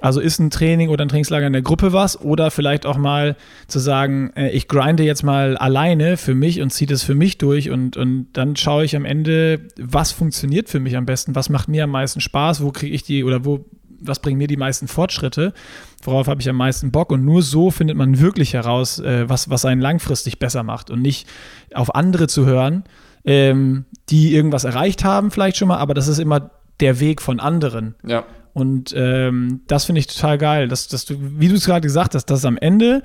also 0.00 0.20
ist 0.20 0.38
ein 0.38 0.50
Training 0.50 0.90
oder 0.90 1.04
ein 1.04 1.08
Trainingslager 1.08 1.46
in 1.46 1.54
der 1.54 1.62
Gruppe 1.62 1.92
was 1.92 2.20
oder 2.20 2.50
vielleicht 2.50 2.84
auch 2.84 2.98
mal 2.98 3.36
zu 3.66 3.78
sagen, 3.78 4.30
äh, 4.36 4.50
ich 4.50 4.68
grinde 4.68 5.04
jetzt 5.04 5.22
mal 5.22 5.56
alleine 5.56 6.16
für 6.16 6.34
mich 6.34 6.60
und 6.60 6.70
ziehe 6.70 6.86
das 6.86 7.02
für 7.02 7.14
mich 7.14 7.38
durch 7.38 7.70
und, 7.70 7.96
und 7.96 8.28
dann 8.34 8.56
schaue 8.56 8.84
ich 8.84 8.94
am 8.94 9.06
Ende, 9.06 9.68
was 9.78 10.12
funktioniert 10.12 10.68
für 10.68 10.80
mich 10.80 10.96
am 10.96 11.06
besten, 11.06 11.34
was 11.34 11.48
macht 11.48 11.68
mir 11.68 11.84
am 11.84 11.90
meisten 11.90 12.20
Spaß, 12.20 12.62
wo 12.62 12.72
kriege 12.72 12.94
ich 12.94 13.04
die 13.04 13.24
oder 13.24 13.46
wo, 13.46 13.64
was 13.98 14.20
bringen 14.20 14.36
mir 14.36 14.48
die 14.48 14.58
meisten 14.58 14.86
Fortschritte, 14.86 15.54
worauf 16.02 16.28
habe 16.28 16.42
ich 16.42 16.48
am 16.50 16.56
meisten 16.56 16.90
Bock 16.90 17.10
und 17.10 17.24
nur 17.24 17.42
so 17.42 17.70
findet 17.70 17.96
man 17.96 18.20
wirklich 18.20 18.52
heraus, 18.52 18.98
äh, 18.98 19.26
was, 19.30 19.48
was 19.48 19.64
einen 19.64 19.80
langfristig 19.80 20.38
besser 20.38 20.62
macht 20.62 20.90
und 20.90 21.00
nicht 21.00 21.26
auf 21.72 21.94
andere 21.94 22.26
zu 22.28 22.44
hören, 22.44 22.84
ähm, 23.24 23.86
die 24.10 24.34
irgendwas 24.34 24.64
erreicht 24.64 25.04
haben 25.04 25.30
vielleicht 25.30 25.56
schon 25.56 25.68
mal, 25.68 25.78
aber 25.78 25.94
das 25.94 26.06
ist 26.06 26.18
immer 26.18 26.50
der 26.80 27.00
Weg 27.00 27.22
von 27.22 27.40
anderen. 27.40 27.94
Ja. 28.06 28.26
Und 28.56 28.94
ähm, 28.96 29.60
das 29.66 29.84
finde 29.84 29.98
ich 29.98 30.06
total 30.06 30.38
geil, 30.38 30.66
dass, 30.66 30.88
dass 30.88 31.04
du, 31.04 31.16
wie 31.20 31.48
du 31.48 31.56
es 31.56 31.66
gerade 31.66 31.82
gesagt 31.82 32.14
hast, 32.14 32.24
dass 32.24 32.46
am 32.46 32.56
Ende 32.56 33.02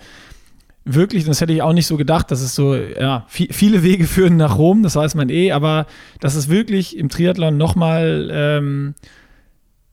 wirklich, 0.86 1.26
das 1.26 1.41
hätte 1.41 1.52
ich 1.52 1.62
auch 1.62 1.74
nicht 1.74 1.88
so 1.88 1.97
gedacht, 1.97 2.32
dass 2.32 2.39
es 2.39 2.56
so, 2.56 2.74
ja, 2.74 3.26
viel, 3.28 3.52
viele 3.52 3.84
Wege 3.84 4.06
führen 4.06 4.38
nach 4.38 4.58
Rom, 4.58 4.82
das 4.82 4.95
weiß 4.95 5.14
man 5.16 5.28
eh, 5.28 5.52
aber 5.52 5.88
dass 6.22 6.36
es 6.36 6.47
wirklich 6.47 6.95
im 6.95 7.10
Triathlon 7.10 7.58
nochmal 7.58 8.30
ähm, 8.32 8.95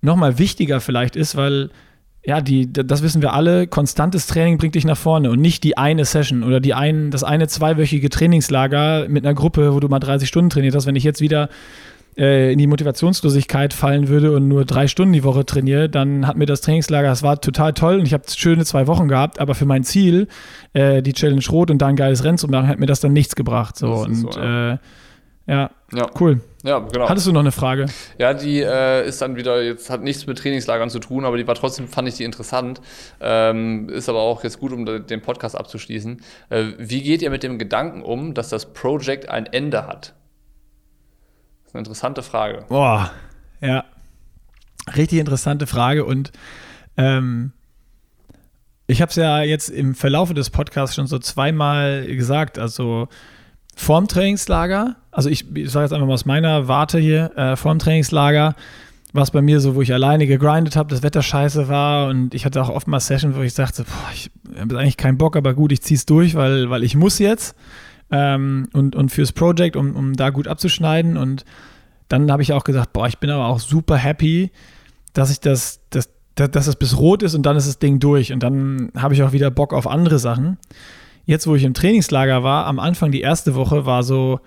noch 0.00 0.16
wichtiger 0.38 0.80
vielleicht 0.80 1.16
ist, 1.16 1.34
weil 1.34 1.70
ja, 2.24 2.40
die, 2.40 2.72
das 2.72 3.02
wissen 3.02 3.20
wir 3.20 3.32
alle, 3.32 3.66
konstantes 3.66 4.28
Training 4.28 4.58
bringt 4.58 4.76
dich 4.76 4.84
nach 4.84 4.96
vorne 4.96 5.28
und 5.28 5.40
nicht 5.40 5.64
die 5.64 5.76
eine 5.76 6.04
Session 6.04 6.44
oder 6.44 6.60
die 6.60 6.72
ein, 6.72 7.10
das 7.10 7.24
eine 7.24 7.48
zweiwöchige 7.48 8.10
Trainingslager 8.10 9.08
mit 9.08 9.26
einer 9.26 9.34
Gruppe, 9.34 9.74
wo 9.74 9.80
du 9.80 9.88
mal 9.88 9.98
30 9.98 10.28
Stunden 10.28 10.50
trainiert 10.50 10.76
hast. 10.76 10.86
Wenn 10.86 10.94
ich 10.94 11.02
jetzt 11.02 11.20
wieder 11.20 11.48
äh, 12.16 12.52
in 12.52 12.58
die 12.58 12.66
Motivationslosigkeit 12.66 13.72
fallen 13.72 14.08
würde 14.08 14.34
und 14.34 14.48
nur 14.48 14.64
drei 14.64 14.88
Stunden 14.88 15.12
die 15.12 15.24
Woche 15.24 15.44
trainiere, 15.44 15.88
dann 15.88 16.26
hat 16.26 16.36
mir 16.36 16.46
das 16.46 16.60
Trainingslager, 16.60 17.08
das 17.08 17.22
war 17.22 17.40
total 17.40 17.72
toll 17.72 17.98
und 17.98 18.06
ich 18.06 18.12
habe 18.12 18.24
schöne 18.28 18.64
zwei 18.64 18.86
Wochen 18.86 19.08
gehabt, 19.08 19.40
aber 19.40 19.54
für 19.54 19.66
mein 19.66 19.84
Ziel, 19.84 20.28
äh, 20.72 21.02
die 21.02 21.12
Challenge 21.12 21.44
Rot 21.50 21.70
und 21.70 21.78
da 21.78 21.86
ein 21.86 21.96
geiles 21.96 22.24
Rennen 22.24 22.38
zu 22.38 22.48
machen, 22.48 22.68
hat 22.68 22.78
mir 22.78 22.86
das 22.86 23.00
dann 23.00 23.12
nichts 23.12 23.36
gebracht. 23.36 23.76
So, 23.76 23.92
und 23.92 24.14
so, 24.14 24.30
ja. 24.30 24.72
Äh, 24.72 24.78
ja, 25.48 25.70
ja, 25.92 26.06
cool. 26.20 26.42
Ja, 26.62 26.80
genau. 26.80 27.08
Hattest 27.08 27.26
du 27.26 27.32
noch 27.32 27.40
eine 27.40 27.52
Frage? 27.52 27.86
Ja, 28.18 28.34
die 28.34 28.60
äh, 28.60 29.08
ist 29.08 29.22
dann 29.22 29.36
wieder, 29.36 29.62
jetzt 29.62 29.88
hat 29.88 30.02
nichts 30.02 30.26
mit 30.26 30.36
Trainingslagern 30.36 30.90
zu 30.90 30.98
tun, 30.98 31.24
aber 31.24 31.38
die 31.38 31.46
war 31.46 31.54
trotzdem, 31.54 31.88
fand 31.88 32.06
ich 32.06 32.16
die 32.16 32.24
interessant. 32.24 32.82
Ähm, 33.20 33.88
ist 33.88 34.10
aber 34.10 34.18
auch 34.18 34.44
jetzt 34.44 34.60
gut, 34.60 34.72
um 34.72 34.84
den 34.84 35.22
Podcast 35.22 35.56
abzuschließen. 35.56 36.20
Äh, 36.50 36.64
wie 36.76 37.02
geht 37.02 37.22
ihr 37.22 37.30
mit 37.30 37.42
dem 37.42 37.58
Gedanken 37.58 38.02
um, 38.02 38.34
dass 38.34 38.50
das 38.50 38.74
Project 38.74 39.30
ein 39.30 39.46
Ende 39.46 39.86
hat? 39.86 40.14
Das 41.68 41.72
ist 41.72 41.74
eine 41.74 41.80
interessante 41.80 42.22
Frage. 42.22 42.64
Boah, 42.70 43.10
ja. 43.60 43.84
Richtig 44.96 45.18
interessante 45.18 45.66
Frage 45.66 46.06
und 46.06 46.32
ähm, 46.96 47.52
ich 48.86 49.02
habe 49.02 49.10
es 49.10 49.16
ja 49.16 49.42
jetzt 49.42 49.68
im 49.68 49.94
Verlauf 49.94 50.32
des 50.32 50.48
Podcasts 50.48 50.96
schon 50.96 51.06
so 51.06 51.18
zweimal 51.18 52.06
gesagt, 52.06 52.58
also 52.58 53.08
vorm 53.76 54.08
Trainingslager, 54.08 54.96
also 55.10 55.28
ich, 55.28 55.54
ich 55.54 55.70
sage 55.70 55.84
jetzt 55.84 55.92
einfach 55.92 56.06
mal 56.06 56.14
aus 56.14 56.24
meiner 56.24 56.68
Warte 56.68 56.98
hier, 56.98 57.36
äh, 57.36 57.54
vorm 57.54 57.78
Trainingslager, 57.78 58.54
was 59.12 59.30
bei 59.30 59.42
mir 59.42 59.60
so, 59.60 59.74
wo 59.74 59.82
ich 59.82 59.92
alleine 59.92 60.26
gegrindet 60.26 60.74
habe, 60.74 60.88
das 60.88 61.02
Wetter 61.02 61.20
scheiße 61.20 61.68
war 61.68 62.08
und 62.08 62.32
ich 62.32 62.46
hatte 62.46 62.62
auch 62.62 62.70
oft 62.70 62.88
mal 62.88 62.98
Sessions, 62.98 63.36
wo 63.36 63.42
ich 63.42 63.52
sagte, 63.52 63.84
boah, 63.84 64.10
ich 64.14 64.30
habe 64.58 64.78
eigentlich 64.78 64.96
keinen 64.96 65.18
Bock, 65.18 65.36
aber 65.36 65.52
gut, 65.52 65.70
ich 65.72 65.82
ziehe 65.82 65.98
es 65.98 66.06
durch, 66.06 66.34
weil, 66.34 66.70
weil 66.70 66.82
ich 66.82 66.96
muss 66.96 67.18
jetzt 67.18 67.54
ähm, 68.10 68.68
und, 68.72 68.96
und 68.96 69.10
fürs 69.10 69.32
Project, 69.32 69.76
um, 69.76 69.94
um 69.96 70.14
da 70.14 70.30
gut 70.30 70.48
abzuschneiden. 70.48 71.16
Und 71.16 71.44
dann 72.08 72.30
habe 72.30 72.42
ich 72.42 72.52
auch 72.52 72.64
gesagt, 72.64 72.92
boah, 72.92 73.06
ich 73.06 73.18
bin 73.18 73.30
aber 73.30 73.46
auch 73.46 73.60
super 73.60 73.96
happy, 73.96 74.50
dass 75.12 75.30
ich 75.30 75.40
das, 75.40 75.80
das, 75.90 76.10
das, 76.34 76.50
dass 76.50 76.66
es 76.66 76.76
bis 76.76 76.96
rot 76.96 77.22
ist 77.22 77.34
und 77.34 77.44
dann 77.44 77.56
ist 77.56 77.68
das 77.68 77.78
Ding 77.78 78.00
durch. 78.00 78.32
Und 78.32 78.42
dann 78.42 78.90
habe 78.96 79.14
ich 79.14 79.22
auch 79.22 79.32
wieder 79.32 79.50
Bock 79.50 79.72
auf 79.72 79.86
andere 79.86 80.18
Sachen. 80.18 80.58
Jetzt, 81.24 81.46
wo 81.46 81.54
ich 81.54 81.64
im 81.64 81.74
Trainingslager 81.74 82.42
war, 82.42 82.66
am 82.66 82.78
Anfang 82.78 83.12
die 83.12 83.20
erste 83.20 83.54
Woche 83.54 83.84
war 83.84 84.02
so, 84.02 84.40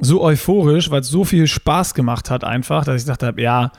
so 0.00 0.22
euphorisch, 0.22 0.90
weil 0.90 1.02
es 1.02 1.08
so 1.08 1.24
viel 1.24 1.46
Spaß 1.46 1.94
gemacht 1.94 2.30
hat, 2.30 2.44
einfach, 2.44 2.84
dass 2.84 2.96
ich 2.96 3.02
gesagt 3.02 3.22
habe, 3.22 3.42
ja, 3.42 3.72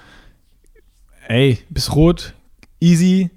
ey, 1.27 1.57
bis 1.69 1.95
rot, 1.95 2.33
easy, 2.79 3.31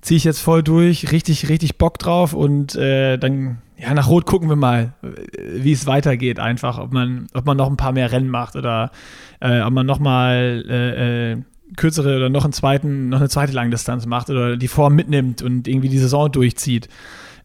ziehe 0.00 0.16
ich 0.16 0.24
jetzt 0.24 0.40
voll 0.40 0.62
durch, 0.62 1.12
richtig, 1.12 1.48
richtig 1.48 1.78
Bock 1.78 1.98
drauf 1.98 2.32
und 2.32 2.74
äh, 2.74 3.16
dann 3.16 3.58
ja, 3.78 3.92
nach 3.92 4.08
Rot 4.08 4.24
gucken 4.24 4.48
wir 4.48 4.56
mal, 4.56 4.94
wie 5.02 5.72
es 5.72 5.86
weitergeht 5.86 6.40
einfach, 6.40 6.78
ob 6.78 6.92
man, 6.92 7.26
ob 7.34 7.44
man 7.44 7.56
noch 7.56 7.68
ein 7.68 7.76
paar 7.76 7.92
mehr 7.92 8.10
Rennen 8.10 8.28
macht 8.28 8.56
oder 8.56 8.90
äh, 9.40 9.60
ob 9.60 9.72
man 9.72 9.86
noch 9.86 9.98
mal 9.98 10.64
äh, 10.68 11.32
äh, 11.32 11.42
kürzere 11.76 12.16
oder 12.16 12.28
noch 12.30 12.44
einen 12.44 12.52
zweiten, 12.52 13.08
noch 13.10 13.18
eine 13.18 13.28
zweite 13.28 13.52
Langdistanz 13.52 14.06
macht 14.06 14.30
oder 14.30 14.56
die 14.56 14.68
Form 14.68 14.94
mitnimmt 14.94 15.42
und 15.42 15.68
irgendwie 15.68 15.88
die 15.88 15.98
Saison 15.98 16.32
durchzieht. 16.32 16.88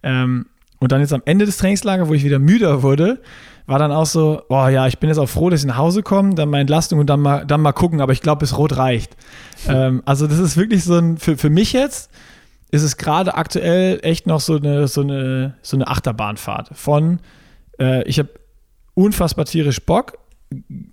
Ähm, 0.03 0.45
und 0.79 0.91
dann 0.91 1.01
jetzt 1.01 1.13
am 1.13 1.21
Ende 1.25 1.45
des 1.45 1.57
Trainingslagers, 1.57 2.07
wo 2.07 2.13
ich 2.13 2.23
wieder 2.23 2.39
müder 2.39 2.81
wurde, 2.81 3.19
war 3.67 3.77
dann 3.77 3.91
auch 3.91 4.05
so, 4.05 4.41
boah, 4.49 4.69
ja, 4.69 4.87
ich 4.87 4.99
bin 4.99 5.09
jetzt 5.09 5.19
auch 5.19 5.29
froh, 5.29 5.49
dass 5.49 5.61
ich 5.61 5.67
nach 5.67 5.77
Hause 5.77 6.01
komme, 6.01 6.33
dann 6.35 6.49
meine 6.49 6.61
Entlastung 6.61 6.99
und 6.99 7.09
dann 7.09 7.19
mal, 7.19 7.45
dann 7.45 7.61
mal 7.61 7.71
gucken, 7.71 8.01
aber 8.01 8.13
ich 8.13 8.21
glaube, 8.21 8.39
bis 8.39 8.57
Rot 8.57 8.77
reicht. 8.77 9.15
ähm, 9.67 10.01
also 10.05 10.27
das 10.27 10.39
ist 10.39 10.57
wirklich 10.57 10.83
so 10.83 10.95
ein, 10.95 11.17
für, 11.17 11.37
für 11.37 11.49
mich 11.49 11.73
jetzt, 11.73 12.09
ist 12.71 12.83
es 12.83 12.97
gerade 12.97 13.35
aktuell 13.35 13.99
echt 14.01 14.27
noch 14.27 14.39
so 14.39 14.55
eine, 14.55 14.87
so 14.87 15.01
eine, 15.01 15.55
so 15.61 15.77
eine 15.77 15.87
Achterbahnfahrt 15.87 16.69
von, 16.73 17.19
äh, 17.79 18.03
ich 18.07 18.17
habe 18.17 18.29
unfassbar 18.93 19.45
tierisch 19.45 19.81
Bock, 19.81 20.17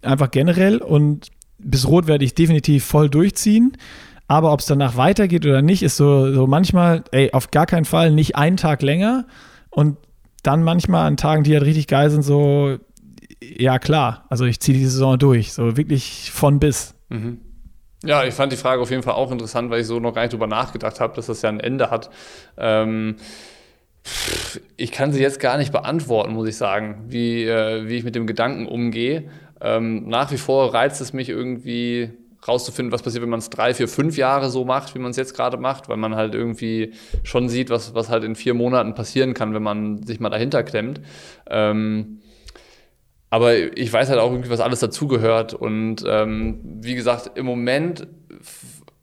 einfach 0.03 0.31
generell 0.31 0.79
und 0.79 1.29
bis 1.59 1.87
Rot 1.87 2.07
werde 2.07 2.25
ich 2.25 2.35
definitiv 2.35 2.85
voll 2.85 3.09
durchziehen. 3.09 3.77
Aber 4.29 4.53
ob 4.53 4.61
es 4.61 4.67
danach 4.67 4.97
weitergeht 4.97 5.47
oder 5.47 5.63
nicht, 5.63 5.83
ist 5.83 5.97
so, 5.97 6.33
so 6.33 6.47
manchmal, 6.47 7.03
ey, 7.13 7.33
auf 7.33 7.51
gar 7.51 7.65
keinen 7.65 7.87
Fall 7.87 8.11
nicht 8.11 8.37
einen 8.37 8.59
Tag 8.59 8.83
länger 8.83 9.27
und 9.71 9.97
dann 10.43 10.63
manchmal 10.63 11.07
an 11.07 11.17
Tagen, 11.17 11.45
die 11.45 11.55
halt 11.55 11.65
richtig 11.65 11.87
geil 11.87 12.11
sind, 12.11 12.23
so, 12.23 12.77
ja 13.41 13.79
klar, 13.79 14.27
also 14.29 14.45
ich 14.45 14.61
ziehe 14.61 14.77
die 14.77 14.85
Saison 14.85 15.19
durch, 15.19 15.53
so 15.53 15.77
wirklich 15.77 16.31
von 16.31 16.59
bis. 16.59 16.95
Mhm. 17.09 17.39
Ja, 18.05 18.25
ich 18.25 18.35
fand 18.35 18.53
die 18.53 18.57
Frage 18.57 18.81
auf 18.81 18.91
jeden 18.91 19.03
Fall 19.03 19.15
auch 19.15 19.33
interessant, 19.33 19.71
weil 19.71 19.81
ich 19.81 19.87
so 19.87 19.99
noch 19.99 20.15
gar 20.15 20.23
nicht 20.23 20.33
drüber 20.33 20.47
nachgedacht 20.47 21.01
habe, 21.01 21.17
dass 21.17 21.27
das 21.27 21.43
ja 21.43 21.49
ein 21.49 21.61
Ende 21.61 21.91
hat. 21.91 22.11
Ähm, 22.57 23.17
Ich 24.77 24.93
kann 24.93 25.13
sie 25.13 25.21
jetzt 25.21 25.41
gar 25.41 25.59
nicht 25.59 25.73
beantworten, 25.73 26.33
muss 26.33 26.49
ich 26.49 26.57
sagen, 26.57 27.05
wie, 27.09 27.45
äh, 27.45 27.89
wie 27.89 27.97
ich 27.97 28.05
mit 28.05 28.15
dem 28.15 28.27
Gedanken 28.27 28.67
umgehe. 28.67 29.25
Ähm, 29.61 30.09
nach 30.09 30.31
wie 30.31 30.37
vor 30.39 30.73
reizt 30.73 31.01
es 31.01 31.13
mich 31.13 31.29
irgendwie 31.29 32.11
rauszufinden, 32.47 32.93
was 32.93 33.03
passiert, 33.03 33.23
wenn 33.23 33.29
man 33.31 33.41
es 33.41 33.51
drei, 33.51 33.75
vier, 33.75 33.89
fünf 33.89 34.17
Jahre 34.17 34.49
so 34.51 34.65
macht, 34.65 34.95
wie 34.95 35.01
man 35.01 35.11
es 35.11 35.17
jetzt 35.17 35.35
gerade 35.35 35.57
macht, 35.57 35.89
weil 35.89 35.97
man 35.97 36.15
halt 36.15 36.35
irgendwie 36.35 36.93
schon 37.25 37.49
sieht, 37.49 37.69
was, 37.69 37.95
was 37.95 38.09
halt 38.09 38.23
in 38.25 38.37
vier 38.37 38.55
Monaten 38.55 38.95
passieren 38.95 39.35
kann, 39.35 39.53
wenn 39.55 39.63
man 39.63 40.07
sich 40.07 40.21
mal 40.21 40.31
dahinter 40.31 40.63
klemmt. 40.63 41.01
Ähm, 41.51 42.21
aber 43.31 43.77
ich 43.77 43.93
weiß 43.93 44.09
halt 44.09 44.19
auch 44.19 44.31
irgendwie, 44.31 44.51
was 44.51 44.61
alles 44.61 44.81
dazugehört. 44.81 45.55
Und 45.55 46.05
ähm, 46.07 46.61
wie 46.81 46.95
gesagt, 46.95 47.33
im 47.37 47.47
Moment 47.47 48.07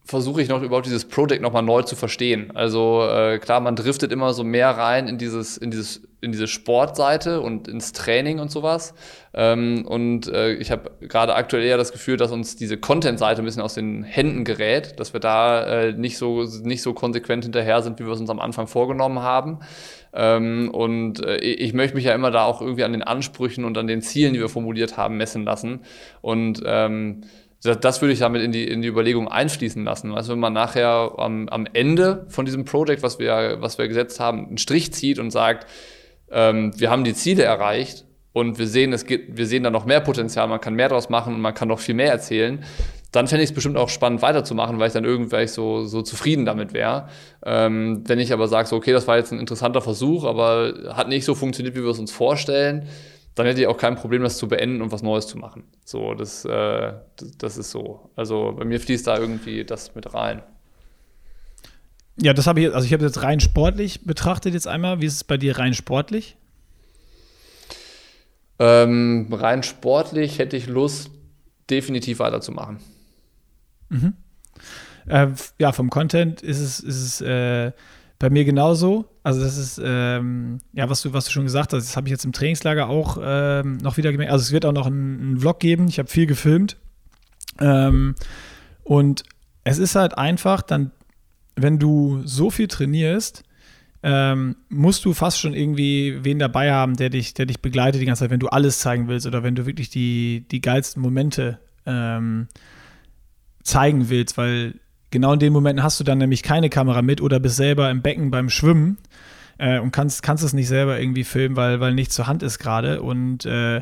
versuche 0.05 0.41
ich 0.41 0.49
noch 0.49 0.61
überhaupt 0.61 0.85
dieses 0.85 1.05
Projekt 1.05 1.41
nochmal 1.41 1.63
neu 1.63 1.81
zu 1.81 1.95
verstehen. 1.95 2.51
Also 2.53 3.07
äh, 3.09 3.39
klar, 3.39 3.59
man 3.59 3.75
driftet 3.75 4.11
immer 4.11 4.33
so 4.33 4.43
mehr 4.43 4.69
rein 4.69 5.07
in 5.07 5.17
dieses, 5.17 5.57
in 5.57 5.71
dieses, 5.71 6.03
in 6.21 6.31
diese 6.31 6.47
Sportseite 6.47 7.41
und 7.41 7.67
ins 7.67 7.91
Training 7.91 8.39
und 8.39 8.51
sowas. 8.51 8.93
Ähm, 9.33 9.83
und 9.87 10.27
äh, 10.27 10.53
ich 10.53 10.69
habe 10.69 10.91
gerade 11.01 11.33
aktuell 11.33 11.63
eher 11.63 11.77
das 11.77 11.91
Gefühl, 11.91 12.17
dass 12.17 12.31
uns 12.31 12.55
diese 12.55 12.77
Content-Seite 12.77 13.41
ein 13.41 13.45
bisschen 13.45 13.63
aus 13.63 13.73
den 13.73 14.03
Händen 14.03 14.43
gerät, 14.43 14.99
dass 14.99 15.13
wir 15.13 15.19
da 15.19 15.63
äh, 15.65 15.93
nicht 15.93 16.19
so 16.19 16.43
nicht 16.63 16.83
so 16.83 16.93
konsequent 16.93 17.43
hinterher 17.43 17.81
sind, 17.81 17.99
wie 17.99 18.05
wir 18.05 18.13
es 18.13 18.19
uns 18.19 18.29
am 18.29 18.39
Anfang 18.39 18.67
vorgenommen 18.67 19.19
haben. 19.19 19.59
Ähm, 20.15 20.71
und 20.71 21.23
äh, 21.23 21.37
ich 21.37 21.73
möchte 21.73 21.95
mich 21.95 22.05
ja 22.05 22.15
immer 22.15 22.31
da 22.31 22.45
auch 22.45 22.61
irgendwie 22.61 22.85
an 22.85 22.93
den 22.93 23.03
Ansprüchen 23.03 23.65
und 23.65 23.77
an 23.77 23.87
den 23.87 24.01
Zielen, 24.01 24.33
die 24.33 24.39
wir 24.39 24.49
formuliert 24.49 24.97
haben, 24.97 25.17
messen 25.17 25.43
lassen. 25.43 25.81
Und 26.21 26.63
ähm, 26.65 27.21
das 27.61 28.01
würde 28.01 28.13
ich 28.13 28.19
damit 28.19 28.43
in 28.43 28.51
die, 28.51 28.67
in 28.67 28.81
die 28.81 28.87
Überlegung 28.87 29.27
einfließen 29.27 29.83
lassen. 29.83 30.13
Also 30.13 30.33
wenn 30.33 30.39
man 30.39 30.53
nachher 30.53 31.13
am, 31.17 31.49
am 31.49 31.67
Ende 31.73 32.25
von 32.29 32.45
diesem 32.45 32.63
Projekt, 32.63 33.01
was 33.03 33.19
wir, 33.19 33.57
was 33.59 33.77
wir 33.77 33.87
gesetzt 33.87 34.19
haben, 34.19 34.47
einen 34.47 34.57
Strich 34.57 34.93
zieht 34.93 35.19
und 35.19 35.31
sagt, 35.31 35.67
ähm, 36.31 36.71
wir 36.79 36.89
haben 36.89 37.03
die 37.03 37.13
Ziele 37.13 37.43
erreicht 37.43 38.05
und 38.33 38.59
wir 38.59 38.67
sehen, 38.67 38.93
es 38.93 39.05
geht, 39.05 39.37
wir 39.37 39.47
sehen 39.47 39.63
da 39.63 39.71
noch 39.71 39.85
mehr 39.85 40.01
Potenzial, 40.01 40.47
man 40.47 40.61
kann 40.61 40.75
mehr 40.75 40.89
daraus 40.89 41.09
machen 41.09 41.33
und 41.33 41.41
man 41.41 41.53
kann 41.53 41.67
noch 41.67 41.79
viel 41.79 41.95
mehr 41.95 42.11
erzählen, 42.11 42.63
dann 43.15 43.27
fände 43.27 43.43
ich 43.43 43.49
es 43.49 43.53
bestimmt 43.53 43.77
auch 43.77 43.89
spannend 43.89 44.21
weiterzumachen, 44.21 44.79
weil 44.79 44.87
ich 44.87 44.93
dann 44.93 45.05
irgendwie 45.05 45.47
so, 45.47 45.85
so 45.85 46.01
zufrieden 46.01 46.45
damit 46.45 46.73
wäre. 46.73 47.09
Ähm, 47.45 48.03
wenn 48.05 48.19
ich 48.19 48.33
aber 48.33 48.47
sage, 48.47 48.67
so, 48.67 48.75
okay, 48.75 48.91
das 48.91 49.07
war 49.07 49.17
jetzt 49.17 49.31
ein 49.31 49.39
interessanter 49.39 49.81
Versuch, 49.81 50.25
aber 50.25 50.73
hat 50.93 51.07
nicht 51.07 51.25
so 51.25 51.35
funktioniert, 51.35 51.75
wie 51.75 51.83
wir 51.83 51.91
es 51.91 51.99
uns 51.99 52.11
vorstellen, 52.11 52.87
dann 53.35 53.45
hätte 53.45 53.61
ich 53.61 53.67
auch 53.67 53.77
kein 53.77 53.95
Problem, 53.95 54.23
das 54.23 54.37
zu 54.37 54.47
beenden 54.47 54.81
und 54.81 54.91
was 54.91 55.03
Neues 55.03 55.27
zu 55.27 55.37
machen. 55.37 55.63
So, 55.83 56.13
das, 56.13 56.45
äh, 56.45 56.93
das, 57.17 57.37
das, 57.37 57.57
ist 57.57 57.71
so. 57.71 58.09
Also 58.15 58.53
bei 58.57 58.65
mir 58.65 58.79
fließt 58.79 59.05
da 59.07 59.17
irgendwie 59.17 59.65
das 59.65 59.93
mit 59.93 60.13
rein. 60.13 60.41
Ja, 62.17 62.33
das 62.33 62.47
habe 62.47 62.61
ich, 62.61 62.73
also 62.73 62.85
ich 62.85 62.93
habe 62.93 63.03
jetzt 63.03 63.21
rein 63.23 63.41
sportlich 63.41 64.05
betrachtet 64.05 64.53
jetzt 64.53 64.67
einmal. 64.67 65.01
Wie 65.01 65.05
ist 65.05 65.15
es 65.15 65.23
bei 65.25 65.35
dir 65.35 65.57
rein 65.57 65.73
sportlich? 65.73 66.37
Ähm, 68.57 69.27
rein 69.31 69.63
sportlich 69.63 70.39
hätte 70.39 70.55
ich 70.55 70.67
Lust, 70.67 71.11
definitiv 71.69 72.19
weiterzumachen. 72.19 72.79
Mhm. 73.95 74.13
Äh, 75.07 75.27
ja, 75.59 75.71
vom 75.71 75.89
Content 75.89 76.41
ist 76.41 76.59
es, 76.59 76.79
ist 76.79 77.01
es 77.01 77.21
äh, 77.21 77.71
bei 78.19 78.29
mir 78.29 78.45
genauso. 78.45 79.05
Also 79.23 79.41
das 79.41 79.57
ist, 79.57 79.81
ähm, 79.83 80.59
ja, 80.73 80.89
was 80.89 81.01
du, 81.01 81.13
was 81.13 81.25
du 81.25 81.31
schon 81.31 81.43
gesagt 81.43 81.73
hast, 81.73 81.87
das 81.87 81.97
habe 81.97 82.07
ich 82.07 82.11
jetzt 82.11 82.25
im 82.25 82.31
Trainingslager 82.31 82.87
auch 82.87 83.17
ähm, 83.21 83.77
noch 83.77 83.97
wieder 83.97 84.11
gemerkt. 84.11 84.31
Also 84.31 84.43
es 84.43 84.51
wird 84.51 84.65
auch 84.65 84.71
noch 84.71 84.87
einen, 84.87 85.39
Vlog 85.39 85.59
geben. 85.59 85.87
Ich 85.87 85.99
habe 85.99 86.09
viel 86.09 86.25
gefilmt. 86.25 86.77
Ähm, 87.59 88.15
und 88.83 89.23
es 89.63 89.77
ist 89.77 89.95
halt 89.95 90.17
einfach 90.17 90.61
dann, 90.61 90.91
wenn 91.55 91.79
du 91.79 92.21
so 92.25 92.49
viel 92.49 92.67
trainierst, 92.67 93.43
ähm, 94.03 94.55
musst 94.69 95.03
du 95.05 95.13
fast 95.13 95.39
schon 95.39 95.53
irgendwie 95.53 96.19
wen 96.23 96.37
dabei 96.37 96.71
haben, 96.71 96.95
der 96.95 97.09
dich, 97.09 97.33
der 97.33 97.47
dich 97.47 97.61
begleitet 97.61 98.01
die 98.01 98.05
ganze 98.05 98.19
Zeit, 98.19 98.29
wenn 98.29 98.39
du 98.39 98.47
alles 98.47 98.79
zeigen 98.79 99.07
willst 99.07 99.25
oder 99.25 99.41
wenn 99.41 99.55
du 99.55 99.65
wirklich 99.65 99.89
die, 99.89 100.45
die 100.51 100.61
geilsten 100.61 101.01
Momente 101.01 101.59
ähm, 101.87 102.47
zeigen 103.65 104.09
willst, 104.09 104.37
weil 104.37 104.75
genau 105.11 105.33
in 105.33 105.39
den 105.39 105.51
Momenten 105.51 105.83
hast 105.83 105.99
du 105.99 106.03
dann 106.03 106.19
nämlich 106.19 106.43
keine 106.43 106.69
Kamera 106.69 107.01
mit 107.01 107.21
oder 107.21 107.39
bist 107.39 107.57
selber 107.57 107.89
im 107.89 108.01
Becken 108.01 108.31
beim 108.31 108.49
Schwimmen 108.49 108.97
äh, 109.57 109.79
und 109.79 109.91
kannst, 109.91 110.23
kannst 110.23 110.43
es 110.43 110.53
nicht 110.53 110.67
selber 110.67 110.99
irgendwie 110.99 111.23
filmen, 111.23 111.55
weil, 111.55 111.79
weil 111.79 111.93
nichts 111.93 112.15
zur 112.15 112.27
Hand 112.27 112.43
ist 112.43 112.59
gerade. 112.59 113.01
Und 113.01 113.45
äh, 113.45 113.81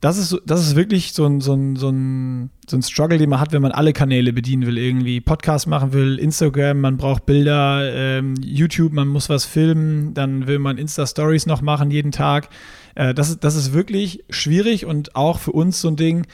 das 0.00 0.18
ist, 0.18 0.38
das 0.44 0.60
ist 0.60 0.76
wirklich 0.76 1.12
so 1.12 1.26
ein, 1.26 1.40
so, 1.40 1.54
ein, 1.54 1.76
so, 1.76 1.88
ein, 1.88 2.50
so 2.68 2.76
ein 2.76 2.82
Struggle, 2.82 3.18
den 3.18 3.30
man 3.30 3.40
hat, 3.40 3.52
wenn 3.52 3.62
man 3.62 3.72
alle 3.72 3.92
Kanäle 3.92 4.32
bedienen 4.32 4.66
will. 4.66 4.78
Irgendwie 4.78 5.20
Podcast 5.20 5.66
machen 5.66 5.92
will, 5.92 6.18
Instagram, 6.18 6.80
man 6.80 6.96
braucht 6.96 7.26
Bilder, 7.26 7.90
ähm, 7.92 8.34
YouTube, 8.42 8.92
man 8.92 9.08
muss 9.08 9.28
was 9.28 9.44
filmen, 9.44 10.14
dann 10.14 10.46
will 10.46 10.58
man 10.58 10.78
Insta-Stories 10.78 11.46
noch 11.46 11.62
machen 11.62 11.90
jeden 11.90 12.12
Tag. 12.12 12.48
Äh, 12.94 13.14
das, 13.14 13.38
das 13.40 13.56
ist 13.56 13.72
wirklich 13.72 14.24
schwierig 14.30 14.86
und 14.86 15.16
auch 15.16 15.38
für 15.38 15.52
uns 15.52 15.80
so 15.80 15.88
ein 15.88 15.96
Ding. 15.96 16.26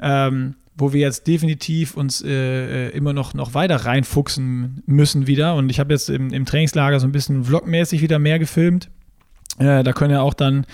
Ähm, 0.00 0.54
wo 0.76 0.92
wir 0.92 1.00
jetzt 1.00 1.26
definitiv 1.26 1.96
uns 1.96 2.22
äh, 2.22 2.88
äh, 2.88 2.90
immer 2.90 3.12
noch, 3.12 3.34
noch 3.34 3.54
weiter 3.54 3.76
reinfuchsen 3.76 4.82
müssen 4.86 5.26
wieder. 5.26 5.54
Und 5.54 5.70
ich 5.70 5.78
habe 5.78 5.92
jetzt 5.92 6.10
im, 6.10 6.32
im, 6.32 6.44
Trainingslager 6.44 6.98
so 6.98 7.06
ein 7.06 7.12
bisschen 7.12 7.44
vlogmäßig 7.44 8.02
wieder 8.02 8.18
mehr 8.18 8.38
gefilmt. 8.38 8.90
Äh, 9.58 9.84
da 9.84 9.92
können 9.92 10.10
ja 10.10 10.20
auch 10.20 10.34
dann, 10.34 10.66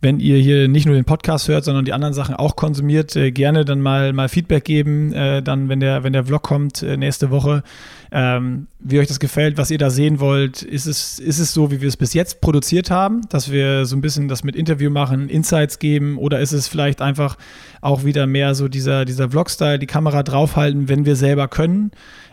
wenn 0.00 0.18
ihr 0.18 0.36
hier 0.38 0.68
nicht 0.68 0.86
nur 0.86 0.96
den 0.96 1.04
Podcast 1.04 1.48
hört, 1.48 1.64
sondern 1.64 1.84
die 1.84 1.92
anderen 1.92 2.14
Sachen 2.14 2.34
auch 2.34 2.56
konsumiert, 2.56 3.14
äh, 3.14 3.30
gerne 3.30 3.64
dann 3.64 3.80
mal, 3.80 4.12
mal 4.12 4.28
Feedback 4.28 4.64
geben, 4.64 5.12
äh, 5.12 5.42
dann, 5.42 5.68
wenn 5.68 5.80
der, 5.80 6.02
wenn 6.02 6.12
der 6.12 6.24
Vlog 6.24 6.42
kommt 6.42 6.82
äh, 6.82 6.96
nächste 6.96 7.30
Woche, 7.30 7.62
ähm, 8.10 8.66
wie 8.80 8.98
euch 8.98 9.06
das 9.06 9.20
gefällt, 9.20 9.56
was 9.56 9.70
ihr 9.70 9.78
da 9.78 9.88
sehen 9.88 10.18
wollt. 10.18 10.62
Ist 10.62 10.86
es, 10.86 11.18
ist 11.20 11.38
es 11.38 11.54
so, 11.54 11.70
wie 11.70 11.80
wir 11.80 11.88
es 11.88 11.96
bis 11.96 12.12
jetzt 12.12 12.40
produziert 12.40 12.90
haben, 12.90 13.22
dass 13.28 13.52
wir 13.52 13.86
so 13.86 13.96
ein 13.96 14.00
bisschen 14.00 14.28
das 14.28 14.42
mit 14.42 14.56
Interview 14.56 14.90
machen, 14.90 15.28
Insights 15.28 15.78
geben 15.78 16.18
oder 16.18 16.40
ist 16.40 16.52
es 16.52 16.66
vielleicht 16.66 17.00
einfach 17.00 17.38
auch 17.80 18.04
wieder 18.04 18.26
mehr 18.26 18.54
so 18.54 18.66
dieser, 18.66 19.04
dieser 19.04 19.30
Vlog-Style, 19.30 19.78
die 19.78 19.86
Kamera 19.86 20.24
draufhalten, 20.24 20.88
wenn 20.88 21.06
wir 21.06 21.14
selber 21.14 21.46
können? 21.46 21.92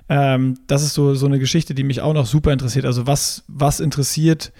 Ähm, 0.09 0.57
das 0.65 0.83
ist 0.83 0.95
so, 0.95 1.13
so 1.13 1.27
eine 1.27 1.37
Geschichte, 1.37 1.75
die 1.75 1.83
mich 1.83 2.01
auch 2.01 2.13
noch 2.13 2.25
super 2.25 2.51
interessiert. 2.51 2.85
Also 2.85 3.05
was, 3.05 3.43
was 3.47 3.79
interessiert 3.79 4.51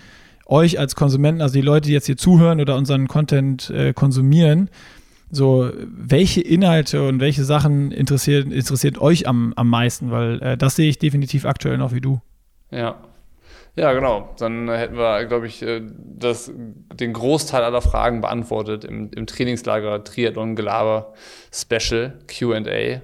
euch 0.45 0.79
als 0.79 0.95
Konsumenten, 0.95 1.41
also 1.41 1.53
die 1.53 1.61
Leute, 1.61 1.87
die 1.87 1.93
jetzt 1.93 2.05
hier 2.05 2.17
zuhören 2.17 2.59
oder 2.59 2.75
unseren 2.75 3.07
Content 3.07 3.69
äh, 3.69 3.93
konsumieren, 3.93 4.69
so, 5.31 5.71
welche 5.85 6.41
Inhalte 6.41 7.07
und 7.07 7.21
welche 7.21 7.45
Sachen 7.45 7.91
interessiert, 7.91 8.51
interessiert 8.51 8.99
euch 8.99 9.27
am, 9.27 9.53
am 9.55 9.69
meisten? 9.69 10.11
Weil 10.11 10.41
äh, 10.41 10.57
das 10.57 10.75
sehe 10.75 10.89
ich 10.89 10.99
definitiv 10.99 11.45
aktuell 11.45 11.77
noch 11.77 11.93
wie 11.93 12.01
du. 12.01 12.19
Ja. 12.69 12.97
Ja, 13.77 13.93
genau. 13.93 14.29
Dann 14.37 14.69
hätten 14.69 14.97
wir, 14.97 15.23
glaube 15.25 15.47
ich, 15.47 15.61
äh, 15.61 15.81
das, 15.81 16.51
den 16.93 17.13
Großteil 17.13 17.63
aller 17.63 17.81
Fragen 17.81 18.19
beantwortet 18.19 18.83
im, 18.83 19.09
im 19.15 19.25
Trainingslager 19.25 20.03
Triathlon 20.03 20.57
Gelaber 20.57 21.13
Special 21.53 22.19
QA 22.27 23.01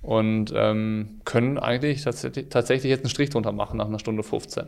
und 0.00 0.54
ähm, 0.56 1.20
können 1.24 1.58
eigentlich 1.58 2.02
tatsächlich, 2.04 2.48
tatsächlich 2.48 2.88
jetzt 2.88 3.00
einen 3.00 3.10
Strich 3.10 3.28
drunter 3.28 3.52
machen 3.52 3.76
nach 3.76 3.86
einer 3.86 3.98
Stunde 3.98 4.22
15. 4.22 4.64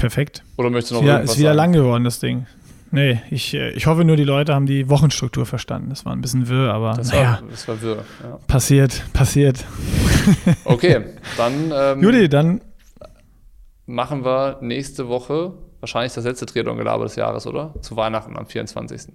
Perfekt. 0.00 0.42
Oder 0.56 0.70
möchtest 0.70 0.92
du 0.92 0.94
noch 0.96 1.02
wieder, 1.02 1.12
irgendwas 1.14 1.32
Ist 1.32 1.38
wieder 1.38 1.50
sagen? 1.50 1.56
lang 1.58 1.72
geworden, 1.72 2.04
das 2.04 2.18
Ding. 2.20 2.46
Nee, 2.90 3.20
ich, 3.30 3.54
äh, 3.54 3.70
ich 3.70 3.86
hoffe 3.86 4.04
nur, 4.04 4.16
die 4.16 4.24
Leute 4.24 4.52
haben 4.54 4.66
die 4.66 4.88
Wochenstruktur 4.88 5.46
verstanden. 5.46 5.90
Das 5.90 6.04
war 6.04 6.12
ein 6.12 6.20
bisschen 6.20 6.48
wirr, 6.48 6.72
aber 6.74 6.94
das, 6.94 7.12
naja, 7.12 7.38
war, 7.40 7.42
das 7.50 7.68
war 7.68 7.80
wirr. 7.82 8.04
Ja. 8.22 8.38
passiert, 8.46 9.04
passiert. 9.12 9.64
Okay, 10.64 11.04
dann 11.38 11.72
ähm, 11.74 12.02
Judy, 12.02 12.28
dann 12.28 12.60
machen 13.86 14.24
wir 14.24 14.58
nächste 14.60 15.08
Woche 15.08 15.54
wahrscheinlich 15.80 16.12
das 16.12 16.24
letzte 16.24 16.46
Triathlon-Gelaber 16.46 17.04
des 17.04 17.16
Jahres, 17.16 17.46
oder? 17.46 17.74
Zu 17.80 17.96
Weihnachten 17.96 18.36
am 18.36 18.46
24. 18.46 19.12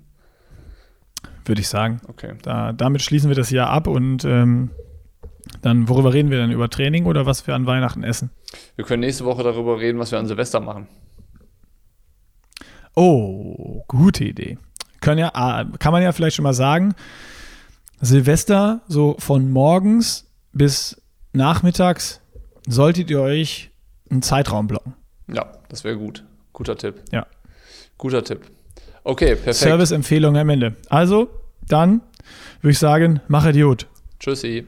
würde 1.45 1.61
ich 1.61 1.67
sagen, 1.67 2.01
Okay. 2.07 2.33
da, 2.41 2.73
damit 2.73 3.01
schließen 3.03 3.29
wir 3.29 3.35
das 3.35 3.51
Jahr 3.51 3.69
ab 3.69 3.87
und 3.87 4.25
ähm, 4.25 4.71
dann, 5.61 5.89
worüber 5.89 6.13
reden 6.13 6.31
wir 6.31 6.37
dann? 6.37 6.51
Über 6.51 6.69
Training 6.69 7.05
oder 7.05 7.25
was 7.25 7.45
wir 7.47 7.55
an 7.55 7.65
Weihnachten 7.65 8.03
essen? 8.03 8.29
Wir 8.75 8.85
können 8.85 9.01
nächste 9.01 9.25
Woche 9.25 9.43
darüber 9.43 9.79
reden, 9.79 9.99
was 9.99 10.11
wir 10.11 10.19
an 10.19 10.27
Silvester 10.27 10.59
machen. 10.59 10.87
Oh, 12.95 13.83
gute 13.87 14.23
Idee. 14.23 14.57
Können 15.01 15.19
ja, 15.19 15.31
ah, 15.33 15.65
kann 15.79 15.91
man 15.91 16.01
ja 16.01 16.11
vielleicht 16.11 16.35
schon 16.35 16.43
mal 16.43 16.53
sagen, 16.53 16.95
Silvester, 18.01 18.81
so 18.87 19.15
von 19.19 19.51
morgens 19.51 20.31
bis 20.53 21.01
nachmittags, 21.33 22.21
solltet 22.67 23.09
ihr 23.09 23.21
euch 23.21 23.71
einen 24.09 24.21
Zeitraum 24.21 24.67
blocken. 24.67 24.93
Ja, 25.27 25.51
das 25.69 25.83
wäre 25.83 25.97
gut. 25.97 26.23
Guter 26.53 26.77
Tipp. 26.77 27.01
Ja. 27.11 27.25
Guter 27.97 28.23
Tipp. 28.23 28.41
Okay, 29.03 29.35
perfekt. 29.35 29.55
Service-Empfehlung 29.57 30.37
am 30.37 30.49
Ende. 30.49 30.75
Also, 30.89 31.29
dann 31.67 32.01
würde 32.61 32.71
ich 32.71 32.79
sagen, 32.79 33.21
mach 33.27 33.45
Idiot. 33.45 33.87
Tschüssi. 34.19 34.65